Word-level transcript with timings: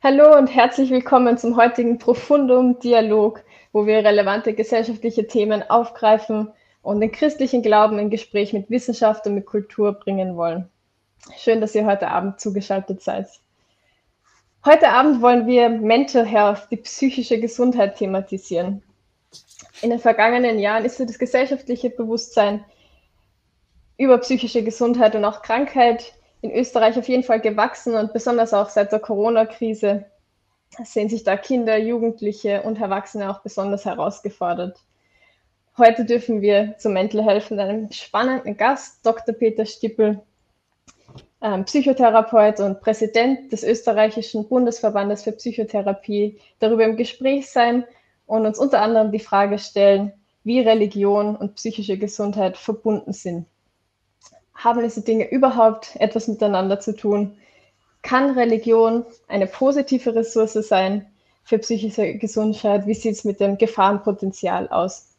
Hallo 0.00 0.38
und 0.38 0.46
herzlich 0.46 0.90
willkommen 0.90 1.38
zum 1.38 1.56
heutigen 1.56 1.98
Profundum 1.98 2.78
Dialog, 2.78 3.42
wo 3.72 3.84
wir 3.84 4.04
relevante 4.04 4.54
gesellschaftliche 4.54 5.26
Themen 5.26 5.68
aufgreifen 5.68 6.52
und 6.82 7.00
den 7.00 7.10
christlichen 7.10 7.62
Glauben 7.62 7.98
in 7.98 8.08
Gespräch 8.08 8.52
mit 8.52 8.70
Wissenschaft 8.70 9.26
und 9.26 9.34
mit 9.34 9.46
Kultur 9.46 9.94
bringen 9.94 10.36
wollen. 10.36 10.70
Schön, 11.36 11.60
dass 11.60 11.74
ihr 11.74 11.84
heute 11.84 12.06
Abend 12.06 12.38
zugeschaltet 12.38 13.02
seid. 13.02 13.26
Heute 14.64 14.90
Abend 14.90 15.20
wollen 15.20 15.48
wir 15.48 15.68
Mental 15.68 16.24
Health, 16.24 16.68
die 16.70 16.76
psychische 16.76 17.40
Gesundheit 17.40 17.96
thematisieren. 17.96 18.84
In 19.82 19.90
den 19.90 19.98
vergangenen 19.98 20.60
Jahren 20.60 20.84
ist 20.84 21.00
das 21.00 21.18
gesellschaftliche 21.18 21.90
Bewusstsein 21.90 22.64
über 23.96 24.18
psychische 24.18 24.62
Gesundheit 24.62 25.16
und 25.16 25.24
auch 25.24 25.42
Krankheit 25.42 26.14
in 26.40 26.52
Österreich 26.52 26.98
auf 26.98 27.08
jeden 27.08 27.24
Fall 27.24 27.40
gewachsen 27.40 27.94
und 27.94 28.12
besonders 28.12 28.54
auch 28.54 28.68
seit 28.68 28.92
der 28.92 29.00
Corona-Krise 29.00 30.06
sehen 30.84 31.08
sich 31.08 31.24
da 31.24 31.36
Kinder, 31.36 31.76
Jugendliche 31.78 32.62
und 32.62 32.80
Erwachsene 32.80 33.30
auch 33.30 33.40
besonders 33.40 33.84
herausgefordert. 33.84 34.78
Heute 35.76 36.04
dürfen 36.04 36.40
wir 36.40 36.74
zum 36.78 36.92
Mental 36.92 37.24
Health 37.24 37.50
mit 37.50 37.60
einem 37.60 37.90
spannenden 37.90 38.56
Gast, 38.56 39.04
Dr. 39.04 39.34
Peter 39.34 39.64
Stippel, 39.64 40.20
ähm, 41.40 41.64
Psychotherapeut 41.64 42.60
und 42.60 42.80
Präsident 42.80 43.52
des 43.52 43.62
österreichischen 43.62 44.48
Bundesverbandes 44.48 45.22
für 45.22 45.32
Psychotherapie, 45.32 46.40
darüber 46.58 46.84
im 46.84 46.96
Gespräch 46.96 47.50
sein 47.50 47.84
und 48.26 48.44
uns 48.44 48.58
unter 48.58 48.82
anderem 48.82 49.12
die 49.12 49.20
Frage 49.20 49.58
stellen, 49.58 50.12
wie 50.44 50.60
Religion 50.60 51.36
und 51.36 51.54
psychische 51.54 51.96
Gesundheit 51.96 52.56
verbunden 52.56 53.12
sind 53.12 53.46
haben 54.58 54.82
diese 54.82 55.02
Dinge 55.02 55.30
überhaupt 55.30 55.96
etwas 55.96 56.28
miteinander 56.28 56.80
zu 56.80 56.94
tun? 56.94 57.38
Kann 58.02 58.30
Religion 58.30 59.04
eine 59.28 59.46
positive 59.46 60.14
Ressource 60.14 60.54
sein 60.54 61.06
für 61.44 61.58
psychische 61.58 62.14
Gesundheit? 62.14 62.86
Wie 62.86 62.94
sieht 62.94 63.14
es 63.14 63.24
mit 63.24 63.40
dem 63.40 63.56
Gefahrenpotenzial 63.56 64.68
aus? 64.68 65.14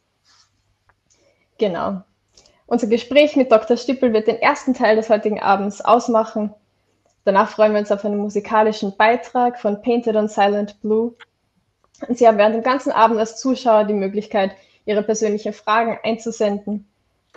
Genau. 1.57 2.01
Unser 2.67 2.87
Gespräch 2.87 3.35
mit 3.35 3.51
Dr. 3.51 3.77
Stippel 3.77 4.13
wird 4.13 4.27
den 4.27 4.37
ersten 4.37 4.73
Teil 4.73 4.95
des 4.95 5.09
heutigen 5.09 5.39
Abends 5.39 5.81
ausmachen. 5.81 6.53
Danach 7.25 7.49
freuen 7.49 7.73
wir 7.73 7.79
uns 7.79 7.91
auf 7.91 8.05
einen 8.05 8.17
musikalischen 8.17 8.95
Beitrag 8.95 9.59
von 9.59 9.81
Painted 9.81 10.15
on 10.15 10.27
Silent 10.27 10.79
Blue. 10.81 11.15
Und 12.07 12.17
Sie 12.17 12.27
haben 12.27 12.37
während 12.37 12.55
dem 12.55 12.63
ganzen 12.63 12.91
Abend 12.91 13.19
als 13.19 13.39
Zuschauer 13.39 13.85
die 13.85 13.93
Möglichkeit, 13.93 14.51
Ihre 14.85 15.03
persönlichen 15.03 15.53
Fragen 15.53 15.97
einzusenden. 16.03 16.87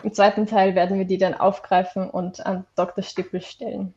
Im 0.03 0.13
zweiten 0.13 0.47
Teil 0.47 0.75
werden 0.75 0.99
wir 0.99 1.05
die 1.05 1.19
dann 1.19 1.35
aufgreifen 1.35 2.11
und 2.11 2.45
an 2.45 2.67
Dr. 2.77 3.05
Stippel 3.05 3.41
stellen. 3.41 3.95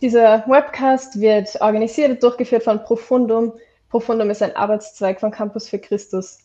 Dieser 0.00 0.46
Webcast 0.46 1.20
wird 1.20 1.60
organisiert 1.60 2.10
und 2.10 2.22
durchgeführt 2.22 2.64
von 2.64 2.82
Profundum. 2.82 3.54
Profundum 3.88 4.28
ist 4.30 4.42
ein 4.42 4.56
Arbeitszweig 4.56 5.20
von 5.20 5.30
Campus 5.30 5.68
für 5.68 5.78
Christus. 5.78 6.40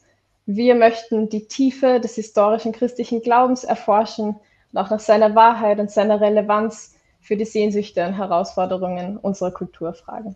Wir 0.45 0.75
möchten 0.75 1.29
die 1.29 1.47
Tiefe 1.47 1.99
des 1.99 2.15
historischen 2.15 2.71
christlichen 2.71 3.21
Glaubens 3.21 3.63
erforschen 3.63 4.39
und 4.71 4.77
auch 4.77 4.89
nach 4.89 4.99
seiner 4.99 5.35
Wahrheit 5.35 5.79
und 5.79 5.91
seiner 5.91 6.21
Relevanz 6.21 6.95
für 7.19 7.35
die 7.35 7.45
Sehnsüchte 7.45 8.05
und 8.05 8.13
Herausforderungen 8.13 9.17
unserer 9.17 9.51
Kultur 9.51 9.93
fragen. 9.93 10.35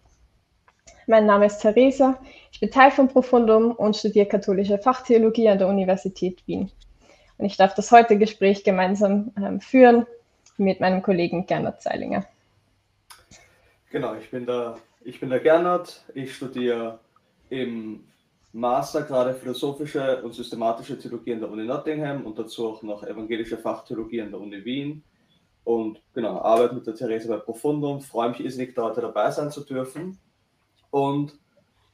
Mein 1.08 1.26
Name 1.26 1.46
ist 1.46 1.60
Theresa, 1.60 2.20
ich 2.52 2.60
bin 2.60 2.72
Teil 2.72 2.92
von 2.92 3.08
Profundum 3.08 3.72
und 3.72 3.96
studiere 3.96 4.26
katholische 4.26 4.78
Fachtheologie 4.78 5.50
an 5.50 5.60
der 5.60 5.68
Universität 5.68 6.46
Wien. 6.48 6.72
Ich 7.46 7.58
darf 7.58 7.74
das 7.76 7.92
heutige 7.92 8.20
Gespräch 8.20 8.64
gemeinsam 8.64 9.32
ähm, 9.38 9.60
führen 9.60 10.06
mit 10.58 10.80
meinem 10.80 11.02
Kollegen 11.02 11.46
Gernot 11.46 11.82
Zeilinger. 11.82 12.26
Genau, 13.92 14.16
ich 14.16 14.30
bin 14.32 14.46
der, 14.46 14.78
ich 15.04 15.20
bin 15.20 15.30
der 15.30 15.40
Gernot. 15.40 16.04
Ich 16.14 16.36
studiere 16.36 17.00
im 17.50 18.06
Master 18.52 19.02
gerade 19.02 19.34
philosophische 19.34 20.22
und 20.24 20.34
systematische 20.34 20.98
Theologie 20.98 21.34
an 21.34 21.40
der 21.40 21.52
Uni 21.52 21.66
Nottingham 21.66 22.26
und 22.26 22.38
dazu 22.38 22.70
auch 22.70 22.84
noch 22.84 23.04
evangelische 23.04 23.58
Fachtheologie 23.58 24.22
an 24.22 24.32
der 24.32 24.40
Uni 24.40 24.64
Wien. 24.64 25.04
Und 25.64 26.02
genau, 26.14 26.40
arbeite 26.42 26.76
mit 26.76 26.86
der 26.86 26.96
Therese 26.96 27.28
bei 27.28 27.38
Profundum. 27.38 28.02
Freue 28.02 28.30
mich 28.30 28.42
irrsinnig, 28.42 28.76
da 28.76 28.84
heute 28.84 29.02
dabei 29.02 29.32
sein 29.32 29.50
zu 29.50 29.64
dürfen. 29.64 30.20
Und 30.92 31.38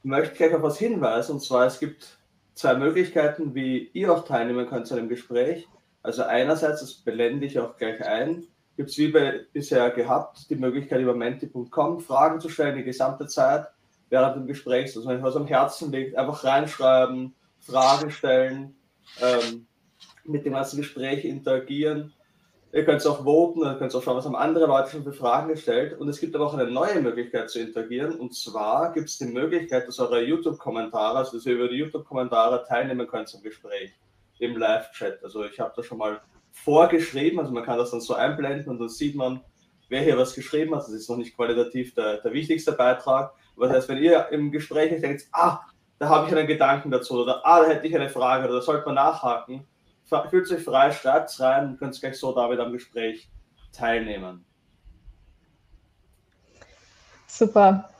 möchte 0.02 0.34
gleich 0.34 0.54
auf 0.54 0.62
was 0.62 0.78
hinweisen. 0.78 1.32
Und 1.32 1.40
zwar, 1.40 1.66
es 1.66 1.78
gibt 1.78 2.19
zwei 2.60 2.74
Möglichkeiten, 2.74 3.54
wie 3.54 3.90
ihr 3.94 4.12
auch 4.12 4.24
teilnehmen 4.24 4.68
könnt 4.68 4.86
zu 4.86 4.94
einem 4.94 5.08
Gespräch. 5.08 5.66
Also 6.02 6.24
einerseits, 6.24 6.80
das 6.80 6.94
blende 6.94 7.46
ich 7.46 7.58
auch 7.58 7.76
gleich 7.76 8.04
ein, 8.04 8.44
gibt 8.76 8.90
es 8.90 8.98
wie 8.98 9.12
bisher 9.52 9.90
gehabt 9.90 10.48
die 10.50 10.56
Möglichkeit 10.56 11.00
über 11.00 11.14
menti.com 11.14 12.00
Fragen 12.00 12.40
zu 12.40 12.48
stellen, 12.48 12.76
die 12.76 12.84
gesamte 12.84 13.26
Zeit 13.26 13.66
während 14.10 14.36
dem 14.36 14.46
Gespräch, 14.46 14.94
also 14.96 15.08
wenn 15.08 15.18
euch 15.18 15.22
was 15.22 15.36
am 15.36 15.46
Herzen 15.46 15.92
liegt, 15.92 16.16
einfach 16.16 16.44
reinschreiben, 16.44 17.34
Fragen 17.60 18.10
stellen, 18.10 18.74
ähm, 19.22 19.66
mit 20.24 20.44
dem 20.44 20.52
ganzen 20.52 20.78
Gespräch 20.78 21.24
interagieren. 21.24 22.12
Ihr 22.72 22.84
könnt 22.84 23.04
auch 23.04 23.24
voten, 23.24 23.62
ihr 23.62 23.74
könnt 23.74 23.92
auch 23.96 24.02
schauen, 24.02 24.16
was 24.16 24.24
haben 24.24 24.36
andere 24.36 24.66
Leute 24.66 24.90
schon 24.90 25.02
für 25.02 25.12
Fragen 25.12 25.48
gestellt. 25.48 25.98
Und 25.98 26.08
es 26.08 26.20
gibt 26.20 26.36
aber 26.36 26.46
auch 26.46 26.54
eine 26.54 26.70
neue 26.70 27.00
Möglichkeit 27.00 27.50
zu 27.50 27.58
interagieren. 27.58 28.14
Und 28.14 28.32
zwar 28.32 28.92
gibt 28.92 29.08
es 29.08 29.18
die 29.18 29.24
Möglichkeit, 29.24 29.88
dass 29.88 29.98
eure 29.98 30.22
YouTube-Kommentare, 30.22 31.18
also 31.18 31.36
dass 31.36 31.46
ihr 31.46 31.54
über 31.54 31.66
die 31.66 31.78
YouTube-Kommentare 31.78 32.64
teilnehmen 32.68 33.08
könnt 33.08 33.28
zum 33.28 33.42
Gespräch 33.42 33.92
im 34.38 34.56
Live-Chat. 34.56 35.22
Also 35.24 35.44
ich 35.44 35.58
habe 35.58 35.72
das 35.74 35.84
schon 35.86 35.98
mal 35.98 36.20
vorgeschrieben, 36.52 37.40
also 37.40 37.52
man 37.52 37.64
kann 37.64 37.78
das 37.78 37.90
dann 37.90 38.00
so 38.00 38.14
einblenden 38.14 38.70
und 38.70 38.78
dann 38.78 38.88
sieht 38.88 39.16
man, 39.16 39.40
wer 39.88 40.02
hier 40.02 40.16
was 40.16 40.34
geschrieben 40.34 40.74
hat. 40.76 40.82
Das 40.82 40.90
ist 40.90 41.10
noch 41.10 41.16
nicht 41.16 41.34
qualitativ 41.34 41.94
der, 41.94 42.18
der 42.18 42.32
wichtigste 42.32 42.70
Beitrag. 42.70 43.34
Aber 43.56 43.66
das 43.66 43.78
heißt, 43.78 43.88
wenn 43.88 43.98
ihr 43.98 44.28
im 44.30 44.52
Gespräch 44.52 45.00
denkt, 45.00 45.26
ah, 45.32 45.60
da 45.98 46.08
habe 46.08 46.28
ich 46.28 46.36
einen 46.36 46.46
Gedanken 46.46 46.92
dazu 46.92 47.20
oder 47.22 47.44
ah, 47.44 47.62
da 47.62 47.68
hätte 47.68 47.86
ich 47.86 47.96
eine 47.96 48.08
Frage 48.08 48.44
oder 48.44 48.54
da 48.54 48.62
sollte 48.62 48.86
man 48.86 48.94
nachhaken, 48.94 49.66
fühlt 50.28 50.50
euch 50.50 50.62
frei, 50.62 50.90
schreibt 50.90 51.30
es 51.30 51.40
rein 51.40 51.68
und 51.68 51.78
könnt 51.78 51.98
gleich 52.00 52.18
so 52.18 52.34
David 52.34 52.60
am 52.60 52.72
Gespräch 52.72 53.28
teilnehmen. 53.72 54.44
Super. 57.26 57.90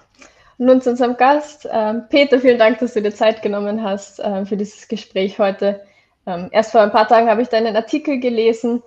Nun 0.59 0.82
zu 0.82 0.91
unserem 0.91 1.16
Gast. 1.16 1.66
Ähm, 1.71 2.04
Peter, 2.10 2.38
vielen 2.38 2.59
Dank, 2.59 2.81
dass 2.81 2.94
du 2.94 3.00
dir 3.00 3.15
Zeit 3.15 3.41
genommen 3.41 3.82
hast 3.82 4.21
ähm, 4.22 4.44
für 4.44 4.56
dieses 4.56 4.88
Gespräch 4.88 5.38
heute. 5.38 5.81
Ähm, 6.26 6.48
erst 6.53 6.72
vor 6.72 6.82
ein 6.82 6.93
paar 6.93 7.09
Tagen 7.09 7.31
habe 7.31 7.41
ich 7.43 7.48
deinen 7.48 7.76
Artikel 7.76 8.21
gelesen 8.21 8.82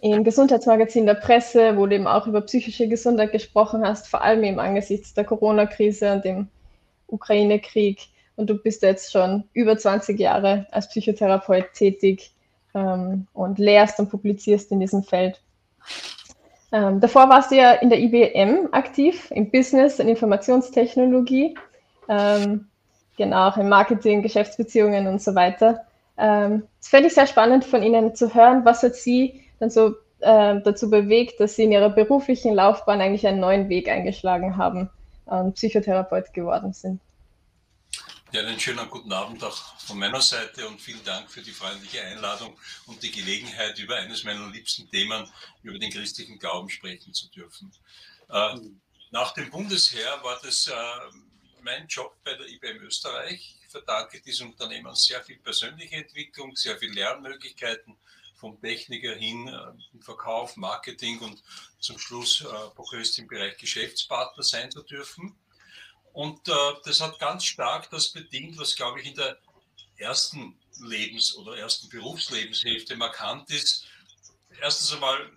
im 0.00 0.24
Gesundheitsmagazin 0.24 1.06
der 1.06 1.14
Presse, 1.14 1.76
wo 1.76 1.86
du 1.86 1.96
eben 1.96 2.06
auch 2.06 2.28
über 2.28 2.40
psychische 2.42 2.86
Gesundheit 2.88 3.32
gesprochen 3.32 3.84
hast, 3.84 4.06
vor 4.06 4.22
allem 4.22 4.44
eben 4.44 4.60
angesichts 4.60 5.12
der 5.14 5.24
Corona-Krise 5.24 6.12
und 6.12 6.24
dem 6.24 6.48
Ukraine-Krieg 7.08 8.08
und 8.36 8.50
du 8.50 8.54
bist 8.54 8.82
jetzt 8.82 9.12
schon 9.12 9.44
über 9.52 9.76
20 9.76 10.18
Jahre 10.18 10.66
als 10.70 10.88
Psychotherapeut 10.88 11.72
tätig 11.74 12.32
ähm, 12.74 13.26
und 13.32 13.58
lehrst 13.58 13.98
und 13.98 14.10
publizierst 14.10 14.70
in 14.72 14.80
diesem 14.80 15.02
Feld. 15.02 15.40
Ähm, 16.72 17.00
davor 17.00 17.28
warst 17.28 17.52
du 17.52 17.56
ja 17.56 17.72
in 17.72 17.90
der 17.90 18.00
IBM 18.00 18.68
aktiv, 18.72 19.30
im 19.30 19.50
Business 19.50 20.00
und 20.00 20.08
Informationstechnologie, 20.08 21.56
ähm, 22.08 22.66
genau, 23.16 23.48
auch 23.48 23.56
im 23.56 23.68
Marketing, 23.68 24.22
Geschäftsbeziehungen 24.22 25.06
und 25.06 25.22
so 25.22 25.34
weiter. 25.36 25.86
Ähm, 26.18 26.64
das 26.80 26.88
fände 26.88 27.08
ich 27.08 27.14
sehr 27.14 27.28
spannend 27.28 27.64
von 27.64 27.82
Ihnen 27.82 28.14
zu 28.16 28.34
hören. 28.34 28.64
Was 28.64 28.82
hat 28.82 28.96
Sie 28.96 29.40
dann 29.60 29.70
so 29.70 29.94
äh, 30.20 30.60
dazu 30.60 30.90
bewegt, 30.90 31.38
dass 31.38 31.54
Sie 31.54 31.64
in 31.64 31.72
Ihrer 31.72 31.90
beruflichen 31.90 32.54
Laufbahn 32.54 33.00
eigentlich 33.00 33.26
einen 33.26 33.40
neuen 33.40 33.68
Weg 33.68 33.88
eingeschlagen 33.88 34.56
haben 34.56 34.90
und 35.26 35.54
Psychotherapeut 35.54 36.32
geworden 36.32 36.72
sind? 36.72 37.00
Ja, 38.34 38.40
einen 38.40 38.58
schönen 38.58 38.90
guten 38.90 39.12
Abend 39.12 39.44
auch 39.44 39.78
von 39.78 39.96
meiner 39.96 40.20
Seite 40.20 40.66
und 40.66 40.80
vielen 40.80 41.04
Dank 41.04 41.30
für 41.30 41.40
die 41.40 41.52
freundliche 41.52 42.02
Einladung 42.02 42.58
und 42.86 43.00
die 43.00 43.12
Gelegenheit, 43.12 43.78
über 43.78 43.94
eines 43.94 44.24
meiner 44.24 44.50
liebsten 44.50 44.90
Themen, 44.90 45.30
über 45.62 45.78
den 45.78 45.92
christlichen 45.92 46.40
Glauben 46.40 46.68
sprechen 46.68 47.14
zu 47.14 47.28
dürfen. 47.28 47.70
Äh, 48.28 48.56
nach 49.12 49.34
dem 49.34 49.50
Bundesheer 49.50 50.20
war 50.24 50.40
das 50.42 50.66
äh, 50.66 50.74
mein 51.62 51.86
Job 51.86 52.16
bei 52.24 52.34
der 52.34 52.48
IBM 52.48 52.78
Österreich. 52.78 53.54
Ich 53.62 53.70
verdanke 53.70 54.20
diesem 54.20 54.50
Unternehmen 54.50 54.92
sehr 54.96 55.22
viel 55.22 55.38
persönliche 55.38 55.94
Entwicklung, 55.94 56.56
sehr 56.56 56.76
viel 56.76 56.90
Lernmöglichkeiten 56.92 57.96
vom 58.34 58.60
Techniker 58.60 59.14
hin 59.14 59.46
äh, 59.46 60.02
Verkauf, 60.02 60.56
Marketing 60.56 61.20
und 61.20 61.40
zum 61.78 62.00
Schluss 62.00 62.44
Prokurist 62.74 63.16
im 63.20 63.28
Bereich 63.28 63.56
Geschäftspartner 63.58 64.42
sein 64.42 64.72
zu 64.72 64.82
dürfen. 64.82 65.38
Und 66.14 66.48
äh, 66.48 66.52
das 66.84 67.00
hat 67.00 67.18
ganz 67.18 67.44
stark 67.44 67.90
das 67.90 68.08
bedient, 68.12 68.56
was, 68.56 68.76
glaube 68.76 69.00
ich, 69.00 69.08
in 69.08 69.16
der 69.16 69.36
ersten 69.96 70.56
Lebens- 70.80 71.34
oder 71.36 71.58
ersten 71.58 71.88
Berufslebenshälfte 71.88 72.96
markant 72.96 73.50
ist. 73.50 73.84
Erstens 74.60 74.92
einmal 74.92 75.28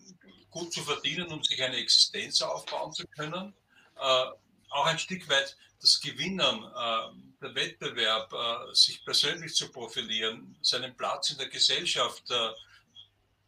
gut 0.51 0.71
zu 0.71 0.83
verdienen, 0.83 1.27
um 1.29 1.43
sich 1.43 1.61
eine 1.63 1.77
Existenz 1.77 2.43
aufbauen 2.43 2.93
zu 2.93 3.07
können. 3.07 3.55
Äh, 3.95 4.25
auch 4.69 4.85
ein 4.85 4.99
Stück 4.99 5.27
weit 5.29 5.57
das 5.81 5.99
Gewinnen, 5.99 6.39
äh, 6.63 7.41
der 7.41 7.55
Wettbewerb, 7.55 8.31
äh, 8.31 8.75
sich 8.75 9.03
persönlich 9.03 9.55
zu 9.55 9.71
profilieren, 9.71 10.57
seinen 10.61 10.95
Platz 10.95 11.31
in 11.31 11.39
der 11.39 11.49
Gesellschaft 11.49 12.29
äh, 12.29 12.51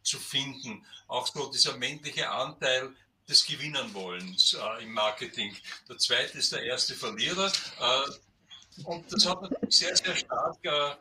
zu 0.02 0.18
finden. 0.18 0.84
Auch 1.06 1.28
so 1.28 1.48
dieser 1.48 1.76
männliche 1.76 2.28
Anteil, 2.28 2.92
des 3.30 3.46
Gewinnenwollens 3.46 4.54
äh, 4.54 4.82
im 4.82 4.92
Marketing. 4.92 5.56
Der 5.88 5.96
zweite 5.98 6.38
ist 6.38 6.52
der 6.52 6.64
erste 6.64 6.94
Verlierer. 6.94 7.50
Äh, 7.80 8.82
und 8.84 9.10
das 9.12 9.24
hat 9.26 9.40
natürlich 9.40 9.78
sehr, 9.78 9.96
sehr 9.96 10.16
stark 10.16 10.58
äh, 10.64 10.94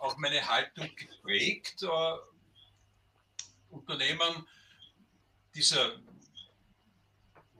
auch 0.00 0.16
meine 0.18 0.46
Haltung 0.46 0.90
geprägt. 0.96 1.82
Äh, 1.82 1.86
Unternehmen 3.70 4.46
dieser 5.54 6.00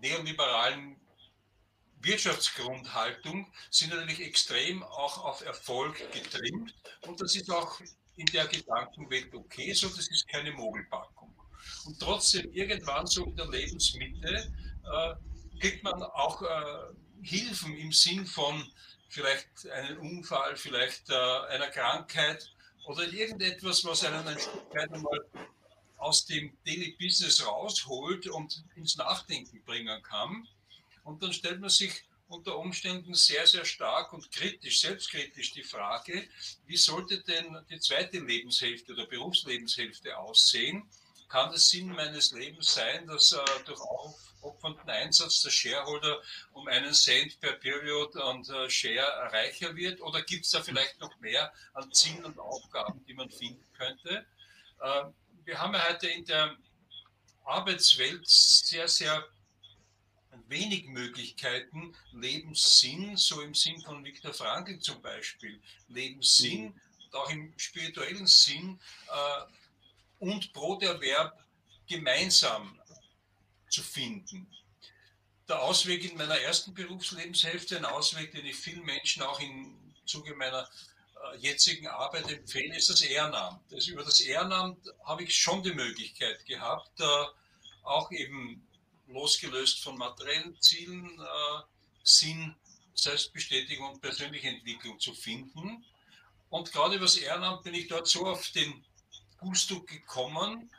neoliberalen 0.00 0.96
Wirtschaftsgrundhaltung 2.00 3.52
sind 3.70 3.90
natürlich 3.90 4.20
extrem 4.20 4.82
auch 4.82 5.24
auf 5.24 5.44
Erfolg 5.44 5.98
getrimmt 6.12 6.74
und 7.02 7.20
das 7.20 7.36
ist 7.36 7.50
auch 7.50 7.80
in 8.16 8.26
der 8.26 8.46
Gedankenwelt 8.46 9.34
okay 9.34 9.72
so, 9.74 9.88
das 9.88 10.08
ist 10.08 10.26
keine 10.28 10.50
Mogelpackung. 10.52 11.19
Und 11.84 11.98
trotzdem, 11.98 12.52
irgendwann 12.52 13.06
so 13.06 13.24
in 13.24 13.36
der 13.36 13.48
Lebensmitte 13.48 14.52
äh, 14.84 15.14
kriegt 15.60 15.82
man 15.82 16.02
auch 16.02 16.42
äh, 16.42 16.94
Hilfen 17.22 17.76
im 17.76 17.92
Sinn 17.92 18.26
von 18.26 18.64
vielleicht 19.08 19.68
einem 19.70 20.00
Unfall, 20.00 20.56
vielleicht 20.56 21.10
äh, 21.10 21.14
einer 21.14 21.68
Krankheit 21.68 22.50
oder 22.86 23.04
irgendetwas, 23.04 23.84
was 23.84 24.04
einen 24.04 24.26
ein 24.26 24.38
Stück 24.38 24.74
weit 24.74 24.92
einmal 24.92 25.20
aus 25.98 26.24
dem 26.24 26.56
Daily 26.64 26.96
Business 26.98 27.44
rausholt 27.46 28.26
und 28.28 28.64
ins 28.74 28.96
Nachdenken 28.96 29.62
bringen 29.64 30.02
kann. 30.02 30.48
Und 31.04 31.22
dann 31.22 31.32
stellt 31.32 31.60
man 31.60 31.70
sich 31.70 32.04
unter 32.28 32.56
Umständen 32.58 33.14
sehr, 33.14 33.46
sehr 33.46 33.64
stark 33.64 34.12
und 34.12 34.30
kritisch, 34.30 34.80
selbstkritisch 34.80 35.52
die 35.52 35.64
Frage, 35.64 36.28
wie 36.66 36.76
sollte 36.76 37.22
denn 37.22 37.58
die 37.68 37.80
zweite 37.80 38.20
Lebenshälfte 38.20 38.92
oder 38.92 39.06
Berufslebenshälfte 39.06 40.16
aussehen? 40.16 40.88
Kann 41.30 41.54
es 41.54 41.68
Sinn 41.68 41.86
meines 41.86 42.32
Lebens 42.32 42.74
sein, 42.74 43.06
dass 43.06 43.30
äh, 43.30 43.38
durch 43.64 43.80
aufopfernden 43.80 44.90
Einsatz 44.90 45.42
der 45.42 45.50
Shareholder 45.50 46.20
um 46.52 46.66
einen 46.66 46.92
Cent 46.92 47.38
per 47.40 47.52
Period 47.52 48.16
und 48.16 48.48
äh, 48.48 48.68
Share 48.68 49.30
reicher 49.32 49.76
wird? 49.76 50.00
Oder 50.00 50.22
gibt 50.22 50.44
es 50.44 50.50
da 50.50 50.60
vielleicht 50.60 50.98
noch 50.98 51.16
mehr 51.20 51.52
an 51.74 51.92
Zielen 51.92 52.24
und 52.24 52.36
Aufgaben, 52.40 53.04
die 53.06 53.14
man 53.14 53.30
finden 53.30 53.64
könnte? 53.74 54.26
Äh, 54.80 55.04
wir 55.44 55.56
haben 55.60 55.72
ja 55.74 55.88
heute 55.88 56.08
in 56.08 56.24
der 56.24 56.56
Arbeitswelt 57.44 58.28
sehr, 58.28 58.88
sehr 58.88 59.24
wenig 60.48 60.86
Möglichkeiten, 60.86 61.94
Lebenssinn, 62.10 63.16
so 63.16 63.40
im 63.40 63.54
Sinn 63.54 63.80
von 63.82 64.04
Viktor 64.04 64.34
Frankl 64.34 64.80
zum 64.80 65.00
Beispiel, 65.00 65.60
Lebenssinn, 65.86 66.64
mhm. 66.64 66.80
und 67.04 67.14
auch 67.14 67.30
im 67.30 67.56
spirituellen 67.56 68.26
Sinn 68.26 68.80
äh, 69.06 69.59
und 70.20 70.52
Broterwerb 70.52 71.44
gemeinsam 71.88 72.80
zu 73.68 73.82
finden. 73.82 74.46
Der 75.48 75.60
Ausweg 75.62 76.04
in 76.08 76.16
meiner 76.16 76.38
ersten 76.38 76.72
Berufslebenshälfte, 76.74 77.76
ein 77.76 77.84
Ausweg, 77.84 78.30
den 78.30 78.46
ich 78.46 78.56
vielen 78.56 78.84
Menschen 78.84 79.22
auch 79.22 79.40
im 79.40 79.94
Zuge 80.06 80.34
meiner 80.36 80.62
äh, 80.62 81.38
jetzigen 81.38 81.88
Arbeit 81.88 82.30
empfehle, 82.30 82.76
ist 82.76 82.90
das 82.90 83.02
Ehrenamt. 83.02 83.60
Also 83.72 83.92
über 83.92 84.04
das 84.04 84.20
Ehrenamt 84.20 84.86
habe 85.04 85.24
ich 85.24 85.34
schon 85.34 85.62
die 85.62 85.72
Möglichkeit 85.72 86.44
gehabt, 86.46 87.00
äh, 87.00 87.24
auch 87.82 88.12
eben 88.12 88.66
losgelöst 89.08 89.82
von 89.82 89.98
materiellen 89.98 90.60
Zielen, 90.60 91.18
äh, 91.18 91.62
Sinn, 92.04 92.54
Selbstbestätigung 92.94 93.94
und 93.94 94.00
persönliche 94.00 94.48
Entwicklung 94.48 95.00
zu 95.00 95.14
finden. 95.14 95.84
Und 96.48 96.70
gerade 96.72 96.96
über 96.96 97.06
das 97.06 97.16
Ehrenamt 97.16 97.62
bin 97.62 97.74
ich 97.74 97.88
dort 97.88 98.06
so 98.06 98.26
auf 98.26 98.50
den 98.50 98.84
Gusto 99.40 99.82
gekommen, 99.82 100.70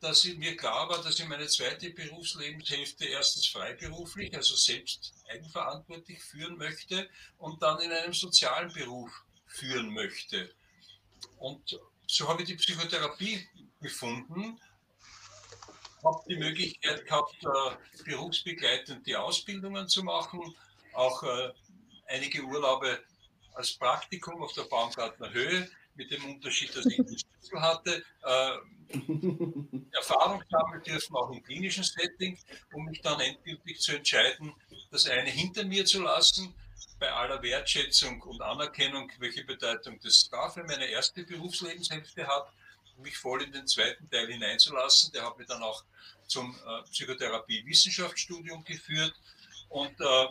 dass 0.00 0.24
mir 0.24 0.56
klar 0.56 0.88
war, 0.88 1.02
dass 1.02 1.18
ich 1.18 1.28
meine 1.28 1.46
zweite 1.46 1.90
Berufslebenshälfte 1.90 3.06
erstens 3.06 3.46
freiberuflich, 3.46 4.34
also 4.34 4.56
selbst 4.56 5.14
eigenverantwortlich 5.28 6.22
führen 6.22 6.56
möchte 6.56 7.08
und 7.38 7.62
dann 7.62 7.80
in 7.80 7.92
einem 7.92 8.12
sozialen 8.12 8.72
Beruf 8.72 9.24
führen 9.46 9.90
möchte. 9.90 10.52
Und 11.38 11.78
so 12.06 12.28
habe 12.28 12.42
ich 12.42 12.48
die 12.48 12.56
Psychotherapie 12.56 13.46
gefunden 13.80 14.58
habe 16.04 16.22
die 16.28 16.36
Möglichkeit 16.36 17.04
gehabt, 17.06 17.36
äh, 17.44 18.04
berufsbegleitend 18.04 19.06
die 19.06 19.16
Ausbildungen 19.16 19.88
zu 19.88 20.02
machen, 20.02 20.54
auch 20.94 21.22
äh, 21.22 21.52
einige 22.06 22.42
Urlaube 22.42 23.02
als 23.54 23.74
Praktikum 23.74 24.42
auf 24.42 24.52
der 24.54 24.62
Baumgartner 24.62 25.32
Höhe, 25.32 25.70
mit 25.94 26.10
dem 26.10 26.24
Unterschied, 26.24 26.74
dass 26.74 26.86
ich 26.86 26.98
einen 26.98 27.18
Schlüssel 27.18 27.60
hatte, 27.60 28.04
äh, 28.24 28.50
Erfahrung 29.92 30.42
sammeln 30.50 30.82
dürfen, 30.82 31.16
auch 31.16 31.30
im 31.30 31.42
klinischen 31.42 31.84
Setting, 31.84 32.38
um 32.72 32.84
mich 32.84 33.00
dann 33.00 33.20
endgültig 33.20 33.80
zu 33.80 33.96
entscheiden, 33.96 34.52
das 34.90 35.08
eine 35.08 35.30
hinter 35.30 35.64
mir 35.64 35.84
zu 35.84 36.02
lassen, 36.02 36.54
bei 36.98 37.10
aller 37.10 37.42
Wertschätzung 37.42 38.22
und 38.22 38.40
Anerkennung, 38.42 39.10
welche 39.18 39.44
Bedeutung 39.44 39.98
das 40.02 40.28
da 40.30 40.48
für 40.50 40.62
meine 40.64 40.86
erste 40.86 41.24
Berufslebenshälfte 41.24 42.26
hat, 42.26 42.52
mich 42.98 43.16
voll 43.16 43.42
in 43.42 43.52
den 43.52 43.66
zweiten 43.66 44.08
Teil 44.08 44.28
hineinzulassen. 44.28 45.12
Der 45.12 45.24
hat 45.26 45.36
mich 45.36 45.48
dann 45.48 45.62
auch 45.62 45.84
zum 46.26 46.54
äh, 46.54 46.82
Psychotherapie-Wissenschaftsstudium 46.90 48.64
geführt. 48.64 49.14
Und 49.68 50.00
äh, 50.00 50.26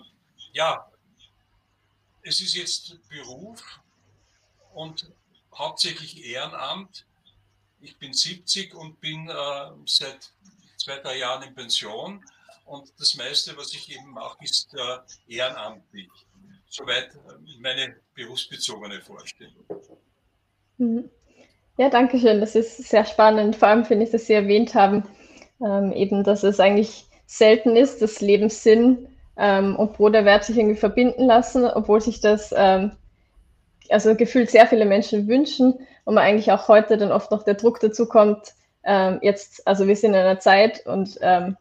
ja, 0.53 0.89
es 2.23 2.39
ist 2.41 2.55
jetzt 2.55 2.97
Beruf 3.09 3.79
und 4.73 5.11
hauptsächlich 5.61 6.25
Ehrenamt. 6.25 7.05
Ich 7.79 7.97
bin 7.97 8.13
70 8.13 8.73
und 8.75 8.99
bin 8.99 9.29
äh, 9.29 9.33
seit 9.85 10.31
zwei, 10.77 10.97
drei 10.97 11.19
Jahren 11.19 11.43
in 11.43 11.55
Pension. 11.55 12.23
Und 12.65 12.91
das 12.99 13.15
meiste, 13.15 13.55
was 13.57 13.73
ich 13.73 13.91
eben 13.91 14.09
mache, 14.11 14.37
ist 14.43 14.73
äh, 14.73 15.33
ehrenamtlich. 15.33 16.09
Soweit 16.67 17.13
äh, 17.13 17.59
meine 17.59 17.95
berufsbezogene 18.13 19.01
Vorstellung. 19.01 19.65
Mhm. 20.77 21.09
Ja, 21.77 21.89
danke 21.89 22.19
schön. 22.19 22.39
Das 22.39 22.55
ist 22.55 22.77
sehr 22.77 23.05
spannend. 23.05 23.55
Vor 23.55 23.67
allem 23.67 23.85
finde 23.85 24.05
ich, 24.05 24.11
dass 24.11 24.27
Sie 24.27 24.33
erwähnt 24.33 24.73
haben, 24.73 25.07
ähm, 25.61 25.91
eben, 25.93 26.23
dass 26.23 26.43
es 26.43 26.59
eigentlich 26.59 27.05
selten 27.25 27.75
ist, 27.75 28.01
dass 28.01 28.21
Lebenssinn 28.21 29.07
ähm, 29.37 29.75
und 29.77 29.93
Bruderwert 29.93 30.43
sich 30.43 30.57
irgendwie 30.57 30.79
verbinden 30.79 31.25
lassen, 31.25 31.65
obwohl 31.65 32.01
sich 32.01 32.19
das 32.19 32.53
ähm, 32.55 32.91
also 33.91 34.15
gefühlt 34.15 34.49
sehr 34.49 34.67
viele 34.67 34.85
Menschen 34.85 35.27
wünschen 35.27 35.79
und 36.05 36.15
man 36.15 36.23
eigentlich 36.23 36.51
auch 36.51 36.67
heute 36.67 36.97
dann 36.97 37.11
oft 37.11 37.31
noch 37.31 37.43
der 37.43 37.55
Druck 37.55 37.79
dazu 37.79 38.07
kommt, 38.07 38.53
ähm, 38.83 39.19
jetzt, 39.21 39.67
also 39.67 39.87
wir 39.87 39.95
sind 39.95 40.11
in 40.13 40.19
einer 40.19 40.39
Zeit 40.39 40.85
und 40.85 41.17
ähm, 41.21 41.57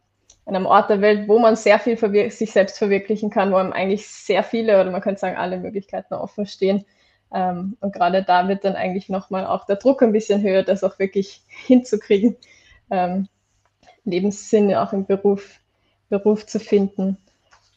in 0.47 0.57
einem 0.57 0.67
Ort 0.67 0.91
der 0.91 1.01
Welt, 1.01 1.29
wo 1.29 1.39
man 1.39 1.55
sehr 1.55 1.79
viel 1.79 1.97
sich 2.31 2.53
selbst 2.53 2.79
verwirklichen 2.79 3.31
kann, 3.31 3.53
wo 3.53 3.57
einem 3.57 3.73
eigentlich 3.73 4.09
sehr 4.09 4.43
viele 4.43 4.81
oder 4.81 4.91
man 4.91 5.01
könnte 5.01 5.21
sagen 5.21 5.37
alle 5.37 5.59
Möglichkeiten 5.59 6.15
offen 6.15 6.47
stehen. 6.47 6.85
Ähm, 7.33 7.77
und 7.81 7.93
gerade 7.93 8.25
da 8.25 8.49
wird 8.49 8.65
dann 8.65 8.75
eigentlich 8.75 9.09
nochmal 9.09 9.47
auch 9.47 9.67
der 9.67 9.77
Druck 9.77 10.03
ein 10.03 10.13
bisschen 10.13 10.43
höher, 10.43 10.63
das 10.63 10.83
auch 10.83 10.99
wirklich 10.99 11.43
hinzukriegen, 11.67 12.37
ähm, 12.91 13.29
Lebenssinne 14.05 14.83
auch 14.83 14.93
im 14.93 15.07
Beruf, 15.07 15.61
Beruf 16.09 16.47
zu 16.47 16.59
finden. 16.59 17.19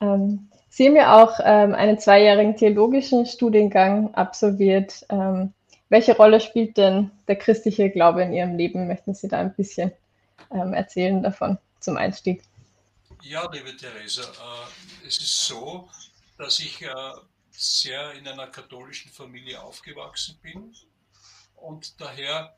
Ähm, 0.02 0.50
Sie 0.76 0.88
haben 0.88 0.96
ja 0.96 1.24
auch 1.24 1.40
ähm, 1.44 1.76
einen 1.76 2.00
zweijährigen 2.00 2.58
theologischen 2.58 3.28
Studiengang 3.28 4.12
absolviert. 4.16 5.06
Ähm, 5.10 5.54
welche 5.90 6.18
Rolle 6.18 6.42
spielt 6.42 6.78
denn 6.78 7.12
der 7.28 7.36
christliche 7.36 7.92
Glaube 7.92 8.24
in 8.24 8.34
Ihrem 8.34 8.58
Leben? 8.58 8.88
Möchten 8.88 9.14
Sie 9.14 9.28
da 9.28 9.40
ein 9.40 9.54
bisschen 9.54 9.92
ähm, 10.50 10.74
erzählen 10.74 11.22
davon 11.22 11.60
zum 11.80 11.96
Einstieg? 11.96 12.42
Ja, 13.22 13.48
liebe 13.52 13.78
Theresa, 13.78 14.24
äh, 14.24 15.08
es 15.08 15.20
ist 15.20 15.46
so, 15.46 15.88
dass 16.40 16.60
ich 16.60 16.82
äh, 16.82 16.88
sehr 17.52 18.14
in 18.14 18.28
einer 18.28 18.48
katholischen 18.48 19.12
Familie 19.12 19.62
aufgewachsen 19.62 20.40
bin 20.42 20.74
und 21.58 22.02
daher 22.02 22.56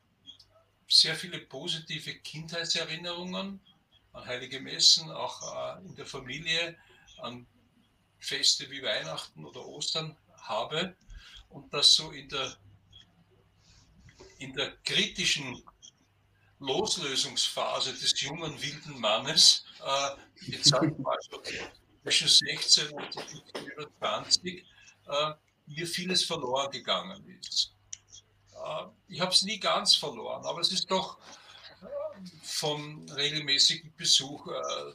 sehr 0.88 1.16
viele 1.16 1.40
positive 1.40 2.14
Kindheitserinnerungen 2.14 3.60
an 4.14 4.26
heilige 4.26 4.62
Messen, 4.62 5.12
auch 5.12 5.42
äh, 5.76 5.86
in 5.86 5.96
der 5.98 6.06
Familie, 6.06 6.78
an 7.22 7.46
Feste 8.26 8.70
wie 8.72 8.82
Weihnachten 8.82 9.46
oder 9.46 9.66
Ostern 9.66 10.18
habe 10.38 10.96
und 11.50 11.72
das 11.74 11.94
so 11.94 12.12
in 12.12 12.28
der, 12.30 12.58
in 14.40 14.54
der 14.54 14.76
kritischen 14.84 15.64
Loslösungsphase 16.60 17.94
des 17.94 18.20
jungen 18.22 18.60
wilden 18.62 19.00
Mannes, 19.00 19.66
äh, 19.84 20.52
jetzt 20.52 20.70
sagen 20.70 20.98
wir 20.98 21.12
also 21.12 21.42
zwischen 22.04 22.28
16 22.28 22.92
und 22.92 23.14
20, 24.00 24.66
äh, 25.08 25.34
mir 25.68 25.88
vieles 25.88 26.24
verloren 26.24 26.72
gegangen 26.72 27.40
ist. 27.40 27.74
Äh, 28.54 28.86
ich 29.08 29.22
habe 29.22 29.32
es 29.32 29.44
nie 29.44 29.60
ganz 29.60 29.96
verloren, 29.96 30.44
aber 30.46 30.62
es 30.62 30.72
ist 30.72 30.90
doch 30.90 31.20
äh, 31.20 31.86
vom 32.42 33.08
regelmäßigen 33.10 33.94
Besuch 33.96 34.48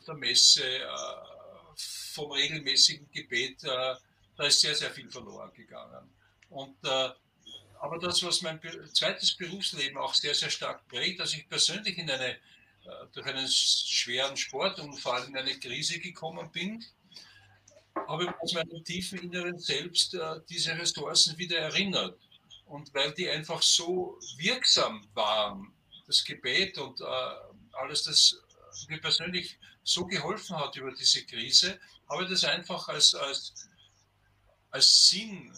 der 0.07 0.15
Messe, 0.15 0.65
vom 2.13 2.33
regelmäßigen 2.33 3.11
Gebet, 3.11 3.63
da 3.63 3.99
ist 4.39 4.61
sehr, 4.61 4.75
sehr 4.75 4.91
viel 4.91 5.11
verloren 5.11 5.53
gegangen. 5.55 6.09
Und, 6.49 6.77
aber 6.85 7.99
das, 8.01 8.23
was 8.23 8.43
mein 8.43 8.61
zweites 8.93 9.35
Berufsleben 9.35 9.97
auch 9.99 10.15
sehr, 10.15 10.35
sehr 10.35 10.51
stark 10.51 10.87
prägt, 10.89 11.21
dass 11.21 11.35
ich 11.35 11.49
persönlich 11.49 11.99
in 11.99 12.11
eine 12.11 12.37
durch 13.13 13.27
einen 13.27 13.49
schweren 13.49 14.37
Sportunfall 14.37 15.27
in 15.29 15.37
eine 15.37 15.59
Krise 15.59 15.99
gekommen 15.99 16.51
bin, 16.51 16.85
habe 18.09 18.25
ich 18.25 18.31
aus 18.41 18.55
meinem 18.55 18.83
tiefen 18.85 19.19
Inneren 19.19 19.59
selbst 19.59 20.17
diese 20.49 20.77
Ressourcen 20.79 21.37
wieder 21.39 21.59
erinnert. 21.59 22.19
Und 22.67 22.93
weil 22.95 23.13
die 23.13 23.29
einfach 23.29 23.63
so 23.63 24.19
wirksam 24.39 25.07
waren, 25.15 25.73
das 26.07 26.25
Gebet 26.25 26.79
und 26.79 27.01
alles 27.73 28.05
das 28.05 28.37
mir 28.89 29.01
persönlich 29.01 29.59
so 29.83 30.07
geholfen 30.07 30.57
hat 30.57 30.77
über 30.77 30.93
diese 30.93 31.25
Krise, 31.25 31.81
habe 32.09 32.25
ich 32.25 32.31
das 32.31 32.45
einfach 32.45 32.89
als, 32.89 33.15
als, 33.15 33.69
als 34.71 35.09
Sinn 35.09 35.55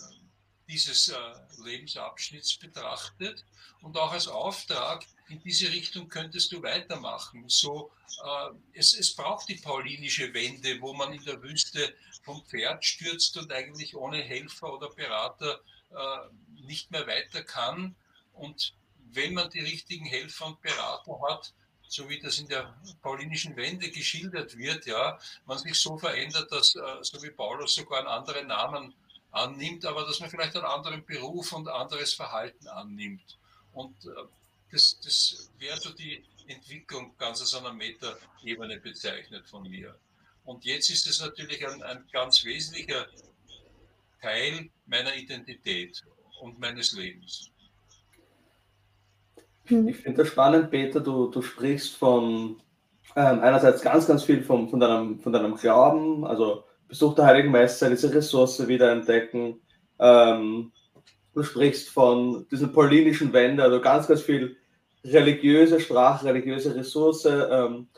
dieses 0.69 1.09
äh, 1.09 1.17
Lebensabschnitts 1.63 2.57
betrachtet 2.57 3.45
und 3.83 3.97
auch 3.97 4.13
als 4.13 4.29
Auftrag, 4.29 5.05
in 5.29 5.43
diese 5.43 5.69
Richtung 5.73 6.09
könntest 6.09 6.53
du 6.53 6.63
weitermachen. 6.63 7.49
So, 7.49 7.91
äh, 8.25 8.51
es, 8.75 8.95
es 8.95 9.15
braucht 9.15 9.49
die 9.49 9.57
paulinische 9.57 10.33
Wende, 10.35 10.81
wo 10.81 10.93
man 10.93 11.13
in 11.13 11.25
der 11.25 11.43
Wüste 11.43 11.95
vom 12.23 12.45
Pferd 12.47 12.85
stürzt 12.85 13.37
und 13.37 13.53
eigentlich 13.53 13.97
ohne 13.97 14.19
Helfer 14.19 14.73
oder 14.73 14.91
Berater 14.91 15.61
äh, 15.91 16.63
nicht 16.67 16.91
mehr 16.91 17.07
weiter 17.07 17.43
kann. 17.43 17.95
Und 18.33 18.75
wenn 19.11 19.35
man 19.35 19.51
die 19.51 19.61
richtigen 19.61 20.07
Helfer 20.07 20.47
und 20.47 20.61
Berater 20.61 21.21
hat, 21.29 21.53
so 21.93 22.09
wie 22.09 22.19
das 22.19 22.39
in 22.39 22.49
der 22.49 22.75
paulinischen 23.03 23.55
Wende 23.55 23.91
geschildert 23.91 24.57
wird, 24.57 24.87
ja, 24.87 25.19
man 25.45 25.59
sich 25.59 25.75
so 25.75 25.99
verändert, 25.99 26.51
dass, 26.51 26.75
äh, 26.75 26.81
so 27.03 27.23
wie 27.23 27.31
Paulus 27.31 27.75
sogar 27.75 27.99
einen 27.99 28.09
anderen 28.09 28.47
Namen 28.47 28.95
annimmt, 29.31 29.85
aber 29.85 30.07
dass 30.07 30.19
man 30.21 30.31
vielleicht 30.31 30.57
einen 30.57 30.65
anderen 30.65 31.05
Beruf 31.05 31.53
und 31.53 31.69
anderes 31.69 32.15
Verhalten 32.15 32.67
annimmt. 32.69 33.39
Und 33.75 33.95
äh, 34.07 34.11
das, 34.71 34.99
das 35.01 35.51
wäre 35.59 35.79
so 35.79 35.93
die 35.93 36.25
Entwicklung 36.47 37.15
ganz 37.19 37.43
aus 37.43 37.55
einer 37.55 37.75
Meta-Ebene 37.75 38.81
bezeichnet 38.81 39.47
von 39.47 39.69
mir. 39.69 39.95
Und 40.45 40.65
jetzt 40.65 40.89
ist 40.89 41.07
es 41.07 41.21
natürlich 41.21 41.67
ein, 41.67 41.83
ein 41.83 42.09
ganz 42.11 42.43
wesentlicher 42.43 43.07
Teil 44.23 44.71
meiner 44.87 45.15
Identität 45.15 46.03
und 46.41 46.59
meines 46.59 46.93
Lebens. 46.93 47.52
Mhm. 49.69 49.89
Ich 49.89 49.97
finde 49.99 50.23
das 50.23 50.29
spannend, 50.29 50.71
Peter, 50.71 51.01
du, 51.01 51.29
du 51.29 51.43
sprichst 51.43 51.97
von 51.97 52.57
ähm, 53.17 53.41
einerseits 53.41 53.83
ganz, 53.83 54.07
ganz 54.07 54.25
viel 54.25 54.43
vom, 54.43 54.69
von, 54.69 54.81
deinem, 54.81 55.21
von 55.21 55.33
deinem 55.33 55.55
Glauben, 55.55 56.25
also 56.27 56.65
Besuch 56.89 57.15
der 57.15 57.27
Heiligen 57.27 57.51
Messe, 57.51 57.89
diese 57.91 58.13
Ressource 58.15 58.67
wiederentdecken. 58.67 59.61
Ähm, 59.99 60.73
du 61.35 61.43
sprichst 61.43 61.89
von 61.89 62.47
diesen 62.51 62.73
paulinischen 62.73 63.33
Wände, 63.33 63.63
also 63.63 63.81
ganz, 63.81 64.09
ganz 64.09 64.23
viel 64.23 64.57
religiöse 65.05 65.81
Sprache, 65.81 66.27
religiöse 66.27 66.75
Ressource. 66.75 67.25
Ähm, 67.27 67.89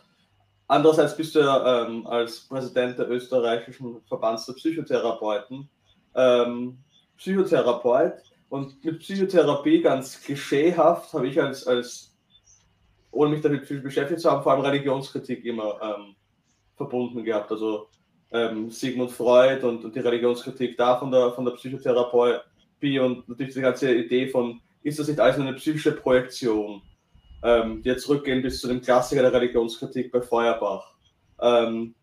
andererseits 0.69 1.17
bist 1.17 1.35
du 1.35 1.41
ja 1.41 1.87
ähm, 1.87 2.07
als 2.07 2.41
Präsident 2.49 2.99
der 2.99 3.11
österreichischen 3.11 4.01
Verbands 4.07 4.47
der 4.47 4.55
Psychotherapeuten 4.55 5.69
ähm, 6.15 6.79
Psychotherapeut. 7.17 8.15
Und 8.49 8.85
mit 8.85 9.01
Psychotherapie 9.01 9.81
ganz 9.81 10.21
klischeehaft 10.23 11.13
habe 11.13 11.29
ich 11.29 11.41
als, 11.41 11.67
als, 11.67 12.17
ohne 13.11 13.31
mich 13.31 13.41
damit 13.41 13.67
viel 13.67 13.81
beschäftigt 13.81 14.21
zu 14.21 14.31
haben, 14.31 14.43
vor 14.43 14.53
allem 14.53 14.63
Religionskritik 14.63 15.45
immer 15.45 15.81
ähm, 15.83 16.15
verbunden 16.77 17.25
gehabt. 17.25 17.51
Also 17.51 17.89
ähm, 18.33 18.71
Sigmund 18.71 19.11
Freud 19.11 19.65
und, 19.65 19.85
und, 19.85 19.95
die 19.95 20.01
Religionskritik 20.01 20.77
da 20.77 20.97
von 20.99 21.11
der, 21.11 21.33
von 21.33 21.45
der 21.45 21.53
Psychotherapie 21.53 22.99
und 22.99 23.29
natürlich 23.29 23.55
die 23.55 23.61
ganze 23.61 23.95
Idee 23.95 24.29
von, 24.29 24.61
ist 24.83 24.99
das 24.99 25.09
nicht 25.09 25.21
alles 25.21 25.39
eine 25.39 25.55
psychische 25.55 25.93
Projektion, 25.93 26.83
ähm, 27.43 27.83
die 27.83 27.89
jetzt 27.89 28.05
zurückgehen 28.05 28.43
bis 28.43 28.61
zu 28.61 28.69
dem 28.69 28.81
Klassiker 28.81 29.23
der 29.23 29.33
Religionskritik 29.33 30.11
bei 30.13 30.21
Feuerbach. 30.21 30.95
Ähm, 31.41 31.95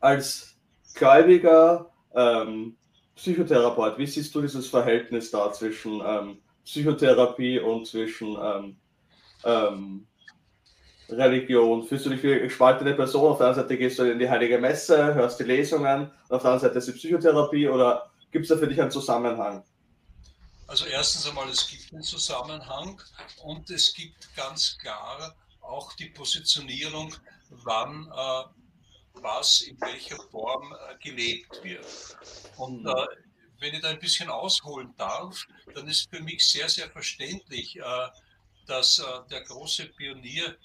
als 0.00 0.58
Gläubiger 0.94 1.90
ähm, 2.14 2.76
Psychotherapeut, 3.16 3.98
wie 3.98 4.06
siehst 4.06 4.34
du 4.34 4.40
dieses 4.40 4.68
Verhältnis 4.68 5.30
da 5.30 5.52
zwischen 5.52 6.02
ähm, 6.04 6.38
Psychotherapie 6.64 7.58
und 7.58 7.86
zwischen 7.86 8.36
ähm, 8.40 8.76
ähm, 9.44 10.06
Religion? 11.08 11.86
Fühlst 11.86 12.06
du 12.06 12.10
dich 12.10 12.22
wie 12.22 12.32
eine 12.32 12.42
gespaltene 12.42 12.94
Person? 12.94 13.32
Auf 13.32 13.38
der 13.38 13.48
einen 13.48 13.56
Seite 13.56 13.76
gehst 13.76 13.98
du 13.98 14.10
in 14.10 14.18
die 14.18 14.28
Heilige 14.28 14.58
Messe, 14.58 15.14
hörst 15.14 15.40
die 15.40 15.44
Lesungen, 15.44 16.10
auf 16.28 16.42
der 16.42 16.52
anderen 16.52 16.60
Seite 16.60 16.78
ist 16.78 16.88
die 16.88 16.92
Psychotherapie 16.92 17.68
oder 17.68 18.10
gibt 18.30 18.44
es 18.44 18.48
da 18.48 18.56
für 18.56 18.66
dich 18.66 18.80
einen 18.80 18.90
Zusammenhang? 18.90 19.62
Also 20.66 20.86
erstens 20.86 21.28
einmal, 21.28 21.48
es 21.50 21.68
gibt 21.68 21.92
einen 21.92 22.02
Zusammenhang 22.02 23.00
und 23.44 23.68
es 23.70 23.92
gibt 23.92 24.34
ganz 24.34 24.78
klar 24.78 25.34
auch 25.60 25.92
die 25.94 26.06
Positionierung, 26.06 27.14
wann 27.50 28.10
äh, 28.10 28.61
was 29.14 29.62
in 29.62 29.80
welcher 29.80 30.16
Form 30.30 30.72
äh, 30.72 30.96
gelebt 30.98 31.62
wird. 31.62 31.86
Und 32.56 32.84
hm. 32.84 32.86
äh, 32.86 33.06
wenn 33.60 33.74
ich 33.74 33.80
da 33.80 33.90
ein 33.90 33.98
bisschen 34.00 34.28
ausholen 34.28 34.92
darf, 34.96 35.46
dann 35.74 35.88
ist 35.88 36.10
für 36.10 36.20
mich 36.20 36.44
sehr, 36.44 36.68
sehr 36.68 36.90
verständlich, 36.90 37.76
äh, 37.76 38.08
dass 38.66 38.98
äh, 38.98 39.04
der 39.30 39.42
große 39.42 39.86
Pionier 39.86 40.56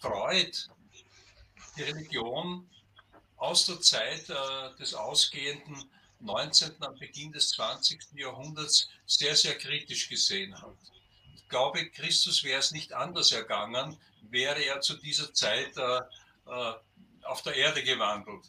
Freud 0.00 0.56
die 1.76 1.82
Religion 1.82 2.68
aus 3.36 3.66
der 3.66 3.80
Zeit 3.80 4.30
äh, 4.30 4.76
des 4.78 4.94
ausgehenden 4.94 5.90
19. 6.20 6.82
am 6.82 6.98
Beginn 6.98 7.32
des 7.32 7.50
20. 7.50 8.00
Jahrhunderts 8.14 8.88
sehr, 9.06 9.36
sehr 9.36 9.58
kritisch 9.58 10.08
gesehen 10.08 10.60
hat. 10.60 10.76
Ich 11.34 11.48
glaube, 11.48 11.90
Christus 11.90 12.42
wäre 12.44 12.60
es 12.60 12.70
nicht 12.70 12.92
anders 12.92 13.32
ergangen, 13.32 13.98
wäre 14.22 14.62
er 14.64 14.80
zu 14.80 14.96
dieser 14.96 15.32
Zeit 15.34 15.76
äh, 15.76 16.00
auf 17.24 17.42
der 17.42 17.54
Erde 17.54 17.82
gewandelt, 17.82 18.44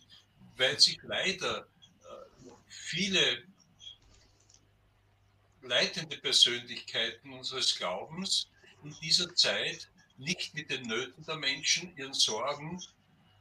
weil 0.58 0.80
sich 0.80 1.00
leider 1.04 1.60
äh, 1.60 2.50
viele 2.68 3.44
leitende 5.62 6.18
Persönlichkeiten 6.18 7.34
unseres 7.34 7.76
Glaubens 7.76 8.50
in 8.84 8.96
dieser 9.02 9.34
Zeit 9.36 9.90
nicht 10.18 10.54
mit 10.54 10.70
den 10.70 10.84
Nöten 10.84 11.26
der 11.26 11.36
Menschen, 11.36 11.96
ihren 11.98 12.14
Sorgen 12.14 12.82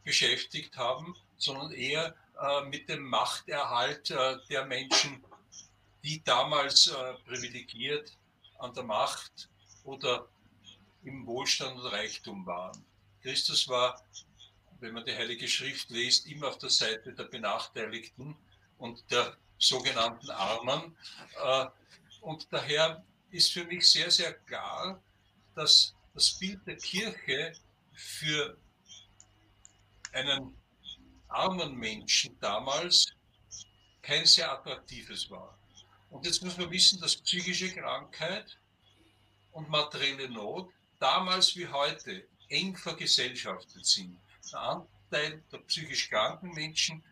beschäftigt 0.03 0.77
haben, 0.77 1.15
sondern 1.37 1.73
eher 1.73 2.15
äh, 2.41 2.63
mit 2.65 2.89
dem 2.89 3.03
Machterhalt 3.03 4.11
äh, 4.11 4.39
der 4.49 4.65
Menschen, 4.67 5.23
die 6.03 6.23
damals 6.25 6.89
äh, 6.89 7.15
privilegiert 7.27 8.17
an 8.59 8.75
der 8.75 8.85
Macht 8.85 9.49
oder 9.85 10.29
im 11.05 11.27
Wohlstand 11.27 11.79
und 11.79 11.87
Reichtum 11.87 12.45
waren. 12.47 12.85
Christus 13.23 13.69
war 13.69 14.03
wenn 14.81 14.95
man 14.95 15.05
die 15.05 15.15
Heilige 15.15 15.49
Schrift 15.49 15.91
liest, 15.91 16.27
immer 16.27 16.49
auf 16.49 16.59
der 16.59 16.71
Seite 16.71 17.13
der 17.13 17.25
Benachteiligten 17.25 18.37
und 18.79 19.11
der 19.11 19.37
sogenannten 19.59 20.31
Armen. 20.31 20.97
Äh, 21.43 21.67
und 22.21 22.47
daher 22.51 23.05
ist 23.31 23.53
für 23.53 23.65
mich 23.65 23.91
sehr, 23.91 24.11
sehr 24.11 24.33
klar, 24.33 25.03
dass 25.55 25.95
das 26.15 26.39
Bild 26.39 26.67
der 26.67 26.77
Kirche 26.77 27.53
für 27.93 28.57
einen 30.13 30.57
armen 31.29 31.75
Menschen 31.77 32.39
damals 32.41 33.07
kein 34.03 34.27
sehr 34.27 34.53
attraktives 34.53 35.31
war. 35.31 35.59
Und 36.11 36.27
jetzt 36.27 36.43
muss 36.43 36.57
man 36.57 36.71
wissen, 36.71 37.01
dass 37.01 37.17
psychische 37.17 37.73
Krankheit 37.73 38.57
und 39.53 39.69
materielle 39.69 40.29
Not 40.29 40.71
damals 41.01 41.57
wie 41.57 41.67
heute 41.67 42.29
eng 42.49 42.77
vergesellschaftet 42.77 43.85
sind 43.85 44.19
Anteil 44.53 45.43
der 45.51 45.59
psychisch 45.59 46.11
kranken 46.11 46.51
Menschen 46.53 47.03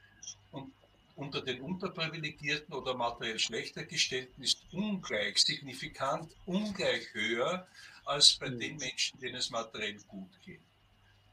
und 0.50 0.72
unter 1.16 1.42
den 1.42 1.60
unterprivilegierten 1.60 2.74
oder 2.74 2.94
materiell 2.94 3.38
schlechter 3.38 3.84
gestellten 3.84 4.42
ist 4.42 4.58
ungleich, 4.72 5.38
signifikant 5.38 6.34
ungleich 6.46 7.12
höher 7.12 7.66
als 8.04 8.34
bei 8.36 8.50
mhm. 8.50 8.58
den 8.58 8.76
Menschen, 8.76 9.20
denen 9.20 9.36
es 9.36 9.50
materiell 9.50 9.98
gut 10.08 10.30
geht. 10.44 10.60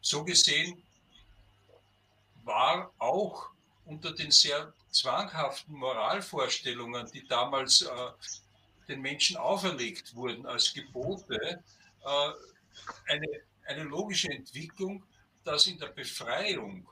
So 0.02 0.24
gesehen 0.24 0.82
war 2.44 2.92
auch 3.00 3.50
unter 3.86 4.12
den 4.14 4.32
sehr 4.32 4.74
zwanghaften 4.92 5.76
Moralvorstellungen, 5.76 7.10
die 7.12 7.28
damals 7.28 7.82
äh, 7.82 7.90
den 8.88 9.02
Menschen 9.02 9.38
auferlegt 9.38 10.16
wurden 10.16 10.46
als 10.46 10.74
Gebote, 10.74 11.64
äh, 12.06 12.32
eine, 13.08 13.28
eine 13.66 13.84
logische 13.84 14.30
Entwicklung, 14.30 15.04
dass 15.50 15.66
in 15.66 15.80
der 15.80 15.88
Befreiung 15.88 16.88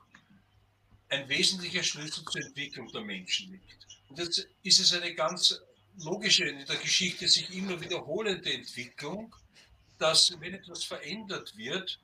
ein 1.10 1.28
wesentlicher 1.28 1.84
Schlüssel 1.84 2.24
zur 2.24 2.42
Entwicklung 2.42 2.90
der 2.90 3.02
Menschen 3.02 3.52
liegt. 3.52 3.86
Und 4.08 4.18
jetzt 4.18 4.48
ist 4.64 4.80
es 4.80 4.92
eine 4.92 5.14
ganz 5.14 5.60
logische, 5.98 6.44
in 6.44 6.66
der 6.66 6.76
Geschichte 6.76 7.28
sich 7.28 7.48
immer 7.54 7.80
wiederholende 7.80 8.52
Entwicklung, 8.52 9.34
dass 9.98 10.38
wenn 10.40 10.54
etwas 10.54 10.82
verändert 10.82 11.56
wird, 11.56 12.00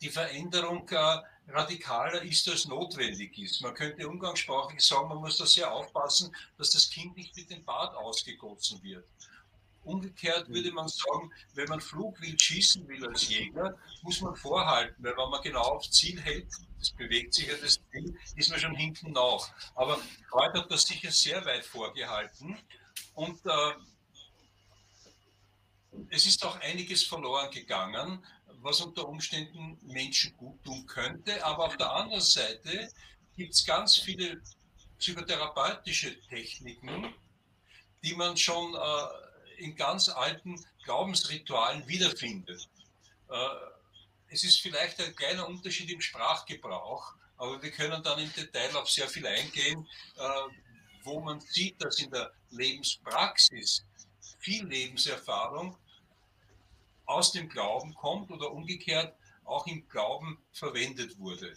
die 0.00 0.08
Veränderung 0.08 0.88
äh, 0.90 1.18
radikaler 1.48 2.22
ist, 2.22 2.48
als 2.48 2.66
notwendig 2.66 3.36
ist. 3.36 3.60
Man 3.60 3.74
könnte 3.74 4.08
umgangssprachlich 4.08 4.80
sagen, 4.80 5.08
man 5.08 5.18
muss 5.18 5.36
da 5.36 5.46
sehr 5.46 5.70
aufpassen, 5.72 6.34
dass 6.58 6.70
das 6.70 6.88
Kind 6.88 7.16
nicht 7.16 7.36
mit 7.36 7.50
dem 7.50 7.64
Bad 7.64 7.94
ausgegossen 7.96 8.80
wird. 8.84 9.04
Umgekehrt 9.84 10.48
würde 10.48 10.72
man 10.72 10.88
sagen, 10.88 11.32
wenn 11.54 11.68
man 11.68 11.80
flugwild 11.80 12.40
schießen 12.40 12.86
will 12.86 13.06
als 13.06 13.28
Jäger, 13.28 13.76
muss 14.02 14.20
man 14.20 14.36
vorhalten, 14.36 15.02
weil 15.02 15.16
wenn 15.16 15.30
man 15.30 15.42
genau 15.42 15.62
aufs 15.62 15.90
Ziel 15.90 16.20
hält, 16.20 16.48
das 16.78 16.90
bewegt 16.92 17.34
sich 17.34 17.48
ja 17.48 17.54
das 17.56 17.80
Ziel, 17.90 18.18
ist 18.36 18.50
man 18.50 18.60
schon 18.60 18.74
hinten 18.74 19.12
nach. 19.12 19.50
Aber 19.74 19.98
Freud 20.28 20.58
hat 20.58 20.70
das 20.70 20.82
sicher 20.82 21.10
sehr 21.10 21.44
weit 21.46 21.64
vorgehalten 21.64 22.58
und 23.14 23.40
äh, 23.46 23.72
es 26.10 26.26
ist 26.26 26.44
auch 26.44 26.58
einiges 26.60 27.04
verloren 27.04 27.50
gegangen, 27.50 28.24
was 28.62 28.80
unter 28.80 29.08
Umständen 29.08 29.78
Menschen 29.82 30.36
gut 30.36 30.62
tun 30.64 30.86
könnte. 30.86 31.44
Aber 31.44 31.66
auf 31.66 31.76
der 31.76 31.90
anderen 31.90 32.20
Seite 32.20 32.90
gibt 33.36 33.54
es 33.54 33.64
ganz 33.64 33.96
viele 33.98 34.40
psychotherapeutische 34.98 36.20
Techniken, 36.28 37.14
die 38.02 38.14
man 38.14 38.36
schon 38.36 38.74
äh, 38.74 38.78
in 39.60 39.76
ganz 39.76 40.08
alten 40.08 40.64
Glaubensritualen 40.84 41.86
wiederfindet. 41.86 42.68
Äh, 43.28 43.36
es 44.28 44.44
ist 44.44 44.60
vielleicht 44.60 45.00
ein 45.00 45.14
kleiner 45.14 45.46
Unterschied 45.48 45.90
im 45.90 46.00
Sprachgebrauch, 46.00 47.14
aber 47.36 47.62
wir 47.62 47.70
können 47.70 48.02
dann 48.02 48.18
im 48.18 48.32
Detail 48.32 48.74
auf 48.76 48.90
sehr 48.90 49.08
viel 49.08 49.26
eingehen, 49.26 49.86
äh, 50.16 50.22
wo 51.04 51.20
man 51.20 51.40
sieht, 51.40 51.82
dass 51.82 51.98
in 51.98 52.10
der 52.10 52.32
Lebenspraxis 52.50 53.84
viel 54.38 54.66
Lebenserfahrung 54.66 55.76
aus 57.06 57.32
dem 57.32 57.48
Glauben 57.48 57.94
kommt 57.94 58.30
oder 58.30 58.52
umgekehrt 58.52 59.14
auch 59.44 59.66
im 59.66 59.86
Glauben 59.88 60.38
verwendet 60.52 61.18
wurde. 61.18 61.54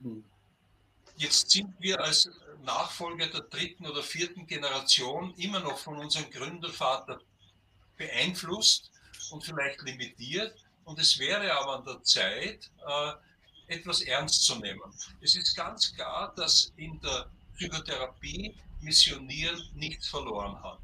Hm. 0.00 0.24
Jetzt 1.22 1.50
sind 1.50 1.72
wir 1.78 2.00
als 2.00 2.28
Nachfolger 2.64 3.28
der 3.28 3.42
dritten 3.42 3.86
oder 3.86 4.02
vierten 4.02 4.44
Generation 4.44 5.32
immer 5.36 5.60
noch 5.60 5.78
von 5.78 5.96
unserem 5.96 6.28
Gründervater 6.28 7.20
beeinflusst 7.96 8.90
und 9.30 9.44
vielleicht 9.44 9.80
limitiert. 9.82 10.52
Und 10.82 10.98
es 10.98 11.16
wäre 11.20 11.56
aber 11.60 11.76
an 11.76 11.84
der 11.84 12.02
Zeit, 12.02 12.68
äh, 12.84 13.12
etwas 13.68 14.02
ernst 14.02 14.44
zu 14.44 14.56
nehmen. 14.56 14.92
Es 15.20 15.36
ist 15.36 15.54
ganz 15.54 15.94
klar, 15.94 16.34
dass 16.34 16.72
in 16.74 17.00
der 17.00 17.30
Psychotherapie 17.54 18.56
Missionieren 18.80 19.62
nichts 19.74 20.08
verloren 20.08 20.60
hat. 20.60 20.80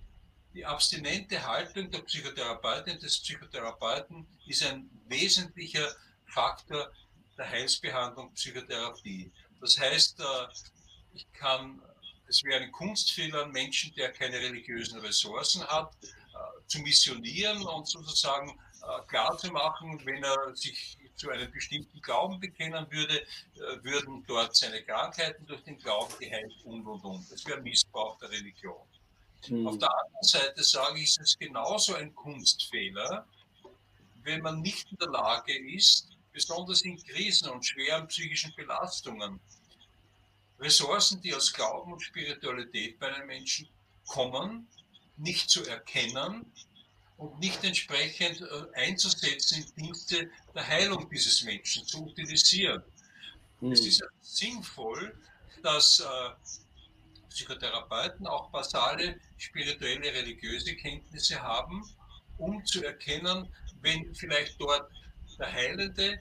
Die 0.54 0.64
abstinente 0.64 1.45
Haltung 1.45 1.90
der 1.90 2.02
Psychotherapeutin 2.02 3.00
des 3.00 3.18
Psychotherapeuten 3.18 4.25
ist 4.47 4.62
ein 4.62 4.88
wesentlicher 5.09 5.97
Faktor 6.26 6.92
der 7.37 7.50
Heilsbehandlung 7.50 8.33
Psychotherapie. 8.35 9.33
Das 9.61 9.79
heißt, 9.79 10.21
äh, 10.21 10.25
ich 11.15 11.31
kann, 11.33 11.83
es 12.29 12.43
wäre 12.45 12.62
ein 12.62 12.73
Kunstfehler, 12.73 13.45
einen 13.45 13.53
Menschen, 13.53 13.95
der 13.95 14.12
keine 14.12 14.38
religiösen 14.38 15.00
Ressourcen 15.00 15.65
hat, 15.67 15.93
äh, 16.03 16.67
zu 16.67 16.81
missionieren 16.81 17.62
und 17.62 17.88
sozusagen 17.88 18.50
äh, 18.50 19.07
klarzumachen, 19.09 20.05
wenn 20.05 20.23
er 20.23 20.55
sich 20.55 20.97
zu 21.17 21.31
einem 21.31 21.50
bestimmten 21.50 22.00
Glauben 22.00 22.38
bekennen 22.38 22.87
würde, 22.93 23.27
würden 23.83 24.25
dort 24.29 24.55
seine 24.55 24.85
Krankheiten 24.85 25.45
durch 25.47 25.65
den 25.65 25.77
Glauben 25.77 26.15
geheilt 26.21 26.55
und 26.62 26.87
und 26.87 27.03
und. 27.03 27.33
Das 27.33 27.45
wäre 27.45 27.61
Missbrauch 27.61 28.17
der 28.19 28.31
Religion. 28.31 28.87
Mhm. 29.49 29.67
Auf 29.67 29.79
der 29.79 29.91
anderen 29.91 30.23
Seite 30.23 30.62
sage 30.62 31.00
ich, 31.00 31.09
es 31.09 31.19
ist 31.19 31.41
genauso 31.41 31.97
ein 31.97 32.15
Kunstfehler, 32.15 33.27
wenn 34.23 34.43
man 34.43 34.61
nicht 34.61 34.88
in 34.93 34.99
der 34.99 35.09
Lage 35.09 35.59
ist, 35.75 36.18
besonders 36.38 36.83
in 36.83 36.97
Krisen 37.02 37.49
und 37.49 37.66
schweren 37.66 38.07
psychischen 38.07 38.54
Belastungen, 38.54 39.40
Ressourcen, 40.61 41.21
die 41.21 41.35
aus 41.35 41.52
Glauben 41.52 41.92
und 41.92 42.00
Spiritualität 42.00 42.97
bei 43.00 43.12
einem 43.12 43.26
Menschen 43.26 43.68
kommen, 44.07 44.68
nicht 45.16 45.50
zu 45.50 45.64
erkennen 45.66 46.47
und 47.16 47.40
nicht 47.40 47.64
entsprechend 47.64 48.40
äh, 48.40 48.47
einzusetzen 48.85 49.64
in 49.64 49.83
Dienste 49.83 50.30
der 50.54 50.64
Heilung 50.64 51.11
dieses 51.11 51.42
Menschen, 51.42 51.85
zu 51.85 52.04
utilisieren. 52.04 52.85
Mhm. 53.61 53.73
Es 53.73 53.85
ist 53.85 54.00
sinnvoll, 54.21 55.21
dass 55.64 55.99
äh, 55.99 56.07
Psychotherapeuten 57.30 58.28
auch 58.28 58.49
basale 58.50 59.18
spirituelle, 59.38 60.12
religiöse 60.12 60.76
Kenntnisse 60.76 61.43
haben, 61.43 61.82
um 62.36 62.65
zu 62.65 62.84
erkennen, 62.84 63.52
wenn 63.80 64.15
vielleicht 64.15 64.60
dort 64.60 64.89
der 65.39 65.53
heilende 65.53 66.19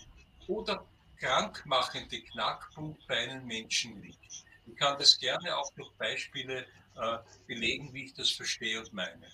oder 0.48 0.86
krankmachende 1.18 2.22
Knackpunkt 2.22 3.06
bei 3.08 3.18
einem 3.18 3.46
Menschen 3.46 4.02
liegt. 4.02 4.46
Ich 4.66 4.76
kann 4.76 4.98
das 4.98 5.18
gerne 5.18 5.58
auch 5.58 5.72
durch 5.76 5.92
Beispiele 5.94 6.66
äh, 6.96 7.18
belegen, 7.48 7.94
wie 7.94 8.06
ich 8.06 8.14
das 8.14 8.30
verstehe 8.30 8.80
und 8.80 8.94
meine. 8.94 9.28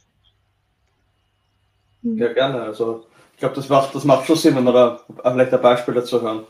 Mhm. 2.01 2.17
Ja, 2.17 2.31
gerne. 2.33 2.61
Also 2.63 3.07
ich 3.33 3.39
glaube, 3.39 3.55
das 3.55 3.69
macht, 3.69 3.95
das 3.95 4.03
macht 4.03 4.27
schon 4.27 4.37
Sinn, 4.37 4.55
wenn 4.55 4.63
wir 4.63 4.73
da 4.73 5.31
vielleicht 5.31 5.53
ein 5.53 5.61
Beispiel 5.61 5.93
dazu 5.93 6.21
hören. 6.21 6.45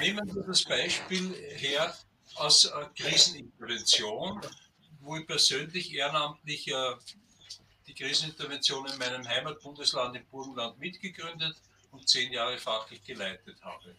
Nehmen 0.00 0.34
wir 0.34 0.42
das 0.42 0.64
Beispiel 0.64 1.32
her 1.56 1.94
aus 2.36 2.66
äh, 2.66 2.70
Krisenintervention, 3.00 4.40
wo 5.00 5.16
ich 5.16 5.26
persönlich 5.26 5.94
ehrenamtlich 5.94 6.68
äh, 6.68 6.94
die 7.86 7.94
Krisenintervention 7.94 8.86
in 8.86 8.98
meinem 8.98 9.26
Heimatbundesland 9.26 10.16
im 10.16 10.26
Burgenland 10.26 10.78
mitgegründet 10.78 11.56
und 11.90 12.08
zehn 12.08 12.32
Jahre 12.32 12.58
fachlich 12.58 13.02
geleitet 13.04 13.56
habe. 13.62 13.94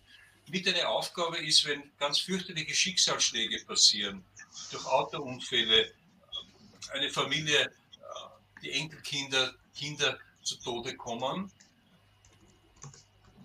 Mit 0.50 0.68
eine 0.68 0.88
Aufgabe 0.88 1.38
ist, 1.38 1.66
wenn 1.66 1.92
ganz 1.98 2.20
fürchterliche 2.20 2.74
Schicksalsschläge 2.74 3.66
passieren, 3.66 4.24
durch 4.72 4.86
Autounfälle, 4.86 5.94
eine 6.94 7.10
Familie, 7.10 7.66
äh, 7.66 7.70
die 8.62 8.72
Enkelkinder, 8.72 9.54
Kinder 9.76 10.18
zu 10.44 10.56
Tode 10.58 10.96
kommen, 10.96 11.52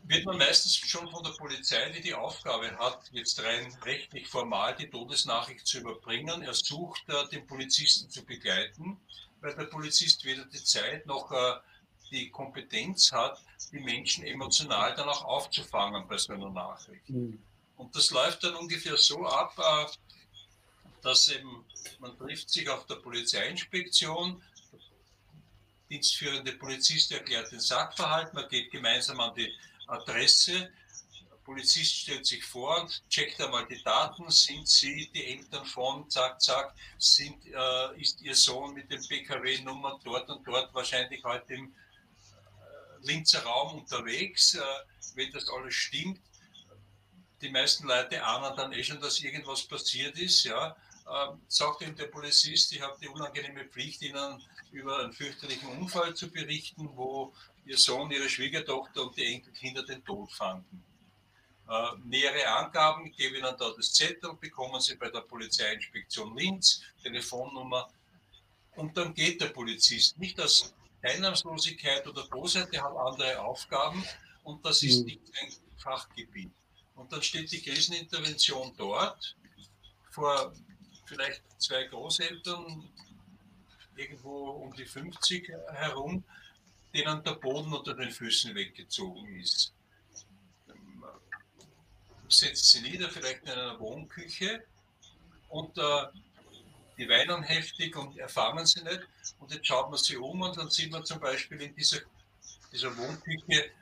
wird 0.05 0.25
man 0.27 0.39
meistens 0.39 0.77
schon 0.77 1.11
von 1.11 1.25
der 1.25 1.31
Polizei, 1.31 1.91
die 1.91 2.01
die 2.01 2.15
Aufgabe 2.15 2.77
hat, 2.79 3.01
jetzt 3.13 3.43
rein 3.43 3.77
rechtlich 3.85 4.29
formal 4.29 4.75
die 4.77 4.91
Todesnachricht 4.91 5.67
zu 5.67 5.79
überbringen, 5.79 6.43
ersucht, 6.43 7.03
äh, 7.09 7.29
den 7.29 7.47
Polizisten 7.47 8.11
zu 8.11 8.25
begleiten, 8.25 9.01
weil 9.41 9.55
der 9.55 9.65
Polizist 9.65 10.25
weder 10.25 10.45
die 10.45 10.63
Zeit 10.63 11.07
noch 11.07 11.33
äh, 11.33 11.55
die 12.13 12.31
Kompetenz 12.31 13.11
hat, 13.11 13.43
die 13.73 13.81
Menschen 13.81 14.25
emotional 14.25 14.95
dann 14.95 15.09
auch 15.09 15.25
aufzufangen 15.25 16.07
bei 16.07 16.19
so 16.19 16.35
einer 16.35 16.51
Nachricht. 16.51 17.09
Mhm. 17.09 17.43
Und 17.77 17.97
das 17.97 18.11
läuft 18.11 18.45
dann 18.45 18.55
ungefähr 18.55 18.97
so 18.97 19.27
ab, 19.27 19.55
äh, 19.59 19.87
dass 21.03 21.29
eben, 21.29 21.65
man 21.99 22.17
trifft 22.17 22.51
sich 22.51 22.69
auf 22.69 22.87
der 22.87 22.97
Polizeiinspektion, 22.97 24.41
der 24.71 24.79
dienstführende 25.91 26.53
Polizist 26.53 27.11
erklärt 27.13 27.51
den 27.51 27.61
Sachverhalt, 27.61 28.33
man 28.35 28.49
geht 28.49 28.71
gemeinsam 28.71 29.19
an 29.21 29.35
die 29.35 29.53
Adresse, 29.89 30.71
der 31.29 31.37
Polizist 31.45 31.93
stellt 31.97 32.25
sich 32.25 32.45
vor 32.45 32.83
und 32.83 33.03
checkt 33.11 33.41
einmal 33.41 33.67
die 33.67 33.83
Daten, 33.83 34.31
sind 34.31 34.69
Sie 34.69 35.11
die 35.13 35.25
Eltern 35.25 35.67
von, 35.67 36.09
zack, 36.09 36.41
zack, 36.41 36.75
sind, 36.99 37.45
äh, 37.47 38.01
ist 38.01 38.23
Ihr 38.23 38.37
Sohn 38.37 38.75
mit 38.75 38.91
dem 38.93 39.03
PKW-Nummer 39.03 39.99
dort 40.05 40.31
und 40.31 40.47
dort 40.47 40.73
wahrscheinlich 40.73 41.25
heute 41.25 41.55
im 41.55 41.75
Linzer 43.03 43.43
Raum 43.43 43.79
unterwegs, 43.79 44.55
äh, 44.55 44.61
wenn 45.15 45.31
das 45.33 45.49
alles 45.49 45.75
stimmt. 45.75 46.21
Die 47.41 47.51
meisten 47.51 47.87
Leute 47.87 48.23
ahnen 48.25 48.57
dann 48.57 48.73
eh 48.73 48.85
schon, 48.85 49.01
dass 49.01 49.21
irgendwas 49.21 49.65
passiert 49.65 50.19
ist. 50.19 50.45
Ja. 50.45 50.77
Ähm, 51.11 51.41
sagt 51.49 51.83
ihm 51.83 51.97
der 51.97 52.07
Polizist, 52.07 52.73
ich 52.73 52.81
habe 52.81 52.97
die 53.01 53.09
unangenehme 53.09 53.65
Pflicht, 53.65 54.03
Ihnen 54.03 54.41
über 54.71 55.01
einen 55.01 55.13
fürchterlichen 55.13 55.69
Unfall 55.69 56.15
zu 56.15 56.31
berichten, 56.31 56.89
wo 56.95 57.35
Ihr 57.67 57.77
Sohn, 57.77 58.11
Ihre 58.11 58.29
Schwiegertochter 58.29 59.03
und 59.03 59.17
die 59.17 59.27
Enkelkinder 59.27 59.83
den 59.83 60.05
Tod 60.05 60.33
fanden. 60.33 60.85
Äh, 61.69 61.89
nähere 62.05 62.47
Angaben 62.49 63.11
gebe 63.13 63.39
Ihnen 63.39 63.57
da 63.59 63.73
das 63.77 63.93
Zettel, 63.93 64.35
bekommen 64.35 64.81
Sie 64.81 64.95
bei 64.95 65.11
der 65.11 65.21
Polizeiinspektion 65.21 66.37
Linz, 66.37 66.83
Telefonnummer 67.03 67.91
und 68.77 68.97
dann 68.97 69.15
geht 69.15 69.41
der 69.41 69.49
Polizist. 69.49 70.19
Nicht 70.19 70.39
das 70.39 70.73
Teilnahmslosigkeit 71.03 72.07
oder 72.07 72.27
Bosheit, 72.29 72.73
der 72.73 72.85
hat 72.85 72.97
andere 72.97 73.41
Aufgaben 73.41 74.05
und 74.45 74.65
das 74.65 74.83
ist 74.83 75.01
mhm. 75.01 75.07
nicht 75.07 75.21
ein 75.41 75.53
Fachgebiet. 75.77 76.53
Und 76.95 77.13
dann 77.13 77.23
steht 77.23 77.51
die 77.51 77.61
Krisenintervention 77.61 78.73
dort 78.77 79.37
vor 80.11 80.53
vielleicht 81.07 81.43
zwei 81.59 81.85
Großeltern, 81.85 82.89
irgendwo 83.97 84.51
um 84.51 84.73
die 84.75 84.87
50 84.87 85.49
herum, 85.73 86.25
denen 86.95 87.23
der 87.25 87.33
Boden 87.33 87.73
unter 87.73 87.95
den 87.95 88.11
Füßen 88.11 88.55
weggezogen 88.55 89.41
ist. 89.41 89.73
Setzt 92.29 92.71
sie 92.71 92.81
nieder, 92.81 93.11
vielleicht 93.11 93.43
in 93.43 93.51
einer 93.51 93.79
Wohnküche 93.79 94.65
und 95.49 95.77
äh, 95.77 96.07
die 97.03 97.09
weinen 97.09 97.43
heftig 97.43 97.97
und 97.97 98.17
erfahren 98.17 98.65
sie 98.65 98.81
nicht. 98.83 99.01
Und 99.41 99.53
jetzt 99.53 99.67
schaut 99.67 99.91
man 99.91 99.99
sie 99.99 100.17
um 100.17 100.41
und 100.43 100.57
dann 100.57 100.71
sieht 100.71 100.93
man 100.93 101.05
zum 101.05 101.19
Beispiel 101.19 101.61
in 101.61 101.75
dieser, 101.75 101.99
dieser 102.71 102.97
Wohnküche 102.97 103.73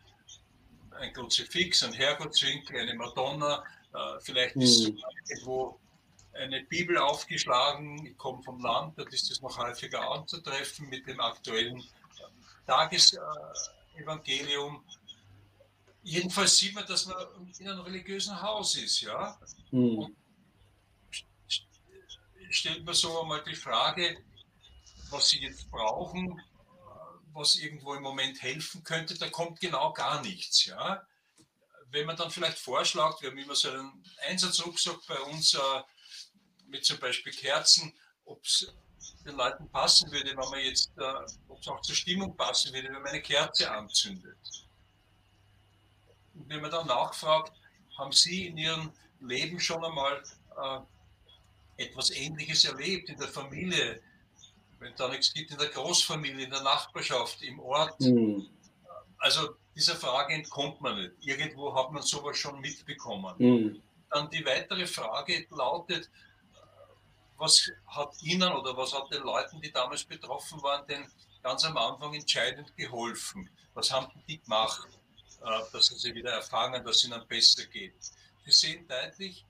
ein 0.98 1.12
Kruzifix, 1.12 1.82
ein 1.82 1.92
Herrgottswinkel, 1.92 2.80
eine 2.80 2.94
Madonna, 2.94 3.62
äh, 3.92 4.18
vielleicht 4.20 4.56
ist 4.56 4.88
mhm. 4.88 4.98
irgendwo 5.28 5.78
eine 6.32 6.62
Bibel 6.64 6.96
aufgeschlagen. 6.96 8.06
Ich 8.06 8.16
komme 8.16 8.42
vom 8.42 8.58
Land, 8.60 8.98
dort 8.98 9.12
ist 9.12 9.30
es 9.30 9.42
noch 9.42 9.58
häufiger 9.58 10.10
anzutreffen 10.10 10.88
mit 10.88 11.06
dem 11.06 11.20
aktuellen 11.20 11.84
Tagesevangelium. 12.66 14.82
Jedenfalls 16.02 16.56
sieht 16.56 16.74
man, 16.74 16.86
dass 16.86 17.04
man 17.06 17.18
in 17.58 17.68
einem 17.68 17.80
religiösen 17.80 18.40
Haus 18.40 18.76
ist, 18.76 19.02
ja. 19.02 19.38
Mhm. 19.70 20.16
Stellt 22.50 22.84
man 22.84 22.94
so 22.94 23.22
einmal 23.22 23.42
die 23.44 23.54
Frage, 23.54 24.22
was 25.10 25.28
sie 25.28 25.40
jetzt 25.40 25.70
brauchen, 25.70 26.40
was 27.32 27.54
irgendwo 27.56 27.94
im 27.94 28.02
Moment 28.02 28.42
helfen 28.42 28.82
könnte, 28.84 29.16
da 29.18 29.28
kommt 29.28 29.60
genau 29.60 29.92
gar 29.92 30.20
nichts, 30.22 30.66
ja. 30.66 31.06
Wenn 31.90 32.06
man 32.06 32.16
dann 32.16 32.30
vielleicht 32.30 32.58
vorschlägt, 32.58 33.20
wir 33.22 33.30
haben 33.30 33.38
immer 33.38 33.54
so 33.54 33.70
einen 33.70 34.04
Einsatzrucksack 34.28 34.98
bei 35.08 35.18
uns 35.22 35.54
äh, 35.54 35.82
mit 36.66 36.84
zum 36.84 36.98
Beispiel 36.98 37.32
Kerzen, 37.32 37.92
ob 38.24 38.44
es 38.44 38.72
den 39.24 39.36
Leuten 39.36 39.68
passen 39.70 40.10
würde, 40.12 40.30
wenn 40.30 40.50
man 40.50 40.60
jetzt, 40.60 40.92
äh, 40.98 41.48
ob 41.48 41.60
es 41.60 41.68
auch 41.68 41.80
zur 41.80 41.96
Stimmung 41.96 42.36
passen 42.36 42.72
würde, 42.72 42.88
wenn 42.88 43.02
man 43.02 43.08
eine 43.08 43.22
Kerze 43.22 43.70
anzündet. 43.70 44.38
Und 46.34 46.48
wenn 46.48 46.60
man 46.60 46.70
dann 46.70 46.86
nachfragt, 46.86 47.52
haben 47.98 48.12
Sie 48.12 48.46
in 48.46 48.56
Ihrem 48.56 48.92
Leben 49.20 49.58
schon 49.60 49.84
einmal 49.84 50.22
äh, 50.62 50.80
etwas 51.80 52.10
Ähnliches 52.10 52.64
erlebt 52.64 53.08
in 53.08 53.18
der 53.18 53.28
Familie, 53.28 54.00
wenn 54.78 54.94
da 54.96 55.08
nichts 55.08 55.32
gibt 55.32 55.50
in 55.50 55.58
der 55.58 55.68
Großfamilie, 55.68 56.44
in 56.44 56.50
der 56.50 56.62
Nachbarschaft, 56.62 57.42
im 57.42 57.58
Ort? 57.60 57.98
Mhm. 58.00 58.48
Also 59.18 59.54
dieser 59.74 59.96
Frage 59.96 60.34
entkommt 60.34 60.80
man 60.80 61.00
nicht. 61.00 61.12
Irgendwo 61.20 61.74
hat 61.74 61.92
man 61.92 62.02
sowas 62.02 62.36
schon 62.36 62.60
mitbekommen. 62.60 63.34
Mhm. 63.38 63.82
Dann 64.10 64.28
die 64.30 64.44
weitere 64.44 64.86
Frage 64.86 65.46
lautet, 65.50 66.10
was 67.36 67.70
hat 67.86 68.14
Ihnen 68.22 68.52
oder 68.52 68.76
was 68.76 68.92
hat 68.92 69.10
den 69.12 69.22
Leuten, 69.22 69.60
die 69.60 69.72
damals 69.72 70.04
betroffen 70.04 70.62
waren, 70.62 70.86
denn 70.86 71.06
ganz 71.42 71.64
am 71.64 71.76
Anfang 71.76 72.12
entscheidend 72.14 72.76
geholfen? 72.76 73.48
Was 73.72 73.90
haben 73.90 74.08
die 74.28 74.40
gemacht, 74.40 74.88
äh, 75.42 75.60
dass 75.72 75.86
sie 75.86 76.14
wieder 76.14 76.32
erfahren, 76.32 76.84
dass 76.84 76.96
es 76.96 77.04
ihnen 77.04 77.26
besser 77.28 77.64
geht? 77.66 77.94
Sie 78.44 78.50
sehen 78.50 78.86
deutlich 78.88 79.46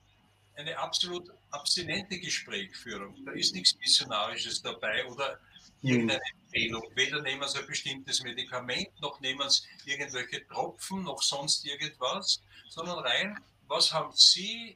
eine 0.55 0.77
absolut 0.77 1.29
abstinente 1.51 2.19
Gesprächsführung. 2.19 3.15
Da 3.25 3.31
ist 3.31 3.53
nichts 3.55 3.77
Missionarisches 3.79 4.61
dabei 4.61 5.05
oder 5.05 5.39
irgendeine 5.81 6.21
Empfehlung. 6.43 6.83
Weder 6.95 7.21
nehmen 7.21 7.47
sie 7.47 7.59
ein 7.59 7.67
bestimmtes 7.67 8.21
Medikament, 8.23 8.89
noch 9.01 9.19
nehmen 9.19 9.49
sie 9.49 9.63
irgendwelche 9.85 10.45
Tropfen, 10.47 11.03
noch 11.03 11.21
sonst 11.21 11.65
irgendwas, 11.65 12.41
sondern 12.69 12.99
rein, 12.99 13.39
was 13.67 13.93
haben 13.93 14.11
Sie 14.13 14.75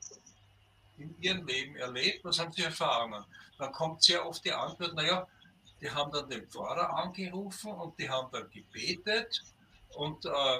in 0.97 1.13
ihrem 1.21 1.45
Leben 1.45 1.75
erlebt? 1.75 2.23
Was 2.23 2.39
haben 2.39 2.53
sie 2.53 2.63
Erfahrungen? 2.63 3.25
Dann 3.57 3.71
kommt 3.73 4.03
sehr 4.03 4.25
oft 4.25 4.43
die 4.45 4.53
Antwort, 4.53 4.95
naja, 4.95 5.27
die 5.81 5.91
haben 5.91 6.11
dann 6.11 6.29
den 6.29 6.47
Pfarrer 6.47 6.89
angerufen 6.97 7.71
und 7.71 7.99
die 7.99 8.09
haben 8.09 8.31
dann 8.31 8.49
gebetet 8.49 9.43
und 9.89 10.25
äh, 10.25 10.59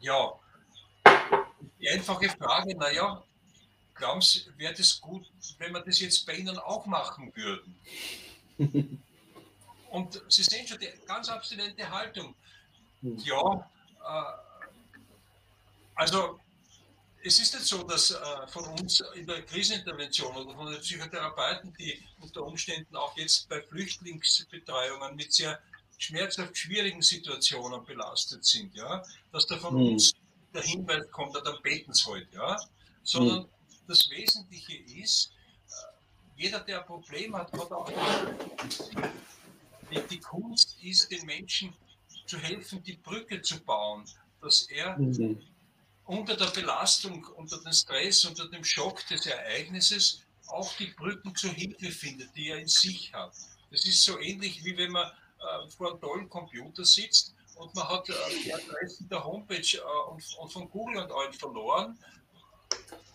ja, 0.00 0.32
die 1.80 1.88
einfache 1.88 2.28
Frage, 2.28 2.76
naja, 2.76 3.22
glauben 3.94 4.20
Sie, 4.20 4.44
wäre 4.56 4.74
das 4.74 5.00
gut, 5.00 5.30
wenn 5.58 5.72
wir 5.72 5.80
das 5.80 6.00
jetzt 6.00 6.26
bei 6.26 6.34
Ihnen 6.34 6.58
auch 6.58 6.86
machen 6.86 7.32
würden? 7.34 7.78
Und 9.90 10.22
Sie 10.28 10.42
sehen 10.42 10.66
schon 10.66 10.78
die 10.78 10.90
ganz 11.06 11.28
abstinente 11.28 11.88
Haltung. 11.88 12.34
Hm. 13.00 13.16
Ja, 13.18 13.70
äh, 14.04 14.44
also 15.94 16.40
es 17.22 17.38
ist 17.38 17.54
nicht 17.54 17.66
so, 17.66 17.82
dass 17.84 18.10
äh, 18.10 18.46
von 18.48 18.64
uns 18.78 19.02
in 19.14 19.26
der 19.26 19.42
Krisenintervention 19.42 20.36
oder 20.36 20.54
von 20.54 20.70
den 20.70 20.80
Psychotherapeuten, 20.80 21.72
die 21.78 22.02
unter 22.20 22.42
Umständen 22.42 22.94
auch 22.96 23.16
jetzt 23.16 23.48
bei 23.48 23.62
Flüchtlingsbetreuungen 23.62 25.16
mit 25.16 25.32
sehr 25.32 25.58
schmerzhaft 25.96 26.56
schwierigen 26.56 27.00
Situationen 27.00 27.84
belastet 27.84 28.44
sind, 28.44 28.74
ja, 28.74 29.02
dass 29.32 29.46
da 29.46 29.56
von 29.56 29.74
mhm. 29.74 29.92
uns 29.92 30.12
der 30.52 30.62
Hinweis 30.62 31.10
kommt, 31.10 31.34
dann 31.34 31.62
beten 31.62 31.94
sie 31.94 32.10
halt, 32.10 32.28
ja, 32.32 32.60
sondern 33.02 33.42
mhm. 33.44 33.48
Das 33.86 34.08
Wesentliche 34.10 34.76
ist, 35.00 35.30
äh, 35.68 36.42
jeder, 36.42 36.60
der 36.60 36.80
ein 36.80 36.86
Problem 36.86 37.36
hat, 37.36 37.52
hat 37.52 37.72
auch 37.72 37.90
die, 39.90 40.00
die 40.10 40.20
Kunst 40.20 40.76
ist, 40.82 41.10
den 41.10 41.24
Menschen 41.26 41.72
zu 42.26 42.38
helfen, 42.38 42.82
die 42.82 42.96
Brücke 42.96 43.40
zu 43.42 43.60
bauen, 43.60 44.04
dass 44.40 44.62
er 44.62 44.98
mhm. 44.98 45.40
unter 46.04 46.36
der 46.36 46.46
Belastung, 46.46 47.24
unter 47.36 47.58
dem 47.60 47.72
Stress, 47.72 48.24
unter 48.24 48.48
dem 48.48 48.64
Schock 48.64 49.06
des 49.08 49.26
Ereignisses 49.26 50.22
auch 50.48 50.72
die 50.76 50.86
Brücken 50.86 51.34
zur 51.34 51.50
Hilfe 51.50 51.90
findet, 51.90 52.34
die 52.36 52.48
er 52.48 52.58
in 52.58 52.68
sich 52.68 53.12
hat. 53.12 53.32
Das 53.70 53.84
ist 53.84 54.04
so 54.04 54.18
ähnlich 54.18 54.64
wie 54.64 54.76
wenn 54.76 54.92
man 54.92 55.06
äh, 55.06 55.70
vor 55.70 55.90
einem 55.90 56.00
tollen 56.00 56.28
Computer 56.28 56.84
sitzt 56.84 57.34
und 57.56 57.74
man 57.74 57.88
hat 57.88 58.08
äh, 58.08 58.12
die 58.44 58.52
Adressen 58.52 59.08
der 59.08 59.24
Homepage 59.24 59.76
äh, 59.76 60.10
und, 60.10 60.22
und, 60.38 60.52
von 60.52 60.70
Google 60.70 61.02
und 61.02 61.12
allen 61.12 61.32
verloren. 61.32 61.98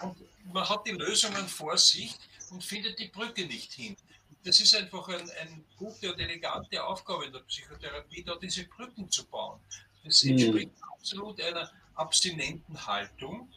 Und 0.02 0.18
man 0.54 0.68
hat 0.68 0.86
die 0.86 0.92
Lösungen 0.92 1.48
vor 1.48 1.78
sich 1.78 2.16
und 2.52 2.64
findet 2.64 3.00
die 3.00 3.08
Brücke 3.08 3.46
nicht 3.46 3.74
hin. 3.74 3.96
Das 4.44 4.60
ist 4.60 4.76
einfach 4.76 5.08
eine 5.10 5.32
ein 5.34 5.66
gute 5.76 6.14
und 6.14 6.20
elegante 6.20 6.84
Aufgabe 6.84 7.26
in 7.26 7.34
der 7.34 7.40
Psychotherapie, 7.40 8.24
da 8.24 8.36
diese 8.36 8.66
Brücken 8.66 9.10
zu 9.10 9.26
bauen. 9.26 9.60
Das 10.04 10.24
mhm. 10.24 10.32
entspricht 10.32 10.72
mhm. 10.72 10.84
absolut 10.94 11.42
einer 11.42 11.72
abstinenten 11.96 12.86
Haltung 12.88 13.52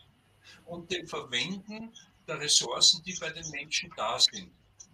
und 0.66 0.90
dem 0.90 1.07
Verwenden 1.07 1.92
der 2.26 2.40
Ressourcen, 2.40 3.02
die 3.05 3.16
bei 3.20 3.31
den 3.31 3.48
Menschen 3.50 3.92
da 3.96 4.18
sind. 4.18 4.50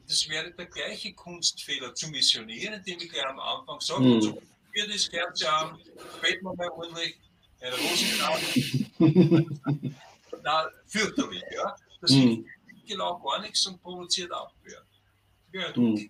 Das 0.07 0.29
wäre 0.29 0.51
der 0.53 0.67
gleiche 0.67 1.13
Kunstfehler 1.15 1.95
zu 1.95 2.09
missionieren, 2.09 2.75
indem 2.75 2.99
ich 3.01 3.11
gleich 3.11 3.27
am 3.27 3.39
Anfang 3.39 3.81
sage, 3.81 4.05
mhm. 4.05 4.23
so 4.23 4.43
wir 4.73 4.89
das 4.89 5.11
Kerze 5.11 5.53
an, 5.53 5.79
beten 6.23 6.45
wir 6.45 6.55
mal 6.55 6.71
ordentlich, 6.71 7.19
ein 7.61 7.73
Rosenkranz. 7.73 8.55
Na, 10.43 10.71
fürchterlich, 10.87 11.43
ja. 11.53 11.77
Das 12.01 12.11
mhm. 12.13 12.47
genau 12.87 13.19
gar 13.19 13.41
nichts 13.41 13.67
und 13.67 13.83
provoziert 13.83 14.33
Abwehr. 14.33 14.83
Ja, 15.53 15.77
mhm. 15.77 16.09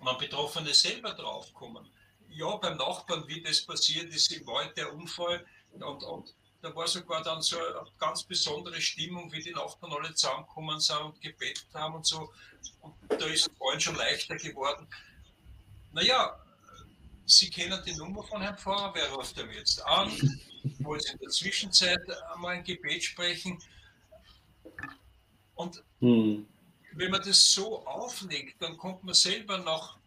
Man 0.00 0.18
Betroffene 0.18 0.74
selber 0.74 1.12
draufkommen. 1.12 1.88
Ja, 2.28 2.56
beim 2.56 2.76
Nachbarn, 2.76 3.26
wie 3.28 3.40
das 3.40 3.64
passiert 3.64 4.12
ist 4.12 4.32
im 4.32 4.46
Wald, 4.46 4.76
der 4.76 4.92
Unfall, 4.92 5.44
und, 5.72 6.02
und 6.02 6.34
da 6.62 6.74
war 6.74 6.88
sogar 6.88 7.22
dann 7.22 7.42
so 7.42 7.58
eine 7.58 7.86
ganz 7.98 8.22
besondere 8.22 8.80
Stimmung, 8.80 9.30
wie 9.32 9.42
die 9.42 9.52
Nachbarn 9.52 9.92
alle 9.92 10.14
zusammengekommen 10.14 10.80
sind 10.80 10.98
und 10.98 11.20
gebetet 11.20 11.68
haben 11.74 11.94
und 11.96 12.06
so. 12.06 12.32
Und 12.80 12.94
da 13.08 13.26
ist 13.26 13.46
es 13.46 13.56
vorhin 13.58 13.80
schon 13.80 13.96
leichter 13.96 14.36
geworden. 14.36 14.86
Naja, 15.92 16.40
Sie 17.26 17.48
kennen 17.48 17.80
die 17.86 17.94
Nummer 17.94 18.22
von 18.22 18.42
Herrn 18.42 18.58
Pfarrer, 18.58 18.94
wer 18.94 19.10
ruft 19.12 19.38
er 19.38 19.50
jetzt 19.50 19.84
an? 19.86 20.10
Wollen 20.80 21.00
Sie 21.00 21.12
in 21.12 21.18
der 21.18 21.30
Zwischenzeit 21.30 22.00
einmal 22.32 22.56
ein 22.56 22.64
Gebet 22.64 23.04
sprechen? 23.04 23.58
Und 25.54 25.82
hm. 26.00 26.46
wenn 26.92 27.10
man 27.10 27.22
das 27.22 27.52
so 27.52 27.86
auflegt, 27.86 28.60
dann 28.60 28.76
kommt 28.76 29.04
man 29.04 29.14
selber 29.14 29.58
nach 29.58 29.98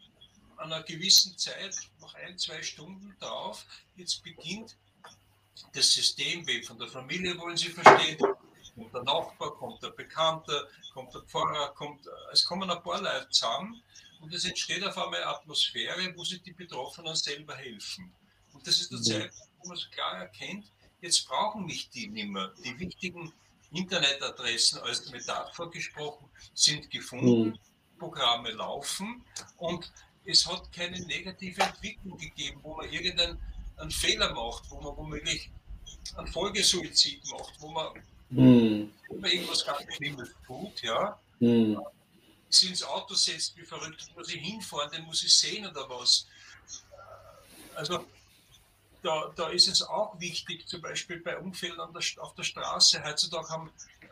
einer 0.57 0.83
gewissen 0.83 1.37
Zeit, 1.37 1.75
nach 2.01 2.13
ein, 2.15 2.37
zwei 2.37 2.61
Stunden 2.63 3.15
drauf, 3.19 3.65
jetzt 3.95 4.23
beginnt 4.23 4.75
das 5.73 5.91
System, 5.91 6.45
wie 6.47 6.63
von 6.63 6.77
der 6.77 6.87
Familie 6.87 7.37
wollen 7.37 7.57
Sie 7.57 7.69
verstehen, 7.69 8.17
kommt 8.75 8.93
der 8.93 9.03
Nachbar, 9.03 9.51
kommt 9.55 9.81
der 9.81 9.89
Bekannte, 9.89 10.67
kommt 10.93 11.13
der 11.13 11.21
Pfarrer, 11.21 11.73
kommt, 11.73 12.07
es 12.31 12.45
kommen 12.45 12.69
ein 12.69 12.81
paar 12.83 13.01
Leute 13.01 13.27
zusammen 13.29 13.81
und 14.21 14.33
es 14.33 14.45
entsteht 14.45 14.83
auf 14.83 14.97
einmal 14.97 15.21
eine 15.21 15.27
Atmosphäre, 15.27 16.13
wo 16.15 16.23
sich 16.23 16.41
die 16.43 16.53
Betroffenen 16.53 17.15
selber 17.15 17.55
helfen. 17.55 18.11
Und 18.53 18.65
das 18.65 18.79
ist 18.79 18.91
der 18.91 18.99
mhm. 18.99 19.03
Zeitpunkt, 19.03 19.51
wo 19.59 19.67
man 19.69 19.77
so 19.77 19.89
klar 19.89 20.17
erkennt, 20.17 20.71
jetzt 21.01 21.27
brauchen 21.27 21.65
mich 21.65 21.89
die 21.89 22.07
nicht 22.07 22.29
mehr. 22.29 22.53
Die 22.63 22.79
wichtigen 22.79 23.33
Internetadressen 23.71 24.79
als 24.79 25.09
Metapher 25.09 25.69
gesprochen 25.69 26.29
sind 26.53 26.89
gefunden, 26.89 27.49
mhm. 27.49 27.59
Programme 27.99 28.51
laufen 28.51 29.23
und 29.57 29.91
es 30.25 30.45
hat 30.45 30.71
keine 30.71 30.99
negative 31.05 31.61
Entwicklung 31.61 32.17
gegeben, 32.17 32.59
wo 32.61 32.75
man 32.75 32.89
irgendein 32.91 33.39
einen 33.77 33.91
Fehler 33.91 34.33
macht, 34.33 34.69
wo 34.69 34.81
man 34.81 34.97
womöglich 34.97 35.49
einen 36.15 36.27
Folgesuizid 36.27 37.21
macht, 37.31 37.53
wo 37.59 37.69
man 37.69 37.93
mm. 38.29 38.89
irgendwas 39.23 39.65
ganz 39.65 39.93
Schlimmes 39.95 40.29
tut, 40.45 40.81
ja, 40.81 41.19
mm. 41.39 41.75
sie 42.49 42.67
ins 42.67 42.83
Auto 42.83 43.13
setzt, 43.13 43.55
wie 43.57 43.65
verrückt, 43.65 44.09
muss 44.15 44.33
ich 44.33 44.41
hinfahren, 44.41 44.91
den 44.91 45.05
muss 45.05 45.23
ich 45.23 45.33
sehen 45.33 45.67
oder 45.67 45.89
was. 45.89 46.27
Also 47.75 48.05
da, 49.07 49.31
da 49.35 49.47
ist 49.49 49.69
es 49.69 49.81
auch 49.81 50.19
wichtig, 50.19 50.67
zum 50.67 50.81
Beispiel 50.81 51.21
bei 51.21 51.37
Unfällen 51.37 51.77
der, 51.77 52.23
auf 52.23 52.35
der 52.35 52.43
Straße, 52.43 53.01
heutzutage 53.03 53.47
haben 53.47 53.69
äh, 54.01 54.07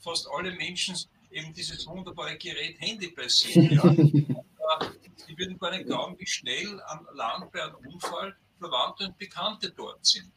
fast 0.00 0.28
alle 0.28 0.50
Menschen 0.52 0.96
eben 1.30 1.54
dieses 1.54 1.86
wunderbare 1.86 2.36
Gerät 2.36 2.80
Handy 2.80 3.08
bei 3.08 3.28
sich. 3.28 3.54
Ja. 3.54 3.82
die 3.94 5.38
würden 5.38 5.56
gar 5.58 5.70
nicht 5.70 5.86
glauben, 5.86 6.18
wie 6.18 6.26
schnell 6.26 6.80
am 6.88 7.06
Land 7.14 7.52
bei 7.52 7.62
einem 7.62 7.76
Unfall 7.76 8.36
Verwandte 8.58 9.06
und 9.06 9.18
Bekannte 9.18 9.70
dort 9.70 10.04
sind. 10.04 10.30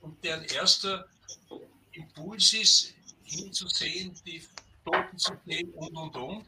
Und 0.00 0.22
deren 0.22 0.44
erster 0.44 1.08
Impuls 1.92 2.52
ist, 2.52 2.94
hinzusehen, 3.24 4.14
die 4.26 4.46
Toten 4.84 5.18
zu 5.18 5.32
sehen 5.46 5.70
und 5.72 5.96
und 5.96 6.16
und. 6.16 6.44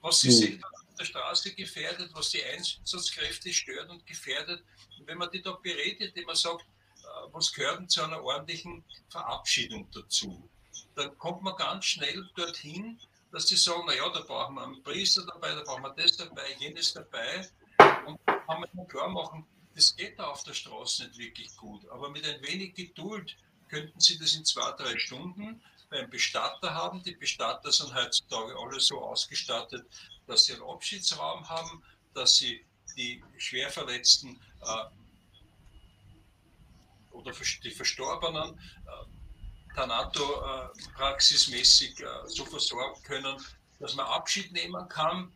Was 0.00 0.20
sie 0.22 0.52
mhm. 0.52 0.64
auf 0.64 0.79
der 1.00 1.06
Straße 1.06 1.54
gefährdet, 1.54 2.10
was 2.12 2.30
die 2.30 2.44
Einsatzkräfte 2.44 3.52
stört 3.52 3.88
und 3.90 4.06
gefährdet. 4.06 4.62
Und 4.98 5.06
wenn 5.06 5.18
man 5.18 5.30
die 5.30 5.42
da 5.42 5.52
berät, 5.52 6.00
indem 6.00 6.26
man 6.26 6.36
sagt, 6.36 6.62
äh, 6.62 7.32
was 7.32 7.52
gehört 7.52 7.80
denn 7.80 7.88
zu 7.88 8.02
einer 8.02 8.22
ordentlichen 8.22 8.84
Verabschiedung 9.08 9.90
dazu, 9.92 10.48
dann 10.94 11.16
kommt 11.18 11.42
man 11.42 11.56
ganz 11.56 11.86
schnell 11.86 12.28
dorthin, 12.36 13.00
dass 13.32 13.48
sie 13.48 13.56
sagen, 13.56 13.86
naja, 13.86 14.08
da 14.10 14.20
brauchen 14.20 14.54
wir 14.56 14.64
einen 14.64 14.82
Priester 14.82 15.24
dabei, 15.24 15.54
da 15.54 15.62
brauchen 15.62 15.82
wir 15.82 15.94
das 15.94 16.16
dabei, 16.16 16.54
jenes 16.58 16.92
dabei. 16.92 17.48
Und 18.06 18.18
kann 18.26 18.60
man 18.60 18.88
klar 18.88 19.08
machen, 19.08 19.46
das 19.74 19.96
geht 19.96 20.18
da 20.18 20.26
auf 20.26 20.42
der 20.42 20.54
Straße 20.54 21.04
nicht 21.04 21.18
wirklich 21.18 21.56
gut. 21.56 21.88
Aber 21.90 22.10
mit 22.10 22.26
ein 22.26 22.42
wenig 22.42 22.74
Geduld 22.74 23.36
könnten 23.68 24.00
Sie 24.00 24.18
das 24.18 24.34
in 24.34 24.44
zwei, 24.44 24.72
drei 24.72 24.98
Stunden 24.98 25.62
beim 25.90 26.10
Bestatter 26.10 26.74
haben. 26.74 27.02
Die 27.02 27.14
Bestatter 27.14 27.70
sind 27.70 27.94
heutzutage 27.94 28.56
alle 28.58 28.80
so 28.80 29.00
ausgestattet, 29.00 29.86
dass 30.30 30.44
sie 30.44 30.54
einen 30.54 30.62
Abschiedsraum 30.62 31.46
haben, 31.48 31.82
dass 32.14 32.36
sie 32.36 32.64
die 32.96 33.22
Schwerverletzten 33.38 34.40
äh, 34.62 34.84
oder 37.10 37.32
die 37.62 37.70
Verstorbenen 37.70 38.58
äh, 38.58 39.04
Thanato-praxismäßig 39.74 42.00
äh, 42.00 42.06
so 42.26 42.44
versorgen 42.44 43.02
können, 43.02 43.42
dass 43.78 43.94
man 43.94 44.06
Abschied 44.06 44.52
nehmen 44.52 44.88
kann 44.88 45.32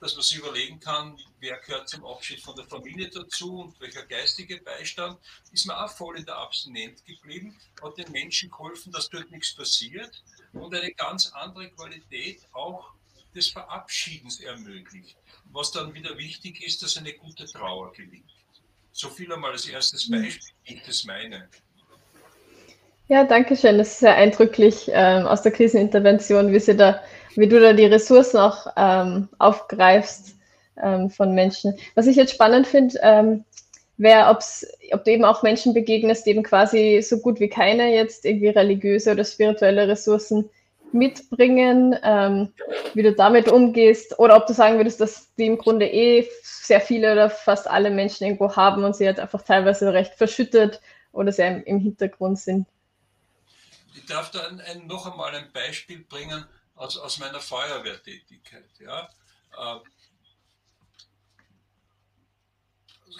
dass 0.00 0.14
man 0.14 0.22
sich 0.22 0.38
überlegen 0.38 0.80
kann, 0.80 1.18
wer 1.40 1.58
gehört 1.58 1.88
zum 1.88 2.04
Abschied 2.06 2.40
von 2.40 2.56
der 2.56 2.64
Familie 2.64 3.10
dazu 3.10 3.60
und 3.60 3.80
welcher 3.80 4.04
geistige 4.06 4.60
Beistand, 4.62 5.20
ist 5.52 5.66
man 5.66 5.76
auch 5.76 5.90
voll 5.90 6.18
in 6.18 6.24
der 6.24 6.38
Abstinenz 6.38 7.04
geblieben, 7.04 7.56
hat 7.82 7.98
den 7.98 8.10
Menschen 8.10 8.50
geholfen, 8.50 8.92
dass 8.92 9.10
dort 9.10 9.30
nichts 9.30 9.54
passiert 9.54 10.22
und 10.54 10.74
eine 10.74 10.92
ganz 10.92 11.30
andere 11.32 11.70
Qualität 11.70 12.40
auch 12.52 12.94
des 13.34 13.48
Verabschiedens 13.48 14.40
ermöglicht. 14.40 15.16
Was 15.52 15.72
dann 15.72 15.94
wieder 15.94 16.16
wichtig 16.18 16.64
ist, 16.64 16.82
dass 16.82 16.96
eine 16.96 17.12
gute 17.12 17.46
Trauer 17.46 17.92
gelingt. 17.92 18.24
So 18.92 19.08
viel 19.08 19.32
einmal 19.32 19.52
als 19.52 19.66
erstes 19.66 20.08
mhm. 20.08 20.22
Beispiel, 20.22 20.48
ich 20.64 20.82
das 20.86 21.04
meine. 21.04 21.48
Ja, 23.08 23.24
danke 23.24 23.56
schön. 23.56 23.78
Das 23.78 23.88
ist 23.88 23.98
sehr 24.00 24.14
eindrücklich 24.14 24.88
ähm, 24.92 25.26
aus 25.26 25.42
der 25.42 25.52
Krisenintervention, 25.52 26.52
wie 26.52 26.60
Sie 26.60 26.76
da 26.76 27.02
wie 27.36 27.48
du 27.48 27.60
da 27.60 27.72
die 27.72 27.86
Ressourcen 27.86 28.38
auch 28.38 28.66
ähm, 28.76 29.28
aufgreifst 29.38 30.36
ähm, 30.82 31.10
von 31.10 31.34
Menschen. 31.34 31.74
Was 31.94 32.06
ich 32.06 32.16
jetzt 32.16 32.34
spannend 32.34 32.66
finde, 32.66 32.98
ähm, 33.02 33.44
wäre, 33.96 34.28
ob 34.28 35.04
du 35.04 35.10
eben 35.10 35.24
auch 35.24 35.42
Menschen 35.42 35.74
begegnest, 35.74 36.26
die 36.26 36.30
eben 36.30 36.42
quasi 36.42 37.02
so 37.02 37.18
gut 37.18 37.38
wie 37.38 37.48
keine 37.48 37.94
jetzt 37.94 38.24
irgendwie 38.24 38.48
religiöse 38.48 39.12
oder 39.12 39.24
spirituelle 39.24 39.88
Ressourcen 39.88 40.48
mitbringen, 40.92 41.98
ähm, 42.02 42.52
wie 42.94 43.02
du 43.02 43.14
damit 43.14 43.48
umgehst, 43.48 44.18
oder 44.18 44.36
ob 44.36 44.46
du 44.46 44.52
sagen 44.52 44.76
würdest, 44.76 45.00
dass 45.00 45.34
die 45.34 45.46
im 45.46 45.58
Grunde 45.58 45.86
eh 45.86 46.28
sehr 46.42 46.80
viele 46.80 47.12
oder 47.12 47.30
fast 47.30 47.68
alle 47.68 47.90
Menschen 47.90 48.24
irgendwo 48.24 48.54
haben 48.54 48.84
und 48.84 48.94
sie 48.96 49.04
jetzt 49.04 49.20
einfach 49.20 49.42
teilweise 49.42 49.92
recht 49.92 50.14
verschüttet 50.14 50.80
oder 51.12 51.32
sehr 51.32 51.66
im, 51.66 51.80
Hintergrund 51.80 52.38
sind. 52.38 52.66
Ich 53.94 54.06
darf 54.06 54.30
da 54.30 54.46
ein, 54.46 54.60
ein, 54.60 54.86
noch 54.86 55.10
einmal 55.10 55.34
ein 55.34 55.50
Beispiel 55.52 56.04
bringen 56.04 56.44
aus, 56.74 56.96
aus 56.96 57.18
meiner 57.18 57.40
Feuerwehrtätigkeit. 57.40 58.64
Ja. 58.78 59.08
Äh, 59.58 59.80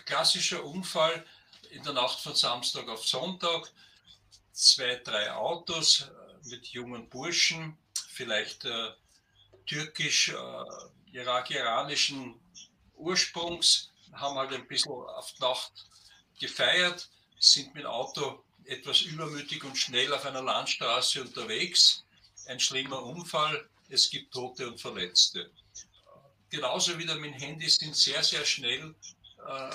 klassischer 0.05 0.65
Unfall 0.65 1.25
in 1.71 1.83
der 1.83 1.93
Nacht 1.93 2.21
von 2.21 2.35
Samstag 2.35 2.89
auf 2.89 3.07
Sonntag, 3.07 3.71
zwei, 4.53 4.97
drei 4.97 5.33
Autos 5.33 6.11
mit 6.47 6.67
jungen 6.69 7.09
Burschen, 7.09 7.77
vielleicht 8.09 8.65
äh, 8.65 8.91
türkisch, 9.67 10.31
äh, 10.31 10.65
irak-iranischen 11.13 12.41
Ursprungs, 12.95 13.91
haben 14.13 14.37
halt 14.37 14.53
ein 14.53 14.67
bisschen 14.67 14.93
auf 14.93 15.39
Nacht 15.39 15.87
gefeiert, 16.39 17.09
sind 17.39 17.75
mit 17.75 17.87
Auto 17.87 18.43
etwas 18.65 19.03
übermütig 19.03 19.65
und 19.65 19.77
schnell 19.77 20.13
auf 20.13 20.27
einer 20.27 20.43
Landstraße 20.43 21.23
unterwegs 21.23 22.05
ein 22.47 22.61
schlimmer 22.61 23.03
Unfall, 23.03 23.69
es 23.89 24.11
gibt 24.11 24.33
Tote 24.33 24.69
und 24.69 24.81
Verletzte. 24.81 25.51
Genauso 26.49 26.99
wie 26.99 27.05
mit 27.05 27.09
dem 27.09 27.33
Handy 27.33 27.69
sind 27.69 27.95
sehr, 27.95 28.23
sehr 28.25 28.45
schnell 28.45 28.95
äh, 29.47 29.71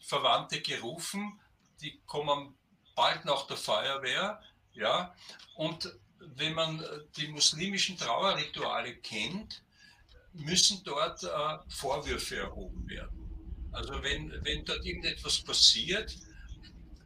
Verwandte 0.00 0.60
gerufen, 0.60 1.40
die 1.80 2.00
kommen 2.06 2.58
bald 2.96 3.24
nach 3.24 3.46
der 3.46 3.56
Feuerwehr, 3.56 4.42
ja, 4.72 5.14
und 5.54 5.92
wenn 6.18 6.54
man 6.54 6.84
die 7.16 7.28
muslimischen 7.28 7.96
Trauerrituale 7.96 8.96
kennt, 8.96 9.62
müssen 10.32 10.82
dort 10.84 11.22
äh, 11.22 11.58
Vorwürfe 11.68 12.36
erhoben 12.36 12.88
werden. 12.88 13.20
Also 13.72 14.02
wenn, 14.02 14.32
wenn 14.44 14.64
dort 14.64 14.84
irgendetwas 14.84 15.42
passiert, 15.42 16.16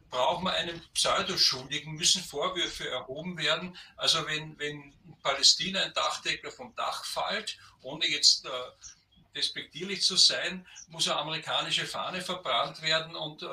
braucht 0.09 0.43
man 0.43 0.53
einen 0.53 0.81
Pseudoschuldigen, 0.93 1.93
müssen 1.93 2.23
Vorwürfe 2.23 2.89
erhoben 2.89 3.37
werden. 3.37 3.77
Also 3.97 4.25
wenn, 4.27 4.57
wenn 4.59 4.93
in 5.05 5.17
Palästina 5.21 5.81
ein 5.81 5.93
Dachdecker 5.93 6.51
vom 6.51 6.73
Dach 6.75 7.03
fällt, 7.05 7.57
ohne 7.81 8.07
jetzt 8.07 8.45
äh, 8.45 8.49
despektierlich 9.35 10.01
zu 10.01 10.15
sein, 10.15 10.65
muss 10.87 11.07
eine 11.07 11.19
amerikanische 11.19 11.85
Fahne 11.85 12.21
verbrannt 12.21 12.81
werden 12.81 13.15
und 13.15 13.43
äh, 13.43 13.47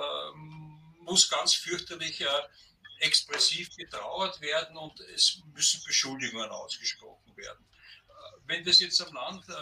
muss 1.01 1.29
ganz 1.29 1.55
fürchterlich 1.55 2.20
äh, 2.20 2.27
expressiv 3.03 3.69
getrauert 3.77 4.41
werden 4.41 4.77
und 4.77 5.01
es 5.15 5.41
müssen 5.53 5.83
Beschuldigungen 5.85 6.51
ausgesprochen 6.51 7.37
werden. 7.37 7.65
Äh, 8.09 8.12
wenn 8.47 8.65
das 8.65 8.81
jetzt 8.81 9.01
am 9.03 9.12
Land 9.12 9.49
äh, 9.49 9.53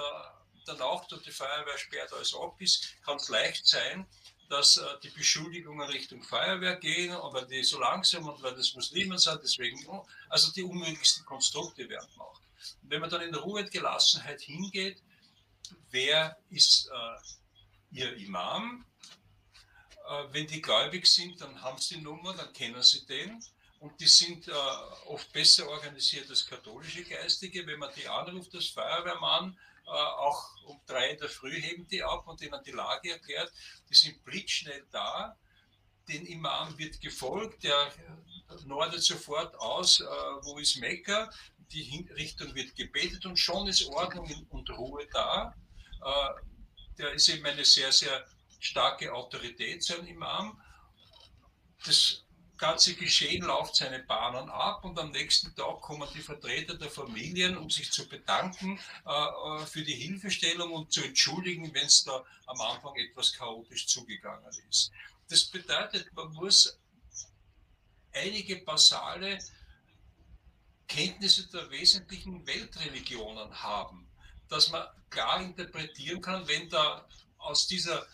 der 0.67 0.75
Nacht 0.75 1.13
und 1.13 1.25
die 1.25 1.33
Feuerwehr 1.33 1.79
sperrt 1.79 2.13
alles 2.13 2.35
ab 2.35 2.61
ist, 2.61 2.97
kann 3.03 3.17
es 3.17 3.29
leicht 3.29 3.67
sein, 3.67 4.07
dass 4.51 4.77
äh, 4.77 4.85
die 5.03 5.11
Beschuldigungen 5.11 5.89
Richtung 5.89 6.23
Feuerwehr 6.23 6.77
gehen, 6.77 7.17
weil 7.33 7.47
die 7.47 7.65
so 7.65 7.81
langsam 7.81 8.29
und 8.29 8.43
weil 8.43 8.55
das 8.55 8.75
Muslimen 8.75 9.17
sind, 9.17 9.41
deswegen, 9.43 9.87
oh, 9.89 10.07
also 10.29 10.53
die 10.53 10.63
unmöglichsten 10.63 11.25
Konstrukte 11.25 11.89
werden 11.89 12.11
gemacht. 12.11 12.43
Wenn 12.83 13.01
man 13.01 13.09
dann 13.09 13.23
in 13.23 13.35
Ruhe 13.35 13.63
und 13.63 13.71
Gelassenheit 13.71 14.43
hingeht, 14.43 15.03
wer 15.91 16.37
ist 16.51 16.91
äh, 16.93 17.99
ihr 17.99 18.15
Imam? 18.17 18.85
Äh, 20.11 20.33
wenn 20.33 20.47
die 20.47 20.61
gläubig 20.61 21.07
sind, 21.07 21.41
dann 21.41 21.63
haben 21.63 21.79
sie 21.79 21.97
die 21.97 22.01
Nummer, 22.01 22.35
dann 22.35 22.53
kennen 22.53 22.83
sie 22.83 23.07
den. 23.07 23.43
Und 23.79 23.99
die 24.01 24.09
sind 24.09 24.49
äh, 24.49 24.53
oft 25.07 25.33
besser 25.33 25.69
organisiert 25.69 26.29
als 26.29 26.45
katholische 26.45 27.05
Geistige. 27.05 27.67
Wenn 27.67 27.79
man 27.79 27.91
die 27.97 28.09
anruft, 28.09 28.53
das 28.53 28.67
Feuerwehrmann, 28.67 29.57
äh, 29.87 29.91
auch 29.91 30.43
um 30.65 30.81
drei 30.87 31.11
in 31.11 31.19
der 31.19 31.29
Früh 31.29 31.61
heben 31.61 31.87
die 31.87 32.03
ab 32.03 32.27
und 32.27 32.43
ihnen 32.43 32.61
die 32.65 32.73
Lage 32.73 33.13
erklärt. 33.13 33.53
Die 33.89 33.95
sind 33.95 34.23
blitzschnell 34.25 34.85
da. 34.91 35.37
Den 36.09 36.27
Imam 36.27 36.77
wird 36.77 37.01
gefolgt, 37.01 37.63
der 37.63 37.93
nordet 38.65 39.03
sofort 39.03 39.55
aus, 39.57 40.01
äh, 40.01 40.05
wo 40.43 40.59
ist 40.59 40.77
Mekka. 40.79 41.31
Die 41.73 42.05
Richtung 42.17 42.53
wird 42.57 42.75
gebetet 42.75 43.25
und 43.27 43.39
schon 43.39 43.69
ist 43.69 43.87
Ordnung 43.87 44.47
und 44.51 44.69
Ruhe 44.71 45.07
da. 45.13 45.55
Äh, 46.05 46.43
der 46.99 47.13
ist 47.13 47.29
eben 47.29 47.47
eine 47.47 47.65
sehr, 47.65 47.93
sehr 47.93 48.27
starke 48.61 49.13
Autorität, 49.13 49.83
so 49.83 49.99
ein 49.99 50.07
Imam. 50.07 50.61
Das 51.85 52.23
ganze 52.61 52.95
Geschehen 52.95 53.43
läuft 53.43 53.75
seine 53.75 54.01
Bahnen 54.01 54.51
ab 54.51 54.85
und 54.85 54.99
am 54.99 55.11
nächsten 55.11 55.55
Tag 55.57 55.81
kommen 55.81 56.07
die 56.15 56.21
Vertreter 56.21 56.75
der 56.77 56.91
Familien, 56.91 57.57
um 57.57 57.71
sich 57.71 57.91
zu 57.91 58.07
bedanken 58.07 58.79
äh, 59.07 59.11
äh 59.11 59.67
für 59.67 59.83
die 59.83 59.95
Hilfestellung 59.95 60.71
und 60.73 60.93
zu 60.93 61.03
entschuldigen, 61.03 61.73
wenn 61.75 61.87
es 61.87 62.05
da 62.05 62.23
am 62.47 62.61
Anfang 62.61 62.95
etwas 62.97 63.33
chaotisch 63.33 63.87
zugegangen 63.87 64.53
ist. 64.69 64.93
Das 65.29 65.45
bedeutet, 65.47 66.13
man 66.13 66.33
muss 66.33 66.79
einige 68.13 68.57
basale 68.57 69.39
Kenntnisse 70.87 71.49
der 71.49 71.71
wesentlichen 71.71 72.47
Weltreligionen 72.47 73.63
haben, 73.63 74.07
dass 74.49 74.71
man 74.71 74.87
klar 75.09 75.41
interpretieren 75.41 76.21
kann, 76.21 76.47
wenn 76.47 76.69
da 76.69 77.09
aus 77.39 77.69
dieser 77.69 78.07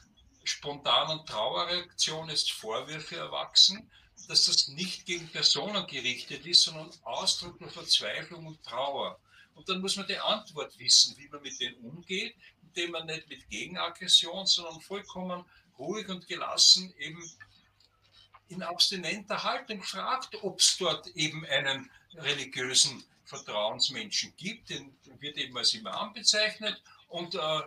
spontanen 0.46 1.24
Trauerreaktion 1.26 2.28
jetzt 2.28 2.52
Vorwürfe 2.52 3.16
erwachsen, 3.16 3.90
dass 4.28 4.46
das 4.46 4.68
nicht 4.68 5.06
gegen 5.06 5.28
Personen 5.28 5.86
gerichtet 5.86 6.46
ist, 6.46 6.62
sondern 6.62 6.90
Ausdruck 7.02 7.58
der 7.58 7.68
Verzweiflung 7.68 8.46
und 8.46 8.62
Trauer. 8.62 9.18
Und 9.54 9.68
dann 9.68 9.80
muss 9.80 9.96
man 9.96 10.06
die 10.06 10.18
Antwort 10.18 10.78
wissen, 10.78 11.16
wie 11.16 11.28
man 11.28 11.42
mit 11.42 11.58
denen 11.60 11.76
umgeht, 11.78 12.34
indem 12.62 12.90
man 12.92 13.06
nicht 13.06 13.28
mit 13.28 13.48
Gegenaggression, 13.48 14.46
sondern 14.46 14.80
vollkommen 14.80 15.44
ruhig 15.78 16.08
und 16.08 16.26
gelassen 16.26 16.92
eben 16.98 17.22
in 18.48 18.62
abstinenter 18.62 19.42
Haltung 19.42 19.82
fragt, 19.82 20.42
ob 20.42 20.60
es 20.60 20.76
dort 20.78 21.06
eben 21.08 21.44
einen 21.46 21.90
religiösen 22.14 23.04
Vertrauensmenschen 23.24 24.34
gibt, 24.36 24.70
den 24.70 24.96
wird 25.18 25.36
eben 25.36 25.56
als 25.56 25.74
Imam 25.74 26.12
bezeichnet 26.12 26.80
und 27.08 27.34
äh, 27.34 27.62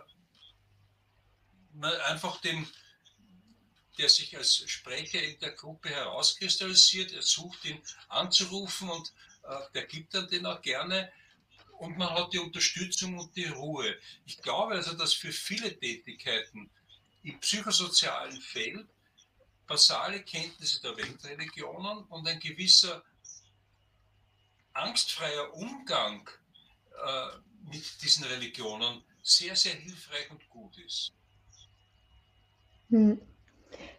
einfach 1.84 2.40
den, 2.40 2.66
der 3.98 4.08
sich 4.08 4.36
als 4.36 4.56
Sprecher 4.70 5.22
in 5.22 5.38
der 5.40 5.52
Gruppe 5.52 5.90
herauskristallisiert. 5.90 7.12
Er 7.12 7.22
sucht 7.22 7.64
ihn 7.64 7.80
anzurufen 8.08 8.88
und 8.88 9.12
äh, 9.44 9.58
der 9.74 9.84
gibt 9.86 10.14
dann 10.14 10.28
den 10.28 10.46
auch 10.46 10.62
gerne. 10.62 11.12
und 11.78 11.96
man 11.96 12.10
hat 12.10 12.32
die 12.32 12.38
Unterstützung 12.38 13.18
und 13.18 13.34
die 13.36 13.46
Ruhe. 13.46 13.98
Ich 14.26 14.42
glaube 14.42 14.74
also, 14.74 14.92
dass 14.94 15.14
für 15.14 15.32
viele 15.32 15.78
Tätigkeiten 15.78 16.70
im 17.22 17.38
psychosozialen 17.40 18.40
Feld 18.40 18.86
basale 19.66 20.22
Kenntnisse 20.22 20.82
der 20.82 20.96
Weltreligionen 20.96 22.04
und 22.04 22.26
ein 22.26 22.40
gewisser 22.40 23.02
angstfreier 24.72 25.54
Umgang 25.54 26.28
äh, 27.04 27.28
mit 27.70 28.02
diesen 28.02 28.24
Religionen 28.24 29.04
sehr, 29.22 29.54
sehr 29.56 29.74
hilfreich 29.74 30.30
und 30.30 30.48
gut 30.48 30.76
ist. 30.78 31.12
Hm. 32.90 33.20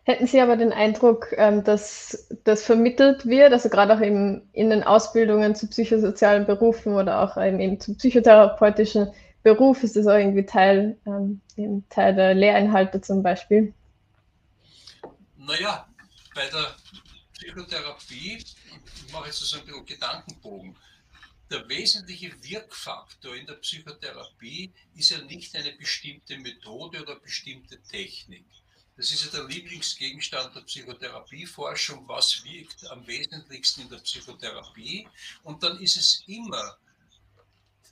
Hätten 0.04 0.26
Sie 0.26 0.42
aber 0.42 0.58
den 0.58 0.74
Eindruck, 0.74 1.28
ähm, 1.38 1.64
dass 1.64 2.28
das 2.44 2.64
vermittelt 2.64 3.28
wird, 3.28 3.54
also 3.54 3.70
gerade 3.70 3.94
auch 3.96 4.02
eben 4.02 4.50
in 4.52 4.70
den 4.72 4.84
Ausbildungen 4.84 5.54
zu 5.56 5.68
psychosozialen 5.68 6.46
Berufen 6.46 6.96
oder 6.96 7.22
auch 7.22 7.38
eben 7.42 7.80
zum 7.80 7.98
psychotherapeutischen 7.98 9.14
Beruf, 9.44 9.84
ist 9.84 9.96
das 9.96 10.08
auch 10.08 10.18
irgendwie 10.18 10.46
Teil, 10.46 10.98
ähm, 11.06 11.42
Teil 11.90 12.16
der 12.16 12.34
Lehrinhalte 12.34 13.00
zum 13.02 13.22
Beispiel? 13.22 13.74
Naja, 15.38 15.88
bei 16.34 16.48
der 16.48 16.76
Psychotherapie, 17.34 18.38
ich 18.38 19.14
mache 19.14 19.28
jetzt 19.28 19.40
so 19.40 19.60
ein 19.60 19.66
bisschen 19.66 19.86
Gedankenbogen, 19.86 20.76
der 21.52 21.68
wesentliche 21.68 22.32
Wirkfaktor 22.44 23.36
in 23.36 23.46
der 23.46 23.56
Psychotherapie 23.56 24.72
ist 24.96 25.10
ja 25.10 25.18
nicht 25.24 25.56
eine 25.56 25.72
bestimmte 25.74 26.38
Methode 26.38 27.02
oder 27.02 27.20
bestimmte 27.20 27.82
Technik. 27.82 28.46
Das 28.98 29.12
ist 29.12 29.26
ja 29.26 29.32
der 29.32 29.48
Lieblingsgegenstand 29.48 30.56
der 30.56 30.62
Psychotherapieforschung. 30.62 32.08
Was 32.08 32.44
wirkt 32.44 32.86
am 32.88 33.06
wesentlichsten 33.08 33.82
in 33.82 33.90
der 33.90 33.98
Psychotherapie? 33.98 35.08
Und 35.44 35.64
dann 35.64 35.80
ist 35.80 35.98
es 35.98 36.24
immer, 36.28 36.78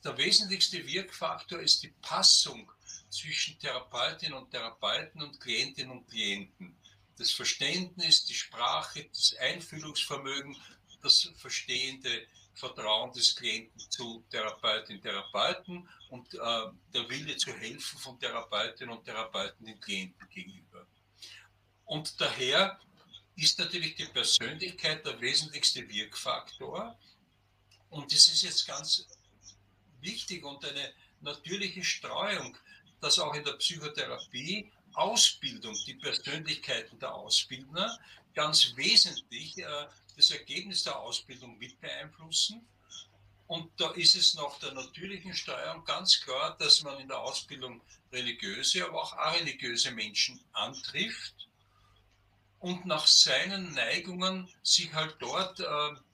der 0.03 0.17
wesentlichste 0.17 0.85
Wirkfaktor 0.85 1.59
ist 1.59 1.83
die 1.83 1.93
Passung 2.01 2.71
zwischen 3.09 3.57
Therapeutin 3.59 4.33
und 4.33 4.51
Therapeuten 4.51 5.21
und 5.21 5.39
Klientinnen 5.39 5.91
und 5.91 6.09
Klienten. 6.09 6.77
Das 7.17 7.31
Verständnis, 7.31 8.25
die 8.25 8.33
Sprache, 8.33 9.09
das 9.12 9.35
Einfühlungsvermögen, 9.39 10.55
das 11.01 11.29
verstehende 11.38 12.27
Vertrauen 12.60 13.13
des 13.13 13.36
Klienten 13.36 13.80
zu 13.89 14.24
Therapeutinnen 14.30 15.00
und 15.00 15.04
Therapeuten 15.04 15.89
und 16.10 16.34
äh, 16.34 16.38
der 16.93 17.10
Wille 17.10 17.38
zu 17.38 17.54
helfen 17.54 17.98
von 18.00 18.19
Therapeutinnen 18.19 18.95
und 18.95 19.06
Therapeuten 19.06 19.65
den 19.65 19.80
Klienten 19.80 20.28
gegenüber. 20.30 20.86
Und 21.86 22.19
daher 22.19 22.80
ist 23.36 23.58
natürlich 23.60 23.95
die 23.95 24.06
Persönlichkeit 24.06 25.06
der 25.06 25.19
wesentlichste 25.22 25.88
Wirkfaktor. 25.88 27.00
Und 27.89 28.12
das 28.13 28.28
ist 28.28 28.43
jetzt 28.43 28.67
ganz 28.67 29.08
wichtig 30.02 30.43
und 30.43 30.63
eine 30.65 30.93
natürliche 31.22 31.84
Streuung, 31.84 32.58
dass 33.00 33.17
auch 33.19 33.34
in 33.34 33.43
der 33.43 33.54
Psychotherapie 33.54 34.72
Ausbildung, 34.93 35.78
die 35.86 35.93
Persönlichkeiten 35.93 37.00
der 37.00 37.13
Ausbildner 37.13 37.98
ganz 38.34 38.76
wesentlich 38.76 39.58
äh, 39.58 39.88
das 40.19 40.32
Ergebnis 40.32 40.84
der 40.84 40.99
Ausbildung 40.99 41.58
mit 41.58 41.79
beeinflussen. 41.79 42.67
Und 43.47 43.71
da 43.77 43.91
ist 43.91 44.15
es 44.15 44.36
nach 44.36 44.60
der 44.60 44.73
natürlichen 44.73 45.34
Steuerung 45.34 45.84
ganz 45.86 46.21
klar, 46.21 46.55
dass 46.60 46.84
man 46.84 46.99
in 46.99 47.08
der 47.08 47.19
Ausbildung 47.19 47.82
religiöse, 48.12 48.86
aber 48.86 49.01
auch 49.01 49.13
areligiöse 49.13 49.91
Menschen 49.91 50.39
antrifft 50.51 51.47
und 52.60 52.86
nach 52.86 53.08
seinen 53.08 53.73
Neigungen 53.73 54.49
sich 54.62 54.93
halt 54.93 55.15
dort 55.19 55.60
äh, 55.60 55.65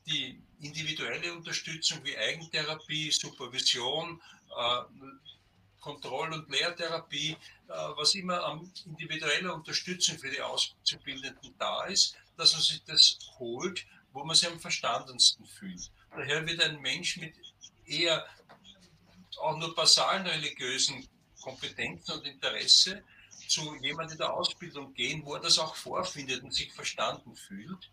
die 0.05 0.39
individuelle 0.61 1.33
Unterstützung 1.33 2.03
wie 2.03 2.17
Eigentherapie, 2.17 3.11
Supervision, 3.11 4.21
äh, 4.55 4.81
Kontroll- 5.81 6.33
und 6.33 6.49
Lehrtherapie, 6.49 7.31
äh, 7.31 7.37
was 7.69 8.15
immer 8.15 8.43
an 8.43 8.71
individueller 8.85 9.53
Unterstützung 9.55 10.17
für 10.19 10.29
die 10.29 10.41
Auszubildenden 10.41 11.55
da 11.57 11.85
ist, 11.85 12.15
dass 12.37 12.53
man 12.53 12.61
sich 12.61 12.83
das 12.85 13.17
holt 13.39 13.85
wo 14.15 14.23
man 14.23 14.35
sich 14.35 14.49
am 14.49 14.59
verstandensten 14.59 15.45
fühlt. 15.45 15.91
Daher 16.09 16.47
wird 16.47 16.61
ein 16.61 16.81
Mensch 16.81 17.17
mit 17.17 17.35
eher 17.85 18.25
auch 19.37 19.57
nur 19.57 19.75
basalen 19.75 20.25
religiösen 20.25 21.07
Kompetenzen 21.41 22.13
und 22.13 22.25
Interesse 22.25 23.03
zu 23.47 23.75
jemandem 23.75 24.13
in 24.13 24.17
der 24.19 24.33
Ausbildung 24.33 24.93
gehen, 24.93 25.23
wo 25.25 25.35
er 25.35 25.41
das 25.41 25.59
auch 25.59 25.75
vorfindet 25.75 26.41
und 26.43 26.53
sich 26.53 26.71
verstanden 26.71 27.35
fühlt. 27.35 27.91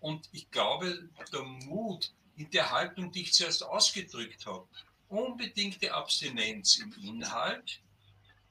Und 0.00 0.28
ich 0.32 0.50
glaube, 0.50 1.08
der 1.32 1.42
Mut 1.42 2.12
in 2.36 2.50
der 2.50 2.70
Haltung, 2.70 3.10
die 3.10 3.22
ich 3.22 3.32
zuerst 3.32 3.62
ausgedrückt 3.62 4.44
habe, 4.44 4.68
unbedingte 5.08 5.94
Abstinenz 5.94 6.76
im 6.76 6.92
Inhalt, 7.02 7.80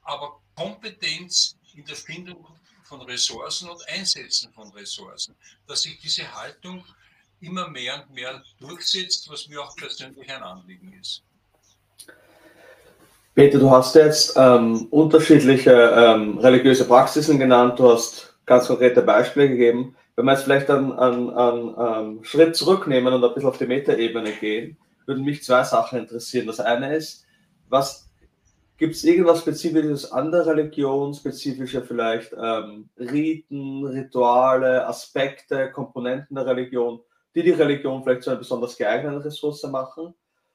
aber 0.02 0.40
Kompetenz 0.56 1.56
in 1.74 1.84
der 1.84 1.96
Findung 1.96 2.44
von 2.92 3.00
Ressourcen 3.02 3.70
und 3.70 3.80
Einsetzen 3.88 4.52
von 4.52 4.70
Ressourcen, 4.72 5.34
dass 5.66 5.82
sich 5.82 5.98
diese 6.00 6.24
Haltung 6.34 6.84
immer 7.40 7.68
mehr 7.68 7.94
und 7.94 8.14
mehr 8.14 8.42
durchsetzt, 8.60 9.30
was 9.30 9.48
mir 9.48 9.62
auch 9.62 9.74
persönlich 9.76 10.30
ein 10.30 10.42
Anliegen 10.42 10.92
ist. 11.00 11.22
Peter, 13.34 13.58
du 13.58 13.70
hast 13.70 13.94
jetzt 13.94 14.34
ähm, 14.36 14.88
unterschiedliche 14.90 15.72
ähm, 15.72 16.36
religiöse 16.36 16.84
Praxisen 16.84 17.38
genannt, 17.38 17.78
du 17.78 17.90
hast 17.90 18.34
ganz 18.44 18.66
konkrete 18.66 19.00
Beispiele 19.00 19.48
gegeben. 19.48 19.96
Wenn 20.14 20.26
wir 20.26 20.32
jetzt 20.32 20.44
vielleicht 20.44 20.68
einen, 20.68 20.92
einen, 20.92 21.30
einen 21.30 22.18
ähm, 22.18 22.24
Schritt 22.24 22.54
zurücknehmen 22.54 23.14
und 23.14 23.24
ein 23.24 23.32
bisschen 23.32 23.48
auf 23.48 23.56
die 23.56 23.66
Metaebene 23.66 24.32
gehen, 24.32 24.76
würden 25.06 25.24
mich 25.24 25.42
zwei 25.42 25.64
Sachen 25.64 25.98
interessieren. 25.98 26.46
Das 26.46 26.60
eine 26.60 26.94
ist, 26.94 27.24
was 27.70 28.11
Gibt 28.82 28.96
es 28.96 29.04
irgendwas 29.04 29.42
Spezifisches 29.42 30.10
an 30.10 30.32
der 30.32 30.44
Religion, 30.44 31.14
spezifische 31.14 31.82
vielleicht 31.82 32.32
ähm, 32.36 32.90
Riten, 32.98 33.84
Rituale, 33.84 34.84
Aspekte, 34.88 35.70
Komponenten 35.70 36.34
der 36.34 36.46
Religion, 36.46 37.00
die 37.32 37.44
die 37.44 37.52
Religion 37.52 38.02
vielleicht 38.02 38.24
zu 38.24 38.30
einer 38.30 38.40
besonders 38.40 38.76
geeigneten 38.76 39.18
Ressource 39.18 39.62
machen? 39.70 40.14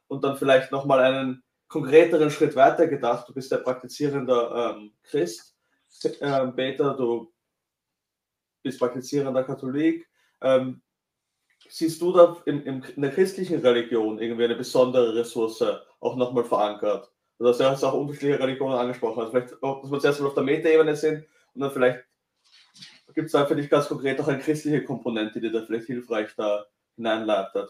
Und 0.09 0.25
dann 0.25 0.35
vielleicht 0.35 0.73
nochmal 0.73 0.99
einen 0.99 1.43
konkreteren 1.69 2.29
Schritt 2.29 2.53
weiter 2.57 2.87
gedacht. 2.87 3.29
Du 3.29 3.33
bist 3.33 3.49
der 3.49 3.59
praktizierender 3.59 4.75
ähm, 4.75 4.91
Christ, 5.03 5.55
äh, 6.03 6.47
Peter, 6.47 6.95
du 6.95 7.31
bist 8.61 8.77
praktizierender 8.77 9.45
Katholik. 9.45 10.05
Ähm, 10.41 10.81
siehst 11.69 12.01
du 12.01 12.11
da 12.11 12.35
in, 12.45 12.61
in 12.61 13.01
der 13.01 13.11
christlichen 13.11 13.61
Religion 13.61 14.19
irgendwie 14.19 14.43
eine 14.43 14.55
besondere 14.55 15.15
Ressource 15.15 15.63
auch 16.01 16.17
nochmal 16.17 16.43
verankert? 16.43 17.09
Du 17.39 17.47
hast 17.47 17.59
ja 17.59 17.71
auch 17.71 17.93
unterschiedliche 17.93 18.39
Religionen 18.39 18.77
angesprochen. 18.77 19.19
Also 19.19 19.31
vielleicht, 19.31 19.51
dass 19.53 19.91
wir 19.91 19.99
zuerst 19.99 20.19
mal 20.19 20.27
auf 20.27 20.33
der 20.33 20.43
Metaebene 20.43 20.95
sind 20.95 21.27
und 21.53 21.61
dann 21.61 21.71
vielleicht 21.71 22.03
gibt 23.13 23.27
es 23.27 23.31
da 23.31 23.45
für 23.45 23.55
dich 23.55 23.69
ganz 23.69 23.87
konkret 23.87 24.19
auch 24.19 24.27
eine 24.27 24.39
christliche 24.39 24.83
Komponente, 24.83 25.39
die 25.39 25.51
da 25.51 25.65
vielleicht 25.65 25.87
hilfreich 25.87 26.29
da 26.35 26.65
hineinleitet. 26.95 27.69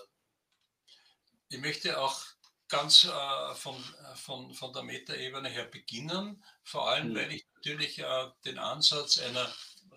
Ich 1.50 1.60
möchte 1.60 1.98
auch 2.00 2.22
ganz 2.68 3.06
äh, 3.06 3.56
von, 3.56 3.76
von, 4.16 4.54
von 4.54 4.74
der 4.74 4.84
Metaebene 4.84 5.48
her 5.48 5.66
beginnen, 5.66 6.44
vor 6.64 6.90
allem, 6.90 7.10
mhm. 7.10 7.16
weil 7.16 7.32
ich 7.32 7.48
natürlich 7.56 8.00
äh, 8.00 8.26
den 8.46 8.58
Ansatz 8.58 9.20
einer 9.20 9.48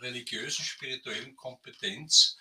religiösen, 0.01 0.65
spirituellen 0.65 1.35
Kompetenz 1.37 2.39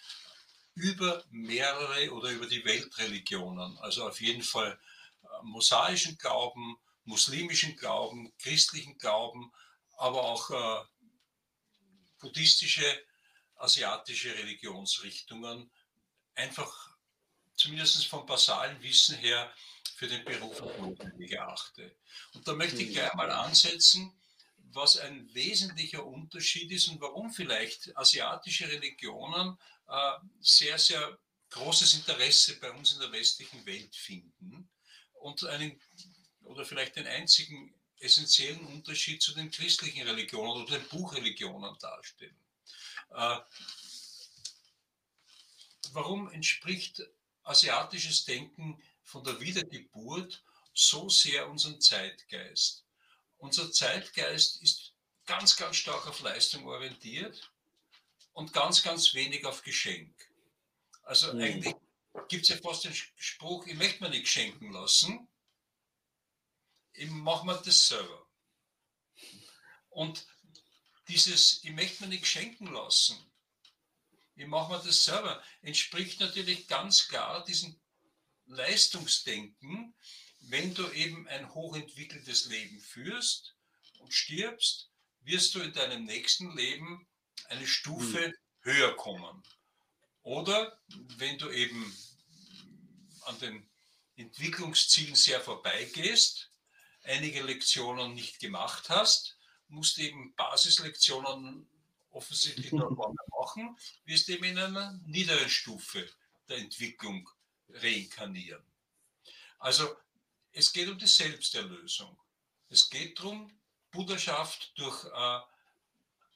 über 0.76 1.24
mehrere 1.32 2.12
oder 2.14 2.30
über 2.30 2.46
die 2.46 2.64
Weltreligionen, 2.64 3.78
also 3.80 4.08
auf 4.08 4.22
jeden 4.22 4.44
Fall 4.44 4.80
äh, 5.24 5.28
mosaischen 5.44 6.18
Glauben, 6.18 6.78
muslimischen 7.10 7.76
Glauben, 7.76 8.32
christlichen 8.38 8.98
Glauben, 8.98 9.52
aber 9.98 10.24
auch 10.24 10.50
äh, 10.52 10.86
buddhistische, 12.20 13.06
asiatische 13.56 14.34
Religionsrichtungen 14.36 15.70
einfach 16.36 16.98
zumindest 17.56 18.06
vom 18.08 18.26
basalen 18.26 18.82
Wissen 18.82 19.18
her 19.18 19.54
für 19.96 20.08
den 20.08 20.24
Beruf 20.24 20.62
notwendig 20.78 21.32
erachte. 21.32 21.98
Und 22.34 22.48
da 22.48 22.54
möchte 22.54 22.82
ich 22.82 22.94
gleich 22.94 23.14
mal 23.16 23.32
ansetzen, 23.32 24.14
was 24.72 24.98
ein 24.98 25.34
wesentlicher 25.34 26.06
Unterschied 26.06 26.72
ist 26.72 26.88
und 26.88 27.02
warum 27.02 27.34
vielleicht 27.34 27.98
asiatische 27.98 28.70
Religionen 28.70 29.58
äh, 29.88 30.14
sehr, 30.40 30.78
sehr 30.78 31.18
großes 31.50 31.96
Interesse 31.96 32.60
bei 32.60 32.72
uns 32.72 32.94
in 32.94 33.00
der 33.00 33.12
westlichen 33.12 33.66
Welt 33.66 33.96
finden 33.96 34.70
und 35.14 35.44
einen 35.46 35.82
oder 36.50 36.66
vielleicht 36.66 36.96
den 36.96 37.08
einzigen 37.08 37.74
essentiellen 38.00 38.66
Unterschied 38.66 39.22
zu 39.22 39.34
den 39.34 39.52
christlichen 39.52 40.08
Religionen 40.08 40.64
oder 40.64 40.80
den 40.80 40.88
Buchreligionen 40.88 41.78
darstellen. 41.80 42.40
Äh, 43.12 43.40
warum 45.92 46.30
entspricht 46.32 47.04
asiatisches 47.44 48.26
Denken 48.26 48.82
von 49.04 49.24
der 49.24 49.40
Wiedergeburt 49.40 50.44
so 50.74 51.10
sehr 51.10 51.50
unserem 51.50 51.80
Zeitgeist? 51.80 52.84
Unser 53.38 53.72
Zeitgeist 53.72 54.62
ist 54.62 54.94
ganz, 55.26 55.56
ganz 55.56 55.76
stark 55.76 56.08
auf 56.08 56.22
Leistung 56.22 56.68
orientiert 56.68 57.52
und 58.34 58.54
ganz, 58.54 58.82
ganz 58.82 59.14
wenig 59.14 59.46
auf 59.46 59.62
Geschenk. 59.62 60.16
Also 61.04 61.34
mhm. 61.34 61.42
eigentlich 61.42 61.76
gibt 62.28 62.44
es 62.44 62.50
ja 62.50 62.58
fast 62.58 62.86
den 62.86 62.94
Spruch, 62.94 63.68
ich 63.68 63.76
möchte 63.76 64.04
mir 64.04 64.10
nicht 64.10 64.28
schenken 64.28 64.72
lassen, 64.72 65.28
ich 67.00 67.10
mache 67.10 67.46
mir 67.46 67.62
das 67.62 67.88
selber. 67.88 68.28
Und 69.90 70.28
dieses, 71.08 71.64
ich 71.64 71.72
möchte 71.72 72.04
mir 72.04 72.10
nicht 72.10 72.28
schenken 72.28 72.68
lassen, 72.68 73.18
ich 74.36 74.48
mache 74.48 74.74
mir 74.74 74.84
das 74.84 75.06
selber, 75.06 75.42
entspricht 75.62 76.20
natürlich 76.20 76.68
ganz 76.68 77.08
klar 77.08 77.44
diesem 77.46 77.80
Leistungsdenken, 78.46 79.96
wenn 80.42 80.74
du 80.74 80.90
eben 80.92 81.28
ein 81.28 81.54
hochentwickeltes 81.54 82.46
Leben 82.46 82.80
führst 82.82 83.56
und 84.00 84.14
stirbst, 84.14 84.92
wirst 85.22 85.56
du 85.56 85.62
in 85.62 85.74
deinem 85.74 86.06
nächsten 86.06 86.56
Leben 86.56 87.08
eine 87.46 87.68
Stufe 87.68 88.28
mhm. 88.28 88.34
höher 88.62 88.96
kommen. 88.96 89.44
Oder 90.22 90.82
wenn 91.18 91.38
du 91.38 91.50
eben 91.50 91.98
an 93.22 93.40
den 93.40 93.70
Entwicklungszielen 94.16 95.16
sehr 95.16 95.40
vorbeigehst, 95.40 96.49
einige 97.10 97.42
Lektionen 97.42 98.14
nicht 98.14 98.40
gemacht 98.40 98.90
hast, 98.90 99.38
musst 99.68 99.98
eben 99.98 100.34
Basislektionen 100.36 101.68
offensichtlich 102.12 102.72
noch 102.72 102.90
einmal 102.90 103.14
machen, 103.40 103.78
wirst 104.06 104.30
eben 104.30 104.44
in 104.46 104.58
einer 104.58 105.00
niederen 105.06 105.50
Stufe 105.50 106.08
der 106.48 106.58
Entwicklung 106.58 107.30
reinkarnieren. 107.70 108.64
Also 109.60 109.96
es 110.52 110.72
geht 110.72 110.88
um 110.88 110.98
die 110.98 111.08
Selbsterlösung. 111.08 112.18
Es 112.70 112.90
geht 112.90 113.20
darum, 113.20 113.52
Buddhaschaft 113.92 114.72
durch 114.76 115.06
äh, 115.06 115.40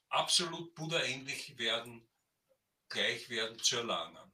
absolut 0.09 0.73
Buddha-ähnlich 0.75 1.57
werden, 1.57 2.05
gleich 2.89 3.29
werden 3.29 3.59
zu 3.59 3.77
erlangen. 3.77 4.31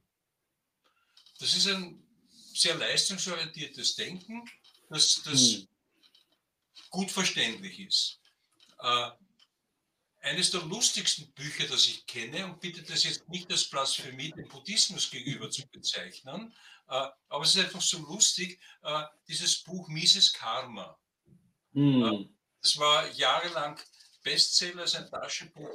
Das 1.38 1.54
ist 1.54 1.68
ein 1.68 2.06
sehr 2.54 2.74
leistungsorientiertes 2.74 3.96
Denken, 3.96 4.50
das, 4.88 5.22
das 5.22 5.52
hm. 5.52 5.68
Gut 6.90 7.10
verständlich 7.10 7.80
ist. 7.80 8.20
Äh, 8.80 9.10
eines 10.22 10.50
der 10.50 10.62
lustigsten 10.62 11.32
Bücher, 11.32 11.66
das 11.66 11.86
ich 11.86 12.06
kenne, 12.06 12.44
und 12.44 12.60
bitte 12.60 12.82
das 12.82 13.04
jetzt 13.04 13.28
nicht 13.28 13.50
als 13.50 13.64
Blasphemie 13.64 14.32
dem 14.32 14.48
Buddhismus 14.48 15.10
gegenüber 15.10 15.50
zu 15.50 15.66
bezeichnen, 15.68 16.52
äh, 16.88 17.08
aber 17.28 17.44
es 17.44 17.54
ist 17.54 17.64
einfach 17.64 17.80
so 17.80 17.98
lustig, 17.98 18.60
äh, 18.82 19.04
dieses 19.28 19.62
Buch 19.62 19.88
Mises 19.88 20.32
Karma. 20.32 20.98
Mhm. 21.72 22.36
Das 22.60 22.76
war 22.76 23.08
jahrelang 23.12 23.80
Bestseller, 24.22 24.86
sein 24.86 25.08
Taschenbuch, 25.08 25.70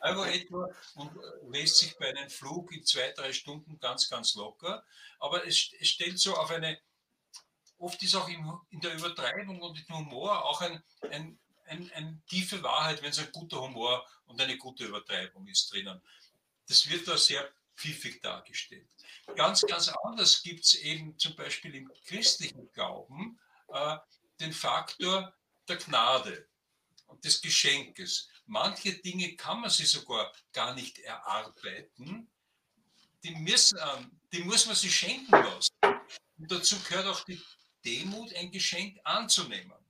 Euro 0.00 0.24
etwa 0.24 0.68
und 0.94 1.12
lässt 1.50 1.78
sich 1.78 1.96
bei 1.98 2.08
einem 2.08 2.28
Flug 2.28 2.72
in 2.72 2.84
zwei, 2.84 3.12
drei 3.12 3.32
Stunden 3.32 3.78
ganz, 3.78 4.08
ganz 4.08 4.34
locker. 4.34 4.84
Aber 5.18 5.46
es, 5.46 5.70
es 5.78 5.88
stellt 5.88 6.18
so 6.18 6.34
auf 6.34 6.50
eine, 6.50 6.80
oft 7.82 8.02
ist 8.02 8.14
auch 8.14 8.28
in, 8.28 8.50
in 8.70 8.80
der 8.80 8.94
Übertreibung 8.94 9.60
und 9.60 9.78
im 9.88 9.96
Humor 9.96 10.44
auch 10.44 10.60
ein, 10.60 10.82
ein 11.10 11.38
ein, 11.72 11.90
eine 11.94 12.20
tiefe 12.28 12.62
Wahrheit, 12.62 13.02
wenn 13.02 13.10
es 13.10 13.18
ein 13.18 13.32
guter 13.32 13.60
Humor 13.60 14.06
und 14.26 14.40
eine 14.40 14.56
gute 14.56 14.84
Übertreibung 14.84 15.46
ist 15.48 15.72
drinnen. 15.72 16.00
Das 16.66 16.88
wird 16.88 17.06
da 17.08 17.16
sehr 17.16 17.50
pfiffig 17.76 18.20
dargestellt. 18.20 18.88
Ganz, 19.34 19.62
ganz 19.62 19.88
anders 19.88 20.42
gibt 20.42 20.64
es 20.64 20.74
eben 20.74 21.18
zum 21.18 21.34
Beispiel 21.36 21.74
im 21.74 21.90
christlichen 22.06 22.70
Glauben 22.72 23.38
äh, 23.68 23.96
den 24.40 24.52
Faktor 24.52 25.34
der 25.68 25.76
Gnade 25.76 26.48
und 27.06 27.24
des 27.24 27.40
Geschenkes. 27.40 28.28
Manche 28.46 28.94
Dinge 28.94 29.36
kann 29.36 29.60
man 29.60 29.70
sich 29.70 29.88
sogar 29.88 30.32
gar 30.52 30.74
nicht 30.74 30.98
erarbeiten. 30.98 32.28
Die, 33.22 33.34
müssen, 33.36 33.78
die 34.32 34.42
muss 34.42 34.66
man 34.66 34.74
sich 34.74 34.94
schenken 34.94 35.30
lassen. 35.30 35.72
Und 36.38 36.50
dazu 36.50 36.76
gehört 36.80 37.06
auch 37.06 37.24
die 37.24 37.40
Demut, 37.84 38.34
ein 38.34 38.50
Geschenk 38.50 38.98
anzunehmen. 39.04 39.82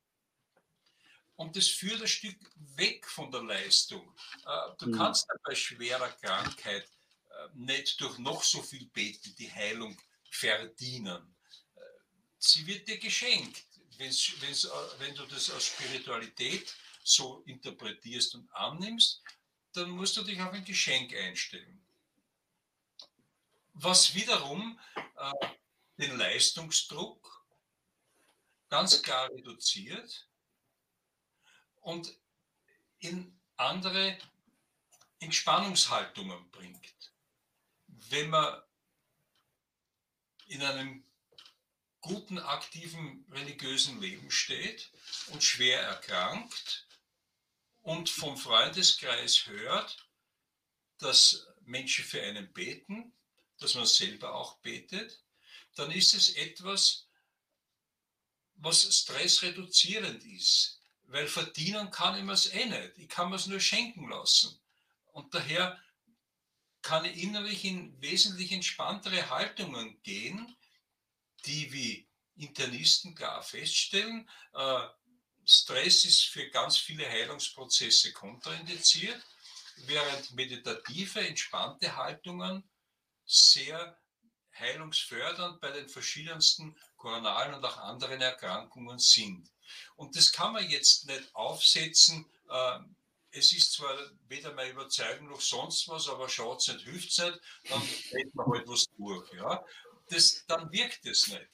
Und 1.36 1.56
das 1.56 1.68
führt 1.68 2.00
ein 2.00 2.08
Stück 2.08 2.38
weg 2.76 3.06
von 3.08 3.30
der 3.32 3.42
Leistung. 3.42 4.14
Äh, 4.46 4.76
du 4.78 4.88
mhm. 4.88 4.96
kannst 4.96 5.26
bei 5.44 5.54
schwerer 5.54 6.10
Krankheit 6.12 6.84
äh, 6.84 7.48
nicht 7.54 8.00
durch 8.00 8.18
noch 8.18 8.42
so 8.42 8.62
viel 8.62 8.86
Beten 8.86 9.34
die 9.36 9.50
Heilung 9.50 9.96
verdienen. 10.30 11.34
Äh, 11.74 11.80
sie 12.38 12.66
wird 12.66 12.86
dir 12.86 12.98
geschenkt. 12.98 13.64
Wenn's, 13.98 14.32
wenn's, 14.40 14.68
wenn 14.98 15.14
du 15.14 15.26
das 15.26 15.50
aus 15.50 15.66
Spiritualität 15.66 16.74
so 17.02 17.42
interpretierst 17.46 18.34
und 18.34 18.50
annimmst, 18.52 19.22
dann 19.72 19.90
musst 19.90 20.16
du 20.16 20.22
dich 20.22 20.40
auf 20.40 20.52
ein 20.52 20.64
Geschenk 20.64 21.14
einstellen. 21.14 21.84
Was 23.74 24.14
wiederum 24.14 24.78
äh, 24.96 25.46
den 25.98 26.16
Leistungsdruck 26.16 27.41
ganz 28.72 29.02
klar 29.02 29.30
reduziert 29.30 30.26
und 31.82 32.10
in 33.00 33.38
andere 33.56 34.16
Entspannungshaltungen 35.18 36.50
bringt. 36.50 37.12
Wenn 37.86 38.30
man 38.30 38.62
in 40.46 40.62
einem 40.62 41.04
guten, 42.00 42.38
aktiven 42.38 43.26
religiösen 43.30 44.00
Leben 44.00 44.30
steht 44.30 44.90
und 45.32 45.44
schwer 45.44 45.82
erkrankt 45.82 46.88
und 47.82 48.08
vom 48.08 48.38
Freundeskreis 48.38 49.48
hört, 49.48 50.08
dass 50.96 51.46
Menschen 51.60 52.06
für 52.06 52.22
einen 52.22 52.50
beten, 52.54 53.12
dass 53.58 53.74
man 53.74 53.84
selber 53.84 54.34
auch 54.34 54.56
betet, 54.60 55.22
dann 55.74 55.90
ist 55.90 56.14
es 56.14 56.30
etwas, 56.30 57.06
was 58.62 58.82
stressreduzierend 58.82 60.24
ist 60.24 60.82
weil 61.12 61.28
verdienen 61.28 61.90
kann 61.90 62.16
ich 62.16 62.24
mir 62.24 62.32
es 62.32 62.52
eh 62.52 62.64
nicht. 62.64 62.96
Ich 62.96 63.08
kann 63.08 63.28
mir 63.28 63.36
es 63.36 63.46
nur 63.46 63.60
schenken 63.60 64.08
lassen. 64.08 64.58
Und 65.12 65.32
daher 65.34 65.78
kann 66.80 67.04
ich 67.04 67.22
innerlich 67.22 67.64
in 67.64 68.00
wesentlich 68.00 68.50
entspanntere 68.50 69.28
Haltungen 69.28 70.02
gehen, 70.02 70.56
die 71.44 71.70
wie 71.72 72.08
Internisten 72.36 73.14
klar 73.14 73.42
feststellen, 73.42 74.28
äh, 74.54 74.88
Stress 75.44 76.04
ist 76.04 76.24
für 76.24 76.48
ganz 76.50 76.78
viele 76.78 77.06
Heilungsprozesse 77.06 78.12
kontraindiziert, 78.12 79.20
während 79.86 80.32
meditative, 80.32 81.20
entspannte 81.26 81.96
Haltungen 81.96 82.62
sehr 83.26 83.98
heilungsfördernd 84.52 85.60
bei 85.60 85.70
den 85.70 85.88
verschiedensten 85.88 86.76
koronalen 86.96 87.54
und 87.54 87.64
auch 87.64 87.78
anderen 87.78 88.20
Erkrankungen 88.20 88.98
sind. 88.98 89.50
Und 89.96 90.16
das 90.16 90.32
kann 90.32 90.52
man 90.52 90.68
jetzt 90.68 91.06
nicht 91.06 91.34
aufsetzen. 91.34 92.26
Ähm, 92.50 92.96
es 93.30 93.52
ist 93.52 93.72
zwar 93.72 93.96
weder 94.28 94.52
meine 94.52 94.70
Überzeugung 94.70 95.28
noch 95.28 95.40
sonst 95.40 95.88
was, 95.88 96.08
aber 96.08 96.28
schaut 96.28 96.60
es 96.60 96.68
nicht, 96.68 96.84
hilft 96.84 97.10
es 97.10 97.18
nicht, 97.18 97.40
dann 97.68 97.80
hält 97.80 98.34
man 98.34 98.46
halt 98.46 98.68
was 98.68 98.86
durch. 98.96 99.32
Ja? 99.32 99.64
Das, 100.08 100.44
dann 100.46 100.70
wirkt 100.70 101.06
es 101.06 101.28
nicht. 101.28 101.48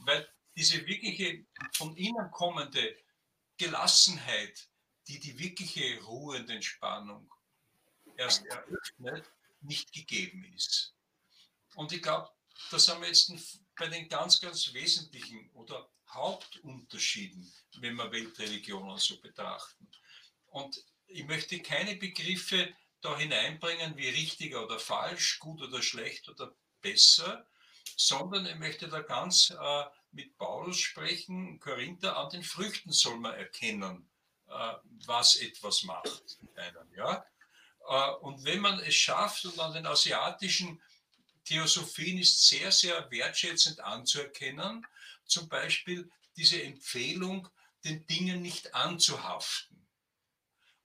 Weil 0.00 0.28
diese 0.54 0.86
wirkliche 0.86 1.46
von 1.72 1.96
innen 1.96 2.30
kommende 2.30 2.96
Gelassenheit, 3.56 4.68
die 5.08 5.18
die 5.18 5.38
wirkliche 5.38 6.02
Ruhe 6.02 6.38
und 6.38 6.50
Entspannung 6.50 7.32
erst 8.16 8.44
eröffnet, 8.46 9.30
nicht 9.60 9.92
gegeben 9.92 10.44
ist. 10.54 10.94
Und 11.74 11.92
ich 11.92 12.02
glaube, 12.02 12.28
da 12.70 12.78
sind 12.78 13.00
wir 13.00 13.08
jetzt 13.08 13.32
bei 13.78 13.88
den 13.88 14.08
ganz, 14.08 14.40
ganz 14.40 14.72
wesentlichen 14.72 15.50
oder 15.54 15.88
Hauptunterschieden, 16.08 17.52
wenn 17.78 17.96
wir 17.96 18.12
Weltreligionen 18.12 18.98
so 18.98 19.20
betrachten. 19.20 19.90
Und 20.46 20.84
ich 21.06 21.24
möchte 21.24 21.60
keine 21.60 21.96
Begriffe 21.96 22.74
da 23.00 23.18
hineinbringen 23.18 23.96
wie 23.96 24.08
richtig 24.08 24.54
oder 24.54 24.78
falsch, 24.78 25.38
gut 25.38 25.62
oder 25.62 25.82
schlecht 25.82 26.28
oder 26.28 26.54
besser, 26.80 27.46
sondern 27.96 28.46
ich 28.46 28.56
möchte 28.56 28.88
da 28.88 29.00
ganz 29.00 29.50
äh, 29.50 29.84
mit 30.12 30.36
Paulus 30.36 30.78
sprechen, 30.78 31.58
Korinther, 31.60 32.16
an 32.16 32.30
den 32.30 32.42
Früchten 32.42 32.92
soll 32.92 33.18
man 33.18 33.34
erkennen, 33.34 34.08
äh, 34.48 34.74
was 35.06 35.36
etwas 35.36 35.82
macht 35.82 36.38
einem. 36.56 36.92
Ja? 36.94 37.24
Äh, 37.88 38.10
und 38.20 38.44
wenn 38.44 38.60
man 38.60 38.78
es 38.80 38.94
schafft 38.94 39.44
und 39.44 39.58
an 39.58 39.72
den 39.72 39.86
asiatischen 39.86 40.80
Theosophien 41.44 42.18
ist 42.18 42.46
sehr, 42.46 42.70
sehr 42.72 43.10
wertschätzend 43.10 43.80
anzuerkennen. 43.80 44.86
Zum 45.26 45.48
Beispiel 45.48 46.10
diese 46.36 46.62
Empfehlung, 46.62 47.48
den 47.84 48.06
Dingen 48.06 48.42
nicht 48.42 48.74
anzuhaften. 48.74 49.86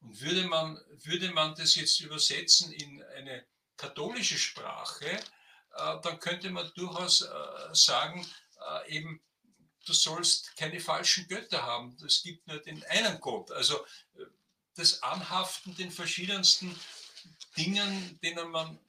Und 0.01 0.20
würde 0.22 0.43
man, 0.43 0.80
würde 1.03 1.32
man 1.32 1.55
das 1.55 1.76
jetzt 1.76 1.99
übersetzen 1.99 2.72
in 2.72 3.03
eine 3.03 3.45
katholische 3.78 4.38
Sprache, 4.38 5.10
äh, 5.10 6.01
dann 6.01 6.20
könnte 6.20 6.49
man 6.49 6.72
durchaus 6.76 7.22
äh, 7.22 7.28
sagen, 7.74 8.28
äh, 8.86 8.97
eben, 8.97 9.22
du 9.86 9.93
sollst 9.93 10.55
keine 10.58 10.80
falschen 10.80 11.28
Götter 11.28 11.62
haben. 11.64 11.95
Es 12.05 12.24
gibt 12.24 12.47
nur 12.47 12.60
den 12.60 12.84
einen 12.86 13.20
Gott. 13.22 13.51
Also 13.51 13.86
das 14.76 15.01
Anhaften 15.01 15.76
den 15.76 15.91
verschiedensten 15.91 16.78
Dingen, 17.55 18.20
denen 18.22 18.49
man 18.51 18.80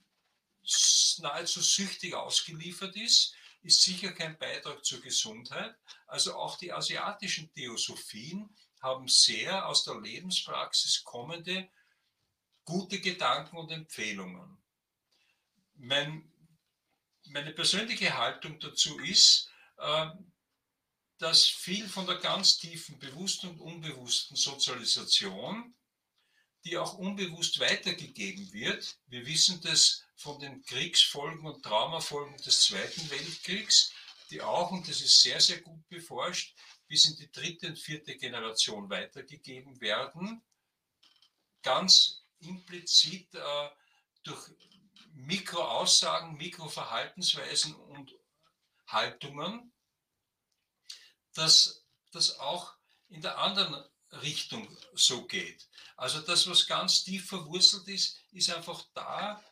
nahezu 1.21 1.61
süchtig 1.61 2.15
ausgeliefert 2.15 2.97
ist, 2.97 3.35
ist 3.63 3.83
sicher 3.83 4.13
kein 4.13 4.39
Beitrag 4.39 4.85
zur 4.85 5.01
Gesundheit. 5.01 5.75
Also 6.07 6.35
auch 6.37 6.57
die 6.59 6.73
asiatischen 6.73 7.53
Theosophien 7.53 8.49
haben 8.81 9.09
sehr 9.09 9.67
aus 9.67 9.85
der 9.85 10.01
Lebenspraxis 10.01 11.03
kommende 11.05 11.69
gute 12.65 13.01
Gedanken 13.01 13.57
und 13.57 13.71
Empfehlungen. 13.71 14.59
Mein, 15.75 16.31
meine 17.25 17.53
persönliche 17.53 18.17
Haltung 18.17 18.61
dazu 18.61 18.99
ist, 19.01 19.51
äh, 19.79 20.11
dass 21.19 21.47
viel 21.47 21.89
von 21.89 22.07
der 22.07 22.17
ganz 22.17 22.59
tiefen 22.59 22.99
bewussten 22.99 23.49
und 23.49 23.61
unbewussten 23.61 24.37
Sozialisation, 24.37 25.75
die 26.65 26.77
auch 26.79 26.95
unbewusst 26.95 27.59
weitergegeben 27.59 28.53
wird, 28.53 28.99
wir 29.07 29.27
wissen 29.27 29.61
das 29.63 30.05
von 30.19 30.41
den 30.41 30.63
Kriegsfolgen 30.65 31.47
und 31.47 31.63
Traumafolgen 31.63 32.37
des 32.39 32.63
Zweiten 32.63 33.09
Weltkriegs, 33.11 33.93
die 34.31 34.43
auch, 34.43 34.73
und 34.73 34.87
das 34.89 35.01
ist 35.01 35.23
sehr, 35.23 35.41
sehr 35.41 35.61
gut 35.61 35.89
beforscht, 35.89 36.55
bis 36.89 37.07
in 37.07 37.17
die 37.17 37.31
dritte 37.31 37.69
und 37.69 37.79
vierte 37.79 38.17
Generation 38.17 38.91
weitergegeben 38.91 39.81
werden, 39.81 40.43
ganz 41.63 42.25
implizit 42.41 43.33
äh, 43.35 43.71
durch 44.25 44.51
Mikroaussagen, 45.13 46.37
Mikroverhaltensweisen 46.37 47.75
und 47.75 48.13
Haltungen, 48.89 49.73
dass 51.35 51.85
das 52.11 52.39
auch 52.41 52.75
in 53.09 53.23
der 53.23 53.39
anderen 53.39 53.85
Richtung 54.23 54.77
so 54.95 55.27
geht. 55.27 55.69
Also 55.97 56.21
das, 56.21 56.49
was 56.49 56.67
ganz 56.67 57.05
tief 57.05 57.29
verwurzelt 57.29 57.87
ist, 57.89 58.19
ist 58.33 58.51
einfach 58.51 58.85
da 58.95 59.43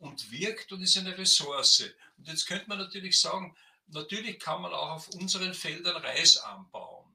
und 0.00 0.30
wirkt 0.32 0.72
und 0.72 0.82
ist 0.82 0.96
eine 0.96 1.16
Ressource. 1.16 1.84
Und 2.16 2.26
jetzt 2.26 2.46
könnte 2.46 2.68
man 2.68 2.78
natürlich 2.78 3.20
sagen, 3.20 3.56
natürlich 3.86 4.38
kann 4.40 4.62
man 4.62 4.72
auch 4.72 4.90
auf 4.90 5.08
unseren 5.10 5.54
Feldern 5.54 6.02
Reis 6.02 6.38
anbauen. 6.38 7.14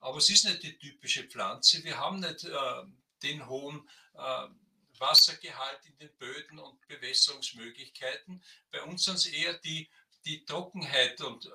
Aber 0.00 0.18
es 0.18 0.28
ist 0.28 0.44
nicht 0.44 0.62
die 0.62 0.76
typische 0.78 1.24
Pflanze. 1.24 1.84
Wir 1.84 1.98
haben 1.98 2.20
nicht 2.20 2.44
äh, 2.44 2.82
den 3.22 3.46
hohen 3.48 3.88
äh, 4.14 4.48
Wassergehalt 4.98 5.84
in 5.86 5.96
den 5.98 6.16
Böden 6.16 6.58
und 6.58 6.86
Bewässerungsmöglichkeiten. 6.88 8.42
Bei 8.70 8.82
uns 8.82 9.04
sind 9.04 9.16
es 9.16 9.26
eher 9.26 9.54
die, 9.58 9.88
die 10.24 10.44
Trockenheit 10.44 11.20
und 11.20 11.46
äh, 11.46 11.50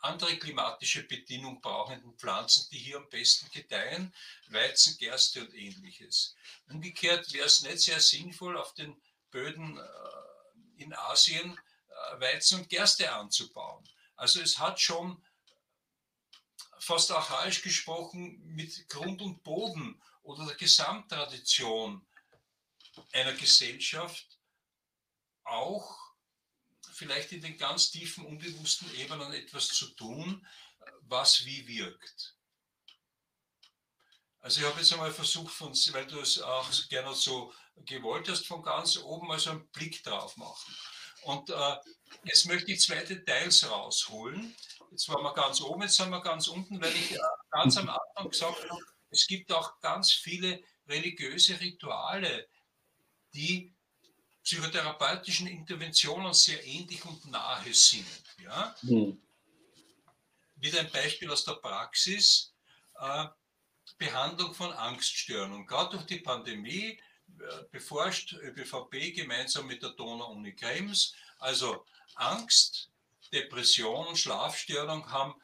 andere 0.00 0.36
klimatische 0.36 1.02
Bedingungen 1.02 1.60
brauchenden 1.60 2.16
Pflanzen, 2.16 2.68
die 2.70 2.78
hier 2.78 2.98
am 2.98 3.08
besten 3.08 3.50
gedeihen, 3.50 4.14
Weizen, 4.48 4.96
Gerste 4.98 5.40
und 5.40 5.54
ähnliches. 5.54 6.36
Umgekehrt 6.68 7.32
wäre 7.32 7.46
es 7.46 7.62
nicht 7.62 7.80
sehr 7.80 8.00
sinnvoll, 8.00 8.56
auf 8.56 8.74
den 8.74 8.96
Böden 9.30 9.78
äh, 9.78 10.82
in 10.82 10.94
Asien 10.94 11.58
äh, 11.88 12.20
Weizen 12.20 12.60
und 12.60 12.68
Gerste 12.68 13.12
anzubauen. 13.12 13.88
Also 14.16 14.40
es 14.40 14.58
hat 14.58 14.80
schon 14.80 15.22
fast 16.78 17.10
archaisch 17.10 17.62
gesprochen 17.62 18.40
mit 18.44 18.88
Grund 18.88 19.20
und 19.22 19.42
Boden 19.42 20.00
oder 20.22 20.46
der 20.46 20.56
Gesamttradition 20.56 22.06
einer 23.12 23.32
Gesellschaft 23.34 24.38
auch 25.44 25.98
vielleicht 26.92 27.32
in 27.32 27.42
den 27.42 27.58
ganz 27.58 27.90
tiefen, 27.90 28.24
unbewussten 28.24 28.92
Ebenen 28.96 29.32
etwas 29.32 29.68
zu 29.68 29.88
tun, 29.94 30.46
was 31.02 31.44
wie 31.44 31.66
wirkt. 31.66 32.36
Also 34.40 34.60
ich 34.60 34.66
habe 34.66 34.78
jetzt 34.78 34.92
einmal 34.92 35.12
versucht, 35.12 35.52
von, 35.52 35.72
weil 35.92 36.06
du 36.06 36.20
es 36.20 36.40
auch 36.40 36.70
gerne 36.88 37.14
so 37.14 37.52
gewollt 37.84 38.28
hast, 38.28 38.46
von 38.46 38.62
ganz 38.62 38.96
oben 38.98 39.28
mal 39.28 39.38
so 39.38 39.50
einen 39.50 39.68
Blick 39.68 40.02
drauf 40.02 40.36
machen. 40.36 40.76
Und 41.22 41.50
äh, 41.50 41.76
jetzt 42.24 42.46
möchte 42.46 42.72
ich 42.72 42.80
zwei 42.80 43.02
Details 43.04 43.68
rausholen. 43.68 44.54
Jetzt 44.90 45.08
waren 45.08 45.22
wir 45.22 45.34
ganz 45.34 45.60
oben, 45.60 45.82
jetzt 45.82 45.96
sind 45.96 46.10
wir 46.10 46.20
ganz 46.20 46.48
unten, 46.48 46.80
weil 46.80 46.94
ich 46.94 47.12
äh, 47.12 47.18
ganz 47.50 47.76
am 47.76 47.88
Anfang 47.88 48.30
gesagt 48.30 48.70
habe, 48.70 48.82
es 49.10 49.26
gibt 49.26 49.52
auch 49.52 49.80
ganz 49.80 50.12
viele 50.12 50.62
religiöse 50.86 51.60
Rituale, 51.60 52.48
die 53.34 53.74
psychotherapeutischen 54.44 55.48
Interventionen 55.48 56.32
sehr 56.32 56.64
ähnlich 56.64 57.04
und 57.04 57.24
nahe 57.26 57.74
sind. 57.74 58.06
Ja? 58.42 58.74
Mhm. 58.82 59.20
Wieder 60.56 60.80
ein 60.80 60.90
Beispiel 60.90 61.30
aus 61.30 61.44
der 61.44 61.54
Praxis. 61.54 62.54
Äh, 62.98 63.26
Behandlung 63.98 64.52
von 64.54 64.72
Angststörungen. 64.72 65.66
Gerade 65.66 65.96
durch 65.96 66.06
die 66.06 66.20
Pandemie 66.20 67.00
beforscht 67.70 68.34
ÖBVP 68.34 69.14
gemeinsam 69.14 69.66
mit 69.66 69.82
der 69.82 69.90
Donau-Uni 69.90 70.54
Krems. 70.54 71.14
Also 71.38 71.84
Angst, 72.14 72.90
Depression, 73.32 74.16
Schlafstörung 74.16 75.10
haben 75.10 75.34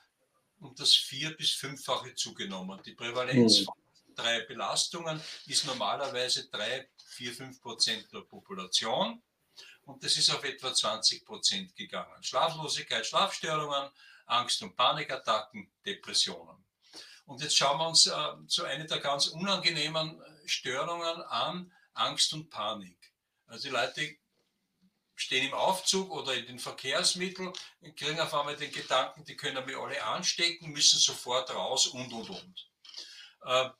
um 0.60 0.74
das 0.76 0.94
vier- 0.94 1.36
bis 1.36 1.52
fünffache 1.52 2.14
zugenommen. 2.14 2.80
Die 2.84 2.94
Prävalenz 2.94 3.60
mhm. 3.60 3.64
von 3.64 3.74
drei 4.14 4.40
Belastungen 4.40 5.20
ist 5.46 5.66
normalerweise 5.66 6.48
drei, 6.48 6.88
vier, 7.04 7.32
fünf 7.32 7.60
Prozent 7.60 8.06
der 8.12 8.20
Population. 8.20 9.22
Und 9.84 10.04
das 10.04 10.16
ist 10.16 10.30
auf 10.30 10.44
etwa 10.44 10.72
20 10.72 11.24
Prozent 11.24 11.74
gegangen. 11.74 12.22
Schlaflosigkeit, 12.22 13.04
Schlafstörungen, 13.04 13.90
Angst- 14.26 14.62
und 14.62 14.76
Panikattacken, 14.76 15.72
Depressionen. 15.84 16.64
Und 17.26 17.42
jetzt 17.42 17.56
schauen 17.56 17.78
wir 17.78 17.88
uns 17.88 18.06
äh, 18.06 18.12
so 18.46 18.64
eine 18.64 18.86
der 18.86 18.98
ganz 19.00 19.28
unangenehmen 19.28 20.22
Störungen 20.46 21.22
an, 21.22 21.72
Angst 21.94 22.32
und 22.32 22.50
Panik. 22.50 23.12
Also 23.46 23.68
die 23.68 23.74
Leute 23.74 24.16
stehen 25.14 25.46
im 25.46 25.54
Aufzug 25.54 26.10
oder 26.10 26.34
in 26.34 26.46
den 26.46 26.58
Verkehrsmitteln, 26.58 27.52
kriegen 27.96 28.20
auf 28.20 28.34
einmal 28.34 28.56
den 28.56 28.72
Gedanken, 28.72 29.24
die 29.24 29.36
können 29.36 29.66
wir 29.66 29.78
alle 29.78 30.02
anstecken, 30.04 30.70
müssen 30.70 30.98
sofort 30.98 31.50
raus 31.50 31.86
und, 31.86 32.12
und, 32.12 32.30
und. 32.30 32.70
Äh, 33.44 33.70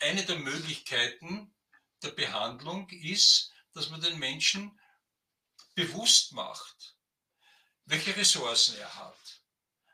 eine 0.00 0.24
der 0.24 0.36
Möglichkeiten 0.36 1.54
der 2.02 2.10
Behandlung 2.10 2.88
ist, 2.90 3.52
dass 3.72 3.90
man 3.90 4.00
den 4.00 4.18
Menschen 4.18 4.78
bewusst 5.74 6.32
macht, 6.32 6.96
welche 7.86 8.16
Ressourcen 8.16 8.76
er 8.76 8.94
hat. 8.94 9.42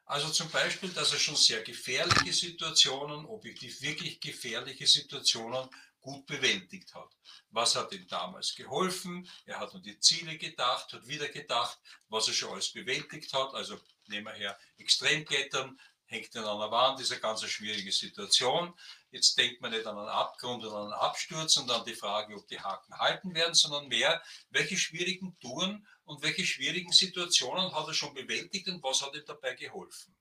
Also 0.07 0.29
zum 0.29 0.51
Beispiel, 0.51 0.91
dass 0.91 1.13
er 1.13 1.19
schon 1.19 1.37
sehr 1.37 1.63
gefährliche 1.63 2.33
Situationen, 2.33 3.25
objektiv 3.25 3.81
wirklich 3.81 4.21
gefährliche 4.21 4.87
Situationen 4.87 5.69
gut 6.05 6.27
bewältigt 6.27 6.95
hat. 6.95 7.09
Was 7.51 7.75
hat 7.75 7.93
ihm 7.93 8.07
damals 8.07 8.55
geholfen? 8.55 9.27
Er 9.47 9.59
hat 9.59 9.75
an 9.75 9.83
die 9.83 9.99
Ziele 9.99 10.37
gedacht, 10.37 10.93
hat 10.93 11.09
wieder 11.09 11.29
gedacht, 11.29 11.81
was 12.09 12.29
er 12.29 12.35
schon 12.35 12.53
alles 12.53 12.71
bewältigt 12.73 13.33
hat. 13.33 13.55
Also 13.55 13.81
nehmen 14.07 14.27
wir 14.27 14.35
her 14.35 14.59
Extremklettern, 14.77 15.81
hängt 16.05 16.37
an 16.37 16.45
einer 16.45 16.71
Wand, 16.71 17.01
ist 17.01 17.11
eine 17.11 17.23
ganz 17.23 17.43
schwierige 17.45 17.91
Situation. 17.91 18.75
Jetzt 19.11 19.39
denkt 19.39 19.63
man 19.63 19.71
nicht 19.71 19.87
an 19.87 19.97
einen 19.97 20.09
Abgrund 20.09 20.63
oder 20.63 20.83
einen 20.83 20.93
Absturz 20.93 21.57
und 21.57 21.71
an 21.71 21.87
die 21.87 21.95
Frage, 21.95 22.37
ob 22.37 22.47
die 22.49 22.61
Haken 22.61 22.99
halten 22.99 23.35
werden, 23.35 23.55
sondern 23.55 23.89
mehr, 23.89 24.23
welche 24.51 24.77
schwierigen 24.77 25.39
Touren 25.41 25.87
und 26.05 26.23
welche 26.23 26.45
schwierigen 26.45 26.93
Situationen 26.93 27.75
hat 27.75 27.89
er 27.89 27.95
schon 27.95 28.13
bewältigt 28.13 28.69
und 28.69 28.83
was 28.83 29.01
hat 29.01 29.15
ihm 29.15 29.25
dabei 29.27 29.55
geholfen. 29.55 30.15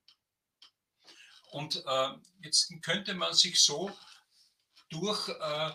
Und 1.52 1.84
äh, 1.86 2.10
jetzt 2.42 2.72
könnte 2.82 3.14
man 3.16 3.34
sich 3.34 3.62
so 3.62 3.92
durch 4.94 5.30
äh, 5.30 5.72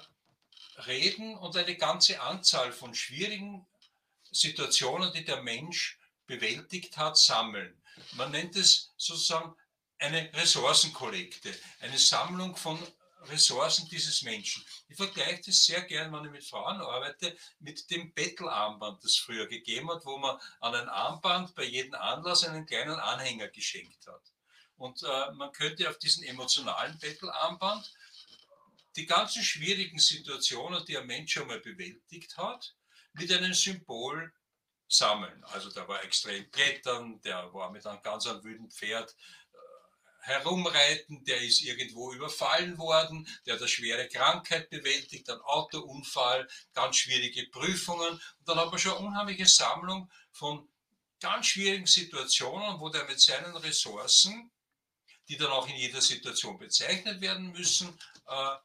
und 1.41 1.57
eine 1.57 1.77
ganze 1.77 2.21
Anzahl 2.21 2.73
von 2.73 2.95
schwierigen 2.95 3.67
Situationen, 4.31 5.13
die 5.13 5.25
der 5.25 5.43
Mensch 5.43 5.99
bewältigt 6.27 6.97
hat, 6.97 7.17
sammeln. 7.19 7.83
Man 8.13 8.31
nennt 8.31 8.55
es 8.55 8.93
sozusagen 8.97 9.57
eine 9.99 10.33
Ressourcenkollekte, 10.35 11.53
eine 11.81 11.99
Sammlung 11.99 12.55
von 12.55 12.79
Ressourcen 13.23 13.89
dieses 13.89 14.23
Menschen. 14.23 14.65
Ich 14.89 14.97
vergleiche 14.97 15.43
das 15.47 15.65
sehr 15.65 15.83
gerne, 15.83 16.17
wenn 16.17 16.27
ich 16.27 16.31
mit 16.31 16.45
Frauen 16.45 16.81
arbeite, 16.81 17.37
mit 17.59 17.91
dem 17.91 18.15
Bettelarmband, 18.15 19.03
das 19.03 19.17
früher 19.17 19.49
gegeben 19.49 19.91
hat, 19.91 20.05
wo 20.05 20.17
man 20.19 20.39
an 20.61 20.75
ein 20.77 20.89
Armband 20.89 21.55
bei 21.57 21.65
jedem 21.65 21.95
Anlass 21.95 22.45
einen 22.45 22.67
kleinen 22.67 22.99
Anhänger 23.01 23.49
geschenkt 23.49 24.07
hat. 24.07 24.23
Und 24.77 25.03
äh, 25.03 25.33
man 25.33 25.51
könnte 25.51 25.91
auf 25.91 25.99
diesen 25.99 26.23
emotionalen 26.23 26.97
Bettelarmband 27.01 27.93
die 28.97 29.07
ganzen 29.07 29.43
schwierigen 29.43 29.99
Situationen, 29.99 30.85
die 30.87 30.97
ein 30.99 31.07
Mensch 31.07 31.37
einmal 31.37 31.61
bewältigt 31.61 32.37
hat, 32.37 32.75
mit 33.13 33.33
einem 33.33 33.55
Symbol 33.55 34.33
sammeln. 34.89 35.45
Also 35.45 35.71
der 35.71 35.87
war 35.87 36.03
extrem 36.03 36.51
klettern, 36.51 37.21
der 37.23 37.53
war 37.53 37.71
mit 37.71 37.87
einem 37.87 38.03
ganz 38.03 38.25
wilden 38.25 38.71
Pferd 38.71 39.15
herumreiten, 40.21 41.25
der 41.25 41.41
ist 41.41 41.63
irgendwo 41.63 42.13
überfallen 42.13 42.77
worden, 42.79 43.27
der 43.47 43.55
hat 43.55 43.61
eine 43.61 43.69
schwere 43.69 44.09
Krankheit 44.09 44.69
bewältigt, 44.69 45.29
einen 45.31 45.41
Autounfall, 45.41 46.47
ganz 46.75 46.97
schwierige 46.97 47.47
Prüfungen. 47.49 48.11
Und 48.11 48.49
dann 48.49 48.59
hat 48.59 48.71
man 48.71 48.79
schon 48.79 48.97
eine 48.97 49.07
unheimliche 49.07 49.47
Sammlung 49.47 50.11
von 50.33 50.69
ganz 51.21 51.47
schwierigen 51.47 51.87
Situationen, 51.87 52.79
wo 52.79 52.89
der 52.91 53.05
mit 53.07 53.21
seinen 53.21 53.57
Ressourcen, 53.57 54.51
die 55.29 55.37
dann 55.37 55.51
auch 55.51 55.69
in 55.69 55.77
jeder 55.77 56.01
Situation 56.01 56.59
bezeichnet 56.59 57.21
werden 57.21 57.53
müssen, 57.53 57.99
äh, 58.27 58.57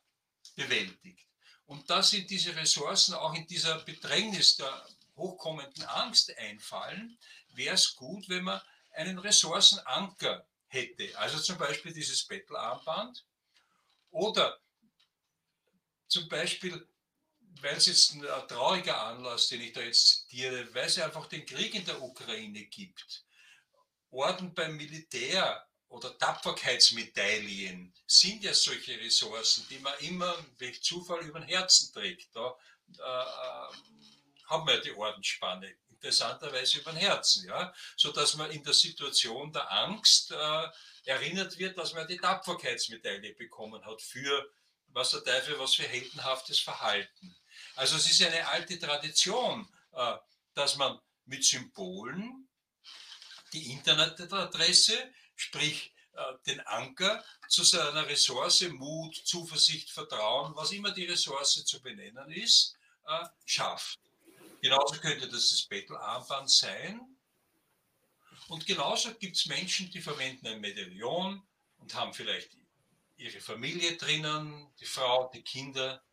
bewältigt. 0.55 1.27
Und 1.65 1.89
da 1.89 2.03
sind 2.03 2.29
diese 2.29 2.55
Ressourcen 2.55 3.13
auch 3.13 3.33
in 3.33 3.47
dieser 3.47 3.79
Bedrängnis 3.79 4.57
der 4.57 4.87
hochkommenden 5.15 5.83
Angst 5.83 6.35
einfallen, 6.37 7.17
wäre 7.53 7.75
es 7.75 7.95
gut, 7.95 8.27
wenn 8.29 8.43
man 8.43 8.61
einen 8.91 9.19
Ressourcenanker 9.19 10.45
hätte. 10.67 11.17
Also 11.17 11.39
zum 11.39 11.57
Beispiel 11.57 11.93
dieses 11.93 12.25
Bettelarmband 12.25 13.25
oder 14.11 14.59
zum 16.07 16.27
Beispiel, 16.27 16.87
weil 17.61 17.77
es 17.77 17.85
jetzt 17.87 18.13
ein, 18.13 18.25
ein 18.25 18.47
trauriger 18.47 19.01
Anlass, 19.01 19.47
den 19.47 19.61
ich 19.61 19.73
da 19.73 19.81
jetzt 19.81 20.07
zitiere, 20.07 20.73
weil 20.73 20.85
es 20.85 20.99
einfach 20.99 21.27
den 21.27 21.45
Krieg 21.45 21.73
in 21.75 21.85
der 21.85 22.01
Ukraine 22.01 22.65
gibt. 22.65 23.25
Orden 24.09 24.53
beim 24.53 24.75
Militär 24.77 25.67
oder 25.93 26.17
Tapferkeitsmedaillen 26.17 27.93
sind 28.07 28.43
ja 28.43 28.53
solche 28.53 28.99
Ressourcen, 28.99 29.67
die 29.69 29.77
man 29.77 29.93
immer 29.99 30.35
durch 30.57 30.81
Zufall 30.81 31.21
über 31.21 31.39
den 31.39 31.47
Herzen 31.47 31.93
trägt. 31.93 32.35
Da 32.35 32.57
äh, 32.97 33.75
haben 34.47 34.67
wir 34.67 34.75
ja 34.75 34.81
die 34.81 34.91
Ordensspanne 34.93 35.75
interessanterweise 35.89 36.79
über 36.79 36.91
den 36.91 36.99
Herzen, 36.99 37.47
ja, 37.47 37.71
so 37.95 38.11
dass 38.11 38.33
man 38.35 38.49
in 38.49 38.63
der 38.63 38.73
Situation 38.73 39.53
der 39.53 39.71
Angst 39.71 40.31
äh, 40.31 40.67
erinnert 41.05 41.59
wird, 41.59 41.77
dass 41.77 41.93
man 41.93 42.07
die 42.07 42.17
Tapferkeitsmedaille 42.17 43.35
bekommen 43.35 43.85
hat 43.85 44.01
für 44.01 44.51
was 44.87 45.11
der 45.11 45.23
Teufel, 45.23 45.59
was 45.59 45.75
für 45.75 45.87
heldenhaftes 45.87 46.59
Verhalten. 46.59 47.35
Also 47.75 47.97
es 47.97 48.09
ist 48.09 48.21
eine 48.23 48.47
alte 48.47 48.79
Tradition, 48.79 49.69
äh, 49.91 50.15
dass 50.55 50.75
man 50.75 50.99
mit 51.25 51.45
Symbolen 51.45 52.49
die 53.53 53.71
Internetadresse, 53.71 55.13
sprich 55.35 55.93
äh, 56.13 56.21
den 56.45 56.59
Anker 56.61 57.23
zu 57.47 57.63
seiner 57.63 58.07
Ressource 58.07 58.61
Mut, 58.69 59.15
Zuversicht, 59.15 59.89
Vertrauen, 59.89 60.55
was 60.55 60.71
immer 60.71 60.91
die 60.91 61.05
Ressource 61.05 61.63
zu 61.65 61.81
benennen 61.81 62.31
ist, 62.31 62.75
äh, 63.07 63.25
schafft. 63.45 63.99
Genauso 64.61 64.95
könnte 64.99 65.27
das 65.27 65.49
das 65.49 65.63
Bettelarmband 65.63 66.49
sein. 66.49 67.01
Und 68.47 68.65
genauso 68.65 69.13
gibt 69.15 69.35
es 69.35 69.45
Menschen, 69.47 69.89
die 69.91 70.01
verwenden 70.01 70.47
ein 70.47 70.61
Medaillon 70.61 71.41
und 71.79 71.95
haben 71.95 72.13
vielleicht 72.13 72.51
ihre 73.17 73.39
Familie 73.39 73.97
drinnen, 73.97 74.67
die 74.79 74.85
Frau, 74.85 75.29
die 75.33 75.41
Kinder. 75.41 76.03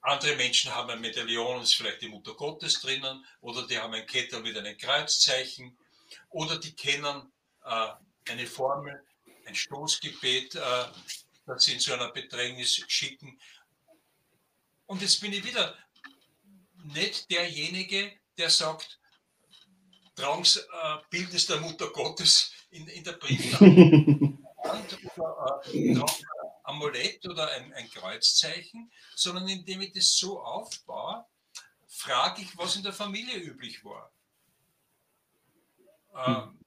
Andere 0.00 0.36
Menschen 0.36 0.74
haben 0.74 0.90
ein 0.90 1.00
Medaillon 1.00 1.62
ist 1.62 1.74
vielleicht 1.74 2.02
die 2.02 2.08
Mutter 2.08 2.34
Gottes 2.34 2.80
drinnen 2.80 3.24
oder 3.40 3.66
die 3.66 3.78
haben 3.78 3.94
ein 3.94 4.06
Kettel 4.06 4.40
mit 4.40 4.56
einem 4.56 4.76
Kreuzzeichen 4.76 5.76
oder 6.30 6.58
die 6.58 6.74
kennen 6.74 7.32
äh, 7.64 7.88
eine 8.30 8.46
Formel, 8.46 9.04
ein 9.46 9.54
Stoßgebet, 9.54 10.54
äh, 10.54 10.60
das 11.46 11.64
sie 11.64 11.74
in 11.74 11.80
so 11.80 11.92
einer 11.92 12.10
Bedrängnis 12.10 12.82
schicken. 12.88 13.38
Und 14.86 15.02
jetzt 15.02 15.20
bin 15.20 15.32
ich 15.32 15.44
wieder 15.44 15.76
nicht 16.84 17.30
derjenige, 17.30 18.12
der 18.36 18.50
sagt, 18.50 18.98
Trans 20.14 20.56
äh, 20.56 20.96
Bildnis 21.10 21.46
der 21.46 21.60
Mutter 21.60 21.90
Gottes 21.90 22.52
in, 22.70 22.86
in 22.88 23.02
der 23.02 23.12
Brieftasche 23.12 23.64
oder 25.14 25.62
äh, 25.72 26.00
Amulett 26.64 27.26
oder 27.26 27.50
ein, 27.50 27.72
ein, 27.74 27.90
Kreuzzeichen, 27.90 28.90
sondern 29.14 29.48
indem 29.48 29.82
ich 29.82 29.92
das 29.92 30.16
so 30.16 30.40
aufbaue, 30.40 31.26
frage 31.86 32.42
ich, 32.42 32.56
was 32.56 32.76
in 32.76 32.82
der 32.82 32.92
Familie 32.92 33.36
üblich 33.36 33.84
war. 33.84 34.10
Ähm, 36.26 36.63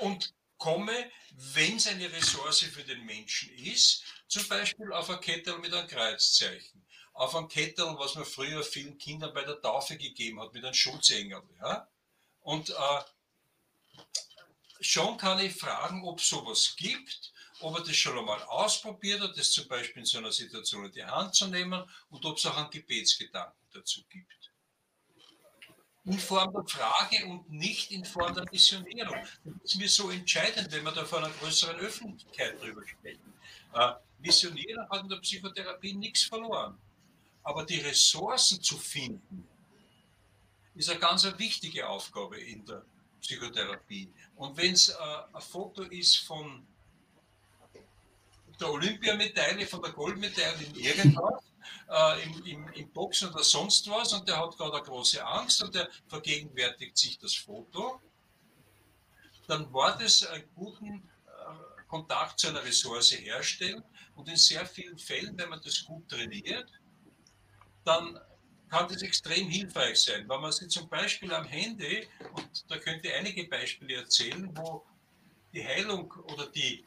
und 0.00 0.34
komme, 0.58 1.10
wenn 1.30 1.76
es 1.76 1.86
eine 1.86 2.10
Ressource 2.12 2.60
für 2.60 2.84
den 2.84 3.04
Menschen 3.04 3.50
ist, 3.58 4.02
zum 4.28 4.46
Beispiel 4.48 4.92
auf 4.92 5.10
ein 5.10 5.20
Kettel 5.20 5.58
mit 5.58 5.74
einem 5.74 5.88
Kreuzzeichen, 5.88 6.84
auf 7.12 7.34
ein 7.34 7.48
Kettel, 7.48 7.94
was 7.98 8.14
man 8.14 8.24
früher 8.24 8.62
vielen 8.62 8.98
Kindern 8.98 9.34
bei 9.34 9.44
der 9.44 9.60
Taufe 9.60 9.96
gegeben 9.96 10.40
hat, 10.40 10.52
mit 10.52 10.64
einem 10.64 10.74
Schutzengel. 10.74 11.42
Ja? 11.60 11.88
Und 12.40 12.70
äh, 12.70 13.00
schon 14.80 15.16
kann 15.16 15.38
ich 15.38 15.54
fragen, 15.54 16.04
ob 16.04 16.18
es 16.18 16.28
sowas 16.28 16.74
gibt, 16.76 17.32
ob 17.60 17.76
er 17.78 17.84
das 17.84 17.96
schon 17.96 18.18
einmal 18.18 18.42
ausprobiert 18.44 19.20
hat, 19.20 19.36
das 19.36 19.52
zum 19.52 19.68
Beispiel 19.68 20.00
in 20.00 20.06
so 20.06 20.18
einer 20.18 20.32
Situation 20.32 20.86
in 20.86 20.92
die 20.92 21.04
Hand 21.04 21.34
zu 21.34 21.46
nehmen 21.48 21.84
und 22.10 22.24
ob 22.24 22.36
es 22.36 22.46
auch 22.46 22.56
einen 22.56 22.70
Gebetsgedanken 22.70 23.68
dazu 23.72 24.02
gibt 24.08 24.43
in 26.04 26.18
Form 26.18 26.52
der 26.52 26.64
Frage 26.64 27.24
und 27.26 27.50
nicht 27.50 27.90
in 27.90 28.04
Form 28.04 28.34
der 28.34 28.44
Missionierung. 28.50 29.16
Das 29.44 29.72
ist 29.72 29.76
mir 29.76 29.88
so 29.88 30.10
entscheidend, 30.10 30.70
wenn 30.70 30.84
wir 30.84 30.92
da 30.92 31.04
vor 31.04 31.18
einer 31.18 31.30
größeren 31.30 31.76
Öffentlichkeit 31.76 32.60
drüber 32.60 32.86
sprechen. 32.86 33.32
Äh, 33.72 33.92
Missionierung 34.20 34.88
hat 34.90 35.02
in 35.02 35.08
der 35.08 35.16
Psychotherapie 35.16 35.94
nichts 35.94 36.24
verloren. 36.24 36.78
Aber 37.42 37.64
die 37.64 37.80
Ressourcen 37.80 38.62
zu 38.62 38.76
finden, 38.76 39.46
ist 40.74 40.90
eine 40.90 40.98
ganz 40.98 41.26
wichtige 41.38 41.86
Aufgabe 41.88 42.38
in 42.38 42.64
der 42.66 42.84
Psychotherapie. 43.20 44.10
Und 44.36 44.56
wenn 44.56 44.72
es 44.72 44.88
äh, 44.88 44.94
ein 45.32 45.40
Foto 45.40 45.82
ist 45.82 46.18
von 46.18 46.66
der 48.60 48.70
Olympiamedaille, 48.70 49.66
von 49.66 49.82
der 49.82 49.92
Goldmedaille 49.92 50.66
in 50.66 50.74
irgendwas, 50.74 51.42
äh, 51.88 52.22
im, 52.22 52.46
im, 52.46 52.68
im, 52.72 52.92
Boxen 52.92 53.30
oder 53.30 53.42
sonst 53.42 53.88
was 53.90 54.12
und 54.12 54.28
der 54.28 54.38
hat 54.38 54.56
gerade 54.56 54.74
eine 54.74 54.82
große 54.82 55.24
Angst 55.24 55.62
und 55.62 55.74
der 55.74 55.88
vergegenwärtigt 56.08 56.96
sich 56.96 57.18
das 57.18 57.34
Foto, 57.34 58.00
dann 59.46 59.72
war 59.72 59.96
das 59.98 60.26
einen 60.26 60.48
guten 60.54 61.08
äh, 61.26 61.82
Kontakt 61.88 62.38
zu 62.40 62.48
einer 62.48 62.64
Ressource 62.64 63.12
herstellen 63.12 63.82
und 64.14 64.28
in 64.28 64.36
sehr 64.36 64.66
vielen 64.66 64.98
Fällen, 64.98 65.36
wenn 65.36 65.48
man 65.48 65.60
das 65.62 65.84
gut 65.84 66.08
trainiert, 66.08 66.70
dann 67.84 68.18
kann 68.68 68.88
das 68.88 69.02
extrem 69.02 69.48
hilfreich 69.48 70.00
sein. 70.00 70.28
Wenn 70.28 70.40
man 70.40 70.50
sich 70.52 70.68
zum 70.68 70.88
Beispiel 70.88 71.32
am 71.32 71.44
Handy, 71.44 72.08
und 72.34 72.70
da 72.70 72.78
könnte 72.78 73.08
ich 73.08 73.14
einige 73.14 73.44
Beispiele 73.44 73.96
erzählen, 73.96 74.50
wo 74.56 74.84
die 75.52 75.64
Heilung 75.64 76.10
oder 76.32 76.46
die 76.48 76.84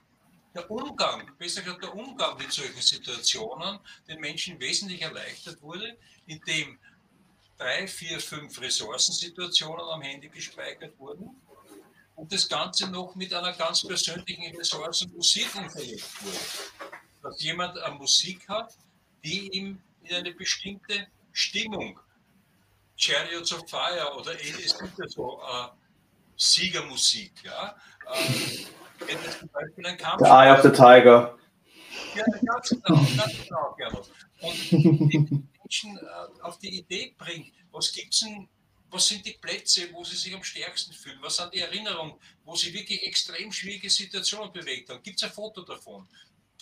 der 0.54 0.70
Umgang, 0.70 1.32
besser 1.38 1.62
gesagt 1.62 1.84
der 1.84 1.94
Umgang 1.94 2.38
mit 2.38 2.52
solchen 2.52 2.82
Situationen 2.82 3.80
den 4.08 4.20
Menschen 4.20 4.60
wesentlich 4.60 5.02
erleichtert 5.02 5.62
wurde, 5.62 5.98
indem 6.26 6.80
drei, 7.58 7.88
vier, 7.88 8.20
fünf 8.20 8.60
Ressourcensituationen 8.62 9.86
am 9.86 10.02
Handy 10.02 10.30
gespeichert 10.30 10.98
wurden 11.00 11.30
und 12.16 12.32
das 12.34 12.48
Ganze 12.50 12.90
noch 12.90 13.16
mit 13.16 13.34
einer 13.34 13.54
ganz 13.54 13.86
persönlichen 13.86 14.56
Ressource 14.56 15.08
Musik 15.08 15.52
hinterlegt 15.54 16.24
wurde. 16.24 16.90
Dass 17.22 17.42
jemand 17.42 17.78
eine 17.80 17.96
Musik 17.96 18.48
hat, 18.48 18.76
die 19.24 19.50
ihm 19.50 19.82
in 20.04 20.16
eine 20.16 20.32
bestimmte 20.34 21.08
Stimmung, 21.32 22.00
Chariots 22.96 23.54
of 23.54 23.70
Fire 23.70 24.16
oder 24.18 24.40
ähnliches, 24.40 24.76
so 25.08 25.40
äh, 25.42 25.68
Siegermusik, 26.36 27.32
ja, 27.44 27.76
äh, 28.12 28.66
wenn 29.06 29.24
das 29.24 29.40
zum 29.40 29.50
Beispiel 29.50 29.86
ein 29.86 29.98
Kampf 29.98 30.24
The 30.24 30.30
Eye 30.30 30.52
of 30.52 30.62
the 30.62 30.70
Tiger. 30.70 31.38
Ja, 32.16 32.24
ganz 32.46 32.70
genau, 32.70 33.06
ganz 33.18 33.34
genau, 33.44 33.76
Gernot. 33.78 34.10
Und 34.42 34.72
die 34.72 35.44
Menschen 35.60 35.98
äh, 35.98 36.42
auf 36.42 36.60
die 36.60 36.80
Idee 36.80 37.14
bringt, 37.18 37.52
was 37.72 37.92
gibt's 37.92 38.20
denn, 38.20 38.48
was 38.90 39.08
sind 39.08 39.26
die 39.26 39.34
Plätze, 39.34 39.92
wo 39.94 40.04
sie 40.04 40.16
sich 40.16 40.34
am 40.34 40.44
stärksten 40.44 40.94
fühlen, 40.94 41.18
was 41.22 41.38
sind 41.38 41.54
die 41.54 41.60
Erinnerungen, 41.60 42.16
wo 42.46 42.56
sie 42.56 42.74
wirklich 42.74 43.06
extrem 43.06 43.52
schwierige 43.52 43.90
Situationen 43.90 44.52
bewegt 44.54 44.90
haben. 44.90 45.04
Gibt 45.04 45.18
es 45.18 45.24
ein 45.24 45.32
Foto 45.32 45.62
davon? 45.62 46.08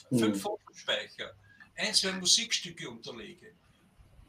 Fünf 0.09 0.35
mhm. 0.35 0.35
Fotospeicher, 0.35 1.33
ein, 1.75 1.93
zwei 1.93 2.13
Musikstücke 2.13 2.89
unterlege. 2.89 3.53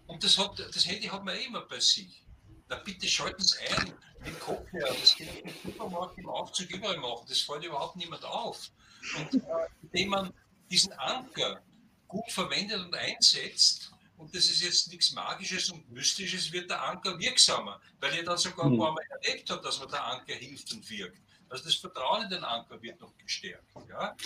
Und 0.07 0.23
das, 0.23 0.39
hat, 0.39 0.59
das 0.59 0.87
Handy 0.87 1.07
hat 1.07 1.25
man 1.25 1.37
eh 1.37 1.45
immer 1.45 1.63
bei 1.63 1.81
sich. 1.81 2.23
Na 2.69 2.77
bitte 2.77 3.07
schalten 3.09 3.43
Sie 3.43 3.59
ein 3.59 3.93
mit 4.27 4.41
Kopfhörer. 4.41 4.95
Das 5.01 5.17
kann 5.17 5.29
ich 5.29 5.45
im 5.45 5.73
Supermarkt, 5.73 6.19
im 6.19 6.29
Aufzug 6.29 6.71
überall 6.71 6.99
machen. 6.99 7.27
Das 7.29 7.41
fällt 7.41 7.65
überhaupt 7.65 7.97
niemand 7.97 8.25
auf. 8.25 8.71
Und 9.17 9.35
äh, 9.35 9.47
indem 9.83 10.09
man 10.09 10.33
diesen 10.71 10.93
Anker 10.95 11.63
gut 12.09 12.31
verwendet 12.31 12.81
und 12.81 12.95
einsetzt, 12.95 13.93
und 14.19 14.35
das 14.35 14.47
ist 14.47 14.63
jetzt 14.63 14.91
nichts 14.91 15.13
Magisches 15.13 15.71
und 15.71 15.91
Mystisches, 15.91 16.51
wird 16.51 16.71
der 16.71 16.83
Anker 16.83 17.19
wirksamer, 17.19 17.81
weil 18.01 18.15
er 18.15 18.25
dann 18.25 18.39
sogar 18.39 18.67
ein 18.67 18.73
hm. 18.73 18.79
paar 18.79 18.93
Mal 18.93 19.05
erlebt 19.23 19.51
hat, 19.51 19.65
dass 19.65 19.79
man 19.79 19.89
der 19.89 20.05
Anker 20.05 20.35
hilft 20.35 20.73
und 20.73 20.89
wirkt. 20.89 21.21
Also 21.49 21.65
das 21.65 21.75
Vertrauen 21.77 22.25
in 22.25 22.31
den 22.31 22.45
Anker 22.45 22.81
wird 22.83 23.01
noch 23.01 23.17
gestärkt. 23.19 23.65
Ja? 23.89 24.17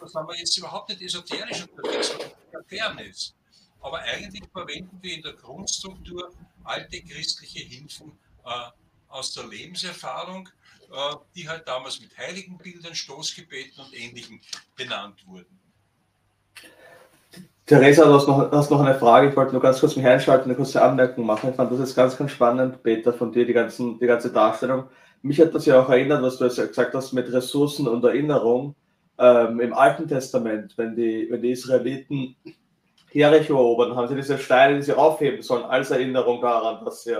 Das 0.00 0.14
haben 0.14 0.28
wir 0.28 0.38
jetzt 0.38 0.56
überhaupt 0.56 0.88
nicht 0.88 1.02
esoterisch 1.02 1.64
unterwegs, 1.64 2.08
sondern 2.08 2.64
Fairness. 2.68 3.34
Aber 3.80 3.98
eigentlich 3.98 4.42
verwenden 4.52 4.98
wir 5.02 5.14
in 5.14 5.22
der 5.22 5.34
Grundstruktur 5.34 6.32
alte 6.64 7.02
christliche 7.02 7.60
Hilfen 7.60 8.18
äh, 8.44 8.70
aus 9.10 9.32
der 9.32 9.46
Lebenserfahrung, 9.46 10.48
äh, 10.90 11.16
die 11.34 11.48
halt 11.48 11.68
damals 11.68 12.00
mit 12.00 12.16
Heiligenbildern, 12.16 12.94
Stoßgebeten 12.94 13.84
und 13.84 13.94
Ähnlichem 13.94 14.40
benannt 14.76 15.24
wurden. 15.26 15.58
Theresa, 17.66 18.04
du 18.04 18.14
hast 18.14 18.26
noch, 18.26 18.50
hast 18.50 18.70
noch 18.70 18.80
eine 18.80 18.98
Frage. 18.98 19.28
Ich 19.28 19.36
wollte 19.36 19.52
nur 19.52 19.62
ganz 19.62 19.78
kurz 19.78 19.94
mich 19.94 20.04
einschalten, 20.04 20.46
eine 20.46 20.56
kurze 20.56 20.82
Anmerkung 20.82 21.24
machen. 21.24 21.50
Ich 21.50 21.56
fand 21.56 21.70
das 21.70 21.78
jetzt 21.78 21.94
ganz, 21.94 22.16
ganz 22.16 22.32
spannend, 22.32 22.82
Peter, 22.82 23.12
von 23.12 23.30
dir, 23.30 23.46
die, 23.46 23.52
ganzen, 23.52 23.98
die 24.00 24.06
ganze 24.06 24.32
Darstellung. 24.32 24.88
Mich 25.22 25.40
hat 25.40 25.54
das 25.54 25.66
ja 25.66 25.80
auch 25.80 25.88
erinnert, 25.88 26.22
was 26.22 26.38
du 26.38 26.46
jetzt 26.46 26.56
gesagt 26.56 26.94
hast 26.94 27.12
mit 27.12 27.32
Ressourcen 27.32 27.86
und 27.86 28.02
Erinnerung. 28.02 28.74
Ähm, 29.18 29.60
Im 29.60 29.72
Alten 29.72 30.08
Testament, 30.08 30.72
wenn 30.78 30.96
die, 30.96 31.28
wenn 31.30 31.42
die 31.42 31.52
Israeliten 31.52 32.34
Jericho 33.12 33.54
erobern, 33.54 33.94
haben 33.94 34.08
sie 34.08 34.16
diese 34.16 34.38
Steine, 34.38 34.76
die 34.76 34.82
sie 34.82 34.96
aufheben 34.96 35.42
sollen, 35.42 35.64
als 35.64 35.90
Erinnerung 35.90 36.40
daran, 36.40 36.84
dass 36.84 37.04
sie 37.04 37.18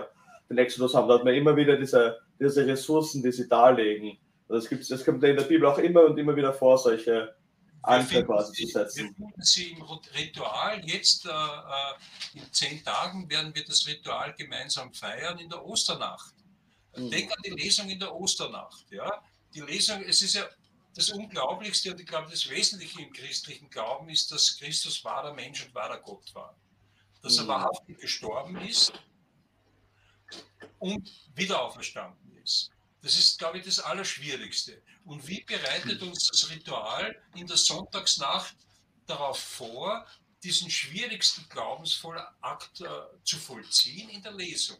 den 0.51 0.59
Exodus 0.59 0.95
haben, 0.95 1.09
da 1.09 1.15
hat 1.15 1.25
man 1.25 1.35
immer 1.35 1.57
wieder 1.57 1.77
diese, 1.77 2.21
diese 2.39 2.67
Ressourcen, 2.67 3.23
die 3.23 3.33
sie 3.33 3.49
darlegen. 3.49 4.19
Das, 4.49 4.69
gibt's, 4.69 4.89
das 4.89 5.05
kommt 5.05 5.23
in 5.23 5.37
der 5.37 5.45
Bibel 5.45 5.67
auch 5.67 5.79
immer 5.79 6.05
und 6.05 6.19
immer 6.19 6.35
wieder 6.35 6.53
vor, 6.53 6.77
solche 6.77 7.35
Anker 7.83 8.25
quasi 8.25 8.67
zu 8.67 8.73
setzen. 8.73 9.15
Wir 9.17 9.27
finden 9.27 9.43
sie 9.43 9.71
im 9.71 9.83
Ritual. 9.83 10.85
Jetzt 10.85 11.25
äh, 11.25 11.31
äh, 11.31 12.41
in 12.41 12.53
zehn 12.53 12.85
Tagen 12.85 13.31
werden 13.31 13.55
wir 13.55 13.65
das 13.65 13.87
Ritual 13.87 14.35
gemeinsam 14.37 14.93
feiern 14.93 15.39
in 15.39 15.49
der 15.49 15.65
Osternacht. 15.65 16.35
Mhm. 16.97 17.11
Denk 17.11 17.31
an 17.31 17.43
die 17.45 17.51
Lesung 17.51 17.89
in 17.89 18.01
der 18.01 18.13
Osternacht. 18.13 18.87
Ja? 18.91 19.23
Die 19.55 19.61
Lesung, 19.61 20.03
es 20.03 20.21
ist 20.21 20.35
ja 20.35 20.45
das 20.97 21.11
Unglaublichste 21.11 21.93
und 21.93 22.01
ich 22.01 22.07
glaube, 22.07 22.29
das 22.29 22.51
Wesentliche 22.51 23.01
im 23.03 23.13
christlichen 23.13 23.71
Glauben 23.71 24.09
ist, 24.09 24.33
dass 24.33 24.59
Christus 24.59 25.05
wahrer 25.05 25.33
Mensch 25.33 25.65
und 25.65 25.73
wahrer 25.77 26.01
Gott 26.01 26.35
war. 26.35 26.57
Dass 27.23 27.39
er 27.39 27.45
mhm. 27.45 27.49
wahrhaftig 27.49 28.01
gestorben 28.01 28.57
ist 28.63 28.93
und 30.79 31.11
wieder 31.35 31.63
auferstanden 31.63 32.37
ist. 32.43 32.71
Das 33.03 33.19
ist, 33.19 33.39
glaube 33.39 33.59
ich, 33.59 33.65
das 33.65 33.79
Allerschwierigste. 33.79 34.83
Und 35.05 35.27
wie 35.27 35.43
bereitet 35.43 36.03
uns 36.03 36.29
das 36.29 36.51
Ritual 36.51 37.17
in 37.35 37.47
der 37.47 37.57
Sonntagsnacht 37.57 38.55
darauf 39.07 39.39
vor, 39.39 40.07
diesen 40.43 40.71
schwierigsten 40.71 41.47
glaubensvollen 41.49 42.25
Akt 42.41 42.81
äh, 42.81 42.87
zu 43.25 43.39
vollziehen 43.39 44.11
in 44.11 44.23
der 44.23 44.33
Lesung? 44.33 44.79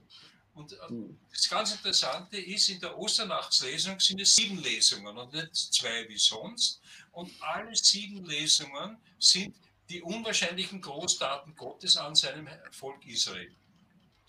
Und 0.55 0.73
äh, 0.73 0.89
hm. 0.89 1.19
das 1.31 1.49
ganz 1.49 1.73
Interessante 1.73 2.39
ist, 2.39 2.69
in 2.69 2.81
der 2.81 2.97
Osternachtslesung 2.99 3.99
sind 4.01 4.21
es 4.21 4.37
sieben 4.37 4.59
Lesungen 4.59 5.17
und 5.17 5.33
nicht 5.33 5.57
zwei 5.57 6.07
wie 6.09 6.19
sonst. 6.19 6.81
Und 7.13 7.33
alle 7.41 7.75
sieben 7.75 8.25
Lesungen 8.27 8.99
sind 9.19 9.57
die 9.89 10.03
unwahrscheinlichen 10.03 10.81
Großtaten 10.81 11.57
Gottes 11.57 11.97
an 11.97 12.15
seinem 12.15 12.49
Volk 12.71 13.05
Israel. 13.07 13.55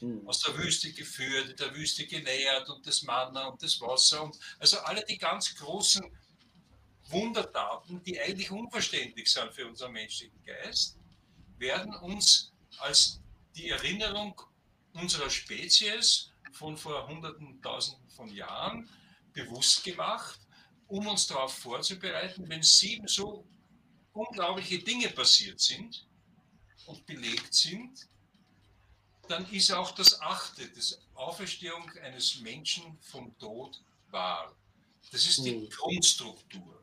Mhm. 0.02 0.28
Aus 0.28 0.40
der 0.42 0.58
Wüste 0.58 0.92
geführt, 0.92 1.60
der 1.60 1.74
Wüste 1.76 2.06
genähert 2.06 2.70
und 2.70 2.86
das 2.86 3.04
Manna 3.04 3.48
und 3.48 3.62
das 3.62 3.80
Wasser. 3.80 4.24
Und 4.24 4.38
also 4.60 4.80
alle 4.80 5.04
die 5.06 5.18
ganz 5.18 5.56
großen 5.56 6.04
Wundertaten, 7.08 8.02
die 8.04 8.20
eigentlich 8.20 8.52
unverständlich 8.52 9.32
sind 9.32 9.54
für 9.54 9.68
unseren 9.68 9.92
menschlichen 9.92 10.44
Geist, 10.44 10.98
werden 11.58 11.94
uns 11.96 12.52
als 12.80 13.20
die 13.56 13.70
Erinnerung 13.70 14.42
unserer 14.94 15.30
Spezies 15.30 16.32
von 16.54 16.78
vor 16.78 17.08
Hunderten, 17.08 17.62
Tausenden 17.62 18.10
von 18.10 18.34
Jahren 18.34 18.90
bewusst 19.34 19.84
gemacht, 19.84 20.40
um 20.88 21.08
uns 21.08 21.28
darauf 21.28 21.54
vorzubereiten, 21.54 22.50
wenn 22.50 22.64
sieben 22.64 23.08
so 23.08 23.48
unglaubliche 24.14 24.80
Dinge 24.80 25.10
passiert 25.10 25.60
sind 25.60 26.06
und 26.86 27.06
belegt 27.06 27.54
sind, 27.54 28.10
dann 29.32 29.46
ist 29.52 29.72
auch 29.72 29.92
das 29.92 30.22
achte, 30.22 30.64
das 30.76 31.02
Auferstehung 31.16 31.90
eines 32.04 32.42
Menschen 32.42 32.98
vom 33.02 33.36
Tod 33.40 33.82
wahr. 34.12 34.52
Das 35.12 35.26
ist 35.26 35.46
die 35.46 35.62
hm. 35.62 35.70
Grundstruktur. 35.70 36.82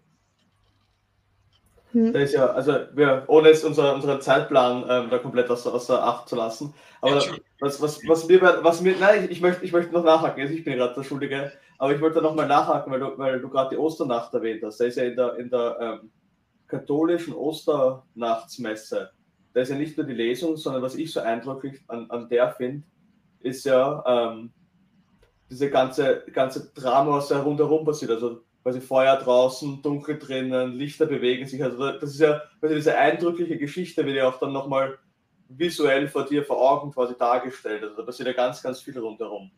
Hm. 1.93 2.13
Das 2.13 2.23
ist 2.25 2.35
ja, 2.35 2.47
also 2.47 2.73
wir, 2.93 3.25
ohne 3.29 3.49
jetzt 3.49 3.65
unser, 3.65 3.95
unseren 3.95 4.21
Zeitplan 4.21 4.85
ähm, 4.89 5.11
da 5.11 5.19
komplett 5.19 5.49
außer, 5.51 5.73
außer 5.73 6.03
Acht 6.03 6.29
zu 6.29 6.37
lassen. 6.37 6.75
Aber 7.01 7.23
was, 7.61 7.81
was, 7.81 8.01
was 8.07 8.27
mir, 8.27 8.41
was 8.41 8.81
mir, 8.81 8.97
nein, 8.99 9.29
ich 9.31 9.41
möchte, 9.41 9.65
ich 9.65 9.73
möchte 9.73 9.93
noch 9.93 10.05
nachhaken, 10.05 10.43
also 10.43 10.55
ich 10.55 10.65
bin 10.65 10.77
gerade 10.77 10.95
der 10.95 11.05
Schuldige, 11.05 11.53
aber 11.79 11.95
ich 11.95 12.01
wollte 12.01 12.21
noch 12.21 12.35
mal 12.35 12.47
nachhaken, 12.47 12.93
weil 12.93 13.01
du, 13.01 13.17
weil 13.17 13.41
du 13.41 13.49
gerade 13.49 13.71
die 13.71 13.79
Osternacht 13.79 14.35
erwähnt 14.35 14.63
hast. 14.65 14.79
Da 14.79 14.85
ist 14.85 14.97
ja 14.97 15.05
in 15.05 15.17
der, 15.17 15.37
in 15.37 15.49
der 15.49 15.77
ähm, 15.81 16.11
katholischen 16.67 17.35
Osternachtsmesse, 17.35 19.11
da 19.59 19.63
ist 19.63 19.71
ja 19.71 19.75
nicht 19.75 19.97
nur 19.97 20.07
die 20.07 20.15
Lesung, 20.15 20.57
sondern 20.57 20.83
was 20.83 20.95
ich 20.95 21.13
so 21.13 21.19
eindrücklich 21.19 21.81
an, 21.89 22.09
an 22.13 22.29
der 22.29 22.53
finde, 22.53 22.87
ist 23.41 23.65
ja 23.65 24.05
ähm, 24.07 24.53
diese 25.51 25.69
ganze, 25.69 26.25
ganze 26.33 26.71
Drama, 26.71 27.17
was 27.17 27.27
da 27.27 27.43
rundherum 27.43 27.85
passiert. 27.85 28.13
Also 28.13 28.45
quasi 28.63 28.81
Feuer 28.81 29.17
draußen, 29.17 29.83
dunkel 29.83 30.17
drinnen, 30.17 30.77
Lichter 30.77 31.07
bewegen 31.07 31.45
sich. 31.49 31.61
Also 31.61 31.91
das 31.91 32.11
ist 32.11 32.21
ja 32.21 32.41
quasi 32.61 32.77
diese 32.77 32.97
eindrückliche 32.97 33.59
Geschichte, 33.59 34.07
wird 34.07 34.19
ja 34.19 34.29
auch 34.29 34.39
dann 34.39 34.53
nochmal 34.53 34.97
visuell 35.49 36.07
vor 36.07 36.25
dir 36.25 36.45
vor 36.45 36.59
Augen 36.59 36.93
quasi 36.93 37.17
dargestellt. 37.19 37.83
Also 37.83 37.97
da 37.97 38.05
passiert 38.05 38.29
ja 38.29 38.35
ganz, 38.35 38.63
ganz 38.63 38.81
viel 38.81 38.97
rundherum. 38.97 39.51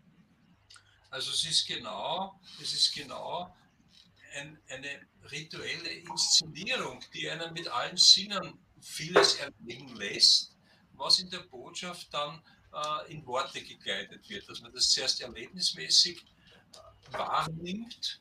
Also 1.10 1.30
es 1.30 1.44
ist 1.44 1.68
genau, 1.68 2.40
es 2.58 2.72
ist 2.72 2.94
genau 2.94 3.54
ein, 4.34 4.58
eine 4.70 5.30
rituelle 5.30 5.90
Inszenierung, 5.90 7.00
die 7.12 7.28
einen 7.28 7.52
mit 7.52 7.68
allen 7.68 7.98
Sinnen 7.98 8.58
vieles 8.80 9.36
erleben 9.36 9.94
lässt, 9.96 10.56
was 10.92 11.18
in 11.20 11.30
der 11.30 11.40
Botschaft 11.40 12.12
dann 12.12 12.42
äh, 12.72 13.12
in 13.12 13.24
Worte 13.26 13.62
gekleidet 13.62 14.28
wird, 14.28 14.48
dass 14.48 14.60
man 14.60 14.72
das 14.72 14.90
zuerst 14.90 15.20
erlebnismäßig 15.20 16.22
äh, 16.22 17.12
wahrnimmt, 17.12 18.20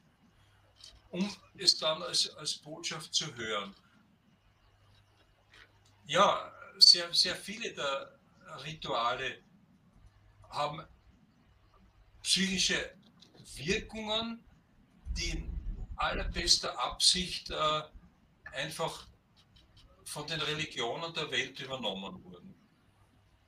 um 1.10 1.30
es 1.58 1.78
dann 1.78 2.02
als, 2.04 2.30
als 2.36 2.58
Botschaft 2.58 3.14
zu 3.14 3.34
hören. 3.36 3.76
Ja, 6.06 6.52
sehr, 6.78 7.14
sehr 7.14 7.36
viele 7.36 7.74
der 7.74 8.20
Rituale 8.64 9.44
haben 10.50 10.82
psychische 12.24 12.96
Wirkungen, 13.56 14.44
die 15.12 15.30
in 15.30 15.60
allerbester 15.96 16.78
Absicht 16.80 17.50
äh, 17.50 17.82
einfach 18.54 19.09
von 20.10 20.26
den 20.26 20.42
Religionen 20.42 21.14
der 21.14 21.30
Welt 21.30 21.60
übernommen 21.60 22.24
wurden. 22.24 22.56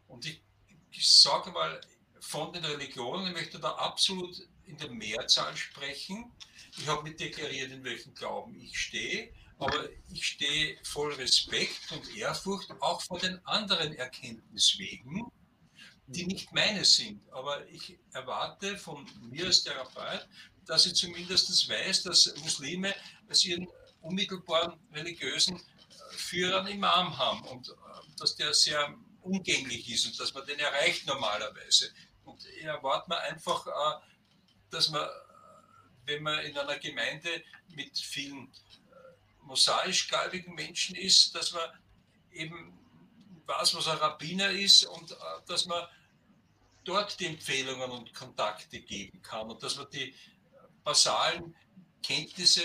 Und 0.08 0.26
ich, 0.28 0.44
ich 0.92 1.10
sage 1.10 1.52
mal, 1.52 1.82
von 2.20 2.54
den 2.54 2.64
Religionen, 2.64 3.28
ich 3.28 3.34
möchte 3.34 3.60
da 3.60 3.72
absolut 3.72 4.48
in 4.66 4.78
der 4.78 4.92
Mehrzahl 4.92 5.58
sprechen. 5.58 6.32
Ich 6.78 6.88
habe 6.88 7.04
nicht 7.04 7.20
deklariert, 7.20 7.72
in 7.72 7.84
welchem 7.84 8.14
Glauben 8.14 8.56
ich 8.60 8.80
stehe, 8.80 9.34
aber 9.58 9.90
ich 10.14 10.26
stehe 10.26 10.78
voll 10.84 11.14
Respekt 11.14 11.92
und 11.92 12.16
Ehrfurcht 12.16 12.70
auch 12.80 13.02
vor 13.02 13.18
den 13.18 13.44
anderen 13.46 13.94
Erkenntniswegen, 13.96 15.26
die 16.06 16.28
nicht 16.28 16.54
meine 16.54 16.86
sind. 16.86 17.28
Aber 17.32 17.68
ich 17.70 17.98
erwarte 18.14 18.78
von 18.78 19.10
mir 19.20 19.48
als 19.48 19.64
Therapeut, 19.64 20.28
dass 20.66 20.86
ich 20.86 20.94
zumindest 20.94 21.68
weiß, 21.68 22.04
dass 22.04 22.36
Muslime 22.44 22.94
als 23.28 23.44
ihren 23.46 23.68
unmittelbaren 24.02 24.80
religiösen 24.94 25.60
Führer 26.32 26.60
einen 26.60 26.76
Imam 26.78 27.18
haben 27.18 27.44
und 27.44 27.68
äh, 27.68 27.74
dass 28.18 28.38
der 28.38 28.54
sehr 28.54 28.96
umgänglich 29.22 29.90
ist 29.90 30.06
und 30.06 30.18
dass 30.18 30.34
man 30.34 30.46
den 30.46 30.60
erreicht 30.60 31.06
normalerweise. 31.06 31.92
Und 32.24 32.46
ich 32.46 32.64
erwarte 32.64 33.10
mir 33.10 33.20
einfach, 33.20 33.68
äh, 33.68 34.00
dass 34.70 34.88
man, 34.90 35.06
wenn 36.06 36.24
man 36.24 36.40
in 36.46 36.58
einer 36.58 36.80
Gemeinde 36.80 37.44
mit 37.68 38.00
vielen 38.00 38.48
äh, 38.48 39.42
mosaisch 39.42 40.08
gläubigen 40.08 40.56
Menschen 40.56 40.96
ist, 40.96 41.36
dass 41.36 41.52
man 41.52 41.70
eben 42.32 42.80
weiß, 43.46 43.76
was 43.76 43.90
ein 43.90 43.98
Rabbiner 43.98 44.52
ist 44.52 44.86
und 44.86 45.14
dass 45.48 45.66
man 45.66 45.86
dort 46.86 47.20
die 47.20 47.26
Empfehlungen 47.26 47.92
und 47.92 48.14
Kontakte 48.14 48.80
geben 48.80 49.22
kann 49.22 49.50
und 49.50 49.62
dass 49.62 49.76
man 49.76 49.90
die 49.90 50.16
basalen 50.86 51.54
Kenntnisse 52.02 52.64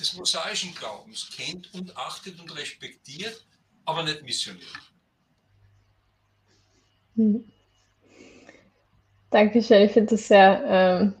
des 0.00 0.14
mosaischen 0.16 0.74
Glaubens 0.74 1.30
kennt 1.36 1.72
und 1.74 1.96
achtet 1.96 2.40
und 2.40 2.56
respektiert, 2.56 3.44
aber 3.84 4.02
nicht 4.02 4.22
missioniert. 4.22 4.66
Mhm. 7.14 7.44
Dankeschön, 9.30 9.82
ich 9.82 9.92
finde 9.92 10.16
das 10.16 10.26
sehr, 10.26 10.64
ähm, 10.66 11.14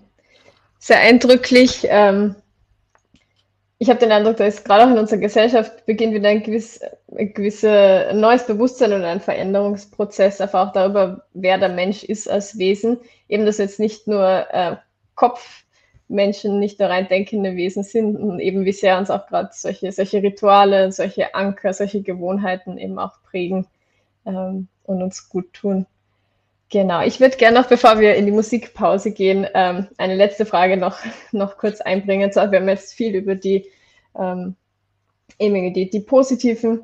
sehr 0.78 0.98
eindrücklich. 0.98 1.82
Ähm, 1.84 2.34
ich 3.78 3.88
habe 3.88 4.00
den 4.00 4.12
Eindruck, 4.12 4.36
dass 4.36 4.62
gerade 4.64 4.84
auch 4.84 4.90
in 4.90 4.98
unserer 4.98 5.20
Gesellschaft 5.20 5.86
beginnt 5.86 6.12
wieder 6.12 6.28
ein, 6.28 6.42
gewiss, 6.42 6.80
ein 7.16 7.32
gewisses 7.32 8.12
neues 8.12 8.46
Bewusstsein 8.46 8.92
und 8.92 9.04
ein 9.04 9.20
Veränderungsprozess, 9.20 10.40
einfach 10.40 10.68
auch 10.68 10.72
darüber, 10.72 11.24
wer 11.32 11.56
der 11.56 11.70
Mensch 11.70 12.02
ist 12.02 12.28
als 12.28 12.58
Wesen. 12.58 12.98
Eben, 13.28 13.46
dass 13.46 13.58
jetzt 13.58 13.80
nicht 13.80 14.06
nur 14.06 14.46
äh, 14.52 14.76
Kopf 15.14 15.64
Menschen 16.10 16.58
nicht 16.58 16.80
nur 16.80 16.88
rein 16.88 17.08
denkende 17.08 17.54
Wesen 17.56 17.84
sind 17.84 18.16
und 18.16 18.40
eben 18.40 18.64
wie 18.64 18.72
sehr 18.72 18.98
uns 18.98 19.10
auch 19.10 19.26
gerade 19.26 19.50
solche, 19.52 19.92
solche 19.92 20.22
Rituale, 20.22 20.90
solche 20.92 21.34
Anker, 21.34 21.72
solche 21.72 22.02
Gewohnheiten 22.02 22.78
eben 22.78 22.98
auch 22.98 23.22
prägen 23.22 23.66
ähm, 24.26 24.68
und 24.84 25.02
uns 25.02 25.28
gut 25.28 25.52
tun. 25.52 25.86
Genau, 26.68 27.02
ich 27.02 27.20
würde 27.20 27.36
gerne 27.36 27.58
noch, 27.60 27.68
bevor 27.68 28.00
wir 28.00 28.14
in 28.16 28.26
die 28.26 28.32
Musikpause 28.32 29.12
gehen, 29.12 29.46
ähm, 29.54 29.88
eine 29.98 30.16
letzte 30.16 30.46
Frage 30.46 30.76
noch, 30.76 30.98
noch 31.32 31.56
kurz 31.56 31.80
einbringen. 31.80 32.30
wir 32.34 32.42
haben 32.42 32.68
jetzt 32.68 32.94
viel 32.94 33.14
über 33.14 33.36
die, 33.36 33.66
ähm, 34.18 34.56
eben 35.38 35.72
die, 35.72 35.90
die 35.90 36.00
positiven 36.00 36.82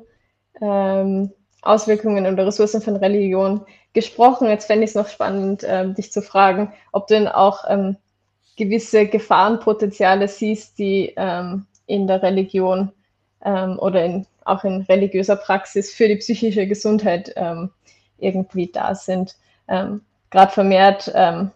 ähm, 0.61 1.31
Auswirkungen 1.61 2.25
oder 2.25 2.47
Ressourcen 2.47 2.81
von 2.81 2.95
Religion 2.95 3.65
gesprochen. 3.93 4.47
Jetzt 4.47 4.65
fände 4.65 4.85
ich 4.85 4.91
es 4.91 4.95
noch 4.95 5.09
spannend, 5.09 5.65
ähm, 5.67 5.95
dich 5.95 6.11
zu 6.11 6.21
fragen, 6.21 6.71
ob 6.93 7.07
du 7.07 7.15
denn 7.15 7.27
auch 7.27 7.65
ähm, 7.67 7.97
gewisse 8.57 9.05
Gefahrenpotenziale 9.07 10.27
siehst, 10.27 10.77
die 10.79 11.13
ähm, 11.15 11.65
in 11.85 12.07
der 12.07 12.21
Religion 12.21 12.91
ähm, 13.45 13.79
oder 13.79 14.03
in, 14.03 14.25
auch 14.43 14.63
in 14.63 14.81
religiöser 14.81 15.37
Praxis 15.37 15.93
für 15.93 16.07
die 16.07 16.17
psychische 16.17 16.67
Gesundheit 16.67 17.31
ähm, 17.35 17.69
irgendwie 18.17 18.69
da 18.71 18.95
sind. 18.95 19.35
Ähm, 19.69 20.01
Gerade 20.31 20.51
vermehrt 20.51 21.11
ähm, 21.15 21.51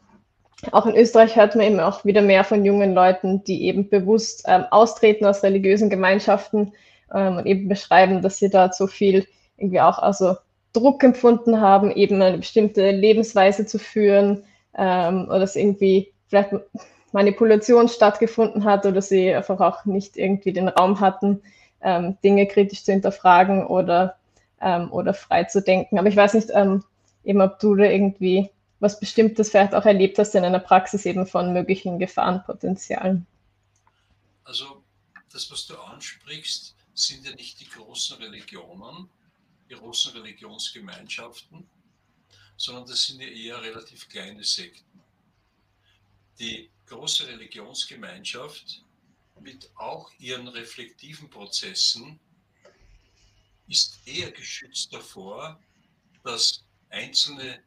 auch 0.72 0.86
in 0.86 0.96
Österreich 0.96 1.36
hört 1.36 1.56
man 1.56 1.66
eben 1.66 1.80
auch 1.80 2.06
wieder 2.06 2.22
mehr 2.22 2.44
von 2.44 2.64
jungen 2.64 2.94
Leuten, 2.94 3.44
die 3.44 3.64
eben 3.64 3.90
bewusst 3.90 4.44
ähm, 4.46 4.66
austreten 4.70 5.26
aus 5.26 5.42
religiösen 5.42 5.90
Gemeinschaften 5.90 6.74
und 7.14 7.46
eben 7.46 7.68
beschreiben, 7.68 8.22
dass 8.22 8.38
sie 8.38 8.50
da 8.50 8.72
so 8.72 8.88
viel 8.88 9.28
irgendwie 9.58 9.82
auch 9.82 10.00
also 10.00 10.38
Druck 10.72 11.04
empfunden 11.04 11.60
haben, 11.60 11.92
eben 11.92 12.22
eine 12.22 12.38
bestimmte 12.38 12.90
Lebensweise 12.92 13.66
zu 13.66 13.80
führen 13.80 14.46
oder 14.74 15.40
dass 15.40 15.58
irgendwie 15.58 16.11
vielleicht 16.32 16.54
Manipulation 17.12 17.90
stattgefunden 17.90 18.64
hat 18.64 18.86
oder 18.86 19.02
sie 19.02 19.34
einfach 19.34 19.60
auch 19.60 19.86
nicht 19.86 20.18
irgendwie 20.18 20.54
den 20.54 20.70
Raum 20.70 21.00
hatten, 21.00 21.42
ähm, 21.82 22.18
Dinge 22.24 22.48
kritisch 22.48 22.84
zu 22.84 22.94
hinterfragen 22.94 23.68
oder, 23.68 24.18
ähm, 24.62 24.92
oder 24.92 25.14
frei 25.14 25.44
zu 25.44 25.62
denken. 25.62 26.00
Aber 26.00 26.08
ich 26.08 26.16
weiß 26.16 26.34
nicht, 26.36 26.50
ähm, 26.54 26.84
eben 27.24 27.42
ob 27.42 27.60
du 27.60 27.76
da 27.76 27.84
irgendwie 27.84 28.50
was 28.80 29.00
Bestimmtes 29.00 29.52
vielleicht 29.52 29.76
auch 29.76 29.86
erlebt 29.86 30.18
hast 30.18 30.34
in 30.34 30.44
einer 30.44 30.60
Praxis 30.60 31.06
eben 31.06 31.28
von 31.28 31.54
möglichen 31.54 32.00
Gefahrenpotenzialen. 32.00 33.28
Also 34.44 34.82
das, 35.32 35.52
was 35.52 35.68
du 35.68 35.78
ansprichst, 35.78 36.76
sind 36.94 37.26
ja 37.26 37.36
nicht 37.36 37.60
die 37.60 37.70
großen 37.70 38.18
Religionen, 38.18 39.10
die 39.70 39.76
großen 39.76 40.14
Religionsgemeinschaften, 40.14 41.68
sondern 42.58 42.86
das 42.88 43.04
sind 43.04 43.22
ja 43.22 43.28
eher 43.28 43.62
relativ 43.62 44.10
kleine 44.10 44.44
Sekten. 44.44 44.91
Die 46.42 46.72
große 46.88 47.28
Religionsgemeinschaft 47.28 48.84
mit 49.42 49.70
auch 49.76 50.12
ihren 50.18 50.48
reflektiven 50.48 51.30
Prozessen 51.30 52.20
ist 53.68 54.00
eher 54.08 54.32
geschützt 54.32 54.92
davor, 54.92 55.62
dass 56.24 56.64
einzelne 56.90 57.62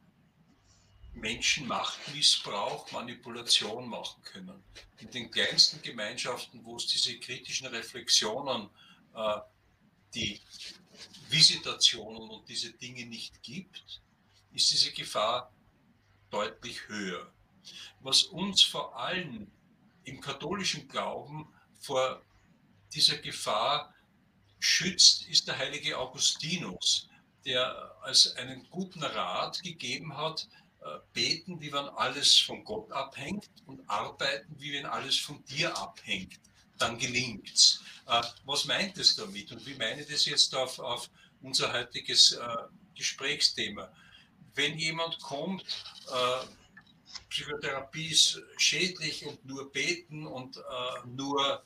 Menschen 1.13 1.69
Machtmissbrauch, 1.69 2.91
Manipulation 2.91 3.89
machen 3.89 4.21
können. 4.25 4.65
In 4.99 5.09
den 5.13 5.31
kleinsten 5.31 5.81
Gemeinschaften, 5.81 6.65
wo 6.65 6.75
es 6.75 6.89
diese 6.89 7.17
kritischen 7.21 7.69
Reflexionen, 7.69 8.69
äh, 9.15 9.37
die 10.15 10.41
Visitationen 11.29 12.29
und 12.29 12.49
diese 12.49 12.73
Dinge 12.73 13.07
nicht 13.07 13.41
gibt, 13.41 14.03
ist 14.53 14.69
diese 14.73 14.91
Gefahr 14.91 15.55
deutlich 16.31 16.89
höher. 16.89 17.33
Was 18.01 18.25
uns 18.25 18.63
vor 18.63 18.99
allem 18.99 19.51
im 20.05 20.21
katholischen 20.21 20.89
Glauben 20.89 21.53
vor 21.81 22.21
dieser 22.93 23.19
Gefahr 23.19 23.93
schützt, 24.59 25.27
ist 25.29 25.49
der 25.49 25.59
heilige 25.59 25.99
Augustinus, 25.99 27.09
der 27.45 27.95
als 28.03 28.35
einen 28.37 28.69
guten 28.71 29.03
Rat 29.03 29.63
gegeben 29.63 30.17
hat, 30.17 30.49
äh, 30.81 30.99
beten, 31.13 31.61
wie 31.61 31.73
wenn 31.73 31.89
alles 31.89 32.39
von 32.39 32.65
Gott 32.65 32.91
abhängt 32.93 33.49
und 33.67 33.89
arbeiten, 33.89 34.55
wie 34.59 34.73
wenn 34.73 34.87
alles 34.87 35.19
von 35.19 35.45
dir 35.47 35.77
abhängt. 35.77 36.39
Dann 36.79 36.99
gelingt's. 36.99 37.83
Äh, 38.07 38.23
was 38.45 38.65
meint 38.65 38.97
es 38.99 39.17
damit 39.17 39.53
und 39.53 39.65
wie 39.67 39.75
meine 39.75 40.03
ich 40.03 40.09
das 40.09 40.27
jetzt 40.27 40.55
auf, 40.55 40.79
auf 40.79 41.11
unser 41.43 41.73
heutiges 41.73 42.33
äh, 42.33 42.57
Gesprächsthema? 42.95 43.91
Wenn 44.55 44.79
jemand 44.79 45.19
kommt, 45.21 45.65
Psychotherapie 47.31 48.09
ist 48.09 48.41
schädlich 48.59 49.25
und 49.27 49.45
nur 49.45 49.71
beten 49.73 50.27
und 50.27 50.63
nur 51.07 51.63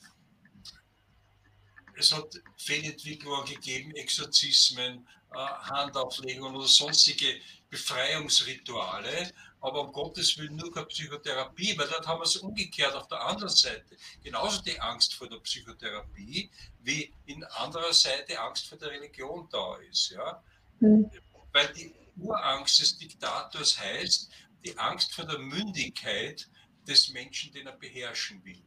es 1.95 2.13
hat 2.13 2.33
Fehlentwicklungen 2.57 3.45
gegeben, 3.45 3.91
Exorzismen, 3.95 5.07
Handauflegungen 5.31 6.55
oder 6.55 6.67
sonstige 6.67 7.41
Befreiungsrituale, 7.69 9.31
aber 9.61 9.81
um 9.81 9.91
Gottes 9.91 10.37
Willen 10.37 10.55
nur 10.55 10.73
keine 10.73 10.87
Psychotherapie, 10.87 11.77
weil 11.77 11.87
dann 11.87 12.05
haben 12.07 12.21
wir 12.21 12.25
es 12.25 12.37
umgekehrt 12.37 12.95
auf 12.95 13.07
der 13.09 13.21
anderen 13.21 13.49
Seite. 13.49 13.97
Genauso 14.23 14.61
die 14.61 14.79
Angst 14.79 15.13
vor 15.13 15.27
der 15.29 15.37
Psychotherapie, 15.39 16.49
wie 16.81 17.13
in 17.25 17.43
anderer 17.43 17.93
Seite 17.93 18.39
Angst 18.39 18.67
vor 18.67 18.77
der 18.77 18.91
Religion 18.91 19.47
da 19.51 19.75
ist. 19.91 20.11
Ja? 20.11 20.41
Mhm. 20.79 21.11
Weil 21.51 21.73
die 21.73 21.93
Urangst 22.17 22.79
des 22.79 22.97
Diktators 22.97 23.77
heißt, 23.77 24.29
die 24.65 24.77
Angst 24.77 25.13
vor 25.13 25.25
der 25.25 25.39
Mündigkeit 25.39 26.49
des 26.87 27.09
Menschen, 27.09 27.51
den 27.53 27.67
er 27.67 27.77
beherrschen 27.77 28.43
will. 28.43 28.61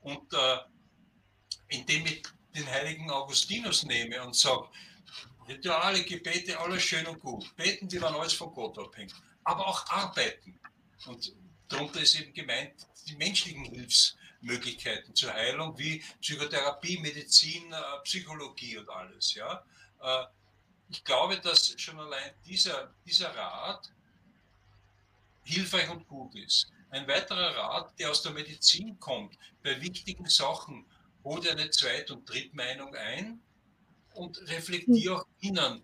Und 0.00 0.32
äh, 0.32 0.58
indem 1.68 2.06
ich 2.06 2.22
den 2.54 2.66
heiligen 2.66 3.10
Augustinus 3.10 3.84
nehme 3.84 4.22
und 4.22 4.36
sage, 4.36 4.68
Rituale, 5.48 6.04
Gebete, 6.04 6.58
alles 6.58 6.82
schön 6.82 7.06
und 7.06 7.20
gut. 7.20 7.54
Beten, 7.56 7.88
die 7.88 7.98
dann 7.98 8.14
alles 8.14 8.32
von 8.32 8.52
Gott 8.54 8.78
abhängt. 8.78 9.14
Aber 9.44 9.66
auch 9.66 9.86
arbeiten. 9.88 10.58
Und 11.06 11.32
darunter 11.68 12.00
ist 12.00 12.18
eben 12.18 12.32
gemeint, 12.32 12.86
die 13.08 13.16
menschlichen 13.16 13.64
Hilfsmöglichkeiten 13.64 15.14
zur 15.14 15.32
Heilung, 15.32 15.76
wie 15.78 16.02
Psychotherapie, 16.20 16.98
Medizin, 16.98 17.72
äh, 17.72 17.80
Psychologie 18.04 18.78
und 18.78 18.88
alles. 18.88 19.34
Ja? 19.34 19.64
Äh, 20.00 20.26
ich 20.90 21.02
glaube, 21.02 21.40
dass 21.40 21.74
schon 21.80 21.98
allein 21.98 22.32
dieser, 22.44 22.94
dieser 23.04 23.34
Rat 23.34 23.90
hilfreich 25.44 25.90
und 25.90 26.06
gut 26.06 26.34
ist. 26.34 26.70
Ein 26.90 27.08
weiterer 27.08 27.56
Rat, 27.56 27.98
der 27.98 28.10
aus 28.10 28.22
der 28.22 28.32
Medizin 28.32 28.98
kommt, 29.00 29.38
bei 29.62 29.80
wichtigen 29.80 30.28
Sachen, 30.28 30.86
hol 31.24 31.40
dir 31.40 31.52
eine 31.52 31.70
Zweit- 31.70 32.10
und 32.10 32.28
Drittmeinung 32.28 32.94
ein 32.94 33.40
und 34.14 34.38
reflektiere 34.48 35.16
auch 35.16 35.26
innen, 35.40 35.82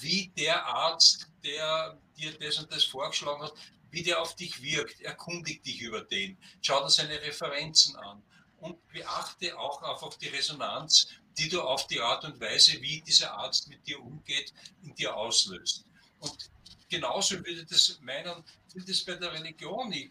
wie 0.00 0.28
der 0.36 0.64
Arzt, 0.64 1.28
der 1.44 1.98
dir 2.16 2.38
das 2.38 2.58
und 2.58 2.72
das 2.72 2.84
vorgeschlagen 2.84 3.42
hat, 3.42 3.54
wie 3.90 4.02
der 4.02 4.20
auf 4.20 4.36
dich 4.36 4.62
wirkt. 4.62 5.00
Erkundig 5.00 5.62
dich 5.62 5.80
über 5.80 6.02
den. 6.02 6.38
Schau 6.60 6.82
dir 6.82 6.90
seine 6.90 7.20
Referenzen 7.20 7.96
an 7.96 8.22
und 8.58 8.76
beachte 8.88 9.58
auch 9.58 9.82
einfach 9.82 10.16
die 10.18 10.28
Resonanz, 10.28 11.08
die 11.38 11.48
du 11.48 11.62
auf 11.62 11.86
die 11.86 12.00
Art 12.00 12.24
und 12.24 12.40
Weise, 12.40 12.80
wie 12.80 13.00
dieser 13.00 13.32
Arzt 13.34 13.68
mit 13.68 13.86
dir 13.86 14.00
umgeht, 14.00 14.52
in 14.82 14.94
dir 14.94 15.16
auslöst. 15.16 15.84
Und 16.20 16.50
genauso 16.88 17.36
würde 17.44 17.64
das 17.64 17.98
meinen, 18.00 18.44
gilt 18.72 18.88
das 18.88 19.04
bei 19.04 19.14
der 19.14 19.32
Religion. 19.32 19.92
Ich, 19.92 20.10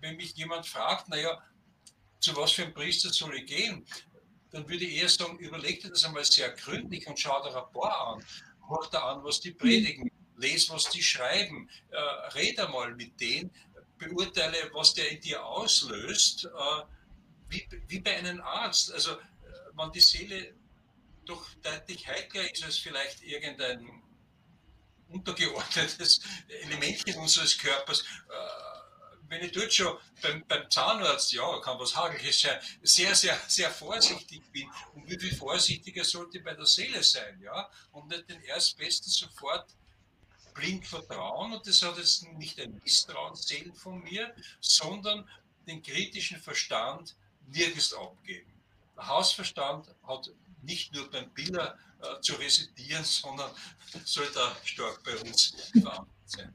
wenn 0.00 0.16
mich 0.16 0.36
jemand 0.36 0.66
fragt, 0.66 1.08
naja, 1.08 1.42
zu 2.18 2.36
was 2.36 2.52
für 2.52 2.64
einem 2.64 2.74
Priester 2.74 3.10
soll 3.10 3.34
ich 3.36 3.46
gehen? 3.46 3.86
dann 4.50 4.68
würde 4.68 4.84
ich 4.84 5.00
eher 5.00 5.08
sagen, 5.08 5.38
überleg 5.38 5.80
dir 5.80 5.90
das 5.90 6.04
einmal 6.04 6.24
sehr 6.24 6.50
gründlich 6.50 7.06
und 7.06 7.18
schau 7.18 7.42
dir 7.42 7.54
Rapport 7.54 7.92
an. 7.92 8.24
Hör 8.68 8.88
dir 8.90 9.02
an, 9.02 9.24
was 9.24 9.40
die 9.40 9.52
predigen, 9.52 10.10
lese, 10.36 10.72
was 10.72 10.88
die 10.90 11.02
schreiben, 11.02 11.68
äh, 11.90 11.98
rede 12.34 12.68
mal 12.68 12.94
mit 12.94 13.20
denen, 13.20 13.50
beurteile, 13.98 14.70
was 14.72 14.94
der 14.94 15.10
in 15.10 15.20
dir 15.20 15.44
auslöst, 15.44 16.46
äh, 16.46 16.82
wie, 17.48 17.66
wie 17.88 18.00
bei 18.00 18.16
einem 18.16 18.40
Arzt. 18.40 18.92
Also, 18.92 19.12
äh, 19.12 19.16
wenn 19.74 19.92
die 19.92 20.00
Seele 20.00 20.54
doch 21.26 21.46
deutlich 21.62 22.06
heikler 22.08 22.50
ist 22.50 22.64
als 22.64 22.78
vielleicht 22.78 23.22
irgendein 23.22 23.99
untergeordnetes 25.10 26.20
Elementchen 26.62 27.16
unseres 27.16 27.58
Körpers, 27.58 28.00
äh, 28.00 28.70
wenn 29.30 29.44
ich 29.44 29.52
dort 29.52 29.72
schon 29.72 29.96
beim, 30.22 30.44
beim 30.46 30.68
Zahnarzt, 30.68 31.32
ja, 31.32 31.60
kann 31.60 31.78
was 31.78 31.94
Hageles 31.94 32.40
sein, 32.40 32.60
sehr, 32.82 33.14
sehr, 33.14 33.38
sehr 33.46 33.70
vorsichtig 33.70 34.42
bin. 34.50 34.68
Und 34.94 35.08
wie 35.08 35.18
viel 35.18 35.34
vorsichtiger 35.34 36.04
sollte 36.04 36.38
ich 36.38 36.44
bei 36.44 36.54
der 36.54 36.66
Seele 36.66 37.02
sein, 37.02 37.40
ja? 37.40 37.70
Und 37.92 38.08
nicht 38.08 38.28
den 38.28 38.42
Erstbesten 38.42 39.10
sofort 39.10 39.70
blind 40.52 40.84
vertrauen. 40.84 41.52
Und 41.52 41.64
das 41.64 41.80
hat 41.82 41.96
jetzt 41.96 42.24
nicht 42.32 42.58
ein 42.60 42.80
Misstrauensseelen 42.82 43.72
von 43.72 44.02
mir, 44.02 44.34
sondern 44.60 45.28
den 45.66 45.80
kritischen 45.80 46.40
Verstand 46.40 47.14
nirgends 47.46 47.94
abgeben. 47.94 48.52
Der 48.96 49.06
Hausverstand 49.06 49.86
hat 50.02 50.30
nicht 50.62 50.94
nur 50.94 51.10
beim 51.10 51.28
Biller 51.30 51.74
äh, 52.00 52.20
zu 52.20 52.34
residieren, 52.34 53.04
sondern 53.04 53.50
soll 54.04 54.26
da 54.34 54.56
stark 54.64 55.02
bei 55.04 55.16
uns 55.28 55.54
verankert 55.72 56.06
sein. 56.26 56.52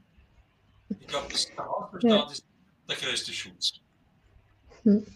Ich 0.88 1.06
glaube, 1.06 1.28
der 1.28 1.64
Hausverstand 1.64 2.12
ja. 2.12 2.30
ist 2.30 2.44
der 2.88 2.96
größte 2.96 3.32
Schutz. 3.32 3.72
Hm. 4.82 5.06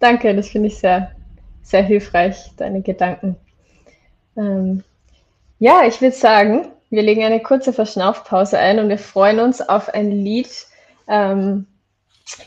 Danke, 0.00 0.34
das 0.34 0.48
finde 0.48 0.68
ich 0.68 0.78
sehr, 0.78 1.14
sehr 1.62 1.82
hilfreich, 1.82 2.52
deine 2.56 2.82
Gedanken. 2.82 3.36
Ähm, 4.36 4.84
ja, 5.58 5.84
ich 5.86 6.00
würde 6.00 6.16
sagen, 6.16 6.72
wir 6.90 7.02
legen 7.02 7.24
eine 7.24 7.42
kurze 7.42 7.72
Verschnaufpause 7.72 8.58
ein 8.58 8.78
und 8.78 8.88
wir 8.88 8.98
freuen 8.98 9.40
uns 9.40 9.60
auf 9.60 9.88
ein 9.90 10.10
Lied. 10.10 10.66
Ähm, 11.08 11.66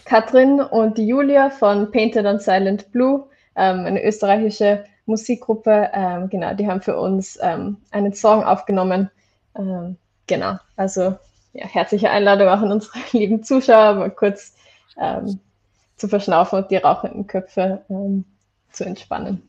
Katrin 0.05 0.61
und 0.61 0.97
die 0.97 1.07
Julia 1.07 1.49
von 1.49 1.91
Painted 1.91 2.25
on 2.25 2.39
Silent 2.39 2.91
Blue, 2.91 3.27
ähm, 3.55 3.85
eine 3.85 4.03
österreichische 4.03 4.85
Musikgruppe, 5.05 5.89
ähm, 5.93 6.29
genau, 6.29 6.53
die 6.53 6.67
haben 6.67 6.81
für 6.81 6.97
uns 6.97 7.37
ähm, 7.41 7.77
einen 7.91 8.13
Song 8.13 8.43
aufgenommen. 8.43 9.09
Ähm, 9.55 9.97
genau, 10.27 10.57
also 10.75 11.15
ja, 11.53 11.65
herzliche 11.67 12.09
Einladung 12.09 12.47
auch 12.47 12.61
an 12.61 12.71
unsere 12.71 12.99
lieben 13.11 13.43
Zuschauer, 13.43 13.95
mal 13.95 14.11
kurz 14.11 14.53
ähm, 14.99 15.39
zu 15.97 16.07
verschnaufen 16.07 16.59
und 16.59 16.71
die 16.71 16.77
rauchenden 16.77 17.27
Köpfe 17.27 17.83
ähm, 17.89 18.25
zu 18.71 18.85
entspannen. 18.85 19.47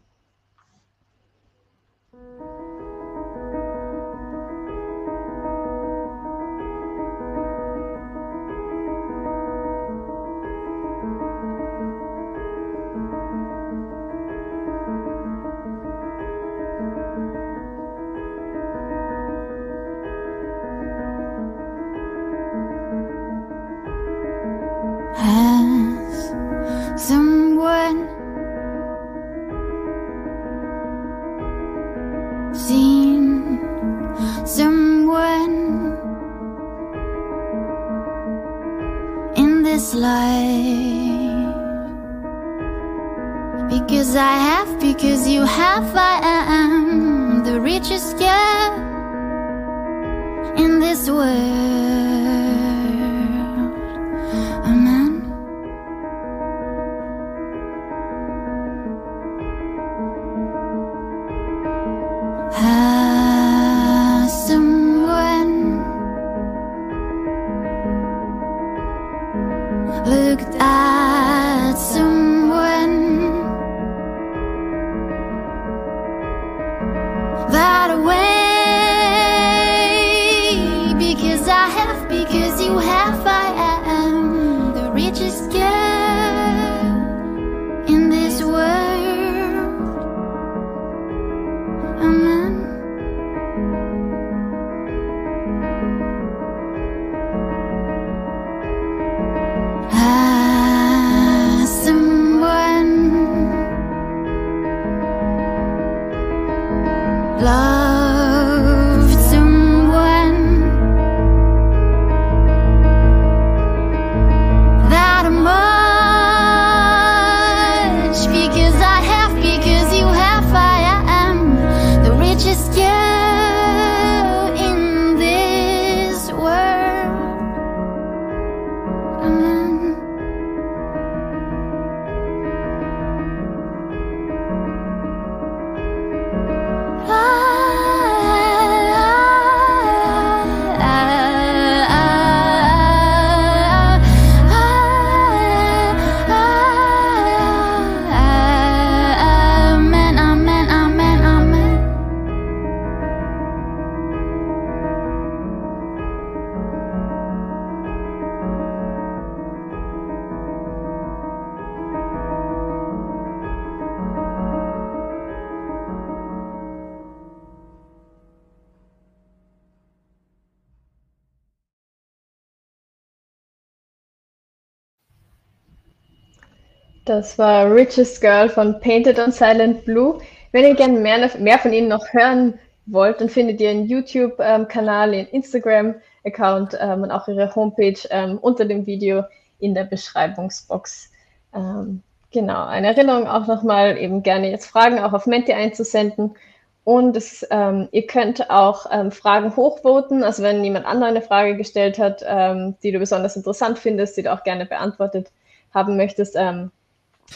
Das 177.04 177.36
war 177.36 177.74
Richest 177.74 178.20
Girl 178.20 178.48
von 178.48 178.78
Painted 178.78 179.18
on 179.18 179.32
Silent 179.32 179.84
Blue. 179.84 180.20
Wenn 180.52 180.64
ihr 180.64 180.74
gerne 180.74 181.00
mehr, 181.00 181.30
mehr 181.38 181.58
von 181.58 181.72
ihnen 181.72 181.88
noch 181.88 182.12
hören 182.12 182.58
wollt, 182.86 183.20
dann 183.20 183.28
findet 183.28 183.60
ihr 183.60 183.70
einen 183.70 183.86
YouTube-Kanal, 183.86 185.12
ihren 185.12 185.26
Instagram-Account 185.28 186.78
ähm, 186.80 187.02
und 187.02 187.10
auch 187.10 187.26
ihre 187.26 187.52
Homepage 187.56 187.98
ähm, 188.10 188.38
unter 188.38 188.64
dem 188.66 188.86
Video 188.86 189.24
in 189.58 189.74
der 189.74 189.84
Beschreibungsbox. 189.84 191.10
Ähm, 191.54 192.02
genau, 192.30 192.66
eine 192.66 192.88
Erinnerung 192.88 193.26
auch 193.26 193.48
nochmal, 193.48 193.98
eben 193.98 194.22
gerne 194.22 194.50
jetzt 194.50 194.66
Fragen 194.66 195.00
auch 195.00 195.12
auf 195.12 195.26
Menti 195.26 195.52
einzusenden. 195.52 196.36
Und 196.84 197.16
es, 197.16 197.44
ähm, 197.50 197.88
ihr 197.90 198.06
könnt 198.06 198.48
auch 198.48 198.86
ähm, 198.92 199.10
Fragen 199.10 199.56
hochvoten. 199.56 200.22
Also 200.22 200.44
wenn 200.44 200.62
jemand 200.62 200.86
anderer 200.86 201.08
eine 201.08 201.22
Frage 201.22 201.56
gestellt 201.56 201.98
hat, 201.98 202.24
ähm, 202.24 202.76
die 202.84 202.92
du 202.92 203.00
besonders 203.00 203.36
interessant 203.36 203.80
findest, 203.80 204.16
die 204.16 204.22
du 204.22 204.32
auch 204.32 204.44
gerne 204.44 204.66
beantwortet 204.66 205.32
haben 205.72 205.96
möchtest, 205.96 206.36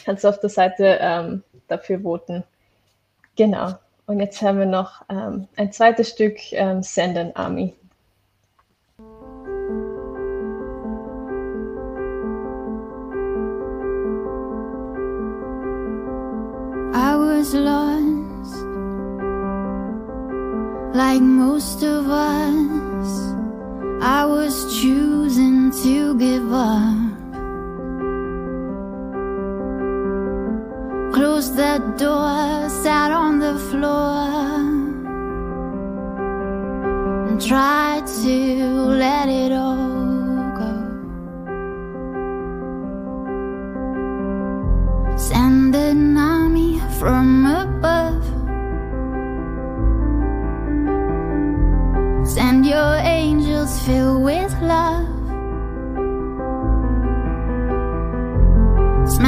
kannst 0.03 0.23
du 0.23 0.29
auf 0.29 0.39
der 0.39 0.49
Seite 0.49 0.97
ähm, 1.01 1.43
dafür 1.67 2.01
voten. 2.01 2.43
Genau. 3.35 3.73
Und 4.07 4.19
jetzt 4.19 4.41
haben 4.41 4.59
wir 4.59 4.65
noch 4.65 5.03
ähm, 5.09 5.47
ein 5.57 5.71
zweites 5.71 6.09
Stück, 6.09 6.37
ähm, 6.53 6.81
Send 6.81 7.17
an 7.17 7.31
Army. 7.35 7.73
I 16.93 17.15
was 17.15 17.53
lost, 17.53 18.63
like 20.95 21.21
most 21.21 21.83
of 21.83 22.07
us. 22.07 23.35
I 24.01 24.25
was 24.25 24.79
choosing 24.79 25.71
to 25.83 26.17
give 26.17 26.53
up. 26.53 27.06
Closed 31.27 31.57
that 31.57 31.97
door, 31.97 32.69
sat 32.69 33.11
on 33.11 33.39
the 33.39 33.55
floor, 33.69 34.29
and 37.27 37.37
tried 37.45 38.07
to 38.23 38.35
let 39.05 39.27
it 39.27 39.51
all 39.51 40.37
go. 40.61 40.73
Send 45.17 45.75
an 45.75 46.17
army 46.17 46.79
from 46.97 47.45
above. 47.45 48.23
Send 52.25 52.65
your 52.65 52.95
angels 53.03 53.77
filled 53.85 54.23
with 54.23 54.53
love. 54.61 54.96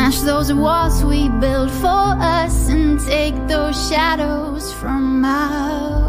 Smash 0.10 0.22
those 0.22 0.52
walls 0.52 1.04
we 1.04 1.30
built 1.30 1.70
for 1.70 2.16
us 2.20 2.68
and 2.68 3.00
take 3.00 3.36
those 3.48 3.78
shadows 3.90 4.74
from 4.74 5.24
our 5.24 6.09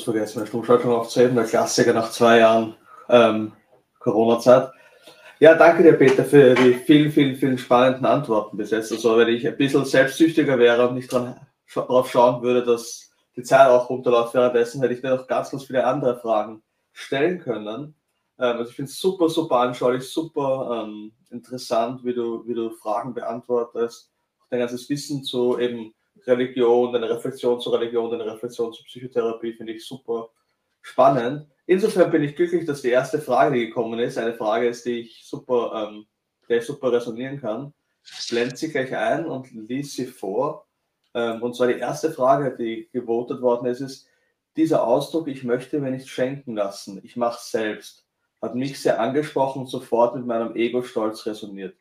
kurz 0.00 0.04
vergessen, 0.04 0.38
meine 0.38 0.48
Stummschaltung 0.48 0.92
aufzuheben, 0.92 1.36
der 1.36 1.44
Klassiker 1.44 1.92
nach 1.92 2.10
zwei 2.10 2.38
Jahren 2.38 2.74
ähm, 3.08 3.52
Corona-Zeit. 3.98 4.70
Ja, 5.38 5.54
danke 5.54 5.82
dir, 5.82 5.94
Peter, 5.94 6.24
für 6.24 6.54
die 6.54 6.74
vielen, 6.74 7.10
vielen, 7.10 7.36
vielen 7.36 7.58
spannenden 7.58 8.06
Antworten 8.06 8.56
bis 8.56 8.70
jetzt. 8.70 8.92
Also, 8.92 9.16
wenn 9.16 9.28
ich 9.28 9.46
ein 9.46 9.56
bisschen 9.56 9.84
selbstsüchtiger 9.84 10.58
wäre 10.58 10.88
und 10.88 10.94
nicht 10.94 11.12
darauf 11.12 12.10
schauen 12.10 12.42
würde, 12.42 12.62
dass 12.62 13.10
die 13.36 13.42
Zeit 13.42 13.68
auch 13.68 13.88
runterläuft 13.88 14.34
währenddessen, 14.34 14.80
hätte 14.80 14.94
ich 14.94 15.02
mir 15.02 15.16
noch 15.16 15.26
ganz, 15.26 15.50
ganz 15.50 15.64
viele 15.64 15.84
andere 15.84 16.18
Fragen 16.18 16.62
stellen 16.92 17.40
können. 17.40 17.94
Ähm, 18.38 18.56
also, 18.56 18.70
ich 18.70 18.76
finde 18.76 18.90
es 18.90 19.00
super, 19.00 19.28
super 19.28 19.56
anschaulich, 19.56 20.04
super 20.08 20.84
ähm, 20.84 21.12
interessant, 21.30 22.04
wie 22.04 22.14
du, 22.14 22.46
wie 22.46 22.54
du 22.54 22.70
Fragen 22.70 23.14
beantwortest. 23.14 24.10
Dein 24.50 24.60
ganzes 24.60 24.88
Wissen 24.88 25.24
zu 25.24 25.58
eben 25.58 25.94
Religion, 26.26 26.92
deine 26.92 27.10
Reflexion 27.10 27.60
zur 27.60 27.74
Religion, 27.74 28.10
deine 28.10 28.26
Reflexion 28.26 28.72
zur 28.72 28.84
Psychotherapie 28.84 29.54
finde 29.54 29.72
ich 29.72 29.86
super 29.86 30.30
spannend. 30.82 31.46
Insofern 31.66 32.10
bin 32.10 32.22
ich 32.22 32.36
glücklich, 32.36 32.66
dass 32.66 32.82
die 32.82 32.90
erste 32.90 33.20
Frage, 33.20 33.56
die 33.56 33.66
gekommen 33.66 33.98
ist, 33.98 34.18
eine 34.18 34.34
Frage 34.34 34.68
ist, 34.68 34.84
die 34.86 35.00
ich 35.00 35.24
super, 35.24 35.88
ähm, 35.88 36.06
der 36.48 36.62
super 36.62 36.92
resonieren 36.92 37.40
kann. 37.40 37.72
Ich 38.02 38.28
blende 38.28 38.56
sie 38.56 38.70
gleich 38.70 38.94
ein 38.94 39.26
und 39.26 39.50
lies 39.52 39.94
sie 39.94 40.06
vor. 40.06 40.66
Ähm, 41.14 41.42
und 41.42 41.54
zwar 41.54 41.68
die 41.68 41.78
erste 41.78 42.12
Frage, 42.12 42.56
die 42.56 42.88
gewotet 42.92 43.40
worden 43.40 43.66
ist, 43.66 43.80
ist, 43.80 44.06
dieser 44.56 44.84
Ausdruck, 44.84 45.28
ich 45.28 45.44
möchte 45.44 45.78
mir 45.78 45.90
nicht 45.90 46.08
schenken 46.08 46.56
lassen, 46.56 47.00
ich 47.04 47.16
mache 47.16 47.38
es 47.38 47.50
selbst, 47.50 48.06
hat 48.42 48.54
mich 48.54 48.80
sehr 48.80 49.00
angesprochen 49.00 49.60
und 49.60 49.68
sofort 49.68 50.16
mit 50.16 50.26
meinem 50.26 50.56
Ego-Stolz 50.56 51.24
resoniert. 51.26 51.76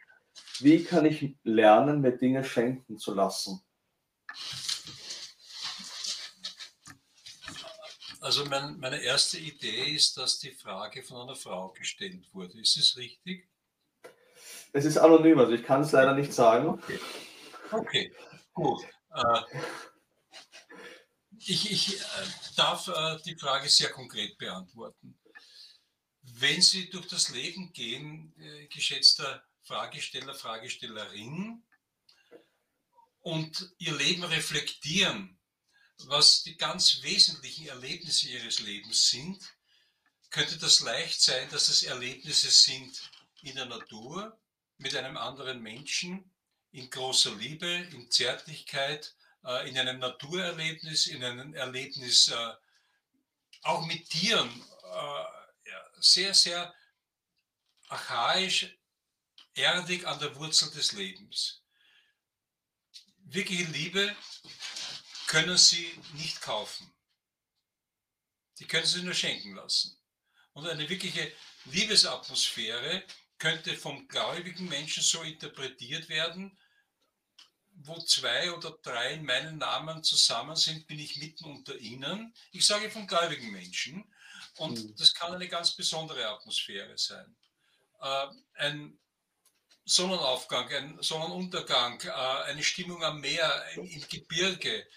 Wie 0.59 0.83
kann 0.83 1.05
ich 1.05 1.35
lernen, 1.43 2.01
mir 2.01 2.11
Dinge 2.11 2.43
schenken 2.43 2.97
zu 2.97 3.13
lassen? 3.13 3.61
Also 8.21 8.45
mein, 8.45 8.77
meine 8.79 9.01
erste 9.01 9.37
Idee 9.37 9.95
ist, 9.95 10.17
dass 10.17 10.39
die 10.39 10.51
Frage 10.51 11.03
von 11.03 11.21
einer 11.21 11.35
Frau 11.35 11.69
gestellt 11.69 12.27
wurde. 12.33 12.59
Ist 12.59 12.77
es 12.77 12.97
richtig? 12.97 13.47
Es 14.73 14.85
ist 14.85 14.97
anonym, 14.97 15.39
also 15.39 15.53
ich 15.53 15.63
kann 15.63 15.81
es 15.81 15.91
leider 15.93 16.13
nicht 16.13 16.33
sagen. 16.33 16.69
Okay, 16.69 16.99
okay. 17.71 18.15
gut. 18.53 18.83
Äh, 19.13 19.41
ich, 21.39 21.71
ich 21.71 21.99
äh, 21.99 22.03
darf 22.57 22.87
äh, 22.87 23.17
die 23.25 23.35
Frage 23.35 23.69
sehr 23.69 23.89
konkret 23.89 24.37
beantworten. 24.37 25.17
Wenn 26.21 26.61
Sie 26.61 26.89
durch 26.89 27.07
das 27.07 27.29
Leben 27.29 27.71
gehen, 27.73 28.33
äh, 28.37 28.67
geschätzter 28.67 29.43
Fragesteller, 29.63 30.35
Fragestellerin, 30.35 31.63
und 33.29 33.73
Ihr 33.77 33.95
Leben 33.95 34.23
reflektieren, 34.23 35.39
was 36.05 36.43
die 36.43 36.57
ganz 36.57 37.03
wesentlichen 37.03 37.67
Erlebnisse 37.67 38.29
ihres 38.29 38.59
Lebens 38.59 39.09
sind, 39.09 39.39
könnte 40.29 40.57
das 40.57 40.79
leicht 40.79 41.21
sein, 41.21 41.49
dass 41.51 41.69
es 41.69 41.83
Erlebnisse 41.83 42.49
sind 42.49 42.99
in 43.41 43.55
der 43.55 43.65
Natur, 43.65 44.37
mit 44.77 44.95
einem 44.95 45.17
anderen 45.17 45.61
Menschen, 45.61 46.31
in 46.71 46.89
großer 46.89 47.35
Liebe, 47.35 47.67
in 47.67 48.09
Zärtlichkeit, 48.09 49.15
äh, 49.43 49.69
in 49.69 49.77
einem 49.77 49.99
Naturerlebnis, 49.99 51.07
in 51.07 51.23
einem 51.23 51.53
Erlebnis 51.53 52.29
äh, 52.29 52.53
auch 53.63 53.85
mit 53.85 54.09
Tieren, 54.09 54.49
äh, 54.49 55.71
sehr, 55.99 56.33
sehr 56.33 56.73
archaisch, 57.89 58.77
erdig 59.53 60.07
an 60.07 60.19
der 60.19 60.33
Wurzel 60.35 60.71
des 60.71 60.93
Lebens. 60.93 61.61
Wirkliche 63.31 63.65
Liebe 63.65 64.15
können 65.27 65.57
sie 65.57 65.87
nicht 66.13 66.41
kaufen. 66.41 66.91
Die 68.57 68.65
können 68.65 68.85
sie 68.85 69.03
nur 69.03 69.13
schenken 69.13 69.55
lassen. 69.55 69.95
Und 70.53 70.67
eine 70.67 70.89
wirkliche 70.89 71.31
Liebesatmosphäre 71.65 73.03
könnte 73.37 73.77
vom 73.77 74.07
gläubigen 74.07 74.67
Menschen 74.67 75.03
so 75.03 75.21
interpretiert 75.21 76.09
werden, 76.09 76.57
wo 77.71 77.99
zwei 77.99 78.51
oder 78.51 78.71
drei 78.81 79.13
in 79.13 79.25
meinen 79.25 79.59
Namen 79.59 80.03
zusammen 80.03 80.55
sind, 80.55 80.87
bin 80.87 80.99
ich 80.99 81.17
mitten 81.17 81.45
unter 81.45 81.77
ihnen. 81.77 82.33
Ich 82.51 82.65
sage 82.65 82.89
von 82.89 83.07
gläubigen 83.07 83.51
Menschen. 83.51 84.11
Und 84.57 84.83
mhm. 84.83 84.95
das 84.97 85.13
kann 85.13 85.33
eine 85.33 85.47
ganz 85.47 85.75
besondere 85.75 86.27
Atmosphäre 86.27 86.97
sein. 86.97 87.37
Äh, 88.01 88.27
ein 88.55 88.99
Sonnenaufgang, 89.89 90.69
ein 90.69 91.01
Sonnenuntergang, 91.01 91.99
äh, 92.01 92.11
eine 92.11 92.63
Stimmung 92.63 93.03
am 93.03 93.21
Meer, 93.21 93.65
im 93.75 94.07
Gebirge, 94.07 94.87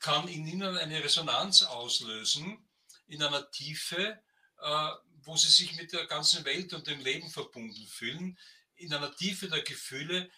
kann 0.00 0.28
in 0.28 0.46
ihnen 0.46 0.78
eine 0.78 1.04
Resonanz 1.04 1.62
auslösen, 1.62 2.66
in 3.06 3.22
einer 3.22 3.50
Tiefe, 3.50 4.18
äh, 4.60 4.90
wo 5.24 5.36
sie 5.36 5.50
sich 5.50 5.76
mit 5.76 5.92
der 5.92 6.06
ganzen 6.06 6.44
Welt 6.46 6.72
und 6.72 6.86
dem 6.86 7.00
Leben 7.00 7.28
verbunden 7.28 7.86
fühlen, 7.86 8.38
in 8.76 8.94
einer 8.94 9.14
Tiefe 9.14 9.48
der 9.48 9.62
Gefühle, 9.62 10.30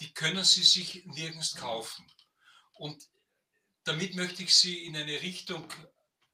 die 0.00 0.12
können 0.12 0.44
sie 0.44 0.64
sich 0.64 1.06
nirgends 1.06 1.54
kaufen. 1.54 2.06
Und 2.74 3.08
damit 3.84 4.14
möchte 4.14 4.42
ich 4.42 4.54
sie 4.54 4.84
in 4.84 4.94
eine 4.94 5.22
Richtung 5.22 5.66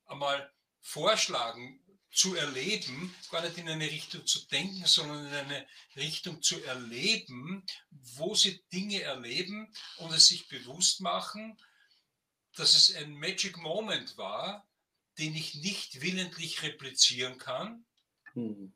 einmal 0.07 0.53
vorschlagen, 0.81 1.81
zu 2.13 2.35
erleben, 2.35 3.15
gar 3.31 3.41
nicht 3.43 3.57
in 3.57 3.69
eine 3.69 3.91
Richtung 3.91 4.27
zu 4.27 4.47
denken, 4.49 4.87
sondern 4.87 5.27
in 5.27 5.35
eine 5.35 5.67
Richtung 5.97 6.43
zu 6.43 6.63
erleben, 6.63 7.65
wo 7.91 8.35
sie 8.35 8.63
Dinge 8.73 9.01
erleben 9.01 9.73
und 9.97 10.13
es 10.13 10.27
sich 10.27 10.49
bewusst 10.49 11.01
machen, 11.01 11.59
dass 12.55 12.75
es 12.75 12.95
ein 12.95 13.15
Magic 13.15 13.57
Moment 13.57 14.19
war, 14.19 14.69
den 15.19 15.35
ich 15.35 15.55
nicht 15.57 16.03
willentlich 16.03 16.63
replizieren 16.63 17.39
kann, 17.39 17.87
mhm. 18.35 18.75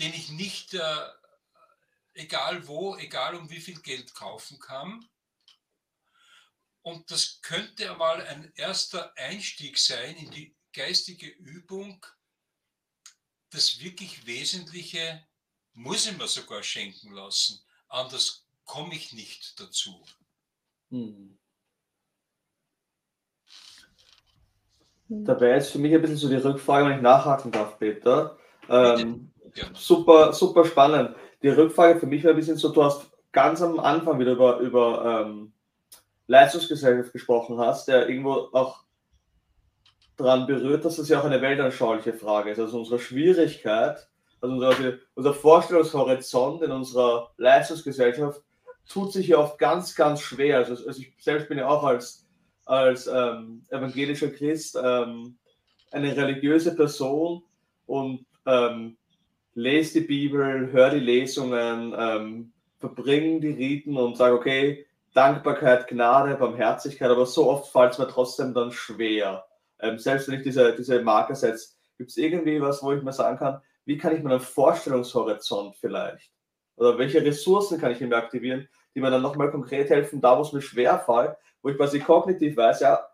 den 0.00 0.12
ich 0.14 0.30
nicht, 0.30 0.74
äh, 0.74 1.08
egal 2.14 2.66
wo, 2.66 2.96
egal 2.96 3.36
um 3.36 3.48
wie 3.48 3.60
viel 3.60 3.80
Geld 3.80 4.12
kaufen 4.14 4.58
kann. 4.58 5.08
Und 6.82 7.12
das 7.12 7.40
könnte 7.42 7.92
einmal 7.92 8.26
ein 8.26 8.52
erster 8.56 9.16
Einstieg 9.16 9.78
sein 9.78 10.16
in 10.16 10.30
die 10.32 10.56
geistige 10.72 11.28
Übung. 11.28 12.04
Das 13.52 13.80
wirklich 13.82 14.26
Wesentliche 14.26 15.22
muss 15.74 16.06
ich 16.06 16.16
mir 16.16 16.26
sogar 16.26 16.62
schenken 16.62 17.12
lassen. 17.12 17.60
Anders 17.88 18.46
komme 18.64 18.94
ich 18.94 19.12
nicht 19.12 19.60
dazu. 19.60 20.02
Mhm. 20.90 21.38
Da 25.08 25.38
wäre 25.40 25.56
jetzt 25.56 25.70
für 25.70 25.78
mich 25.78 25.94
ein 25.94 26.00
bisschen 26.00 26.16
so 26.16 26.28
die 26.28 26.36
Rückfrage, 26.36 26.86
wenn 26.86 26.96
ich 26.96 27.02
nachhaken 27.02 27.52
darf, 27.52 27.78
Peter. 27.78 28.38
Ähm, 28.68 29.30
super, 29.74 30.32
super 30.32 30.64
spannend. 30.64 31.14
Die 31.42 31.48
Rückfrage 31.48 32.00
für 32.00 32.06
mich 32.06 32.24
war 32.24 32.30
ein 32.30 32.36
bisschen 32.36 32.56
so, 32.56 32.70
du 32.70 32.82
hast 32.82 33.10
ganz 33.32 33.60
am 33.60 33.78
Anfang 33.78 34.18
wieder 34.18 34.32
über, 34.32 34.58
über 34.58 35.26
ähm, 35.26 35.52
Leistungsgesellschaft 36.28 37.12
gesprochen 37.12 37.58
hast, 37.58 37.88
der 37.88 38.08
irgendwo 38.08 38.48
auch 38.52 38.81
daran 40.22 40.46
berührt, 40.46 40.84
dass 40.84 40.96
das 40.96 41.08
ja 41.08 41.20
auch 41.20 41.24
eine 41.24 41.42
weltanschauliche 41.42 42.12
Frage 42.12 42.50
ist. 42.50 42.58
Also 42.58 42.78
unsere 42.78 42.98
Schwierigkeit, 42.98 44.08
also 44.40 44.54
unser, 44.54 44.74
unser 45.14 45.34
Vorstellungshorizont 45.34 46.62
in 46.62 46.70
unserer 46.70 47.30
Leistungsgesellschaft 47.36 48.42
tut 48.88 49.12
sich 49.12 49.28
ja 49.28 49.38
oft 49.38 49.58
ganz, 49.58 49.94
ganz 49.94 50.20
schwer. 50.20 50.58
Also, 50.58 50.86
also 50.86 51.00
ich 51.00 51.12
selbst 51.18 51.48
bin 51.48 51.58
ja 51.58 51.68
auch 51.68 51.84
als 51.84 52.22
als 52.64 53.06
ähm, 53.06 53.64
evangelischer 53.70 54.30
Christ 54.30 54.78
ähm, 54.82 55.36
eine 55.90 56.16
religiöse 56.16 56.74
Person 56.74 57.42
und 57.86 58.24
ähm, 58.46 58.96
lese 59.54 60.00
die 60.00 60.06
Bibel, 60.06 60.70
höre 60.72 60.90
die 60.90 61.00
Lesungen, 61.00 61.94
ähm, 61.96 62.52
verbringe 62.78 63.40
die 63.40 63.50
Riten 63.50 63.96
und 63.96 64.16
sage, 64.16 64.34
okay, 64.34 64.86
Dankbarkeit, 65.14 65.88
Gnade, 65.88 66.36
Barmherzigkeit, 66.36 67.10
aber 67.10 67.26
so 67.26 67.50
oft 67.50 67.70
fällt 67.70 67.92
es 67.92 67.98
mir 67.98 68.08
trotzdem 68.08 68.54
dann 68.54 68.72
schwer. 68.72 69.44
Ähm, 69.82 69.98
selbst 69.98 70.28
wenn 70.28 70.38
ich 70.38 70.42
diese, 70.42 70.74
diese 70.74 71.02
Marker 71.02 71.34
setze, 71.34 71.74
gibt 71.98 72.10
es 72.10 72.16
irgendwie 72.16 72.60
was, 72.60 72.82
wo 72.82 72.92
ich 72.92 73.02
mir 73.02 73.12
sagen 73.12 73.38
kann, 73.38 73.60
wie 73.84 73.98
kann 73.98 74.16
ich 74.16 74.22
meinen 74.22 74.40
Vorstellungshorizont 74.40 75.76
vielleicht 75.76 76.30
oder 76.76 76.96
welche 76.98 77.22
Ressourcen 77.22 77.80
kann 77.80 77.92
ich 77.92 78.00
mir 78.00 78.16
aktivieren, 78.16 78.68
die 78.94 79.00
mir 79.00 79.10
dann 79.10 79.22
nochmal 79.22 79.50
konkret 79.50 79.90
helfen, 79.90 80.20
da 80.20 80.38
wo 80.38 80.42
es 80.42 80.52
mir 80.52 80.62
schwer 80.62 80.98
fällt, 80.98 81.36
wo 81.60 81.68
ich 81.68 81.76
quasi 81.76 82.00
kognitiv 82.00 82.56
weiß, 82.56 82.80
ja, 82.80 83.08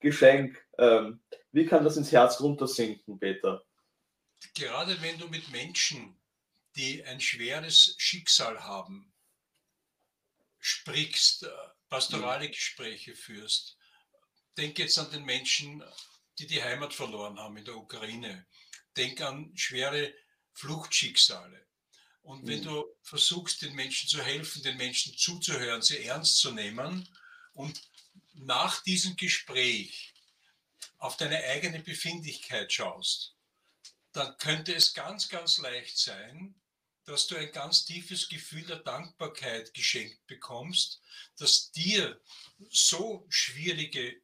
Geschenk, 0.00 0.64
ähm, 0.78 1.20
wie 1.52 1.66
kann 1.66 1.84
das 1.84 1.96
ins 1.96 2.12
Herz 2.12 2.40
runtersinken, 2.40 3.18
Peter? 3.18 3.64
Gerade 4.54 5.00
wenn 5.02 5.18
du 5.18 5.26
mit 5.28 5.50
Menschen, 5.50 6.16
die 6.76 7.04
ein 7.04 7.20
schweres 7.20 7.94
Schicksal 7.98 8.60
haben, 8.60 9.12
sprichst, 10.60 11.44
äh, 11.44 11.48
pastorale 11.88 12.48
Gespräche 12.48 13.14
führst. 13.14 13.77
Denk 14.58 14.76
jetzt 14.80 14.98
an 14.98 15.08
den 15.12 15.24
Menschen, 15.24 15.84
die 16.40 16.48
die 16.48 16.60
Heimat 16.60 16.92
verloren 16.92 17.38
haben 17.38 17.56
in 17.56 17.64
der 17.64 17.76
Ukraine. 17.76 18.44
Denk 18.96 19.20
an 19.20 19.56
schwere 19.56 20.12
Fluchtschicksale. 20.52 21.64
Und 22.22 22.44
wenn 22.48 22.58
mhm. 22.60 22.64
du 22.64 22.84
versuchst, 23.02 23.62
den 23.62 23.76
Menschen 23.76 24.08
zu 24.08 24.20
helfen, 24.20 24.64
den 24.64 24.76
Menschen 24.76 25.16
zuzuhören, 25.16 25.80
sie 25.80 26.02
ernst 26.04 26.38
zu 26.38 26.50
nehmen 26.50 27.08
und 27.52 27.80
nach 28.34 28.82
diesem 28.82 29.14
Gespräch 29.14 30.12
auf 30.96 31.16
deine 31.16 31.38
eigene 31.44 31.78
Befindlichkeit 31.78 32.72
schaust, 32.72 33.36
dann 34.10 34.36
könnte 34.38 34.74
es 34.74 34.92
ganz, 34.92 35.28
ganz 35.28 35.58
leicht 35.58 35.96
sein, 35.98 36.60
dass 37.04 37.28
du 37.28 37.36
ein 37.36 37.52
ganz 37.52 37.84
tiefes 37.84 38.28
Gefühl 38.28 38.66
der 38.66 38.80
Dankbarkeit 38.80 39.72
geschenkt 39.72 40.26
bekommst, 40.26 41.00
dass 41.36 41.70
dir 41.70 42.20
so 42.70 43.24
schwierige 43.28 44.20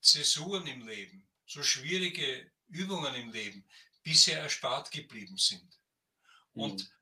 Zäsuren 0.00 0.66
im 0.66 0.86
Leben, 0.86 1.28
so 1.46 1.62
schwierige 1.62 2.50
Übungen 2.68 3.14
im 3.14 3.32
Leben 3.32 3.68
bisher 4.02 4.40
erspart 4.40 4.90
geblieben 4.90 5.36
sind. 5.36 5.78
Mhm. 6.54 6.62
Und 6.62 6.92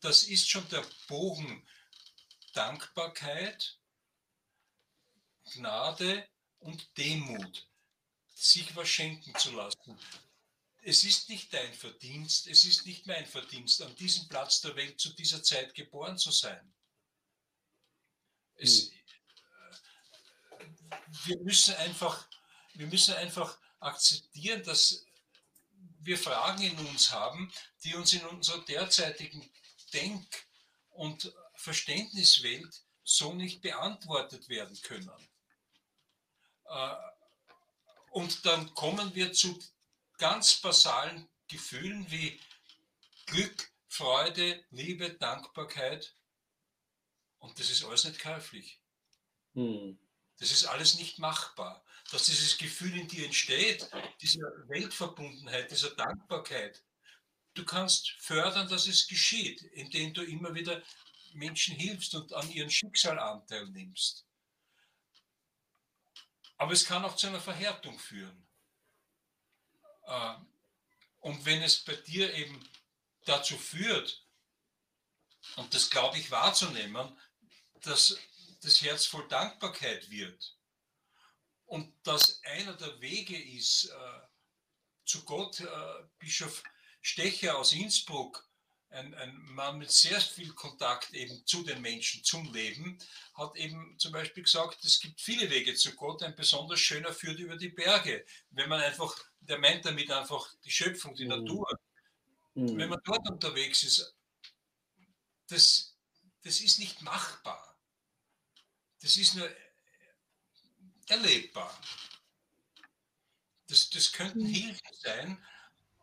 das 0.00 0.24
ist 0.24 0.48
schon 0.48 0.68
der 0.68 0.84
Bogen 1.08 1.66
Dankbarkeit, 2.52 3.78
Gnade 5.54 6.28
und 6.60 6.96
Demut, 6.96 7.68
sich 8.34 8.74
was 8.76 8.88
schenken 8.88 9.34
zu 9.36 9.52
lassen 9.52 9.98
es 10.84 11.02
ist 11.02 11.28
nicht 11.30 11.52
dein 11.52 11.72
Verdienst, 11.72 12.46
es 12.46 12.64
ist 12.64 12.86
nicht 12.86 13.06
mein 13.06 13.26
Verdienst, 13.26 13.80
an 13.82 13.94
diesem 13.96 14.28
Platz 14.28 14.60
der 14.60 14.76
Welt 14.76 15.00
zu 15.00 15.14
dieser 15.14 15.42
Zeit 15.42 15.74
geboren 15.74 16.18
zu 16.18 16.30
sein. 16.30 16.74
Es, 18.56 18.90
hm. 18.90 18.98
Wir, 21.24 21.38
müssen 21.40 21.74
einfach, 21.76 22.26
wir 22.74 22.86
müssen 22.86 23.14
einfach 23.14 23.58
akzeptieren, 23.80 24.62
dass 24.64 25.04
wir 26.00 26.18
Fragen 26.18 26.62
in 26.62 26.78
uns 26.86 27.10
haben, 27.10 27.52
die 27.82 27.94
uns 27.94 28.12
in 28.12 28.24
unserer 28.26 28.62
derzeitigen 28.64 29.50
Denk- 29.92 30.46
und 30.90 31.32
Verständniswelt 31.54 32.82
so 33.04 33.32
nicht 33.32 33.62
beantwortet 33.62 34.48
werden 34.48 34.80
können. 34.82 35.10
Äh, 36.66 36.94
und 38.10 38.46
dann 38.46 38.72
kommen 38.74 39.14
wir 39.14 39.32
zu 39.32 39.58
ganz 40.18 40.56
basalen 40.60 41.28
Gefühlen 41.48 42.10
wie 42.10 42.40
Glück, 43.26 43.70
Freude, 43.88 44.64
Liebe, 44.70 45.10
Dankbarkeit. 45.10 46.14
Und 47.38 47.58
das 47.58 47.70
ist 47.70 47.84
alles 47.84 48.04
nicht 48.04 48.20
käuflich. 48.20 48.80
Hm. 49.54 49.98
Das 50.38 50.50
ist 50.50 50.64
alles 50.64 50.96
nicht 50.96 51.18
machbar. 51.18 51.84
Dass 52.10 52.26
dieses 52.26 52.58
Gefühl 52.58 52.96
in 52.98 53.08
dir 53.08 53.24
entsteht, 53.24 53.88
diese 54.20 54.40
Weltverbundenheit, 54.68 55.70
dieser 55.70 55.90
Dankbarkeit, 55.90 56.82
du 57.54 57.64
kannst 57.64 58.10
fördern, 58.18 58.68
dass 58.68 58.86
es 58.86 59.06
geschieht, 59.06 59.62
indem 59.62 60.12
du 60.12 60.22
immer 60.22 60.54
wieder 60.54 60.82
Menschen 61.32 61.74
hilfst 61.76 62.14
und 62.14 62.32
an 62.32 62.50
ihren 62.50 62.70
Schicksal 62.70 63.18
Anteil 63.18 63.66
nimmst. 63.66 64.24
Aber 66.56 66.72
es 66.72 66.84
kann 66.84 67.04
auch 67.04 67.16
zu 67.16 67.26
einer 67.26 67.40
Verhärtung 67.40 67.98
führen. 67.98 68.46
Äh, 70.06 70.34
und 71.20 71.44
wenn 71.44 71.62
es 71.62 71.78
bei 71.78 71.94
dir 71.96 72.32
eben 72.34 72.68
dazu 73.24 73.56
führt, 73.56 74.24
und 75.56 75.72
das 75.74 75.90
glaube 75.90 76.18
ich 76.18 76.30
wahrzunehmen, 76.30 77.18
dass 77.82 78.18
das 78.64 78.80
Herz 78.82 79.06
voll 79.06 79.26
Dankbarkeit 79.28 80.10
wird 80.10 80.56
und 81.66 81.92
dass 82.02 82.40
einer 82.44 82.74
der 82.74 83.00
Wege 83.00 83.36
ist, 83.36 83.86
äh, 83.86 84.20
zu 85.04 85.24
Gott, 85.24 85.60
äh, 85.60 85.66
Bischof 86.18 86.62
Stecher 87.00 87.58
aus 87.58 87.72
Innsbruck, 87.72 88.48
ein, 88.88 89.12
ein 89.14 89.36
Mann 89.46 89.78
mit 89.78 89.90
sehr 89.90 90.20
viel 90.20 90.52
Kontakt 90.52 91.12
eben 91.12 91.44
zu 91.46 91.62
den 91.64 91.82
Menschen, 91.82 92.22
zum 92.22 92.52
Leben, 92.52 92.98
hat 93.34 93.56
eben 93.56 93.98
zum 93.98 94.12
Beispiel 94.12 94.44
gesagt, 94.44 94.84
es 94.84 95.00
gibt 95.00 95.20
viele 95.20 95.50
Wege 95.50 95.74
zu 95.74 95.94
Gott, 95.96 96.22
ein 96.22 96.36
besonders 96.36 96.80
schöner 96.80 97.12
führt 97.12 97.38
über 97.40 97.56
die 97.56 97.70
Berge. 97.70 98.24
Wenn 98.50 98.68
man 98.68 98.80
einfach, 98.80 99.14
der 99.40 99.58
meint 99.58 99.84
damit 99.84 100.10
einfach 100.10 100.48
die 100.64 100.70
Schöpfung, 100.70 101.14
die 101.14 101.24
mhm. 101.24 101.30
Natur. 101.30 101.78
Mhm. 102.54 102.78
Wenn 102.78 102.88
man 102.88 103.00
dort 103.04 103.28
unterwegs 103.28 103.82
ist, 103.82 104.14
das, 105.48 105.96
das 106.42 106.60
ist 106.60 106.78
nicht 106.78 107.02
machbar. 107.02 107.73
Das 109.04 109.18
ist 109.18 109.36
nur 109.36 109.46
erlebbar. 111.10 111.70
Das, 113.68 113.90
das 113.90 114.10
könnten 114.10 114.44
mhm. 114.44 114.46
Hilfen 114.46 114.94
sein 114.94 115.38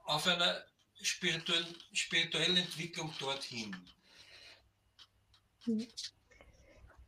auf 0.05 0.27
einer 0.27 0.63
spirituellen, 1.01 1.65
spirituelle 1.93 2.59
Entwicklung 2.59 3.11
dorthin? 3.19 3.75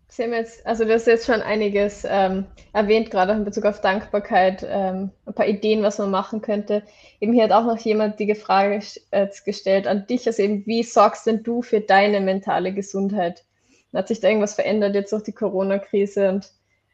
Sie 0.07 0.23
haben 0.23 0.33
jetzt, 0.33 0.65
also 0.65 0.83
du 0.83 0.93
hast 0.93 1.05
jetzt 1.05 1.27
schon 1.27 1.41
einiges 1.41 2.03
ähm, 2.07 2.47
erwähnt, 2.71 3.11
gerade 3.11 3.33
in 3.33 3.45
Bezug 3.45 3.65
auf 3.65 3.81
Dankbarkeit, 3.81 4.65
ähm, 4.67 5.11
ein 5.27 5.35
paar 5.35 5.47
Ideen, 5.47 5.83
was 5.83 5.99
man 5.99 6.09
machen 6.09 6.41
könnte. 6.41 6.83
Eben 7.19 7.33
hier 7.33 7.43
hat 7.43 7.51
auch 7.51 7.65
noch 7.65 7.77
jemand 7.77 8.19
die 8.19 8.33
Frage 8.33 8.83
äh, 9.11 9.27
gestellt 9.45 9.85
an 9.85 10.07
dich, 10.07 10.25
also 10.25 10.41
eben, 10.41 10.65
wie 10.65 10.81
sorgst 10.81 11.27
denn 11.27 11.43
du 11.43 11.61
für 11.61 11.81
deine 11.81 12.19
mentale 12.19 12.73
Gesundheit? 12.73 13.45
Hat 13.93 14.07
sich 14.07 14.19
da 14.19 14.27
irgendwas 14.27 14.55
verändert 14.55 14.95
jetzt 14.95 15.11
durch 15.11 15.23
die 15.23 15.33
Corona-Krise 15.33 16.29
und 16.29 16.51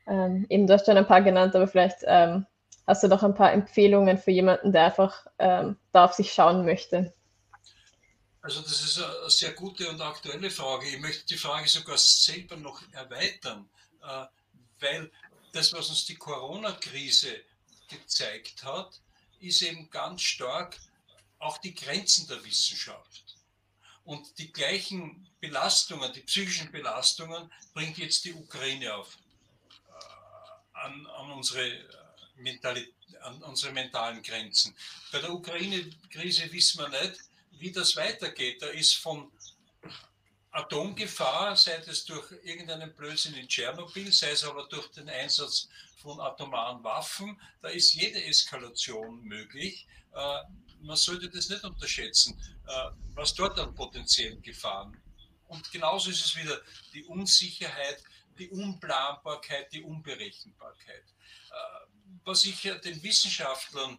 ähm, 0.07 0.45
eben, 0.49 0.67
du 0.67 0.73
hast 0.73 0.85
schon 0.85 0.97
ein 0.97 1.07
paar 1.07 1.21
genannt, 1.21 1.55
aber 1.55 1.67
vielleicht 1.67 1.99
ähm, 2.05 2.45
Hast 2.89 3.03
du 3.03 3.07
noch 3.07 3.21
ein 3.21 3.35
paar 3.35 3.53
Empfehlungen 3.53 4.17
für 4.17 4.31
jemanden, 4.31 4.71
der 4.71 4.85
einfach 4.85 5.27
ähm, 5.37 5.77
da 5.91 6.05
auf 6.05 6.13
sich 6.13 6.33
schauen 6.33 6.65
möchte? 6.65 7.13
Also 8.41 8.61
das 8.61 8.81
ist 8.81 8.99
eine 8.99 9.29
sehr 9.29 9.51
gute 9.51 9.87
und 9.87 10.01
aktuelle 10.01 10.49
Frage. 10.49 10.87
Ich 10.87 10.99
möchte 10.99 11.23
die 11.27 11.37
Frage 11.37 11.69
sogar 11.69 11.99
selber 11.99 12.57
noch 12.57 12.81
erweitern, 12.93 13.69
äh, 14.01 14.25
weil 14.79 15.11
das, 15.51 15.71
was 15.71 15.89
uns 15.89 16.05
die 16.05 16.15
Corona-Krise 16.15 17.27
gezeigt 17.89 18.63
hat, 18.63 18.99
ist 19.39 19.61
eben 19.61 19.87
ganz 19.91 20.23
stark 20.23 20.75
auch 21.37 21.59
die 21.59 21.75
Grenzen 21.75 22.27
der 22.27 22.43
Wissenschaft. 22.43 23.28
Und 24.09 24.39
die 24.39 24.51
gleichen 24.51 25.29
Belastungen, 25.39 26.11
die 26.13 26.21
psychischen 26.21 26.71
Belastungen, 26.71 27.51
bringt 27.75 27.99
jetzt 27.99 28.25
die 28.25 28.33
Ukraine 28.33 28.95
auf, 28.95 29.15
äh, 29.87 30.79
an, 30.79 31.05
an 31.05 31.31
unsere 31.33 31.63
Mentalität, 32.37 32.91
an 33.21 33.39
unsere 33.43 33.71
mentalen 33.71 34.23
Grenzen. 34.23 34.75
Bei 35.11 35.19
der 35.19 35.31
Ukraine-Krise 35.31 36.51
wissen 36.51 36.79
wir 36.79 36.89
nicht, 36.89 37.19
wie 37.51 37.71
das 37.71 37.95
weitergeht. 37.97 38.63
Da 38.63 38.69
ist 38.69 38.95
von 38.95 39.31
Atomgefahr, 40.49 41.55
sei 41.55 41.75
es 41.85 42.03
durch 42.05 42.31
irgendeinen 42.43 42.95
Blödsinn 42.95 43.35
in 43.35 43.47
Tschernobyl, 43.47 44.11
sei 44.11 44.31
es 44.31 44.43
aber 44.43 44.67
durch 44.69 44.87
den 44.87 45.07
Einsatz 45.07 45.69
von 45.97 46.19
atomaren 46.19 46.83
Waffen, 46.83 47.39
da 47.61 47.67
ist 47.67 47.93
jede 47.93 48.23
Eskalation 48.23 49.23
möglich. 49.23 49.85
Äh, 50.79 50.85
man 50.85 50.97
sollte 50.97 51.29
das 51.29 51.49
nicht 51.49 51.63
unterschätzen, 51.63 52.39
äh, 52.67 52.91
was 53.13 53.33
dort 53.33 53.59
an 53.59 53.73
potenziellen 53.73 54.41
Gefahren. 54.41 55.01
Und 55.47 55.71
genauso 55.71 56.09
ist 56.11 56.23
es 56.23 56.35
wieder 56.35 56.61
die 56.93 57.03
Unsicherheit, 57.05 58.03
die 58.37 58.49
Unplanbarkeit, 58.49 59.71
die 59.73 59.81
Unberechenbarkeit. 59.81 61.03
Äh, 61.49 61.87
was 62.23 62.45
ich 62.45 62.61
den 62.61 63.01
Wissenschaftlern 63.03 63.97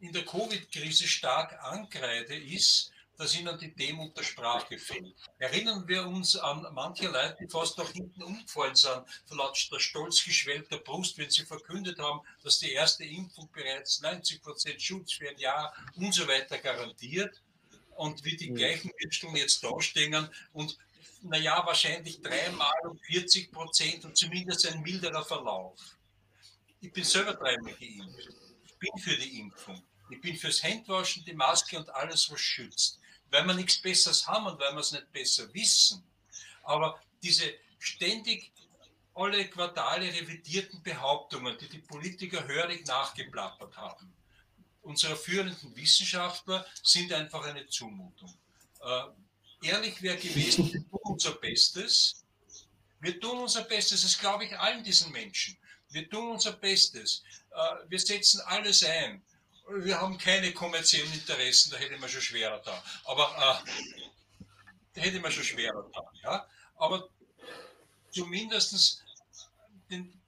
in 0.00 0.12
der 0.12 0.24
Covid-Krise 0.24 1.06
stark 1.06 1.52
ankreide, 1.62 2.36
ist, 2.36 2.90
dass 3.16 3.38
ihnen 3.38 3.58
die 3.58 3.74
Demut 3.74 4.16
der 4.16 4.22
Sprache 4.22 4.78
fehlt. 4.78 5.14
Erinnern 5.38 5.86
wir 5.86 6.06
uns 6.06 6.36
an 6.36 6.66
manche 6.72 7.08
Leute, 7.08 7.36
die 7.40 7.48
fast 7.48 7.78
nach 7.78 7.90
hinten 7.90 8.22
umgefallen 8.22 8.74
sind, 8.74 9.04
vor 9.26 9.36
lauter 9.36 9.80
stolz 9.80 10.24
geschwellter 10.24 10.78
Brust, 10.78 11.16
wenn 11.18 11.30
sie 11.30 11.44
verkündet 11.44 11.98
haben, 11.98 12.20
dass 12.42 12.58
die 12.58 12.72
erste 12.72 13.04
Impfung 13.04 13.50
bereits 13.52 14.00
90 14.00 14.42
Prozent 14.42 14.82
Schutz 14.82 15.12
für 15.12 15.28
ein 15.28 15.38
Jahr 15.38 15.74
und 15.96 16.12
so 16.12 16.26
weiter 16.26 16.58
garantiert 16.58 17.40
und 17.96 18.24
wie 18.24 18.36
die 18.36 18.52
gleichen 18.52 18.90
Würsteln 18.98 19.36
jetzt 19.36 19.62
dastehen 19.62 20.28
und 20.52 20.76
naja, 21.22 21.62
wahrscheinlich 21.64 22.20
dreimal 22.20 22.74
um 22.84 22.98
40 22.98 23.50
Prozent 23.50 24.04
und 24.04 24.16
zumindest 24.16 24.66
ein 24.66 24.82
milderer 24.82 25.24
Verlauf. 25.24 25.78
Ich 26.80 26.92
bin 26.92 27.04
selber 27.04 27.32
dreimal 27.32 27.72
geimpft. 27.74 28.28
Ich 28.66 28.78
bin 28.78 28.98
für 28.98 29.16
die 29.16 29.40
Impfung. 29.40 29.82
Ich 30.10 30.20
bin 30.20 30.36
fürs 30.36 30.62
Handwaschen, 30.62 31.24
die 31.24 31.32
Maske 31.32 31.78
und 31.78 31.88
alles, 31.94 32.30
was 32.30 32.40
schützt. 32.40 33.00
Weil 33.34 33.48
wir 33.48 33.54
nichts 33.54 33.82
Besseres 33.82 34.28
haben 34.28 34.46
und 34.46 34.60
weil 34.60 34.72
wir 34.74 34.78
es 34.78 34.92
nicht 34.92 35.10
besser 35.10 35.52
wissen. 35.52 36.04
Aber 36.62 37.02
diese 37.20 37.52
ständig 37.80 38.52
alle 39.12 39.48
Quartale 39.48 40.06
revidierten 40.06 40.80
Behauptungen, 40.84 41.58
die 41.58 41.68
die 41.68 41.80
Politiker 41.80 42.46
hörig 42.46 42.86
nachgeplappert 42.86 43.76
haben, 43.76 44.14
unserer 44.82 45.16
führenden 45.16 45.74
Wissenschaftler 45.74 46.64
sind 46.84 47.12
einfach 47.12 47.44
eine 47.44 47.66
Zumutung. 47.66 48.32
Äh, 48.80 49.66
ehrlich 49.66 50.00
wäre 50.00 50.16
gewesen, 50.16 50.72
wir 50.72 50.88
tun 50.88 51.00
unser 51.02 51.32
Bestes. 51.32 52.24
Wir 53.00 53.18
tun 53.18 53.40
unser 53.40 53.64
Bestes, 53.64 54.02
das 54.02 54.16
glaube 54.16 54.44
ich 54.44 54.56
allen 54.56 54.84
diesen 54.84 55.10
Menschen. 55.10 55.56
Wir 55.88 56.08
tun 56.08 56.28
unser 56.30 56.52
Bestes. 56.52 57.24
Äh, 57.50 57.90
wir 57.90 57.98
setzen 57.98 58.42
alles 58.42 58.84
ein. 58.84 59.24
Wir 59.68 60.00
haben 60.00 60.18
keine 60.18 60.52
kommerziellen 60.52 61.12
Interessen, 61.12 61.70
da 61.70 61.78
hätte 61.78 61.96
man 61.96 62.08
schon 62.08 62.20
schwerer 62.20 62.60
da. 62.60 62.82
Aber 63.04 63.62
äh, 64.94 65.00
hätte 65.00 65.20
man 65.20 65.32
schon 65.32 65.44
schwerer 65.44 65.90
da. 65.92 66.02
Ja? 66.22 66.48
Aber 66.76 67.08
zumindest 68.10 69.02
den, 69.90 70.20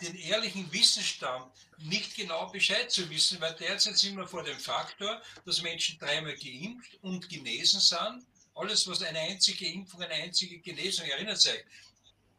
den 0.00 0.16
ehrlichen 0.16 0.70
Wissensstand 0.72 1.52
nicht 1.78 2.14
genau 2.16 2.50
Bescheid 2.50 2.90
zu 2.90 3.08
wissen, 3.08 3.40
weil 3.40 3.54
derzeit 3.54 3.96
sind 3.96 4.16
wir 4.16 4.26
vor 4.26 4.42
dem 4.42 4.58
Faktor, 4.58 5.22
dass 5.46 5.62
Menschen 5.62 5.98
dreimal 5.98 6.36
geimpft 6.36 6.98
und 7.02 7.28
genesen 7.28 7.80
sind. 7.80 8.26
Alles, 8.54 8.86
was 8.88 9.02
eine 9.02 9.20
einzige 9.20 9.66
Impfung, 9.66 10.02
eine 10.02 10.14
einzige 10.14 10.58
Genesung 10.58 11.06
erinnert 11.06 11.40
sich. 11.40 11.64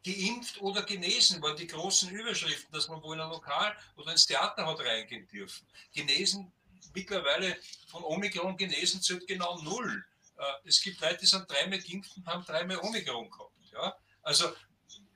Geimpft 0.04 0.60
oder 0.62 0.84
genesen 0.84 1.42
waren 1.42 1.56
die 1.56 1.68
großen 1.68 2.10
Überschriften, 2.10 2.74
dass 2.74 2.88
man 2.88 3.02
wohl 3.04 3.16
in 3.16 3.22
ein 3.22 3.30
Lokal 3.30 3.76
oder 3.98 4.12
ins 4.12 4.26
Theater 4.26 4.66
hat 4.66 4.80
reingehen 4.80 5.28
dürfen. 5.28 5.68
Genesen, 5.94 6.52
mittlerweile 6.94 7.58
von 7.88 8.04
Omikron 8.04 8.58
genesen 8.58 9.02
zählt 9.02 9.28
genau 9.28 9.62
null. 9.62 10.06
Äh, 10.38 10.44
es 10.66 10.82
gibt 10.82 11.02
Leute, 11.02 11.18
die 11.18 11.28
sind 11.28 11.50
dreimal 11.50 11.80
geimpft 11.80 12.18
und 12.18 12.26
haben 12.26 12.44
dreimal 12.46 12.80
Omikron 12.80 13.30
gehabt. 13.30 13.52
Ja? 13.72 13.96
Also 14.24 14.52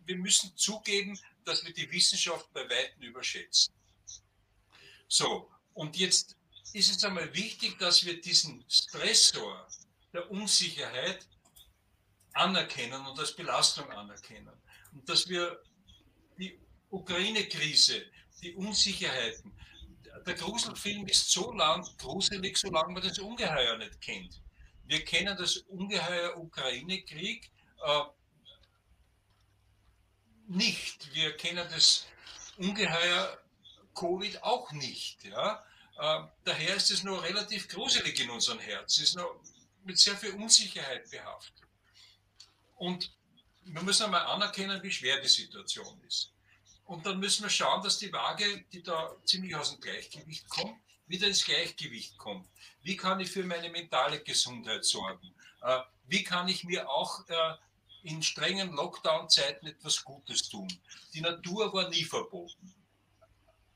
wir 0.06 0.18
müssen 0.18 0.56
zugeben, 0.56 1.20
dass 1.46 1.66
wir 1.66 1.74
die 1.74 1.92
Wissenschaft 1.92 2.52
bei 2.54 2.70
Weitem 2.70 3.02
überschätzen. 3.02 3.74
So, 5.08 5.50
und 5.74 5.98
jetzt 5.98 6.36
ist 6.74 6.96
es 6.96 7.04
einmal 7.04 7.34
wichtig, 7.34 7.78
dass 7.80 8.06
wir 8.06 8.20
diesen 8.22 8.64
Stressor 8.70 9.68
der 10.14 10.30
Unsicherheit 10.30 11.26
anerkennen 12.34 13.06
und 13.06 13.18
als 13.20 13.36
Belastung 13.36 13.90
anerkennen. 13.92 14.52
Dass 15.06 15.28
wir 15.28 15.62
die 16.38 16.60
Ukraine-Krise, 16.90 18.06
die 18.42 18.54
Unsicherheiten, 18.56 19.52
der 20.26 20.34
Gruselfilm 20.36 21.06
ist 21.08 21.30
so 21.30 21.52
lang 21.54 21.88
gruselig, 21.98 22.58
solange 22.58 22.94
man 22.94 23.04
das 23.04 23.20
Ungeheuer 23.20 23.78
nicht 23.78 24.02
kennt. 24.02 24.42
Wir 24.86 25.04
kennen 25.04 25.36
das 25.38 25.58
Ungeheuer 25.58 26.38
Ukraine-Krieg, 26.38 27.52
äh, 27.86 28.02
nicht. 30.48 31.14
Wir 31.14 31.36
kennen 31.38 31.68
das 31.70 32.06
Ungeheuer 32.58 33.38
Covid 33.94 34.44
auch 34.44 34.72
nicht. 34.72 35.24
Ja? 35.24 35.64
Äh, 35.98 36.28
daher 36.44 36.76
ist 36.76 36.92
es 36.92 37.04
nur 37.04 37.24
relativ 37.24 37.68
gruselig 37.68 38.20
in 38.20 38.30
unserem 38.30 38.60
Herzen. 38.60 39.04
Es 39.04 39.10
ist 39.10 39.16
nur 39.16 39.42
mit 39.84 39.98
sehr 39.98 40.16
viel 40.18 40.32
Unsicherheit 40.32 41.10
behaftet. 41.10 41.68
Und 42.76 43.12
wir 43.66 43.82
müssen 43.82 44.04
einmal 44.04 44.26
anerkennen, 44.26 44.82
wie 44.84 44.92
schwer 44.92 45.20
die 45.22 45.28
Situation 45.28 46.02
ist. 46.08 46.32
Und 46.86 47.06
dann 47.06 47.20
müssen 47.20 47.44
wir 47.44 47.50
schauen, 47.50 47.84
dass 47.84 47.98
die 47.98 48.14
Waage, 48.14 48.66
die 48.72 48.84
da 48.84 49.16
ziemlich 49.26 49.56
aus 49.56 49.72
dem 49.72 49.82
Gleichgewicht 49.82 50.48
kommt, 50.50 50.76
wieder 51.08 51.28
ins 51.28 51.44
Gleichgewicht 51.44 52.18
kommt. 52.18 52.48
Wie 52.84 52.96
kann 52.96 53.20
ich 53.20 53.32
für 53.32 53.44
meine 53.44 53.70
mentale 53.70 54.22
Gesundheit 54.22 54.86
sorgen? 54.86 55.34
Äh, 55.62 55.80
wie 56.08 56.24
kann 56.24 56.48
ich 56.48 56.64
mir 56.64 56.90
auch 56.90 57.28
äh, 57.28 57.56
in 58.06 58.22
strengen 58.22 58.72
Lockdown-Zeiten 58.74 59.66
etwas 59.66 60.04
Gutes 60.04 60.48
tun. 60.48 60.68
Die 61.14 61.22
Natur 61.22 61.74
war 61.74 61.90
nie 61.90 62.04
verboten. 62.04 62.74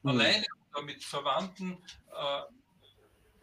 Mhm. 0.03 0.09
Alleine 0.09 0.45
oder 0.71 0.83
mit 0.83 1.03
Verwandten, 1.03 1.77
äh, 2.15 2.41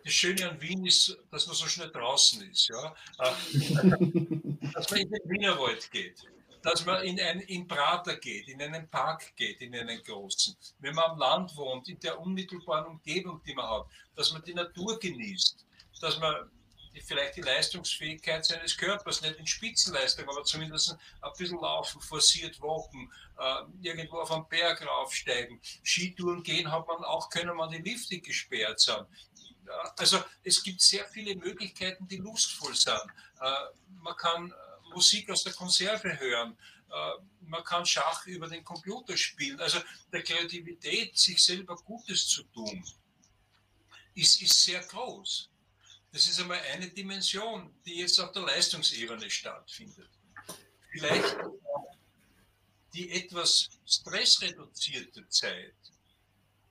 das 0.05 0.15
Schöne 0.15 0.49
an 0.49 0.61
Wien 0.61 0.87
ist, 0.87 1.19
dass 1.33 1.49
man 1.49 1.57
so 1.57 1.67
schnell 1.67 1.91
draußen 1.91 2.49
ist. 2.49 2.69
Ja? 2.69 2.95
Dass 3.19 4.91
man 4.91 5.01
in 5.01 5.11
den 5.11 5.29
Wienerwald 5.29 5.91
geht, 5.91 6.25
dass 6.67 6.85
man 6.85 7.05
in 7.05 7.21
ein 7.21 7.39
in 7.43 7.69
Prater 7.69 8.17
geht, 8.17 8.49
in 8.49 8.61
einen 8.61 8.91
Park 8.91 9.37
geht, 9.37 9.61
in 9.61 9.73
einen 9.73 10.03
großen. 10.03 10.57
Wenn 10.81 10.97
man 10.97 11.13
am 11.13 11.19
Land 11.19 11.57
wohnt, 11.57 11.89
in 11.89 12.01
der 12.01 12.19
unmittelbaren 12.19 12.87
Umgebung, 12.87 13.41
die 13.47 13.55
man 13.55 13.71
hat, 13.71 13.87
dass 14.17 14.33
man 14.33 14.43
die 14.43 14.53
Natur 14.53 14.99
genießt, 14.99 15.65
dass 16.01 16.19
man 16.19 16.51
die, 16.93 17.01
vielleicht 17.01 17.37
die 17.37 17.43
Leistungsfähigkeit 17.43 18.45
seines 18.45 18.77
Körpers, 18.77 19.23
nicht 19.23 19.37
in 19.37 19.47
Spitzenleistung, 19.47 20.29
aber 20.29 20.43
zumindest 20.43 20.97
ein 21.21 21.31
bisschen 21.39 21.61
laufen, 21.61 22.01
forciert 22.01 22.61
walken, 22.61 23.13
äh, 23.39 23.63
irgendwo 23.83 24.19
auf 24.19 24.33
einen 24.33 24.49
Berg 24.49 24.85
raufsteigen. 24.85 25.61
Skitouren 25.85 26.43
gehen 26.43 26.73
hat 26.73 26.89
man 26.89 27.05
auch, 27.05 27.31
können 27.31 27.57
man 27.57 27.71
die 27.71 27.79
Lifte 27.79 28.19
gesperrt 28.19 28.81
sein. 28.81 29.07
Also 29.99 30.19
es 30.43 30.65
gibt 30.65 30.81
sehr 30.81 31.05
viele 31.07 31.37
Möglichkeiten, 31.37 32.09
die 32.09 32.17
lustvoll 32.17 32.75
sind. 32.75 33.01
Äh, 33.41 33.51
man 34.01 34.17
kann 34.17 34.53
Musik 34.97 35.31
aus 35.31 35.45
der 35.45 35.53
Konserve 35.53 36.19
hören. 36.19 36.57
Äh, 36.91 37.13
man 37.43 37.63
kann 37.63 37.85
Schach 37.85 38.27
über 38.27 38.49
den 38.49 38.65
Computer 38.65 39.15
spielen. 39.17 39.61
Also 39.61 39.79
der 40.11 40.23
Kreativität, 40.23 41.17
sich 41.19 41.43
selber 41.45 41.77
Gutes 41.77 42.27
zu 42.29 42.43
tun, 42.45 42.83
ist, 44.15 44.41
ist 44.41 44.63
sehr 44.63 44.81
groß. 44.81 45.51
Das 46.13 46.27
ist 46.29 46.41
einmal 46.41 46.61
eine 46.73 46.89
Dimension, 46.89 47.75
die 47.85 47.97
jetzt 47.97 48.19
auf 48.19 48.33
der 48.33 48.43
Leistungsebene 48.43 49.29
stattfindet. 49.29 50.09
Vielleicht 50.91 51.37
die 52.95 53.11
etwas 53.11 53.69
stressreduzierte 53.85 55.29
Zeit 55.29 55.75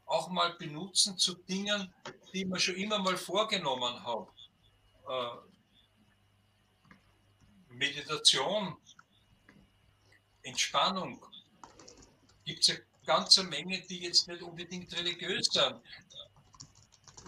auch 0.05 0.29
mal 0.29 0.55
benutzen 0.55 1.15
zu 1.17 1.35
Dingen, 1.35 1.93
die 2.33 2.45
man 2.45 2.59
schon 2.59 2.75
immer 2.75 2.97
mal 2.97 3.17
vorgenommen 3.17 4.03
hat. 4.03 4.27
Meditation, 7.77 8.77
Entspannung. 10.41 11.25
Gibt 12.45 12.61
es 12.63 12.69
eine 12.69 12.81
ganze 13.05 13.43
Menge, 13.43 13.81
die 13.81 13.99
jetzt 13.99 14.27
nicht 14.27 14.41
unbedingt 14.41 14.95
religiös 14.95 15.47
sind 15.51 15.81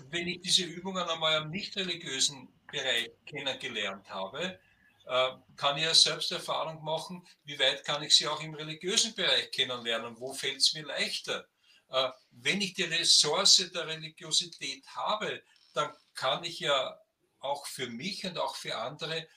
wenn 0.10 0.28
ich 0.28 0.42
diese 0.42 0.64
Übungen 0.64 1.08
einmal 1.08 1.42
im 1.42 1.50
nicht 1.50 1.76
religiösen 1.76 2.48
Bereich 2.72 3.10
kennengelernt 3.26 4.10
habe, 4.10 4.60
äh, 5.06 5.30
kann 5.56 5.78
ich 5.78 5.84
ja 5.84 5.94
selbst 5.94 6.32
Erfahrung 6.32 6.84
machen, 6.84 7.26
wie 7.46 7.58
weit 7.60 7.84
kann 7.84 8.04
ich 8.04 8.16
sie 8.16 8.28
auch 8.28 8.42
im 8.42 8.54
religiösen 8.54 9.16
Bereich 9.16 9.52
kennenlernen, 9.52 10.20
wo 10.20 10.34
fällt 10.34 10.58
es 10.58 10.74
mir 10.74 10.86
leichter. 10.86 11.48
Äh, 11.90 12.10
wenn 12.32 12.62
ich 12.62 12.74
die 12.74 12.84
Ressource 12.84 13.70
der 13.74 13.88
Religiosität 13.88 14.86
habe, 14.88 15.42
dann 15.74 15.92
kann 16.14 16.44
ich 16.44 16.60
ja 16.60 17.00
auch 17.40 17.66
für 17.68 17.88
mich 17.88 18.26
und 18.26 18.38
auch 18.38 18.56
für 18.56 18.78
andere 18.78 19.28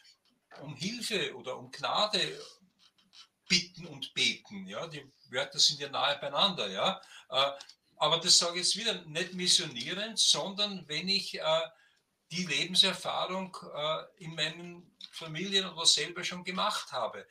um 0.60 0.74
Hilfe 0.77 1.35
oder 1.36 1.56
um 1.56 1.70
Gnade 1.70 2.20
bitten 3.48 3.86
und 3.86 4.14
beten. 4.14 4.66
Ja? 4.66 4.86
Die 4.86 5.05
Wörter 5.31 5.59
sind 5.59 5.81
ja 5.81 5.89
nahe 5.89 6.18
beieinander. 6.18 6.68
Ja? 6.70 7.01
Äh, 7.28 7.52
aber 7.97 8.18
das 8.18 8.39
sage 8.39 8.59
ich 8.59 8.66
jetzt 8.66 8.77
wieder 8.77 8.94
nicht 9.05 9.35
missionierend, 9.35 10.18
sondern 10.18 10.89
wenn 10.89 11.09
ich 11.09 11.39
äh, 11.39 11.60
die 12.31 12.47
Lebenserfahrung 12.47 13.56
äh, 13.74 14.24
in 14.24 14.35
meinen 14.35 14.97
Familien 15.12 15.68
oder 15.68 15.85
selber 15.85 16.24
schon 16.24 16.44
gemacht 16.44 16.93
habe. 16.93 17.27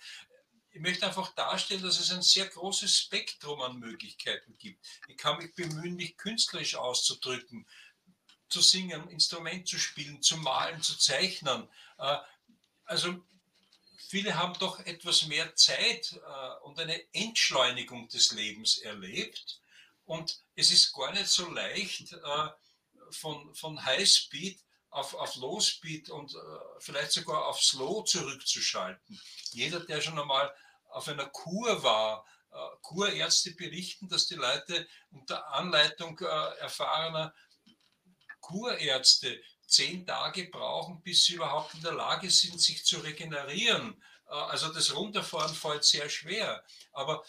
Ich 0.71 0.81
möchte 0.81 1.07
einfach 1.07 1.33
darstellen, 1.33 1.81
dass 1.81 1.99
es 1.99 2.11
ein 2.11 2.21
sehr 2.21 2.45
großes 2.45 2.99
Spektrum 2.99 3.61
an 3.61 3.79
Möglichkeiten 3.79 4.57
gibt. 4.57 4.85
Ich 5.07 5.17
kann 5.17 5.37
mich 5.37 5.55
bemühen, 5.55 5.95
mich 5.95 6.17
künstlerisch 6.17 6.75
auszudrücken, 6.75 7.65
zu 8.49 8.61
singen, 8.61 9.09
Instrument 9.09 9.67
zu 9.67 9.79
spielen, 9.79 10.21
zu 10.21 10.37
malen, 10.37 10.81
zu 10.81 10.97
zeichnen. 10.97 11.67
Äh, 12.89 12.91
also 12.91 13.15
viele 14.09 14.35
haben 14.35 14.57
doch 14.59 14.79
etwas 14.85 15.27
mehr 15.27 15.55
Zeit 15.55 16.13
äh, 16.13 16.63
und 16.63 16.79
eine 16.79 17.01
Entschleunigung 17.13 18.07
des 18.09 18.31
Lebens 18.31 18.79
erlebt. 18.79 19.61
Und 20.05 20.41
es 20.55 20.71
ist 20.71 20.93
gar 20.93 21.11
nicht 21.13 21.27
so 21.27 21.49
leicht, 21.49 22.13
äh, 22.13 22.49
von, 23.11 23.53
von 23.55 23.83
Highspeed 23.83 24.59
auf, 24.89 25.13
auf 25.13 25.35
Low 25.35 25.59
Speed 25.59 26.09
und 26.09 26.33
äh, 26.33 26.37
vielleicht 26.79 27.11
sogar 27.11 27.47
auf 27.47 27.61
Slow 27.61 28.03
zurückzuschalten. 28.03 29.21
Jeder, 29.51 29.79
der 29.81 30.01
schon 30.01 30.19
einmal 30.19 30.53
auf 30.89 31.07
einer 31.07 31.27
Kur 31.27 31.83
war, 31.83 32.25
äh, 32.51 32.55
Kurärzte 32.81 33.51
berichten, 33.51 34.09
dass 34.09 34.27
die 34.27 34.35
Leute 34.35 34.87
unter 35.11 35.47
Anleitung 35.53 36.17
erfahrener 36.19 37.33
Kurärzte 38.41 39.39
zehn 39.69 40.05
Tage 40.05 40.45
brauchen, 40.45 41.01
bis 41.01 41.25
sie 41.25 41.33
überhaupt 41.33 41.73
in 41.75 41.81
der 41.81 41.93
Lage 41.93 42.29
sind, 42.29 42.59
sich 42.59 42.83
zu 42.85 42.99
regenerieren. 42.99 44.01
Also 44.25 44.71
das 44.73 44.95
Runterfahren 44.95 45.53
fällt 45.53 45.83
sehr 45.83 46.09
schwer. 46.09 46.63
Aber 46.91 47.23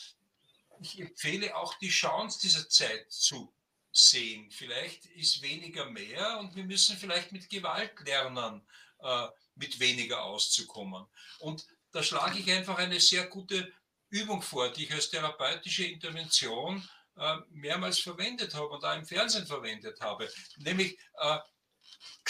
ich 0.81 0.99
empfehle 1.01 1.57
auch 1.57 1.75
die 1.79 1.89
Chance 1.89 2.41
dieser 2.43 2.69
Zeit 2.69 3.11
zu 3.11 3.53
sehen. 3.93 4.51
Vielleicht 4.51 5.07
ist 5.07 5.43
weniger 5.43 5.87
mehr 5.87 6.39
und 6.39 6.55
wir 6.55 6.65
müssen 6.65 6.97
vielleicht 6.97 7.33
mit 7.33 7.49
Gewalt 7.51 7.99
lernen, 8.01 8.63
äh, 9.01 9.29
mit 9.57 9.79
weniger 9.81 10.23
auszukommen. 10.23 11.07
Und 11.41 11.67
da 11.93 12.03
schlage 12.03 12.39
ich 12.39 12.51
einfach 12.51 12.79
eine 12.79 13.01
sehr 13.01 13.27
gute 13.27 13.73
Übung 14.11 14.43
vor, 14.43 14.71
die 14.71 14.85
ich 14.85 14.93
als 14.93 15.11
therapeutische 15.11 15.85
Intervention 15.85 16.89
äh, 17.17 17.37
mehrmals 17.51 17.99
verwendet 17.99 18.55
habe 18.55 18.69
und 18.69 18.85
auch 18.85 18.97
im 18.97 19.07
Fernsehen 19.07 19.47
verwendet 19.47 20.01
habe. 20.01 20.31
Nämlich 20.59 20.99
äh, 21.19 21.39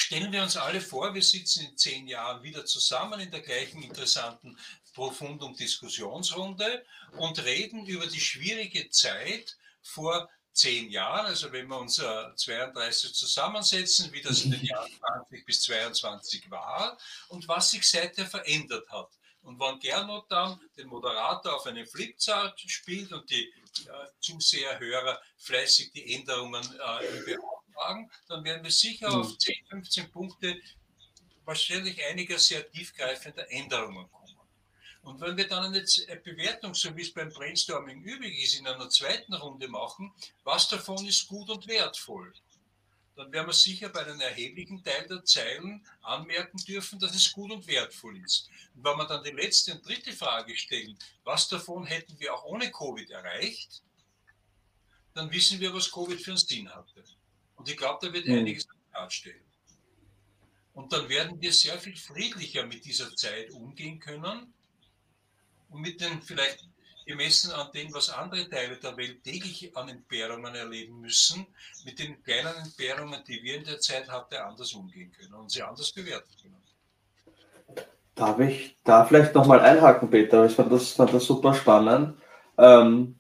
stellen 0.01 0.33
wir 0.33 0.43
uns 0.43 0.57
alle 0.57 0.81
vor, 0.81 1.15
wir 1.15 1.23
sitzen 1.23 1.67
in 1.67 1.77
zehn 1.77 2.09
Jahren 2.09 2.43
wieder 2.43 2.65
zusammen 2.65 3.21
in 3.21 3.31
der 3.31 3.41
gleichen 3.41 3.83
interessanten 3.83 4.59
Profundum-Diskussionsrunde 4.95 6.85
und 7.19 7.45
reden 7.45 7.87
über 7.87 8.07
die 8.07 8.21
schwierige 8.21 8.91
Zeit 8.91 9.57
vor 9.83 10.29
zehn 10.53 10.91
Jahren, 10.91 11.27
also 11.27 11.53
wenn 11.53 11.69
wir 11.69 11.79
uns 11.79 11.99
äh, 11.99 12.35
32 12.35 13.15
zusammensetzen, 13.15 14.13
wie 14.13 14.21
das 14.21 14.43
in 14.43 14.51
den 14.51 14.65
Jahren 14.65 14.91
20 15.29 15.47
bis 15.47 15.63
22 15.63 16.51
war 16.51 16.99
und 17.29 17.47
was 17.47 17.71
sich 17.71 17.89
seither 17.89 18.27
verändert 18.27 18.89
hat. 18.91 19.11
Und 19.43 19.59
wenn 19.59 19.79
Gernot 19.79 20.31
dann 20.31 20.61
den 20.77 20.89
Moderator 20.89 21.57
auf 21.57 21.67
einen 21.67 21.87
Flipchart 21.87 22.61
spielt 22.61 23.13
und 23.13 23.31
die 23.31 23.45
äh, 23.45 24.09
Zuseher, 24.21 24.79
Hörer 24.79 25.21
fleißig 25.39 25.93
die 25.93 26.15
Änderungen 26.15 26.63
äh, 26.63 27.37
beantragen, 27.81 28.11
dann 28.29 28.45
werden 28.45 28.63
wir 28.63 28.71
sicher 28.71 29.09
mhm. 29.09 29.21
auf 29.21 29.39
10, 29.39 29.55
15 29.69 30.11
Punkte 30.11 30.61
wahrscheinlich 31.45 32.03
einiger 32.05 32.39
sehr 32.39 32.69
tiefgreifender 32.71 33.51
Änderungen 33.51 34.11
kommen. 34.11 34.37
Und 35.03 35.21
wenn 35.21 35.37
wir 35.37 35.49
dann 35.49 35.65
eine 35.65 35.81
Bewertung, 36.23 36.75
so 36.75 36.95
wie 36.95 37.03
es 37.03 37.13
beim 37.13 37.31
Brainstorming 37.31 38.03
üblich 38.03 38.45
ist, 38.45 38.59
in 38.59 38.67
einer 38.67 38.91
zweiten 38.91 39.33
Runde 39.33 39.67
machen, 39.67 40.13
was 40.45 40.69
davon 40.69 41.07
ist 41.07 41.27
gut 41.27 41.49
und 41.49 41.67
wertvoll, 41.67 42.35
dann 43.17 43.33
werden 43.33 43.49
wir 43.49 43.55
sicher 43.55 43.89
bei 43.89 44.01
einem 44.05 44.21
erheblichen 44.21 44.85
Teil 44.85 45.07
der 45.09 45.25
Zeilen 45.25 45.87
anmerken 46.03 46.59
dürfen, 46.59 46.99
dass 46.99 47.15
es 47.15 47.33
gut 47.33 47.51
und 47.51 47.67
wertvoll 47.67 48.19
ist. 48.19 48.49
Und 48.75 48.85
wenn 48.85 48.97
wir 48.99 49.07
dann 49.07 49.25
die 49.25 49.31
letzte 49.31 49.73
und 49.73 49.87
dritte 49.87 50.13
Frage 50.13 50.55
stellen, 50.57 50.99
was 51.25 51.49
davon 51.49 51.87
hätten 51.87 52.19
wir 52.21 52.35
auch 52.35 52.45
ohne 52.45 52.71
Covid 52.71 53.11
erreicht, 53.11 53.83
dann 55.15 55.31
wissen 55.31 55.59
wir, 55.61 55.73
was 55.75 55.91
Covid 55.91 56.21
für 56.21 56.33
einen 56.33 56.39
Sinn 56.39 56.69
hatte. 56.73 57.03
Und 57.61 57.69
ich 57.69 57.77
glaube, 57.77 57.99
da 58.07 58.11
wird 58.11 58.27
mhm. 58.27 58.39
einiges 58.39 58.67
darstellen. 58.91 59.45
Und 60.73 60.91
dann 60.95 61.07
werden 61.11 61.39
wir 61.43 61.53
sehr 61.53 61.79
viel 61.79 61.95
friedlicher 61.95 62.65
mit 62.65 62.87
dieser 62.87 63.15
Zeit 63.15 63.51
umgehen 63.51 64.01
können 64.01 64.55
und 65.69 65.83
mit 65.83 66.01
den 66.01 66.23
vielleicht 66.23 66.67
gemessen 67.05 67.53
an 67.53 67.71
dem, 67.75 67.93
was 67.93 68.09
andere 68.09 68.49
Teile 68.49 68.79
der 68.79 68.97
Welt 68.97 69.23
täglich 69.23 69.77
an 69.77 69.91
Entbehrungen 69.91 70.55
erleben 70.55 71.03
müssen, 71.03 71.47
mit 71.85 71.99
den 71.99 72.23
kleinen 72.23 72.57
Entbehrungen, 72.65 73.23
die 73.29 73.43
wir 73.43 73.57
in 73.57 73.65
der 73.65 73.79
Zeit 73.79 74.09
hatten, 74.09 74.37
anders 74.37 74.73
umgehen 74.73 75.13
können 75.13 75.35
und 75.35 75.51
sie 75.51 75.63
anders 75.63 75.93
bewerten 75.93 76.31
können. 76.41 76.57
Darf 78.15 78.41
ich 78.41 78.75
da 78.85 79.05
vielleicht 79.05 79.35
nochmal 79.35 79.61
einhaken, 79.61 80.09
Peter? 80.09 80.47
Ich 80.47 80.55
fand 80.55 80.73
das, 80.73 80.93
fand 80.93 81.13
das 81.13 81.27
super 81.27 81.53
spannend. 81.53 82.19
Ähm, 82.57 83.19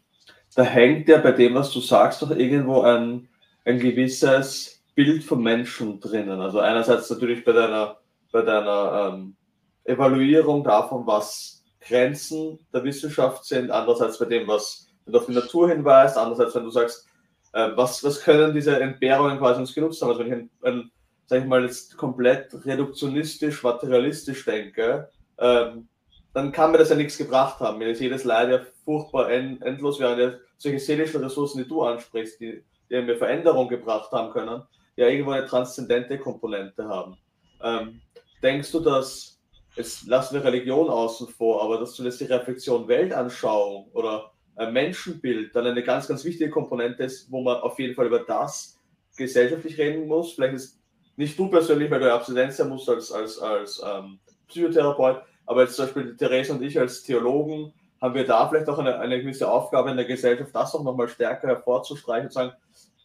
da 0.55 0.62
hängt 0.62 1.09
ja 1.09 1.19
bei 1.19 1.33
dem, 1.33 1.57
was 1.57 1.71
du 1.73 1.81
sagst, 1.81 2.23
doch 2.23 2.31
irgendwo 2.31 2.81
ein, 2.81 3.30
ein 3.65 3.78
gewisses 3.78 4.82
Bild 4.95 5.24
vom 5.24 5.43
Menschen 5.43 6.01
drinnen. 6.01 6.41
Also 6.41 6.61
einerseits 6.61 7.11
natürlich 7.11 7.45
bei 7.45 7.53
deiner, 7.53 7.99
bei 8.32 8.43
deiner 8.43 9.12
ähm, 9.15 9.37
Evaluierung 9.85 10.65
davon, 10.65 11.07
was 11.07 11.65
Grenzen 11.81 12.59
der 12.73 12.85
Wissenschaft 12.85 13.45
sind, 13.45 13.70
andererseits 13.70 14.19
bei 14.19 14.27
dem, 14.27 14.47
was 14.47 14.89
du 15.07 15.19
auf 15.19 15.27
die 15.27 15.32
Natur 15.32 15.70
hinweist, 15.70 16.16
andererseits, 16.16 16.55
wenn 16.55 16.65
du 16.65 16.70
sagst, 16.70 17.07
äh, 17.53 17.70
was, 17.74 18.05
was 18.05 18.23
können 18.23 18.55
diese 18.55 18.78
Entbehrungen 18.78 19.39
quasi 19.39 19.61
uns 19.61 19.74
genutzt 19.74 20.01
haben. 20.03 20.11
Also 20.11 20.20
wenn 20.20 20.32
ich, 20.32 20.66
ein, 20.66 20.91
sag 21.27 21.41
ich 21.41 21.47
mal, 21.47 21.65
jetzt 21.65 21.97
komplett 21.97 22.55
reduktionistisch, 22.65 23.62
materialistisch 23.62 24.45
denke, 24.45 25.09
ähm, 25.39 25.89
dann 26.32 26.53
kann 26.53 26.70
mir 26.70 26.78
das 26.78 26.91
ja 26.91 26.97
nichts 26.97 27.19
gebracht 27.19 27.59
haben. 27.61 27.81
Wenn 27.81 27.89
jetzt 27.89 28.01
jedes 28.01 28.24
Leid 28.24 28.51
ja 28.51 28.61
furchtbar 28.85 29.31
end, 29.31 29.62
endlos 29.62 29.99
wäre, 29.99 30.20
ja 30.20 30.32
solche 30.59 30.78
seelischen 30.78 31.23
Ressourcen, 31.23 31.62
die 31.62 31.69
du 31.69 31.82
ansprichst, 31.82 32.41
die, 32.41 32.62
die 32.91 33.01
mir 33.01 33.17
Veränderung 33.17 33.69
gebracht 33.69 34.11
haben 34.12 34.33
können, 34.33 34.62
ja 34.97 35.07
irgendwo 35.07 35.33
eine 35.33 35.47
transzendente 35.47 36.19
Komponente 36.19 36.87
haben. 36.89 37.17
Ähm, 37.62 38.01
denkst 38.43 38.73
du, 38.73 38.81
dass 38.81 39.41
jetzt 39.77 40.07
lassen 40.07 40.35
wir 40.35 40.45
Religion 40.45 40.89
außen 40.89 41.29
vor, 41.29 41.62
aber 41.62 41.79
dass 41.79 41.95
zumindest 41.95 42.21
die 42.21 42.25
Reflexion 42.25 42.89
Weltanschauung 42.89 43.91
oder 43.93 44.33
ein 44.57 44.73
Menschenbild 44.73 45.55
dann 45.55 45.67
eine 45.67 45.83
ganz, 45.83 46.09
ganz 46.09 46.25
wichtige 46.25 46.51
Komponente 46.51 47.05
ist, 47.05 47.31
wo 47.31 47.41
man 47.41 47.61
auf 47.61 47.79
jeden 47.79 47.95
Fall 47.95 48.07
über 48.07 48.21
das 48.21 48.79
gesellschaftlich 49.17 49.79
reden 49.79 50.07
muss. 50.07 50.33
Vielleicht 50.33 50.55
ist 50.55 50.81
nicht 51.17 51.39
du 51.39 51.49
persönlich, 51.49 51.91
weil 51.91 52.01
du 52.01 52.07
ja 52.07 52.17
Abstinenz 52.17 52.57
sein 52.57 52.69
musst 52.69 52.89
als, 52.89 53.12
als, 53.12 53.39
als 53.39 53.83
ähm, 53.85 54.19
Psychotherapeut, 54.49 55.23
aber 55.47 55.62
jetzt 55.62 55.77
zum 55.77 55.87
Beispiel 55.87 56.17
Therese 56.17 56.53
und 56.53 56.62
ich 56.62 56.79
als 56.79 57.03
Theologen 57.03 57.73
haben 58.01 58.15
wir 58.15 58.25
da 58.25 58.49
vielleicht 58.49 58.69
auch 58.69 58.79
eine, 58.79 58.99
eine 58.99 59.21
gewisse 59.21 59.51
Aufgabe 59.51 59.91
in 59.91 59.97
der 59.97 60.07
Gesellschaft, 60.07 60.55
das 60.55 60.75
auch 60.75 60.83
nochmal 60.83 61.09
stärker 61.09 61.49
hervorzustreichen 61.49 62.27
und 62.27 62.33
sagen, 62.33 62.53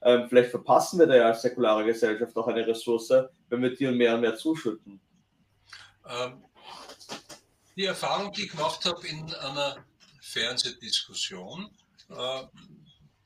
ähm, 0.06 0.30
vielleicht 0.30 0.52
verpassen 0.52 1.00
wir 1.00 1.08
da 1.08 1.16
ja 1.16 1.26
als 1.26 1.42
säkulare 1.42 1.84
Gesellschaft 1.84 2.38
auch 2.38 2.48
eine 2.48 2.66
Ressource, 2.66 3.12
wenn 3.50 3.62
wir 3.64 3.76
dir 3.76 3.92
mehr 3.92 4.14
und 4.14 4.22
mehr 4.22 4.36
zuschütten. 4.36 5.02
Ähm, 6.08 6.46
die 7.76 7.86
Erfahrung, 7.86 8.32
die 8.32 8.44
ich 8.44 8.52
gemacht 8.52 8.86
habe 8.86 9.06
in 9.08 9.34
einer 9.34 9.84
Fernsehdiskussion, 10.22 11.72
äh, 12.10 12.44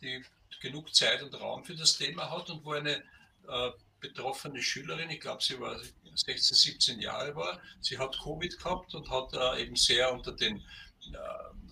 die 0.01 0.23
genug 0.61 0.95
Zeit 0.95 1.22
und 1.22 1.39
Raum 1.39 1.65
für 1.65 1.76
das 1.76 1.97
Thema 1.97 2.31
hat 2.31 2.49
und 2.49 2.64
wo 2.64 2.72
eine 2.72 2.95
äh, 2.95 3.72
betroffene 3.99 4.61
Schülerin, 4.61 5.10
ich 5.10 5.19
glaube, 5.19 5.43
sie 5.43 5.60
war 5.60 5.77
16, 6.15 6.56
17 6.56 6.99
Jahre 7.01 7.35
war, 7.35 7.60
sie 7.81 7.97
hat 7.97 8.18
Covid 8.23 8.57
gehabt 8.57 8.95
und 8.95 9.10
hat 9.10 9.34
äh, 9.34 9.64
eben 9.64 9.76
sehr 9.76 10.14
unter 10.14 10.31
den 10.31 10.64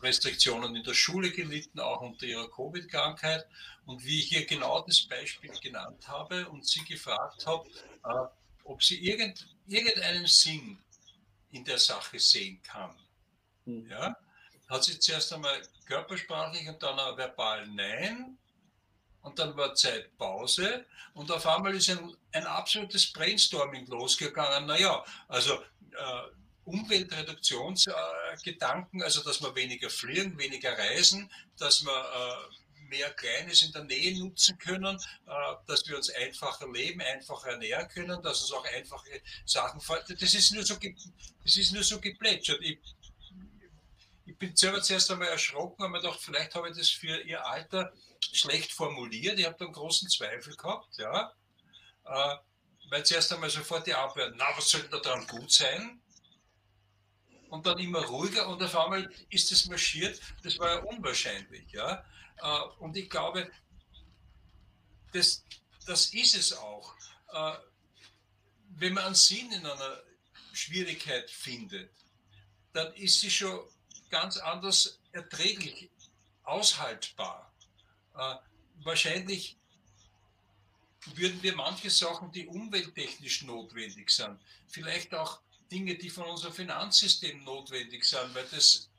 Restriktionen 0.01 0.75
in 0.75 0.83
der 0.83 0.93
Schule 0.93 1.29
gelitten, 1.31 1.79
auch 1.79 2.01
unter 2.01 2.25
ihrer 2.25 2.49
Covid-Krankheit. 2.49 3.45
Und 3.87 4.05
wie 4.05 4.19
ich 4.19 4.31
ihr 4.33 4.45
genau 4.45 4.81
das 4.81 5.01
Beispiel 5.01 5.49
genannt 5.61 6.07
habe 6.07 6.47
und 6.49 6.67
sie 6.67 6.83
gefragt 6.83 7.47
habe, 7.47 7.65
ob 8.65 8.83
sie 8.83 8.99
irgend, 8.99 9.47
irgendeinen 9.65 10.27
Sinn 10.27 10.77
in 11.51 11.63
der 11.63 11.79
Sache 11.79 12.19
sehen 12.19 12.61
kann. 12.63 12.93
Mhm. 13.63 13.89
Ja? 13.89 14.17
Hat 14.67 14.83
sie 14.83 14.99
zuerst 14.99 15.31
einmal 15.31 15.61
körpersprachlich 15.85 16.67
und 16.67 16.83
dann 16.83 16.99
auch 16.99 17.17
verbal 17.17 17.65
Nein. 17.67 18.37
Und 19.21 19.39
dann 19.39 19.55
war 19.55 19.73
Zeitpause 19.73 20.85
und 21.13 21.31
auf 21.31 21.47
einmal 21.47 21.73
ist 21.75 21.89
ein, 21.89 22.13
ein 22.33 22.45
absolutes 22.45 23.09
Brainstorming 23.11 23.87
losgegangen. 23.87 24.65
Naja, 24.67 25.01
also 25.29 25.53
äh, 25.55 25.61
Umweltreduktionsgedanken, 26.65 28.99
äh, 29.01 29.03
also 29.03 29.23
dass 29.23 29.41
wir 29.41 29.55
weniger 29.55 29.89
fliegen, 29.89 30.37
weniger 30.37 30.77
reisen, 30.77 31.31
dass 31.57 31.85
wir 31.85 31.91
äh, 31.91 32.35
mehr 32.87 33.09
Kleines 33.11 33.61
in 33.63 33.71
der 33.71 33.83
Nähe 33.83 34.17
nutzen 34.17 34.57
können, 34.57 34.97
äh, 35.25 35.55
dass 35.67 35.87
wir 35.87 35.97
uns 35.97 36.09
einfacher 36.09 36.71
leben, 36.71 37.01
einfacher 37.01 37.51
ernähren 37.51 37.87
können, 37.89 38.21
dass 38.21 38.41
uns 38.41 38.51
auch 38.51 38.65
einfache 38.65 39.21
Sachen 39.45 39.81
fallen. 39.81 40.03
Das 40.07 40.33
ist 40.33 40.51
nur 40.51 40.65
so, 40.65 40.75
das 41.43 41.57
ist 41.57 41.71
nur 41.71 41.83
so 41.83 41.99
geplätschert. 41.99 42.61
Ich, 42.61 42.79
ich 44.25 44.37
bin 44.37 44.55
selber 44.55 44.81
zuerst 44.81 45.09
einmal 45.11 45.29
erschrocken 45.29 45.83
und 45.83 45.91
mir 45.91 46.01
gedacht, 46.01 46.19
vielleicht 46.21 46.55
habe 46.55 46.69
ich 46.69 46.77
das 46.77 46.89
für 46.89 47.21
ihr 47.21 47.45
Alter 47.45 47.93
schlecht 48.19 48.71
formuliert. 48.71 49.39
Ich 49.39 49.45
habe 49.45 49.55
da 49.57 49.65
einen 49.65 49.73
großen 49.73 50.09
Zweifel 50.09 50.55
gehabt, 50.55 50.97
ja. 50.97 51.33
Äh, 52.05 52.35
weil 52.89 53.05
zuerst 53.05 53.31
einmal 53.33 53.49
sofort 53.49 53.85
die 53.85 53.93
Abwehr, 53.93 54.31
na, 54.35 54.45
was 54.55 54.69
soll 54.69 54.87
da 54.89 54.99
daran 54.99 55.27
gut 55.27 55.51
sein? 55.51 56.01
Und 57.49 57.65
dann 57.65 57.79
immer 57.79 58.03
ruhiger 58.05 58.47
und 58.47 58.61
auf 58.61 58.75
einmal 58.77 59.09
ist 59.29 59.51
es 59.51 59.67
marschiert. 59.67 60.19
Das 60.43 60.59
war 60.59 60.75
ja 60.75 60.79
unwahrscheinlich, 60.79 61.71
ja. 61.71 62.03
Äh, 62.41 62.61
und 62.79 62.95
ich 62.97 63.09
glaube, 63.09 63.51
das, 65.13 65.43
das 65.85 66.13
ist 66.13 66.35
es 66.35 66.53
auch. 66.53 66.93
Äh, 67.33 67.53
wenn 68.77 68.93
man 68.93 69.05
einen 69.05 69.15
Sinn 69.15 69.51
in 69.51 69.65
einer 69.65 70.01
Schwierigkeit 70.53 71.29
findet, 71.29 71.91
dann 72.73 72.93
ist 72.95 73.19
sie 73.21 73.31
schon 73.31 73.59
ganz 74.09 74.37
anders 74.37 74.99
erträglich, 75.11 75.89
aushaltbar. 76.43 77.51
Äh, 78.15 78.35
wahrscheinlich 78.83 79.57
würden 81.15 81.41
wir 81.41 81.55
manche 81.55 81.89
Sachen, 81.89 82.31
die 82.31 82.47
umwelttechnisch 82.47 83.43
notwendig 83.43 84.09
sind, 84.09 84.39
vielleicht 84.67 85.13
auch 85.13 85.41
Dinge, 85.71 85.95
die 85.95 86.09
von 86.09 86.25
unserem 86.25 86.53
Finanzsystem 86.53 87.43
notwendig 87.43 88.03
sind, 88.05 88.33
weil 88.33 88.47
das 88.51 88.89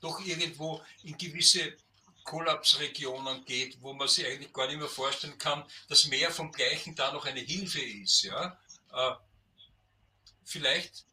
doch 0.00 0.20
irgendwo 0.20 0.82
in 1.02 1.16
gewisse 1.16 1.76
Kollapsregionen 2.24 3.44
geht, 3.44 3.80
wo 3.80 3.92
man 3.92 4.08
sich 4.08 4.26
eigentlich 4.26 4.52
gar 4.52 4.66
nicht 4.66 4.78
mehr 4.78 4.88
vorstellen 4.88 5.38
kann, 5.38 5.64
dass 5.88 6.06
mehr 6.06 6.30
vom 6.30 6.50
Gleichen 6.52 6.94
da 6.94 7.12
noch 7.12 7.26
eine 7.26 7.40
Hilfe 7.40 7.80
ist. 7.80 8.22
Ja? 8.22 8.58
Äh, 8.92 9.12
vielleicht 10.42 11.04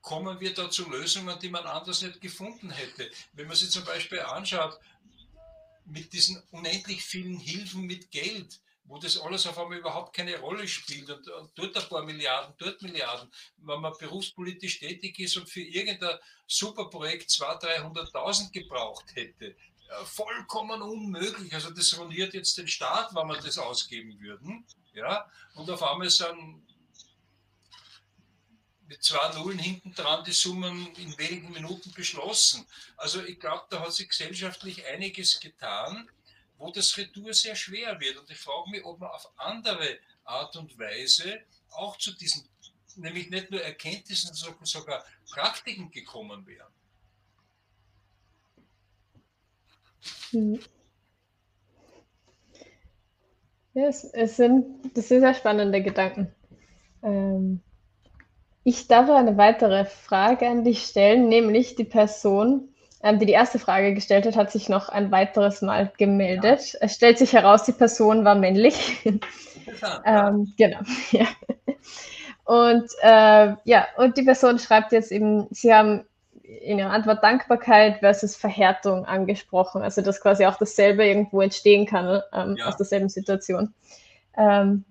kommen 0.00 0.40
wir 0.40 0.54
da 0.54 0.70
zu 0.70 0.88
Lösungen, 0.88 1.38
die 1.40 1.50
man 1.50 1.64
anders 1.64 2.02
nicht 2.02 2.20
gefunden 2.20 2.70
hätte. 2.70 3.10
Wenn 3.34 3.46
man 3.46 3.56
sich 3.56 3.70
zum 3.70 3.84
Beispiel 3.84 4.20
anschaut, 4.20 4.78
mit 5.84 6.12
diesen 6.12 6.42
unendlich 6.50 7.04
vielen 7.04 7.38
Hilfen 7.38 7.82
mit 7.82 8.10
Geld, 8.10 8.60
wo 8.84 8.98
das 8.98 9.18
alles 9.18 9.46
auf 9.46 9.58
einmal 9.58 9.78
überhaupt 9.78 10.16
keine 10.16 10.38
Rolle 10.38 10.66
spielt 10.66 11.10
und, 11.10 11.28
dort 11.54 11.76
ein 11.76 11.88
paar 11.88 12.04
Milliarden, 12.04 12.54
dort 12.56 12.80
Milliarden, 12.80 13.30
wenn 13.58 13.80
man 13.80 13.92
berufspolitisch 13.98 14.78
tätig 14.78 15.18
ist 15.18 15.36
und 15.36 15.48
für 15.48 15.60
irgendein 15.60 16.18
Superprojekt 16.46 17.28
200.000, 17.28 18.12
300.000 18.12 18.52
gebraucht 18.52 19.14
hätte. 19.14 19.54
Vollkommen 20.04 20.82
unmöglich. 20.82 21.54
Also 21.54 21.70
das 21.70 21.98
ruiniert 21.98 22.34
jetzt 22.34 22.58
den 22.58 22.68
Staat, 22.68 23.14
wenn 23.14 23.26
wir 23.26 23.40
das 23.40 23.58
ausgeben 23.58 24.18
würden. 24.20 24.66
Ja? 24.92 25.30
Und 25.54 25.70
auf 25.70 25.82
einmal 25.82 26.10
sind 26.10 26.62
mit 28.86 29.02
zwei 29.02 29.34
Nullen 29.34 29.58
hinten 29.58 29.94
dran 29.94 30.24
die 30.24 30.32
Summen 30.32 30.94
in 30.96 31.16
wenigen 31.18 31.52
Minuten 31.52 31.92
beschlossen. 31.92 32.66
Also 32.96 33.22
ich 33.22 33.38
glaube, 33.38 33.66
da 33.70 33.80
hat 33.80 33.92
sich 33.92 34.08
gesellschaftlich 34.08 34.86
einiges 34.86 35.40
getan 35.40 36.08
wo 36.58 36.70
das 36.72 36.96
Retour 36.96 37.32
sehr 37.32 37.54
schwer 37.54 37.98
wird. 38.00 38.18
Und 38.18 38.30
ich 38.30 38.38
frage 38.38 38.70
mich, 38.70 38.84
ob 38.84 38.98
man 38.98 39.10
auf 39.10 39.30
andere 39.36 39.98
Art 40.24 40.56
und 40.56 40.76
Weise 40.78 41.40
auch 41.70 41.96
zu 41.96 42.12
diesen, 42.12 42.48
nämlich 42.96 43.30
nicht 43.30 43.50
nur 43.50 43.62
Erkenntnissen, 43.62 44.34
sondern 44.34 44.66
sogar 44.66 45.04
Praktiken 45.30 45.90
gekommen 45.90 46.46
wären. 46.46 46.72
Mhm. 50.32 50.60
Ja, 53.74 53.86
es, 53.86 54.04
es, 54.04 54.36
sind, 54.36 54.96
das 54.96 55.08
sind 55.08 55.20
sehr 55.20 55.34
spannende 55.34 55.82
Gedanken. 55.82 56.32
Ähm, 57.02 57.60
ich 58.64 58.88
darf 58.88 59.08
eine 59.08 59.36
weitere 59.36 59.84
Frage 59.84 60.48
an 60.48 60.64
dich 60.64 60.82
stellen, 60.82 61.28
nämlich 61.28 61.76
die 61.76 61.84
Person 61.84 62.68
ähm, 63.02 63.18
die 63.18 63.26
die 63.26 63.32
erste 63.32 63.58
Frage 63.58 63.94
gestellt 63.94 64.26
hat, 64.26 64.36
hat 64.36 64.50
sich 64.50 64.68
noch 64.68 64.88
ein 64.88 65.10
weiteres 65.10 65.62
Mal 65.62 65.92
gemeldet. 65.98 66.72
Ja. 66.72 66.78
Es 66.82 66.94
stellt 66.94 67.18
sich 67.18 67.32
heraus, 67.32 67.64
die 67.64 67.72
Person 67.72 68.24
war 68.24 68.34
männlich. 68.34 69.04
ähm, 70.04 70.52
genau. 70.56 70.80
Ja. 71.12 71.26
Und 72.44 72.90
äh, 73.02 73.54
ja, 73.64 73.86
und 73.98 74.16
die 74.16 74.22
Person 74.22 74.58
schreibt 74.58 74.92
jetzt 74.92 75.12
eben, 75.12 75.48
sie 75.50 75.74
haben 75.74 76.06
in 76.48 76.78
ihrer 76.78 76.90
Antwort 76.90 77.22
Dankbarkeit 77.22 77.98
versus 77.98 78.34
Verhärtung 78.34 79.04
angesprochen, 79.04 79.82
also 79.82 80.00
dass 80.00 80.20
quasi 80.20 80.46
auch 80.46 80.56
dasselbe 80.56 81.06
irgendwo 81.06 81.42
entstehen 81.42 81.84
kann 81.84 82.22
ähm, 82.32 82.56
ja. 82.56 82.66
aus 82.66 82.76
derselben 82.78 83.10
Situation. 83.10 83.74
Ähm, 84.36 84.84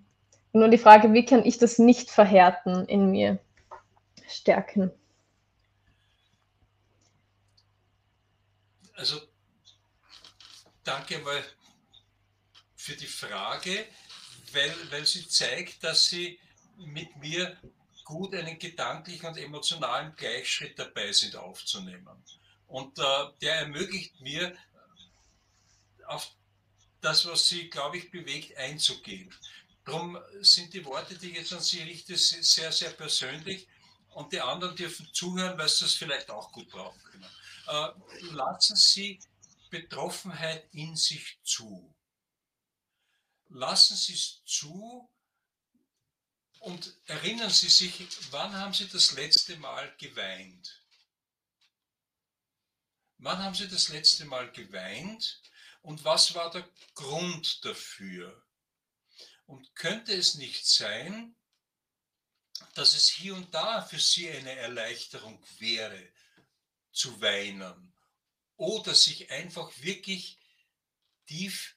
nun 0.53 0.69
die 0.69 0.77
Frage, 0.77 1.13
wie 1.13 1.25
kann 1.25 1.43
ich 1.45 1.57
das 1.57 1.79
nicht 1.79 2.11
verhärten 2.11 2.85
in 2.85 3.09
mir 3.09 3.39
stärken? 4.27 4.91
Also 8.93 9.19
danke 10.83 11.17
mal 11.19 11.41
für 12.75 12.95
die 12.95 13.05
Frage, 13.05 13.85
weil, 14.53 14.71
weil 14.91 15.05
sie 15.05 15.27
zeigt, 15.27 15.83
dass 15.83 16.05
sie 16.05 16.39
mit 16.77 17.17
mir 17.17 17.57
gut 18.07 18.33
einen 18.33 18.57
gedanklichen 18.57 19.27
und 19.27 19.37
emotionalen 19.37 20.15
Gleichschritt 20.15 20.79
dabei 20.79 21.11
sind 21.11 21.35
aufzunehmen. 21.35 22.23
Und 22.67 22.97
äh, 22.99 23.03
der 23.41 23.55
ermöglicht 23.55 24.21
mir, 24.21 24.55
auf 26.05 26.31
das, 27.01 27.25
was 27.25 27.49
sie, 27.49 27.69
glaube 27.69 27.97
ich, 27.97 28.09
bewegt, 28.09 28.57
einzugehen. 28.57 29.33
Darum 29.83 30.17
sind 30.39 30.73
die 30.73 30.85
Worte, 30.85 31.17
die 31.17 31.31
ich 31.31 31.37
jetzt 31.37 31.51
an 31.51 31.59
Sie 31.59 31.81
richte, 31.81 32.15
sehr, 32.15 32.71
sehr 32.71 32.91
persönlich 32.91 33.67
und 34.11 34.31
die 34.31 34.39
anderen 34.39 34.77
dürfen 34.77 35.09
zuhören, 35.13 35.57
weil 35.57 35.67
sie 35.67 35.83
das 35.83 35.93
vielleicht 35.93 36.29
auch 36.29 36.53
gut 36.53 36.69
brauchen 36.69 37.01
können. 37.03 37.29
Äh, 37.67 37.89
lassen 38.31 38.77
Sie 38.77 39.19
Betroffenheit 39.69 40.65
in 40.71 40.95
sich 40.95 41.39
zu. 41.43 41.93
Lassen 43.49 43.97
Sie 43.97 44.13
es 44.13 44.41
zu 44.45 45.09
und 46.59 46.95
erinnern 47.05 47.49
Sie 47.49 47.69
sich, 47.69 48.07
wann 48.31 48.53
haben 48.53 48.73
Sie 48.73 48.87
das 48.87 49.11
letzte 49.13 49.57
Mal 49.57 49.93
geweint? 49.97 50.81
Wann 53.19 53.39
haben 53.39 53.55
Sie 53.55 53.67
das 53.67 53.89
letzte 53.89 54.25
Mal 54.25 54.51
geweint 54.51 55.41
und 55.81 56.03
was 56.03 56.35
war 56.35 56.51
der 56.51 56.67
Grund 56.93 57.63
dafür? 57.65 58.43
Und 59.45 59.75
könnte 59.75 60.13
es 60.13 60.35
nicht 60.35 60.67
sein, 60.67 61.35
dass 62.75 62.93
es 62.93 63.07
hier 63.07 63.35
und 63.35 63.53
da 63.53 63.81
für 63.81 63.99
Sie 63.99 64.29
eine 64.29 64.55
Erleichterung 64.55 65.43
wäre, 65.59 66.11
zu 66.91 67.21
weinen 67.21 67.93
oder 68.55 68.95
sich 68.95 69.31
einfach 69.31 69.71
wirklich 69.77 70.37
tief 71.27 71.75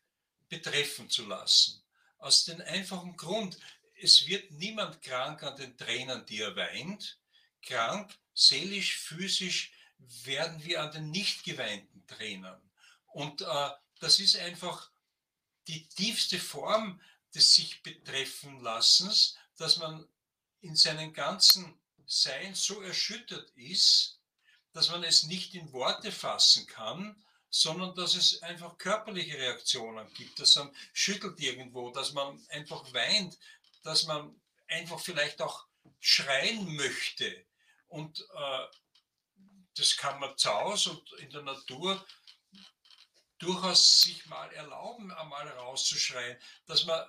betreffen 0.49 1.11
zu 1.11 1.27
lassen. 1.27 1.83
Aus 2.19 2.45
dem 2.45 2.61
einfachen 2.63 3.17
Grund, 3.17 3.59
es 4.03 4.27
wird 4.27 4.51
niemand 4.53 5.03
krank 5.03 5.43
an 5.43 5.57
den 5.57 5.77
Tränen, 5.77 6.25
die 6.27 6.41
er 6.41 6.57
weint. 6.57 7.19
Krank, 7.63 8.17
seelisch, 8.35 8.99
physisch 8.99 9.73
werden 10.25 10.65
wir 10.65 10.83
an 10.83 10.93
den 10.93 11.11
nicht 11.11 11.45
geweinten 11.45 12.07
Tränen. 12.07 12.57
Und 13.07 13.43
äh, 13.43 13.71
das 14.01 14.19
ist 14.19 14.37
einfach 14.37 14.91
die 15.67 15.87
tiefste 15.89 16.39
Form 16.39 17.01
des 17.35 17.55
sich 17.55 17.83
betreffen 17.83 18.61
Lassens, 18.61 19.37
dass 19.57 19.77
man 19.77 20.09
in 20.61 20.75
seinem 20.75 21.13
ganzen 21.13 21.79
Sein 22.07 22.55
so 22.55 22.81
erschüttert 22.81 23.51
ist, 23.51 24.19
dass 24.73 24.91
man 24.91 25.05
es 25.05 25.25
nicht 25.25 25.55
in 25.55 25.73
Worte 25.73 26.11
fassen 26.13 26.67
kann, 26.67 27.23
sondern 27.51 27.95
dass 27.95 28.15
es 28.15 28.43
einfach 28.43 28.79
körperliche 28.79 29.37
Reaktionen 29.37 30.13
gibt, 30.15 30.39
dass 30.39 30.55
man 30.57 30.75
schüttelt 30.93 31.41
irgendwo, 31.41 31.91
dass 31.91 32.13
man 32.13 32.41
einfach 32.49 32.93
weint, 32.95 33.37
dass 33.83 34.07
man 34.07 34.41
einfach 34.69 35.01
vielleicht 35.01 35.41
auch 35.43 35.67
schreien 35.99 36.75
möchte. 36.77 37.47
Und 37.89 38.21
äh, 38.21 38.67
das 39.75 39.97
kann 39.97 40.21
man 40.21 40.37
zu 40.37 40.53
Hause 40.53 40.91
und 40.91 41.13
in 41.15 41.31
der 41.31 41.43
Natur 41.43 42.05
durchaus 43.39 44.03
sich 44.03 44.27
mal 44.27 44.53
erlauben, 44.53 45.11
einmal 45.13 45.49
rauszuschreien, 45.49 46.39
dass 46.67 46.85
man 46.85 47.07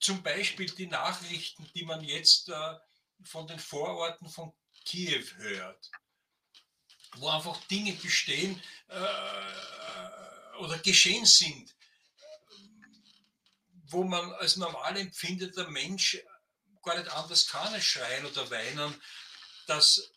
zum 0.00 0.22
Beispiel 0.22 0.66
die 0.66 0.86
Nachrichten, 0.86 1.70
die 1.74 1.84
man 1.84 2.02
jetzt 2.02 2.48
äh, 2.48 2.78
von 3.24 3.46
den 3.46 3.58
Vororten 3.58 4.28
von 4.28 4.52
Kiew 4.84 5.24
hört, 5.36 5.90
wo 7.16 7.28
einfach 7.28 7.56
Dinge 7.66 7.92
bestehen 7.92 8.60
äh, 8.88 10.56
oder 10.58 10.78
geschehen 10.78 11.24
sind, 11.24 11.74
wo 13.92 14.04
man 14.04 14.32
als 14.34 14.56
normal 14.56 14.96
empfindeter 14.96 15.68
Mensch 15.68 16.18
gar 16.82 16.98
nicht 16.98 17.10
anders 17.10 17.46
kann 17.46 17.72
als 17.72 17.84
schreien 17.84 18.26
oder 18.26 18.50
weinen, 18.50 18.94
dass 19.66 20.12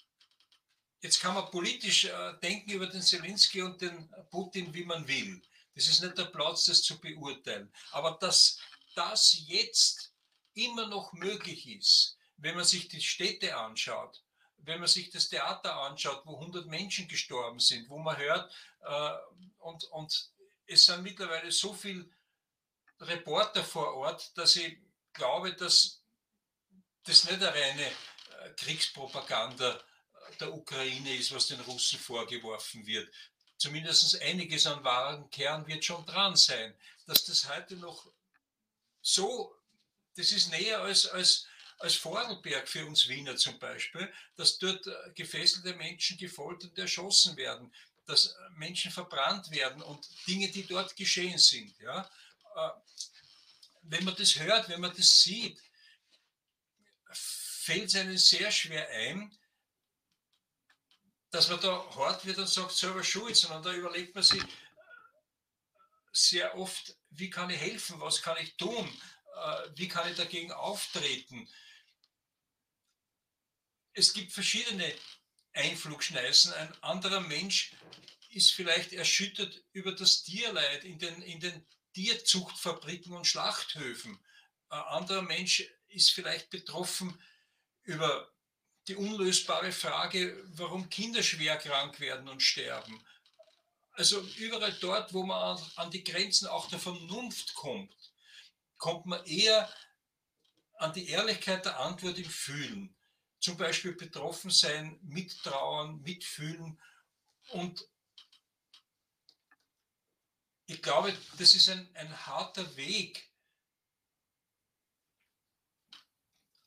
jetzt 1.02 1.20
kann 1.20 1.36
man 1.36 1.52
politisch 1.52 2.06
äh, 2.06 2.34
denken 2.42 2.72
über 2.72 2.88
den 2.88 3.02
Zelensky 3.02 3.62
und 3.62 3.80
den 3.82 4.10
Putin, 4.32 4.74
wie 4.74 4.84
man 4.84 5.08
will. 5.08 5.42
Das 5.76 5.88
ist 5.88 6.02
nicht 6.02 6.18
der 6.18 6.26
Platz, 6.26 6.66
das 6.66 6.82
zu 6.82 7.00
beurteilen. 7.00 7.72
Aber 7.92 8.18
dass 8.20 8.60
das 8.96 9.38
jetzt 9.46 10.14
immer 10.54 10.88
noch 10.88 11.14
möglich 11.14 11.68
ist, 11.68 12.18
wenn 12.38 12.56
man 12.56 12.66
sich 12.66 12.88
die 12.88 13.02
Städte 13.02 13.56
anschaut, 13.56 14.24
wenn 14.58 14.80
man 14.80 14.88
sich 14.88 15.10
das 15.12 15.30
Theater 15.30 15.76
anschaut, 15.76 16.26
wo 16.26 16.40
100 16.40 16.66
Menschen 16.68 17.08
gestorben 17.08 17.60
sind, 17.60 17.90
wo 17.90 18.00
man 18.00 18.18
hört, 18.18 18.52
äh, 18.82 19.12
und, 19.60 19.84
und 19.86 20.32
es 20.66 20.86
sind 20.86 21.04
mittlerweile 21.04 21.52
so 21.52 21.74
viele 21.74 22.10
Reporter 23.00 23.64
vor 23.64 23.94
Ort, 23.96 24.38
dass 24.38 24.56
ich 24.56 24.78
glaube, 25.14 25.54
dass 25.54 26.02
das 27.04 27.26
nicht 27.26 27.36
eine 27.36 27.54
reine 27.54 27.86
äh, 27.86 28.50
Kriegspropaganda 28.58 29.82
der 30.40 30.54
Ukraine 30.54 31.16
ist, 31.16 31.34
was 31.34 31.48
den 31.48 31.60
Russen 31.62 32.00
vorgeworfen 32.00 32.86
wird. 32.86 33.14
Zumindest 33.58 34.22
einiges 34.22 34.66
an 34.66 34.84
wahren 34.84 35.30
Kern 35.30 35.66
wird 35.68 35.86
schon 35.86 36.06
dran 36.06 36.36
sein. 36.36 36.74
Dass 37.06 37.24
das 37.26 37.48
heute 37.48 37.76
noch 37.76 38.12
so, 39.02 39.56
das 40.16 40.32
ist 40.32 40.50
näher 40.50 40.82
als, 40.82 41.06
als 41.08 41.48
als 41.80 41.96
Vorarlberg 41.96 42.68
für 42.68 42.86
uns 42.86 43.08
Wiener 43.08 43.36
zum 43.36 43.60
Beispiel, 43.60 44.12
dass 44.36 44.58
dort 44.58 44.88
äh, 44.88 44.94
gefesselte 45.14 45.74
Menschen 45.76 46.18
gefoltert 46.18 46.72
und 46.72 46.80
erschossen 46.80 47.36
werden, 47.38 47.72
dass 48.06 48.28
äh, 48.28 48.50
Menschen 48.56 48.92
verbrannt 48.92 49.52
werden 49.52 49.82
und 49.82 50.08
Dinge, 50.28 50.50
die 50.50 50.66
dort 50.66 50.96
geschehen 50.96 51.38
sind. 51.38 51.78
Ja? 51.80 52.10
Äh, 52.56 52.70
wenn 53.84 54.04
man 54.04 54.16
das 54.16 54.40
hört, 54.40 54.70
wenn 54.70 54.82
man 54.82 54.96
das 54.96 55.22
sieht, 55.22 55.62
fällt 57.12 57.86
es 57.86 57.96
einem 57.96 58.18
sehr 58.18 58.52
schwer 58.52 58.90
ein, 58.90 59.38
dass 61.32 61.50
man 61.50 61.60
da 61.60 61.96
hart 61.96 62.26
wird 62.26 62.38
und 62.38 62.48
sagt, 62.48 62.72
selber 62.72 63.04
schuld, 63.04 63.36
sondern 63.36 63.62
da 63.62 63.74
überlegt 63.74 64.16
man 64.16 64.24
sich 64.24 64.44
sehr 66.14 66.58
oft, 66.58 66.98
wie 67.10 67.30
kann 67.30 67.50
ich 67.50 67.60
helfen, 67.60 68.00
was 68.00 68.22
kann 68.22 68.38
ich 68.38 68.56
tun, 68.56 68.90
wie 69.76 69.88
kann 69.88 70.10
ich 70.10 70.16
dagegen 70.16 70.52
auftreten? 70.52 71.48
Es 73.94 74.14
gibt 74.14 74.32
verschiedene 74.32 74.96
Einflugschneisen. 75.54 76.54
Ein 76.54 76.84
anderer 76.84 77.22
Mensch 77.22 77.74
ist 78.30 78.52
vielleicht 78.52 78.94
erschüttert 78.94 79.64
über 79.74 79.94
das 79.94 80.24
Tierleid 80.24 80.84
in 80.86 81.00
den, 81.00 81.22
in 81.22 81.40
den 81.40 81.66
Tierzuchtfabriken 81.96 83.14
und 83.14 83.26
Schlachthöfen. 83.26 84.20
Ein 84.68 84.82
anderer 84.82 85.22
Mensch 85.22 85.64
ist 85.88 86.12
vielleicht 86.12 86.50
betroffen 86.50 87.18
über 87.84 88.30
die 88.90 88.96
unlösbare 88.96 89.72
Frage, 89.72 90.44
warum 90.58 90.90
Kinder 90.90 91.24
schwer 91.24 91.58
krank 91.58 92.02
werden 92.02 92.28
und 92.28 92.42
sterben. 92.42 93.02
Also 93.94 94.20
überall 94.38 94.74
dort, 94.82 95.14
wo 95.14 95.24
man 95.24 95.58
an 95.78 95.90
die 95.90 96.04
Grenzen 96.04 96.48
auch 96.48 96.70
der 96.70 96.80
Vernunft 96.80 97.54
kommt, 97.54 97.96
kommt 98.78 99.06
man 99.06 99.26
eher 99.26 99.74
an 100.78 100.92
die 100.92 101.08
Ehrlichkeit 101.08 101.64
der 101.64 101.80
Antwort 101.80 102.18
im 102.18 102.30
Fühlen. 102.30 102.94
Zum 103.40 103.56
Beispiel 103.56 103.94
betroffen 103.94 104.50
sein, 104.52 105.00
mittrauern, 105.02 106.02
mitfühlen. 106.02 106.78
Und 107.52 107.88
ich 110.68 110.82
glaube, 110.82 111.16
das 111.38 111.54
ist 111.54 111.70
ein, 111.70 111.88
ein 111.96 112.26
harter 112.26 112.76
Weg, 112.76 113.30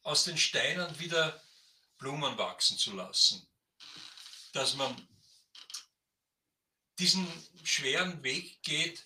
aus 0.03 0.25
den 0.25 0.39
Steinen 0.39 0.99
wieder 0.99 1.43
Blumen 1.99 2.39
wachsen 2.39 2.79
zu 2.79 2.95
lassen. 2.95 3.47
Dass 4.53 4.75
man 4.75 5.09
diesen 6.99 7.27
schweren 7.63 8.23
Weg 8.23 8.63
geht, 8.63 9.05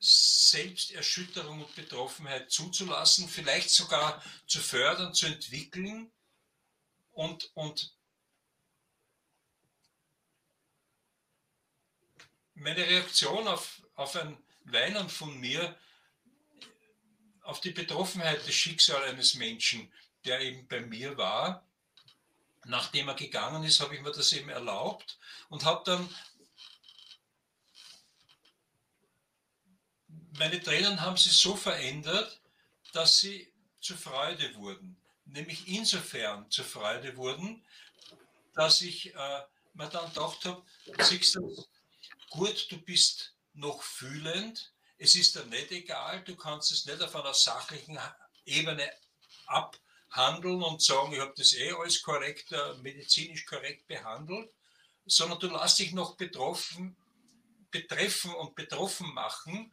Selbsterschütterung 0.00 1.64
und 1.64 1.74
Betroffenheit 1.74 2.50
zuzulassen, 2.50 3.28
vielleicht 3.28 3.70
sogar 3.70 4.22
zu 4.46 4.60
fördern, 4.60 5.14
zu 5.14 5.26
entwickeln 5.26 6.12
und, 7.10 7.50
und 7.54 7.97
meine 12.60 12.86
Reaktion 12.86 13.46
auf, 13.48 13.82
auf 13.94 14.16
ein 14.16 14.36
Weinen 14.64 15.08
von 15.08 15.38
mir, 15.38 15.76
auf 17.42 17.60
die 17.60 17.70
Betroffenheit 17.70 18.46
des 18.46 18.54
Schicksals 18.54 19.04
eines 19.04 19.34
Menschen, 19.34 19.90
der 20.24 20.40
eben 20.40 20.66
bei 20.68 20.80
mir 20.80 21.16
war, 21.16 21.66
nachdem 22.64 23.08
er 23.08 23.14
gegangen 23.14 23.64
ist, 23.64 23.80
habe 23.80 23.94
ich 23.94 24.02
mir 24.02 24.12
das 24.12 24.32
eben 24.32 24.50
erlaubt 24.50 25.18
und 25.48 25.64
habe 25.64 25.82
dann 25.84 26.08
meine 30.38 30.62
Tränen 30.62 31.00
haben 31.00 31.16
sich 31.16 31.32
so 31.32 31.56
verändert, 31.56 32.40
dass 32.92 33.18
sie 33.18 33.52
zur 33.80 33.96
Freude 33.96 34.54
wurden. 34.54 34.96
Nämlich 35.24 35.66
insofern 35.68 36.48
zur 36.50 36.64
Freude 36.64 37.16
wurden, 37.16 37.64
dass 38.54 38.80
ich 38.82 39.14
äh, 39.14 39.42
mir 39.74 39.88
dann 39.88 40.08
gedacht 40.12 40.44
habe, 40.44 40.62
siehst 41.00 41.34
du, 41.34 41.66
gut, 42.30 42.70
du 42.70 42.78
bist 42.78 43.34
noch 43.54 43.82
fühlend, 43.82 44.72
es 44.98 45.14
ist 45.14 45.34
dir 45.34 45.44
nicht 45.46 45.70
egal, 45.70 46.22
du 46.24 46.36
kannst 46.36 46.72
es 46.72 46.86
nicht 46.86 47.00
auf 47.02 47.14
einer 47.14 47.34
sachlichen 47.34 47.98
Ebene 48.44 48.90
abhandeln 49.46 50.62
und 50.62 50.82
sagen, 50.82 51.12
ich 51.12 51.20
habe 51.20 51.34
das 51.36 51.54
eh 51.54 51.72
alles 51.72 52.02
korrekt, 52.02 52.52
äh, 52.52 52.74
medizinisch 52.82 53.46
korrekt 53.46 53.86
behandelt, 53.86 54.50
sondern 55.06 55.38
du 55.38 55.48
lässt 55.48 55.78
dich 55.78 55.92
noch 55.92 56.16
betroffen, 56.16 56.96
betreffen 57.70 58.34
und 58.34 58.54
betroffen 58.54 59.12
machen 59.14 59.72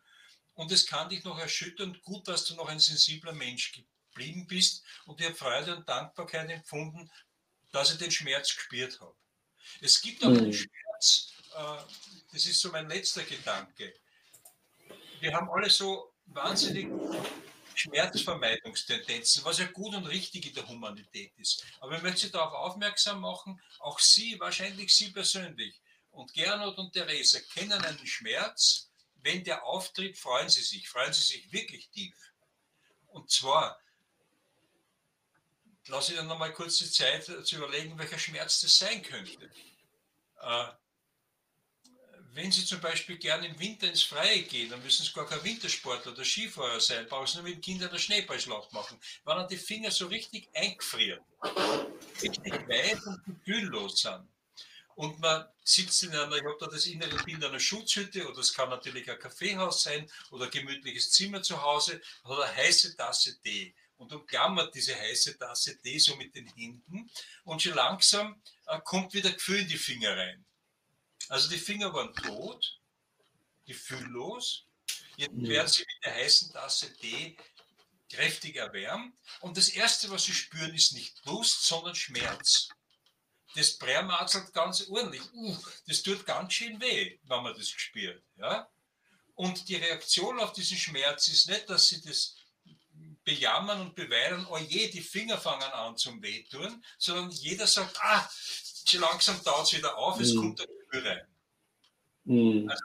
und 0.54 0.72
es 0.72 0.86
kann 0.86 1.10
dich 1.10 1.24
noch 1.24 1.40
erschüttern. 1.40 2.00
Gut, 2.04 2.28
dass 2.28 2.46
du 2.46 2.56
noch 2.56 2.70
ein 2.70 2.80
sensibler 2.80 3.34
Mensch 3.34 3.74
geblieben 3.74 4.48
bist 4.48 4.84
und 5.06 5.20
ich 5.20 5.26
habe 5.26 5.36
Freude 5.36 5.76
und 5.76 5.88
Dankbarkeit 5.88 6.50
empfunden, 6.50 7.10
dass 7.72 7.92
ich 7.92 7.98
den 7.98 8.12
Schmerz 8.12 8.56
gespürt 8.56 9.02
habe. 9.02 9.16
Es 9.82 10.02
gibt 10.02 10.24
auch 10.24 10.30
mhm. 10.30 10.38
einen 10.38 10.54
Schmerz, 10.54 11.34
das 12.32 12.46
ist 12.46 12.60
so 12.60 12.72
mein 12.72 12.90
letzter 12.90 13.24
Gedanke. 13.24 13.94
Wir 15.20 15.34
haben 15.34 15.50
alle 15.50 15.70
so 15.70 16.14
wahnsinnig 16.28 16.88
Schmerzvermeidungstendenzen, 17.76 19.44
was 19.44 19.60
ja 19.60 19.66
gut 19.66 19.96
und 19.96 20.06
richtig 20.06 20.48
in 20.48 20.54
der 20.54 20.68
Humanität 20.68 21.34
ist. 21.38 21.64
Aber 21.80 21.96
ich 21.96 22.04
möchte 22.04 22.22
Sie 22.22 22.32
darauf 22.32 22.54
aufmerksam 22.54 23.22
machen, 23.22 23.62
auch 23.80 24.00
Sie, 24.00 24.40
wahrscheinlich 24.40 24.96
Sie 24.96 25.12
persönlich 25.12 25.82
und 26.12 26.34
Gernot 26.34 26.78
und 26.78 26.94
Theresa 26.94 27.40
kennen 27.54 27.84
einen 27.84 28.08
Schmerz, 28.08 28.90
wenn 29.16 29.44
der 29.44 29.64
auftritt, 29.66 30.18
freuen 30.18 30.50
Sie 30.50 30.62
sich, 30.62 30.88
freuen 30.88 31.14
Sie 31.14 31.22
sich 31.22 31.52
wirklich 31.52 31.90
tief. 31.90 32.16
Und 33.08 33.30
zwar, 33.30 33.80
lasse 35.88 36.12
ich 36.12 36.18
dann 36.18 36.28
nochmal 36.28 36.54
kurz 36.54 36.78
die 36.78 36.90
Zeit 36.90 37.26
zu 37.26 37.56
überlegen, 37.58 37.98
welcher 37.98 38.20
Schmerz 38.20 38.62
das 38.62 38.78
sein 38.78 39.02
könnte. 39.02 39.50
Äh, 40.42 40.68
wenn 42.36 42.52
Sie 42.52 42.66
zum 42.66 42.82
Beispiel 42.82 43.18
gerne 43.18 43.48
im 43.48 43.58
Winter 43.60 43.88
ins 43.88 44.04
Freie 44.04 44.44
gehen, 44.44 44.70
dann 44.70 44.84
müssen 44.84 45.06
Sie 45.06 45.14
gar 45.14 45.26
kein 45.26 45.44
Wintersportler 45.44 46.12
oder 46.12 46.26
Skifahrer 46.26 46.82
sein, 46.82 47.08
brauchen 47.08 47.28
Sie 47.28 47.36
nur 47.36 47.44
mit 47.46 47.56
den 47.56 47.62
Kindern 47.62 47.90
eine 47.90 48.00
Schneeballschlacht 48.00 48.74
machen. 48.74 49.00
Wenn 49.24 49.38
dann 49.38 49.48
die 49.48 49.58
Finger 49.58 49.90
so 49.90 50.08
richtig 50.08 50.50
eingefrieren, 50.54 51.24
richtig 52.22 52.54
weit 52.68 53.02
und 53.06 53.24
gefühllos 53.24 54.02
sind, 54.02 54.28
und 54.96 55.20
man 55.20 55.46
sitzt 55.64 56.04
in 56.04 56.12
einer, 56.12 56.36
ich 56.38 56.44
habe 56.44 56.58
da 56.60 56.68
das 56.68 56.86
innere 56.86 57.22
Bild 57.24 57.44
einer 57.44 57.60
Schutzhütte 57.60 58.28
oder 58.30 58.40
es 58.40 58.54
kann 58.54 58.70
natürlich 58.70 59.10
ein 59.10 59.20
Kaffeehaus 59.20 59.84
sein 59.84 60.10
oder 60.32 60.46
ein 60.46 60.52
gemütliches 60.52 61.12
Zimmer 61.12 61.44
zu 61.44 61.62
Hause 61.62 62.02
oder 62.24 62.46
eine 62.46 62.56
heiße 62.56 62.96
Tasse 62.96 63.40
Tee 63.42 63.76
und 63.98 64.14
umklammert 64.14 64.74
diese 64.74 64.96
heiße 64.96 65.38
Tasse 65.38 65.82
Tee 65.82 66.00
so 66.00 66.16
mit 66.16 66.34
den 66.34 66.48
Händen 66.48 67.10
und 67.44 67.62
schon 67.62 67.74
langsam 67.74 68.42
äh, 68.68 68.80
kommt 68.86 69.14
wieder 69.14 69.32
Gefühl 69.32 69.60
in 69.60 69.68
die 69.68 69.78
Finger 69.78 70.16
rein. 70.16 70.46
Also 71.30 71.50
die 71.50 71.58
Finger 71.58 71.94
waren 71.94 72.14
tot, 72.14 72.80
gefühllos, 73.66 74.66
jetzt 75.18 75.34
mhm. 75.34 75.48
werden 75.48 75.68
sie 75.68 75.82
mit 75.82 76.06
der 76.06 76.16
heißen 76.16 76.54
Tasse 76.54 76.94
Tee 76.98 77.38
kräftig 78.12 78.56
erwärmt 78.56 79.18
und 79.42 79.58
das 79.58 79.70
Erste, 79.70 80.10
was 80.12 80.26
sie 80.26 80.34
spüren, 80.34 80.74
ist 80.74 80.94
nicht 80.94 81.26
Lust, 81.26 81.66
sondern 81.66 81.96
Schmerz 81.96 82.70
das 83.56 83.78
brärmatzelt 83.78 84.54
ganz 84.54 84.88
ordentlich. 84.88 85.22
Uh, 85.34 85.58
das 85.88 86.04
tut 86.04 86.26
ganz 86.26 86.54
schön 86.54 86.80
weh, 86.82 87.20
wenn 87.24 87.44
man 87.44 87.56
das 87.56 87.70
spürt. 87.70 88.24
Ja? 88.36 88.70
Und 89.34 89.68
die 89.70 89.76
Reaktion 89.76 90.40
auf 90.40 90.54
diesen 90.54 90.78
Schmerz 90.78 91.28
ist 91.30 91.50
nicht, 91.50 91.70
dass 91.70 91.88
sie 91.88 92.02
das 92.02 92.36
bejammern 93.24 93.82
und 93.82 93.96
beweinen, 93.96 94.46
oh 94.48 94.58
je, 94.58 94.90
die 94.90 95.02
Finger 95.02 95.38
fangen 95.38 95.64
an 95.64 95.98
zum 95.98 96.22
Wehtun, 96.22 96.84
sondern 96.98 97.32
jeder 97.32 97.66
sagt, 97.66 97.98
ah, 98.02 98.30
schon 98.90 99.02
langsam 99.02 99.44
taut 99.44 99.66
es 99.66 99.74
wieder 99.74 99.98
auf, 99.98 100.20
es 100.20 100.34
mhm. 100.34 100.40
kommt 100.40 100.60
der 100.60 100.68
Gefühl 100.68 101.08
rein. 101.08 101.28
Mhm. 102.24 102.70
Also, 102.70 102.84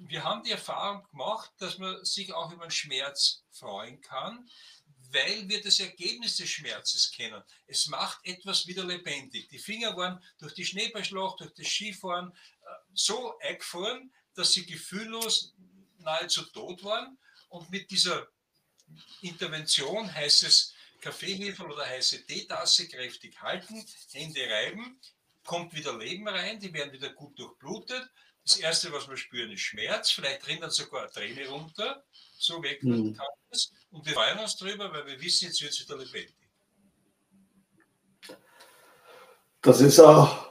wir 0.00 0.24
haben 0.24 0.44
die 0.44 0.52
Erfahrung 0.52 1.06
gemacht, 1.10 1.50
dass 1.58 1.78
man 1.78 2.04
sich 2.04 2.32
auch 2.32 2.52
über 2.52 2.66
den 2.66 2.70
Schmerz 2.70 3.42
freuen 3.50 4.00
kann, 4.00 4.48
weil 5.10 5.48
wir 5.48 5.62
das 5.62 5.80
Ergebnis 5.80 6.36
des 6.36 6.50
Schmerzes 6.50 7.10
kennen. 7.10 7.42
Es 7.66 7.88
macht 7.88 8.24
etwas 8.24 8.66
wieder 8.66 8.84
lebendig. 8.84 9.48
Die 9.48 9.58
Finger 9.58 9.96
waren 9.96 10.22
durch 10.38 10.54
die 10.54 10.64
Schneeballschlacht, 10.64 11.40
durch 11.40 11.52
das 11.54 11.66
Skifahren 11.66 12.30
äh, 12.30 12.66
so 12.94 13.38
eingefroren, 13.40 14.12
dass 14.34 14.52
sie 14.52 14.66
gefühllos 14.66 15.54
nahezu 15.98 16.42
tot 16.44 16.84
waren. 16.84 17.18
Und 17.48 17.70
mit 17.70 17.90
dieser 17.90 18.28
Intervention, 19.22 20.12
heißes 20.12 20.74
Kaffeehefe 21.00 21.64
oder 21.64 21.86
heiße 21.86 22.26
Teetasse 22.26 22.88
kräftig 22.88 23.40
halten, 23.40 23.84
Hände 24.12 24.48
reiben, 24.48 25.00
kommt 25.44 25.74
wieder 25.74 25.96
Leben 25.96 26.28
rein, 26.28 26.60
die 26.60 26.72
werden 26.72 26.92
wieder 26.92 27.10
gut 27.10 27.38
durchblutet. 27.38 28.10
Das 28.44 28.58
Erste, 28.58 28.92
was 28.92 29.08
wir 29.08 29.16
spüren, 29.16 29.52
ist 29.52 29.60
Schmerz. 29.60 30.10
Vielleicht 30.10 30.46
rennt 30.48 30.62
dann 30.62 30.70
sogar 30.70 31.02
eine 31.02 31.10
Träne 31.10 31.48
runter. 31.48 32.02
So 32.38 32.62
weg 32.62 32.82
mhm. 32.82 33.14
kann 33.14 33.26
es. 33.50 33.72
Und 33.90 34.06
wir 34.06 34.14
freuen 34.14 34.38
uns 34.38 34.56
drüber, 34.56 34.92
weil 34.92 35.06
wir 35.06 35.20
wissen, 35.20 35.46
jetzt 35.46 35.60
wird 35.60 35.72
es 35.72 35.80
wieder 35.80 35.98
lebendig. 35.98 36.34
Das 39.60 39.80
ist 39.80 39.98
auch, 40.00 40.48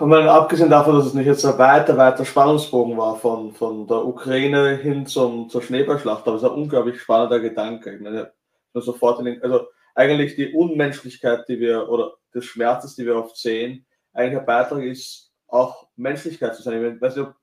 meine, 0.00 0.30
abgesehen 0.30 0.70
davon, 0.70 0.96
dass 0.96 1.06
es 1.06 1.14
nicht 1.14 1.26
jetzt 1.26 1.44
ein 1.44 1.58
weiter, 1.58 1.96
weiter 1.96 2.24
Spannungsbogen 2.24 2.96
war 2.96 3.16
von, 3.16 3.54
von 3.54 3.86
der 3.86 4.04
Ukraine 4.04 4.76
hin 4.76 5.06
zum, 5.06 5.48
zur 5.48 5.62
Schneeballschlacht, 5.62 6.26
aber 6.26 6.36
es 6.36 6.42
ist 6.42 6.48
ein 6.48 6.54
unglaublich 6.56 7.00
spannender 7.00 7.40
Gedanke. 7.40 7.94
Ich 7.94 8.00
meine, 8.00 8.32
sofort 8.72 9.20
in 9.20 9.26
den, 9.26 9.42
also 9.42 9.66
eigentlich 9.94 10.34
die 10.36 10.52
Unmenschlichkeit, 10.52 11.48
die 11.48 11.60
wir, 11.60 11.88
oder 11.88 12.14
des 12.34 12.44
Schmerzes, 12.44 12.96
die 12.96 13.06
wir 13.06 13.16
oft 13.16 13.36
sehen, 13.36 13.86
eigentlich 14.12 14.40
ein 14.40 14.46
Beitrag 14.46 14.82
ist, 14.82 15.32
auch 15.46 15.88
Menschlichkeit 15.96 16.54
zu 16.54 16.62
sein. 16.62 16.82
Ich 16.82 17.00
weiß 17.00 17.16
nicht, 17.16 17.26
ob 17.26 17.34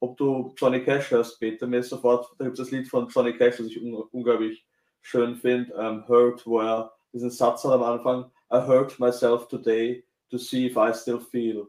ob 0.00 0.16
du 0.16 0.52
Johnny 0.56 0.82
Cash 0.82 1.10
hörst, 1.10 1.38
Peter. 1.38 1.66
Mir 1.66 1.80
ist 1.80 1.90
sofort, 1.90 2.26
da 2.38 2.44
gibt 2.44 2.58
es 2.58 2.64
das 2.64 2.70
Lied 2.72 2.88
von 2.88 3.08
Johnny 3.08 3.36
Cash, 3.36 3.58
das 3.58 3.66
ich 3.66 3.80
un 3.80 3.94
unglaublich 4.10 4.66
schön 5.02 5.36
finde, 5.36 5.72
um, 5.74 5.80
ähm, 5.80 6.08
Hurt, 6.08 6.46
wo 6.46 6.60
er 6.60 6.92
diesen 7.12 7.30
Satz 7.30 7.64
hat 7.64 7.72
am 7.72 7.82
Anfang, 7.82 8.30
I 8.52 8.66
hurt 8.66 8.98
myself 8.98 9.46
today 9.48 10.04
to 10.30 10.38
see 10.38 10.66
if 10.66 10.76
I 10.76 10.92
still 10.92 11.20
feel. 11.20 11.68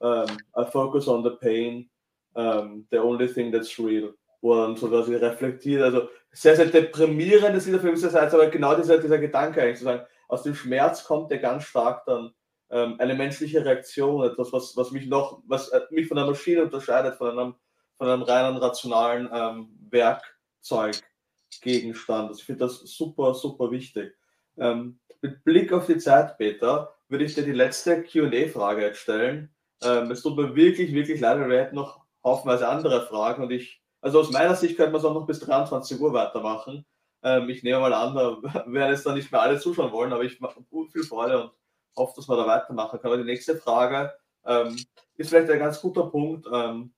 Um, 0.00 0.26
I 0.56 0.64
focus 0.64 1.08
on 1.08 1.24
the 1.24 1.30
pain, 1.30 1.88
um, 2.34 2.86
the 2.90 2.98
only 2.98 3.26
thing 3.26 3.50
that's 3.50 3.78
real. 3.78 4.14
Wo 4.40 4.54
er 4.54 4.66
dann 4.66 4.76
so 4.76 4.88
quasi 4.88 5.14
reflektiert, 5.16 5.82
also 5.82 6.08
sehr, 6.32 6.56
sehr 6.56 6.66
deprimierendes 6.66 7.66
Lied 7.66 7.76
auf 7.76 7.82
der 7.82 7.96
Seite, 7.96 8.34
aber 8.34 8.46
genau 8.46 8.74
dieser, 8.74 8.98
dieser 8.98 9.18
Gedanke 9.18 9.60
eigentlich 9.60 9.78
zu 9.78 9.84
sagen, 9.84 10.06
aus 10.30 10.44
dem 10.44 10.54
Schmerz 10.54 11.04
kommt 11.04 11.30
der 11.30 11.38
ganz 11.38 11.64
stark 11.64 12.04
dann 12.06 12.32
eine 12.72 13.16
menschliche 13.16 13.64
Reaktion, 13.64 14.24
etwas, 14.24 14.52
was, 14.52 14.76
was 14.76 14.92
mich 14.92 15.08
noch, 15.08 15.42
was 15.48 15.70
äh, 15.70 15.80
mich 15.90 16.06
von 16.06 16.16
einer 16.16 16.28
Maschine 16.28 16.62
unterscheidet, 16.62 17.16
von 17.16 17.36
einem 17.36 17.56
von 18.00 18.08
einem 18.08 18.22
reinen 18.22 18.56
rationalen 18.56 19.28
ähm, 19.30 19.68
Werkzeuggegenstand. 19.90 22.28
Also 22.28 22.40
ich 22.40 22.46
finde 22.46 22.64
das 22.64 22.78
super, 22.78 23.34
super 23.34 23.70
wichtig. 23.70 24.16
Ähm, 24.56 24.98
mit 25.20 25.44
Blick 25.44 25.70
auf 25.70 25.84
die 25.84 25.98
Zeit, 25.98 26.38
Peter, 26.38 26.96
würde 27.10 27.26
ich 27.26 27.34
dir 27.34 27.44
die 27.44 27.52
letzte 27.52 28.02
QA-Frage 28.02 28.80
jetzt 28.80 29.00
stellen. 29.00 29.54
Ähm, 29.82 30.10
es 30.10 30.22
tut 30.22 30.38
mir 30.38 30.56
wirklich, 30.56 30.94
wirklich 30.94 31.20
leid, 31.20 31.40
weil 31.40 31.50
wir 31.50 31.60
hätten 31.60 31.76
noch 31.76 32.06
haufenweise 32.24 32.66
andere 32.66 33.06
Fragen 33.06 33.42
und 33.42 33.50
ich, 33.50 33.82
also 34.00 34.20
aus 34.20 34.30
meiner 34.30 34.54
Sicht 34.54 34.78
könnte 34.78 34.92
man 34.92 35.00
es 35.00 35.04
auch 35.04 35.12
noch 35.12 35.26
bis 35.26 35.40
23 35.40 36.00
Uhr 36.00 36.14
weitermachen. 36.14 36.86
Ähm, 37.22 37.48
ich 37.48 37.62
nehme 37.62 37.80
mal 37.80 37.92
an, 37.92 38.14
da 38.14 38.42
werden 38.66 38.92
jetzt 38.92 39.06
dann 39.06 39.14
nicht 39.14 39.30
mehr 39.30 39.42
alle 39.42 39.58
zuschauen 39.58 39.92
wollen, 39.92 40.12
aber 40.12 40.24
ich 40.24 40.40
mache 40.40 40.64
viel 40.92 41.04
Freude 41.04 41.42
und 41.42 41.52
hoffe, 41.96 42.14
dass 42.16 42.28
wir 42.28 42.36
da 42.36 42.46
weitermachen 42.46 42.98
können. 43.00 43.12
Aber 43.12 43.22
die 43.22 43.30
nächste 43.30 43.56
Frage 43.56 44.12
ähm, 44.44 44.76
ist 45.16 45.30
vielleicht 45.30 45.50
ein 45.50 45.58
ganz 45.58 45.80
guter 45.80 46.04
Punkt, 46.04 46.46
ähm, 46.52 46.94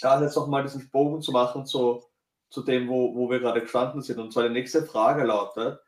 da 0.00 0.22
jetzt 0.22 0.36
nochmal 0.36 0.62
diesen 0.62 0.90
Bogen 0.90 1.20
zu 1.20 1.32
machen 1.32 1.66
zu, 1.66 2.04
zu 2.50 2.62
dem, 2.62 2.88
wo, 2.88 3.14
wo 3.14 3.30
wir 3.30 3.40
gerade 3.40 3.60
gestanden 3.60 4.02
sind. 4.02 4.18
Und 4.18 4.32
zwar 4.32 4.44
die 4.44 4.54
nächste 4.54 4.84
Frage 4.84 5.24
lautet, 5.24 5.80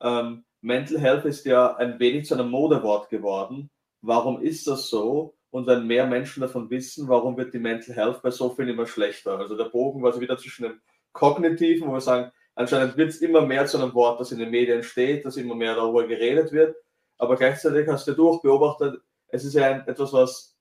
ähm, 0.00 0.44
Mental 0.60 0.98
Health 0.98 1.24
ist 1.24 1.44
ja 1.46 1.76
ein 1.76 1.98
wenig 2.00 2.26
zu 2.26 2.34
einem 2.34 2.50
Modewort 2.50 3.08
geworden. 3.08 3.70
Warum 4.02 4.42
ist 4.42 4.66
das 4.66 4.88
so? 4.88 5.36
Und 5.50 5.66
wenn 5.66 5.86
mehr 5.86 6.06
Menschen 6.06 6.40
davon 6.40 6.68
wissen, 6.70 7.08
warum 7.08 7.36
wird 7.36 7.54
die 7.54 7.58
Mental 7.58 7.94
Health 7.94 8.22
bei 8.22 8.30
so 8.30 8.50
vielen 8.50 8.70
immer 8.70 8.86
schlechter? 8.86 9.38
Also 9.38 9.56
der 9.56 9.66
Bogen 9.66 10.02
war 10.02 10.12
so 10.12 10.20
wieder 10.20 10.36
zwischen 10.36 10.64
dem 10.64 10.80
Kognitiven, 11.12 11.88
wo 11.88 11.92
wir 11.92 12.00
sagen, 12.00 12.32
anscheinend 12.56 12.96
wird 12.96 13.10
es 13.10 13.20
immer 13.20 13.42
mehr 13.42 13.66
zu 13.66 13.78
einem 13.78 13.94
Wort, 13.94 14.20
das 14.20 14.32
in 14.32 14.40
den 14.40 14.50
Medien 14.50 14.82
steht, 14.82 15.24
dass 15.24 15.36
immer 15.36 15.54
mehr 15.54 15.76
darüber 15.76 16.06
geredet 16.06 16.50
wird. 16.50 16.76
Aber 17.18 17.36
gleichzeitig 17.36 17.88
hast 17.88 18.08
du 18.08 18.12
durch 18.12 18.42
beobachtet, 18.42 19.00
es 19.28 19.44
ist 19.44 19.54
ja 19.54 19.70
ein, 19.70 19.86
etwas, 19.86 20.12
was 20.12 20.56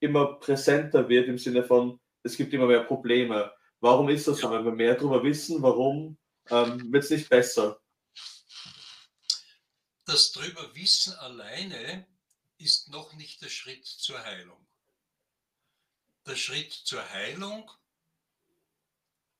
immer 0.00 0.34
präsenter 0.34 1.08
wird 1.08 1.28
im 1.28 1.38
Sinne 1.38 1.62
von, 1.62 2.00
es 2.22 2.36
gibt 2.36 2.52
immer 2.52 2.66
mehr 2.66 2.84
Probleme. 2.84 3.52
Warum 3.80 4.08
ist 4.08 4.26
das 4.26 4.38
so? 4.38 4.50
Wenn 4.50 4.64
wir 4.64 4.72
mehr 4.72 4.94
darüber 4.94 5.22
wissen, 5.22 5.62
warum 5.62 6.18
ähm, 6.50 6.92
wird 6.92 7.04
es 7.04 7.10
nicht 7.10 7.28
besser? 7.28 7.80
Das 10.04 10.32
drüber 10.32 10.74
Wissen 10.74 11.14
alleine 11.14 12.06
ist 12.58 12.90
noch 12.90 13.12
nicht 13.14 13.42
der 13.42 13.50
Schritt 13.50 13.86
zur 13.86 14.22
Heilung. 14.24 14.66
Der 16.26 16.36
Schritt 16.36 16.72
zur 16.72 17.08
Heilung 17.10 17.70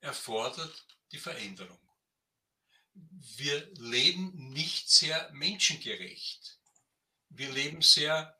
erfordert 0.01 0.85
die 1.11 1.17
Veränderung. 1.17 1.79
Wir 3.37 3.67
leben 3.75 4.31
nicht 4.51 4.89
sehr 4.89 5.29
menschengerecht. 5.31 6.59
Wir 7.29 7.51
leben 7.51 7.81
sehr 7.81 8.37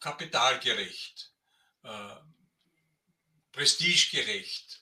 kapitalgerecht, 0.00 1.32
äh, 1.82 2.16
prestigegerecht, 3.52 4.80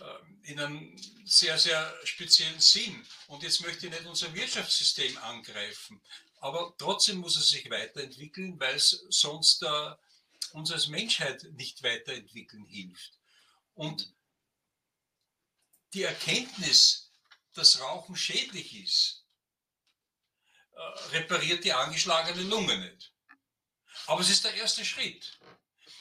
äh, 0.00 0.50
in 0.50 0.60
einem 0.60 0.96
sehr, 1.24 1.58
sehr 1.58 1.94
speziellen 2.04 2.60
Sinn. 2.60 3.06
Und 3.28 3.42
jetzt 3.42 3.62
möchte 3.62 3.86
ich 3.86 3.92
nicht 3.92 4.06
unser 4.06 4.34
Wirtschaftssystem 4.34 5.16
angreifen, 5.18 6.00
aber 6.40 6.74
trotzdem 6.76 7.18
muss 7.18 7.36
es 7.36 7.48
sich 7.48 7.70
weiterentwickeln, 7.70 8.58
weil 8.60 8.74
es 8.74 8.90
sonst 9.08 9.62
äh, 9.62 9.94
uns 10.52 10.70
als 10.70 10.88
Menschheit 10.88 11.44
nicht 11.54 11.82
weiterentwickeln 11.82 12.64
hilft. 12.66 13.12
Und 13.74 14.12
die 15.94 16.02
Erkenntnis, 16.02 17.10
dass 17.54 17.80
Rauchen 17.80 18.16
schädlich 18.16 18.74
ist, 18.74 19.24
äh, 20.72 20.80
repariert 21.16 21.64
die 21.64 21.72
angeschlagene 21.72 22.42
Lunge 22.42 22.78
nicht. 22.78 23.12
Aber 24.06 24.20
es 24.20 24.30
ist 24.30 24.44
der 24.44 24.54
erste 24.54 24.84
Schritt. 24.84 25.38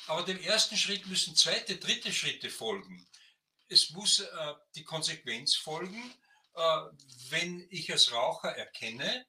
Aber 0.07 0.23
dem 0.23 0.41
ersten 0.41 0.77
Schritt 0.77 1.07
müssen 1.07 1.35
zweite, 1.35 1.77
dritte 1.77 2.13
Schritte 2.13 2.49
folgen. 2.49 3.07
Es 3.67 3.89
muss 3.91 4.19
äh, 4.19 4.53
die 4.75 4.83
Konsequenz 4.83 5.55
folgen, 5.55 6.13
äh, 6.53 6.81
wenn 7.29 7.67
ich 7.71 7.91
als 7.91 8.11
Raucher 8.11 8.55
erkenne, 8.55 9.25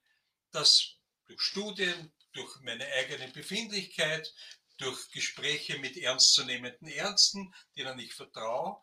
dass 0.50 0.96
durch 1.26 1.40
Studien, 1.40 2.12
durch 2.32 2.60
meine 2.60 2.86
eigene 2.86 3.28
Befindlichkeit, 3.28 4.32
durch 4.78 5.10
Gespräche 5.10 5.78
mit 5.78 5.96
ernstzunehmenden 5.96 6.88
Ärzten, 6.88 7.54
denen 7.76 7.98
ich 7.98 8.12
vertraue, 8.12 8.82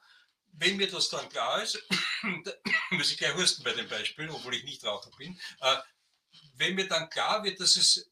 wenn 0.54 0.78
mir 0.78 0.90
das 0.90 1.10
dann 1.10 1.28
klar 1.30 1.62
ist, 1.62 1.82
muss 2.92 3.12
ich 3.12 3.18
gleich 3.18 3.36
husten 3.36 3.64
bei 3.64 3.74
dem 3.74 3.90
Beispiel, 3.90 4.30
obwohl 4.30 4.56
ich 4.56 4.64
nicht 4.64 4.84
Raucher 4.84 5.12
bin, 5.18 5.40
äh, 5.62 5.78
wenn 6.56 6.76
mir 6.76 6.88
dann 6.88 7.10
klar 7.10 7.44
wird, 7.44 7.60
dass 7.60 7.76
es 7.76 8.12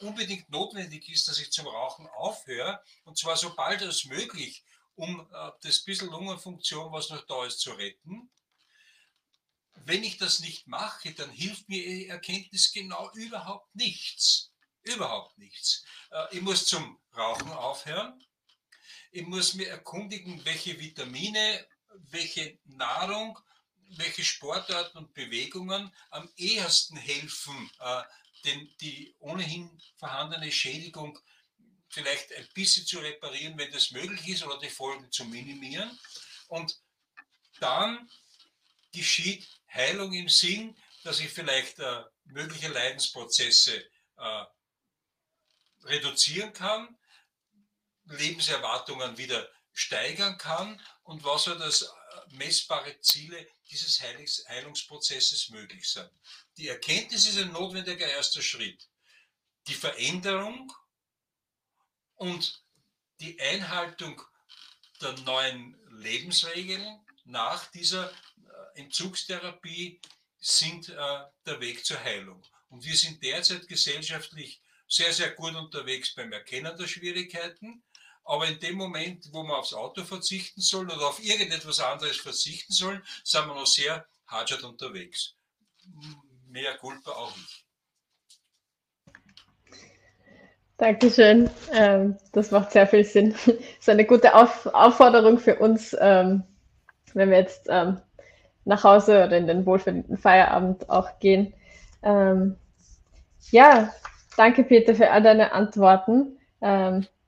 unbedingt 0.00 0.48
notwendig 0.50 1.08
ist, 1.08 1.28
dass 1.28 1.38
ich 1.38 1.52
zum 1.52 1.66
Rauchen 1.66 2.06
aufhöre, 2.08 2.82
und 3.04 3.18
zwar 3.18 3.36
so 3.36 3.54
bald 3.54 3.82
als 3.82 4.04
möglich, 4.04 4.64
um 4.94 5.20
äh, 5.32 5.50
das 5.62 5.84
bisschen 5.84 6.10
Lungenfunktion, 6.10 6.92
was 6.92 7.10
noch 7.10 7.26
da 7.26 7.44
ist, 7.46 7.60
zu 7.60 7.72
retten. 7.72 8.30
Wenn 9.84 10.04
ich 10.04 10.18
das 10.18 10.40
nicht 10.40 10.66
mache, 10.66 11.12
dann 11.12 11.30
hilft 11.30 11.68
mir 11.68 11.82
die 11.84 12.08
Erkenntnis 12.08 12.72
genau 12.72 13.10
überhaupt 13.14 13.74
nichts. 13.74 14.52
Überhaupt 14.82 15.36
nichts. 15.38 15.84
Äh, 16.10 16.36
ich 16.36 16.42
muss 16.42 16.66
zum 16.66 16.98
Rauchen 17.16 17.50
aufhören. 17.50 18.24
Ich 19.16 19.24
muss 19.24 19.54
mir 19.54 19.68
erkundigen, 19.68 20.44
welche 20.44 20.76
Vitamine, 20.80 21.64
welche 22.10 22.58
Nahrung, 22.64 23.38
welche 23.90 24.24
Sportarten 24.24 24.98
und 24.98 25.14
Bewegungen 25.14 25.94
am 26.10 26.28
ehesten 26.36 26.96
helfen, 26.96 27.70
äh, 27.78 28.02
den, 28.44 28.74
die 28.80 29.14
ohnehin 29.20 29.70
vorhandene 29.98 30.50
Schädigung 30.50 31.16
vielleicht 31.90 32.34
ein 32.34 32.48
bisschen 32.54 32.86
zu 32.86 32.98
reparieren, 32.98 33.56
wenn 33.56 33.70
das 33.70 33.92
möglich 33.92 34.26
ist, 34.26 34.42
oder 34.42 34.58
die 34.58 34.68
Folgen 34.68 35.08
zu 35.12 35.24
minimieren. 35.26 35.96
Und 36.48 36.76
dann 37.60 38.10
geschieht 38.92 39.46
Heilung 39.72 40.12
im 40.12 40.28
Sinn, 40.28 40.76
dass 41.04 41.20
ich 41.20 41.28
vielleicht 41.28 41.78
äh, 41.78 42.02
mögliche 42.24 42.66
Leidensprozesse 42.66 43.76
äh, 44.16 44.44
reduzieren 45.84 46.52
kann, 46.52 46.98
Lebenserwartungen 48.06 49.18
wieder 49.18 49.48
steigern 49.72 50.38
kann 50.38 50.80
und 51.02 51.24
was 51.24 51.44
soll 51.44 51.58
das 51.58 51.82
äh, 51.82 51.88
messbare 52.30 53.00
Ziele 53.00 53.46
dieses 53.70 54.00
Heilungs 54.00 54.44
Heilungsprozesses 54.48 55.50
möglich 55.50 55.88
sein. 55.88 56.08
Die 56.56 56.68
Erkenntnis 56.68 57.26
ist 57.26 57.38
ein 57.38 57.52
notwendiger 57.52 58.06
erster 58.06 58.42
Schritt. 58.42 58.88
Die 59.66 59.74
Veränderung 59.74 60.72
und 62.16 62.62
die 63.20 63.40
Einhaltung 63.40 64.22
der 65.00 65.12
neuen 65.20 65.76
Lebensregeln 65.90 67.04
nach 67.24 67.66
dieser 67.70 68.10
äh, 68.10 68.80
Entzugstherapie 68.80 70.00
sind 70.38 70.88
äh, 70.90 71.24
der 71.46 71.60
Weg 71.60 71.84
zur 71.84 72.02
Heilung. 72.02 72.44
Und 72.68 72.84
wir 72.84 72.96
sind 72.96 73.22
derzeit 73.22 73.66
gesellschaftlich 73.66 74.60
sehr, 74.86 75.12
sehr 75.12 75.30
gut 75.30 75.54
unterwegs 75.54 76.14
beim 76.14 76.32
Erkennen 76.32 76.76
der 76.76 76.86
Schwierigkeiten. 76.86 77.82
Aber 78.24 78.46
in 78.48 78.58
dem 78.58 78.76
Moment, 78.76 79.28
wo 79.32 79.42
wir 79.42 79.58
aufs 79.58 79.74
Auto 79.74 80.02
verzichten 80.04 80.60
sollen 80.60 80.90
oder 80.90 81.08
auf 81.08 81.22
irgendetwas 81.22 81.80
anderes 81.80 82.16
verzichten 82.16 82.72
sollen, 82.72 83.02
sind 83.22 83.46
wir 83.46 83.54
noch 83.54 83.66
sehr 83.66 84.06
hart 84.26 84.62
unterwegs 84.64 85.34
mehr 86.54 86.76
Culpa 86.80 87.10
auch 87.10 87.32
ich. 87.36 87.64
Dankeschön. 90.76 91.50
Ähm, 91.72 92.16
das 92.32 92.50
macht 92.52 92.72
sehr 92.72 92.86
viel 92.86 93.04
Sinn. 93.04 93.34
Das 93.46 93.54
ist 93.80 93.88
eine 93.88 94.04
gute 94.06 94.34
Auf 94.34 94.66
Aufforderung 94.66 95.38
für 95.38 95.56
uns, 95.56 95.96
ähm, 96.00 96.44
wenn 97.12 97.30
wir 97.30 97.38
jetzt 97.38 97.66
ähm, 97.68 98.00
nach 98.64 98.84
Hause 98.84 99.24
oder 99.24 99.36
in 99.36 99.46
den 99.46 99.66
wohlverdienten 99.66 100.16
Feierabend 100.16 100.88
auch 100.88 101.18
gehen. 101.18 101.52
Ja, 103.50 103.94
danke 104.36 104.62
Peter 104.62 104.94
für 104.94 105.10
all 105.10 105.22
deine 105.22 105.52
Antworten. 105.52 106.38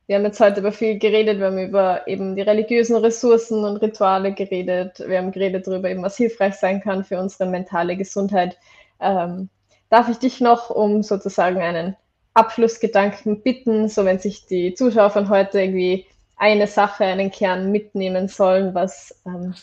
Wir 0.06 0.16
haben 0.16 0.24
jetzt 0.24 0.40
heute 0.40 0.60
über 0.60 0.70
viel 0.70 0.98
geredet, 0.98 1.38
wir 1.38 1.46
haben 1.46 1.58
über 1.58 2.06
eben 2.06 2.36
die 2.36 2.42
religiösen 2.42 2.96
Ressourcen 2.96 3.64
und 3.64 3.78
Rituale 3.78 4.32
geredet. 4.32 5.02
Wir 5.06 5.18
haben 5.18 5.32
geredet 5.32 5.66
darüber, 5.66 5.90
eben, 5.90 6.02
was 6.02 6.16
hilfreich 6.16 6.54
sein 6.54 6.80
kann 6.80 7.04
für 7.04 7.18
unsere 7.18 7.50
mentale 7.50 7.96
Gesundheit. 7.96 8.56
Ähm, 9.00 9.48
darf 9.90 10.08
ich 10.08 10.18
dich 10.18 10.40
noch 10.40 10.70
um 10.70 11.02
sozusagen 11.02 11.60
einen 11.60 11.96
Abschlussgedanken 12.34 13.42
bitten, 13.42 13.88
so 13.88 14.04
wenn 14.04 14.20
sich 14.20 14.46
die 14.46 14.74
Zuschauer 14.74 15.10
von 15.10 15.28
heute 15.28 15.60
irgendwie 15.60 16.06
eine 16.36 16.66
Sache, 16.68 17.04
einen 17.04 17.30
Kern 17.30 17.72
mitnehmen 17.72 18.28
sollen, 18.28 18.74
was 18.74 19.20
ähm, 19.26 19.54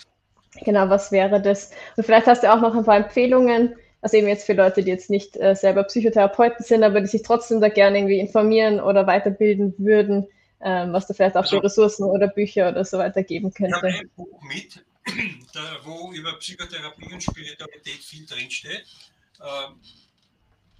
genau, 0.65 0.89
was 0.89 1.11
wäre 1.11 1.41
das? 1.41 1.71
Und 1.95 2.03
vielleicht 2.03 2.27
hast 2.27 2.43
du 2.43 2.51
auch 2.51 2.59
noch 2.59 2.75
ein 2.75 2.83
paar 2.83 2.97
Empfehlungen, 2.97 3.75
also 4.03 4.17
eben 4.17 4.27
jetzt 4.27 4.45
für 4.45 4.53
Leute, 4.53 4.83
die 4.83 4.89
jetzt 4.89 5.09
nicht 5.09 5.37
äh, 5.37 5.55
selber 5.55 5.83
Psychotherapeuten 5.83 6.65
sind, 6.65 6.83
aber 6.83 6.99
die 6.99 7.07
sich 7.07 7.21
trotzdem 7.21 7.61
da 7.61 7.69
gerne 7.69 7.97
irgendwie 7.97 8.19
informieren 8.19 8.81
oder 8.81 9.07
weiterbilden 9.07 9.73
würden, 9.77 10.27
ähm, 10.59 10.91
was 10.91 11.07
da 11.07 11.13
vielleicht 11.13 11.37
auch 11.37 11.43
also, 11.43 11.57
für 11.57 11.63
Ressourcen 11.63 12.03
oder 12.03 12.27
Bücher 12.27 12.69
oder 12.69 12.83
so 12.83 12.97
weiter 12.97 13.23
geben 13.23 13.53
könnte. 13.53 13.77
Ich 13.77 13.81
habe 13.81 13.87
ein 13.87 14.11
Buch 14.17 14.41
mit, 14.43 14.85
da, 15.53 15.79
wo 15.85 16.11
über 16.11 16.37
Psychotherapie 16.37 17.13
und 17.13 17.23
Spiritualität 17.23 18.03
viel 18.03 18.25
drinsteht. 18.25 18.83
Ähm, 19.39 19.79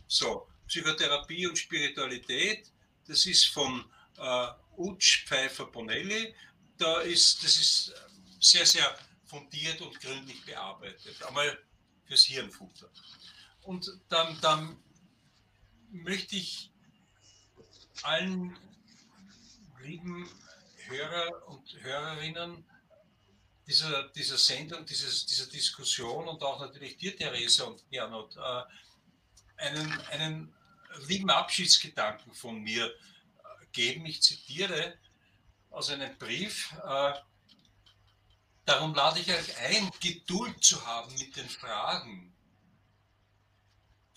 so, 0.08 0.46
Psychotherapie 0.68 1.48
und 1.48 1.58
Spiritualität, 1.58 2.72
das 3.08 3.26
ist 3.26 3.46
von 3.46 3.86
äh, 4.18 4.48
Utsch 4.76 5.26
Pfeiffer 5.28 5.66
Bonelli. 5.68 6.36
da 6.78 7.00
ist, 7.02 7.42
das 7.42 7.56
ist 7.56 7.94
sehr, 8.42 8.66
sehr 8.66 8.84
fundiert 9.24 9.80
und 9.80 9.98
gründlich 10.02 10.44
bearbeitet. 10.46 11.16
Einmal 11.26 11.58
fürs 12.06 12.24
Hirnfutter. 12.26 12.90
Und 13.64 13.92
dann, 14.10 14.40
dann 14.42 14.78
möchte 15.90 16.36
ich 16.36 16.72
allen 18.02 18.58
lieben 19.82 20.30
Hörer 20.88 21.48
und 21.48 21.82
Hörerinnen 21.82 22.66
dieser, 23.68 24.10
dieser 24.10 24.38
Sendung, 24.38 24.86
dieses, 24.86 25.26
dieser 25.26 25.46
Diskussion 25.48 26.28
und 26.28 26.44
auch 26.44 26.60
natürlich 26.60 26.98
dir, 26.98 27.16
Theresa 27.16 27.66
und 27.66 27.90
Gernot, 27.90 28.36
äh, 28.36 28.64
einen, 29.58 30.02
einen 30.12 30.54
lieben 31.08 31.30
Abschiedsgedanken 31.30 32.34
von 32.34 32.62
mir 32.62 32.88
äh, 32.88 32.92
geben. 33.72 34.06
Ich 34.06 34.22
zitiere 34.22 34.98
aus 35.70 35.90
einem 35.90 36.18
Brief. 36.18 36.74
Äh, 36.86 37.14
darum 38.66 38.94
lade 38.94 39.20
ich 39.20 39.30
euch 39.30 39.58
ein, 39.58 39.92
Geduld 40.00 40.64
zu 40.64 40.86
haben 40.86 41.14
mit 41.16 41.36
den 41.36 41.50
Fragen, 41.50 42.34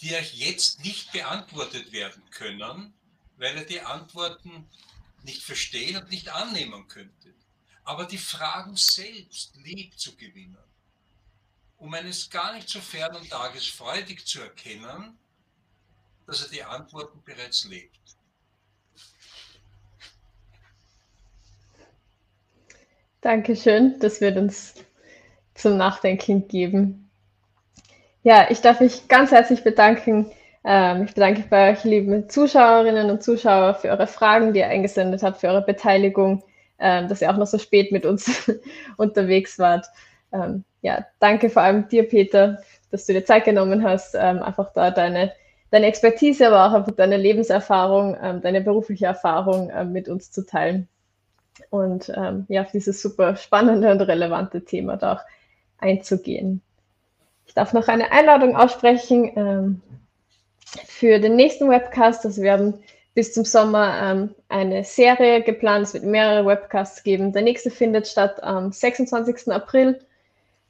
die 0.01 0.15
euch 0.15 0.35
jetzt 0.35 0.81
nicht 0.81 1.13
beantwortet 1.13 1.93
werden 1.93 2.23
können, 2.31 2.95
weil 3.37 3.57
ihr 3.57 3.67
die 3.67 3.81
Antworten 3.81 4.69
nicht 5.23 5.43
verstehen 5.43 5.97
und 5.97 6.11
nicht 6.11 6.29
annehmen 6.29 6.87
könntet. 6.89 7.35
Aber 7.85 8.05
die 8.05 8.19
Fragen 8.19 8.77
selbst 8.77 9.57
lieb 9.57 9.99
zu 9.99 10.17
gewinnen, 10.17 10.57
um 11.77 11.93
eines 11.95 12.31
gar 12.31 12.53
nicht 12.53 12.69
so 12.69 12.81
fernen 12.81 13.29
Tages 13.29 13.67
freudig 13.67 14.27
zu 14.27 14.41
erkennen, 14.41 15.19
dass 16.27 16.43
er 16.43 16.49
die 16.49 16.63
Antworten 16.63 17.23
bereits 17.23 17.65
lebt. 17.65 18.16
Dankeschön, 23.27 23.97
das 23.99 24.21
wird 24.21 24.37
uns 24.37 24.75
zum 25.57 25.77
Nachdenken 25.77 26.47
geben. 26.47 27.11
Ja, 28.23 28.47
ich 28.51 28.61
darf 28.61 28.79
mich 28.79 29.09
ganz 29.09 29.33
herzlich 29.33 29.65
bedanken. 29.65 30.31
Ähm, 30.63 31.07
ich 31.07 31.15
bedanke 31.15 31.43
bei 31.51 31.73
euch, 31.73 31.83
lieben 31.83 32.29
Zuschauerinnen 32.29 33.11
und 33.11 33.25
Zuschauer, 33.25 33.75
für 33.75 33.89
eure 33.89 34.07
Fragen, 34.07 34.53
die 34.53 34.61
ihr 34.61 34.69
eingesendet 34.69 35.25
habt, 35.25 35.41
für 35.41 35.49
eure 35.49 35.63
Beteiligung, 35.63 36.45
ähm, 36.79 37.09
dass 37.09 37.21
ihr 37.21 37.29
auch 37.29 37.37
noch 37.37 37.49
so 37.49 37.59
spät 37.59 37.91
mit 37.91 38.07
uns 38.07 38.49
unterwegs 38.97 39.59
wart. 39.59 39.87
Ähm, 40.33 40.63
ja, 40.83 41.05
danke 41.19 41.51
vor 41.51 41.63
allem 41.63 41.89
dir, 41.89 42.07
Peter, 42.09 42.63
dass 42.93 43.07
du 43.07 43.13
dir 43.13 43.25
Zeit 43.25 43.45
genommen 43.45 43.83
hast, 43.83 44.15
einfach 44.15 44.73
da 44.73 44.93
deine, 44.93 45.33
deine 45.73 45.87
Expertise, 45.87 46.47
aber 46.47 46.67
auch 46.67 46.79
einfach 46.79 46.95
deine 46.95 47.17
Lebenserfahrung, 47.17 48.41
deine 48.41 48.61
berufliche 48.61 49.07
Erfahrung 49.07 49.73
mit 49.91 50.09
uns 50.09 50.31
zu 50.31 50.47
teilen 50.47 50.89
und 51.71 52.09
ja, 52.09 52.63
auf 52.63 52.71
dieses 52.73 53.01
super 53.01 53.37
spannende 53.37 53.91
und 53.91 54.01
relevante 54.01 54.65
Thema 54.65 54.97
da 54.97 55.15
auch 55.15 55.21
einzugehen. 55.79 56.63
Ich 57.47 57.55
darf 57.55 57.73
noch 57.73 57.89
eine 57.89 58.13
Einladung 58.13 58.57
aussprechen 58.57 59.33
ähm, 59.37 59.83
für 60.87 61.19
den 61.19 61.37
nächsten 61.37 61.71
Webcast. 61.71 62.25
Also 62.27 62.43
wir 62.43 62.53
haben 62.53 62.75
bis 63.15 63.33
zum 63.33 63.45
Sommer 63.45 63.99
ähm, 64.03 64.35
eine 64.49 64.85
Serie 64.85 65.43
geplant. 65.43 65.87
Es 65.87 65.95
wird 65.95 66.05
mehrere 66.05 66.45
Webcasts 66.45 67.03
geben. 67.03 67.33
Der 67.33 67.43
nächste 67.43 67.71
findet 67.71 68.07
statt 68.07 68.43
am 68.43 68.73
26. 68.73 69.53
April, 69.53 70.01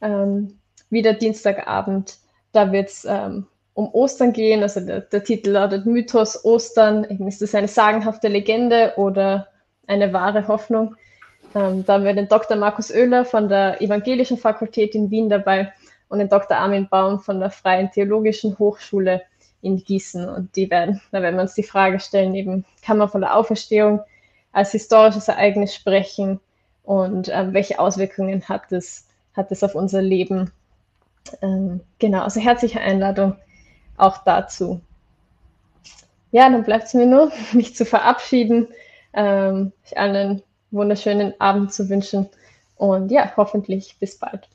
ähm, 0.01 0.59
wieder 0.91 1.15
Dienstagabend. 1.15 2.19
Da 2.53 2.71
wird 2.71 2.89
es 2.91 3.05
ähm, 3.05 3.47
um 3.75 3.93
Ostern 3.93 4.33
gehen. 4.33 4.63
Also 4.63 4.81
der, 4.81 5.01
der, 5.01 5.25
Titel 5.25 5.51
lautet 5.51 5.87
Mythos 5.87 6.45
Ostern. 6.45 7.05
Ist 7.05 7.43
das 7.43 7.55
eine 7.55 7.69
sagenhafte 7.69 8.29
Legende 8.29 8.93
oder 8.97 9.49
eine 9.87 10.13
wahre 10.13 10.49
Hoffnung? 10.49 10.97
Ähm, 11.55 11.85
da 11.85 11.95
haben 11.95 12.05
wir 12.05 12.15
den 12.15 12.29
Dr. 12.29 12.57
Markus 12.57 12.91
Oehler 12.91 13.25
von 13.25 13.49
der 13.49 13.81
Evangelischen 13.81 14.39
Fakultät 14.39 14.95
in 14.95 15.11
Wien 15.11 15.29
dabei 15.29 15.73
und 16.09 16.19
den 16.19 16.29
Dr. 16.29 16.57
Armin 16.57 16.89
Baum 16.89 17.21
von 17.21 17.41
der 17.41 17.51
Freien 17.51 17.91
Theologischen 17.91 18.59
Hochschule 18.59 19.23
in 19.63 19.83
Gießen. 19.83 20.29
Und 20.29 20.55
die 20.57 20.71
werden, 20.71 21.01
da 21.13 21.23
werden 21.23 21.37
wir 21.37 21.43
uns 21.43 21.55
die 21.55 21.63
Frage 21.63 22.01
stellen, 22.01 22.35
eben 22.35 22.65
kann 22.85 22.99
man 22.99 23.09
von 23.09 23.21
der 23.21 23.37
Auferstehung 23.37 24.01
als 24.53 24.73
historisches 24.73 25.29
Ereignis 25.29 25.75
sprechen 25.75 26.41
und 26.87 27.29
ähm, 27.33 27.53
welche 27.53 27.81
Auswirkungen 27.81 28.49
hat 28.49 28.71
es, 28.71 29.09
hat 29.37 29.51
es 29.51 29.65
auf 29.65 29.75
unser 29.75 30.01
Leben? 30.01 30.53
Ähm, 31.43 31.81
genau, 31.99 32.23
also 32.23 32.41
herzliche 32.41 32.81
Einladung 32.81 33.37
auch 33.97 34.19
dazu. 34.19 34.81
Ja, 36.31 36.49
dann 36.49 36.63
bleibt 36.63 36.85
es 36.85 36.95
mir 36.95 37.07
nur, 37.07 37.33
mich 37.53 37.75
zu 37.75 37.85
verabschieden, 37.85 38.69
ähm, 39.17 39.73
euch 39.85 39.99
allen 39.99 40.17
einen 40.17 40.43
wunderschönen 40.71 41.33
Abend 41.41 41.73
zu 41.73 41.89
wünschen 41.89 42.29
und 42.77 43.11
ja, 43.11 43.33
hoffentlich 43.37 43.97
bis 43.99 44.19
bald. 44.19 44.49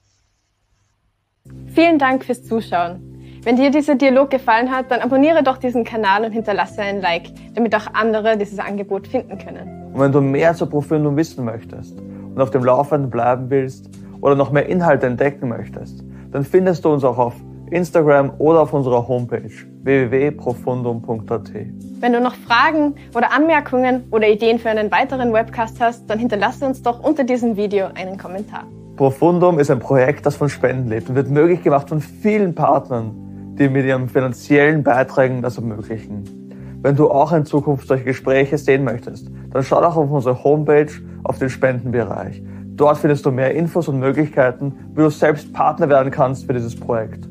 Vielen 1.67 1.97
Dank 1.97 2.23
fürs 2.23 2.43
Zuschauen. 2.43 3.39
Wenn 3.43 3.55
dir 3.55 3.71
dieser 3.71 3.95
Dialog 3.95 4.29
gefallen 4.29 4.69
hat, 4.69 4.91
dann 4.91 5.01
abonniere 5.01 5.41
doch 5.41 5.57
diesen 5.57 5.83
Kanal 5.83 6.23
und 6.23 6.31
hinterlasse 6.31 6.81
ein 6.81 7.01
Like, 7.01 7.23
damit 7.55 7.73
auch 7.75 7.87
andere 7.93 8.37
dieses 8.37 8.59
Angebot 8.59 9.07
finden 9.07 9.39
können. 9.39 9.91
Und 9.93 9.99
wenn 9.99 10.11
du 10.11 10.21
mehr 10.21 10.53
zur 10.53 10.69
Profilung 10.69 11.17
wissen 11.17 11.43
möchtest 11.43 11.99
und 11.99 12.39
auf 12.39 12.51
dem 12.51 12.63
Laufenden 12.63 13.09
bleiben 13.09 13.49
willst 13.49 13.89
oder 14.21 14.35
noch 14.35 14.51
mehr 14.51 14.67
Inhalte 14.67 15.07
entdecken 15.07 15.49
möchtest, 15.49 16.03
dann 16.31 16.43
findest 16.43 16.85
du 16.85 16.89
uns 16.89 17.03
auch 17.03 17.17
auf 17.17 17.33
Instagram 17.71 18.33
oder 18.37 18.61
auf 18.61 18.73
unserer 18.73 19.07
Homepage 19.07 19.49
www.profundum.at. 19.83 21.51
Wenn 21.99 22.13
du 22.13 22.21
noch 22.21 22.35
Fragen 22.35 22.95
oder 23.15 23.31
Anmerkungen 23.31 24.03
oder 24.11 24.27
Ideen 24.27 24.59
für 24.59 24.69
einen 24.69 24.91
weiteren 24.91 25.33
Webcast 25.33 25.79
hast, 25.79 26.09
dann 26.09 26.19
hinterlasse 26.19 26.65
uns 26.65 26.81
doch 26.81 27.03
unter 27.03 27.23
diesem 27.23 27.55
Video 27.55 27.87
einen 27.95 28.17
Kommentar. 28.17 28.65
Profundum 28.97 29.57
ist 29.57 29.71
ein 29.71 29.79
Projekt, 29.79 30.25
das 30.25 30.35
von 30.35 30.49
Spenden 30.49 30.89
lebt 30.89 31.09
und 31.09 31.15
wird 31.15 31.29
möglich 31.29 31.63
gemacht 31.63 31.89
von 31.89 32.01
vielen 32.01 32.53
Partnern, 32.53 33.55
die 33.57 33.69
mit 33.69 33.85
ihren 33.85 34.09
finanziellen 34.09 34.83
Beiträgen 34.83 35.41
das 35.41 35.57
ermöglichen. 35.57 36.77
Wenn 36.83 36.95
du 36.95 37.09
auch 37.09 37.31
in 37.31 37.45
Zukunft 37.45 37.87
solche 37.87 38.03
Gespräche 38.03 38.57
sehen 38.57 38.83
möchtest, 38.83 39.29
dann 39.51 39.63
schau 39.63 39.81
doch 39.81 39.95
auf 39.95 40.11
unsere 40.11 40.43
Homepage 40.43 40.91
auf 41.23 41.37
den 41.37 41.49
Spendenbereich. 41.49 42.41
Dort 42.75 42.97
findest 42.97 43.25
du 43.25 43.31
mehr 43.31 43.53
Infos 43.53 43.87
und 43.87 43.99
Möglichkeiten, 43.99 44.73
wie 44.95 45.01
du 45.01 45.09
selbst 45.09 45.53
Partner 45.53 45.89
werden 45.89 46.11
kannst 46.11 46.45
für 46.45 46.53
dieses 46.53 46.75
Projekt. 46.75 47.30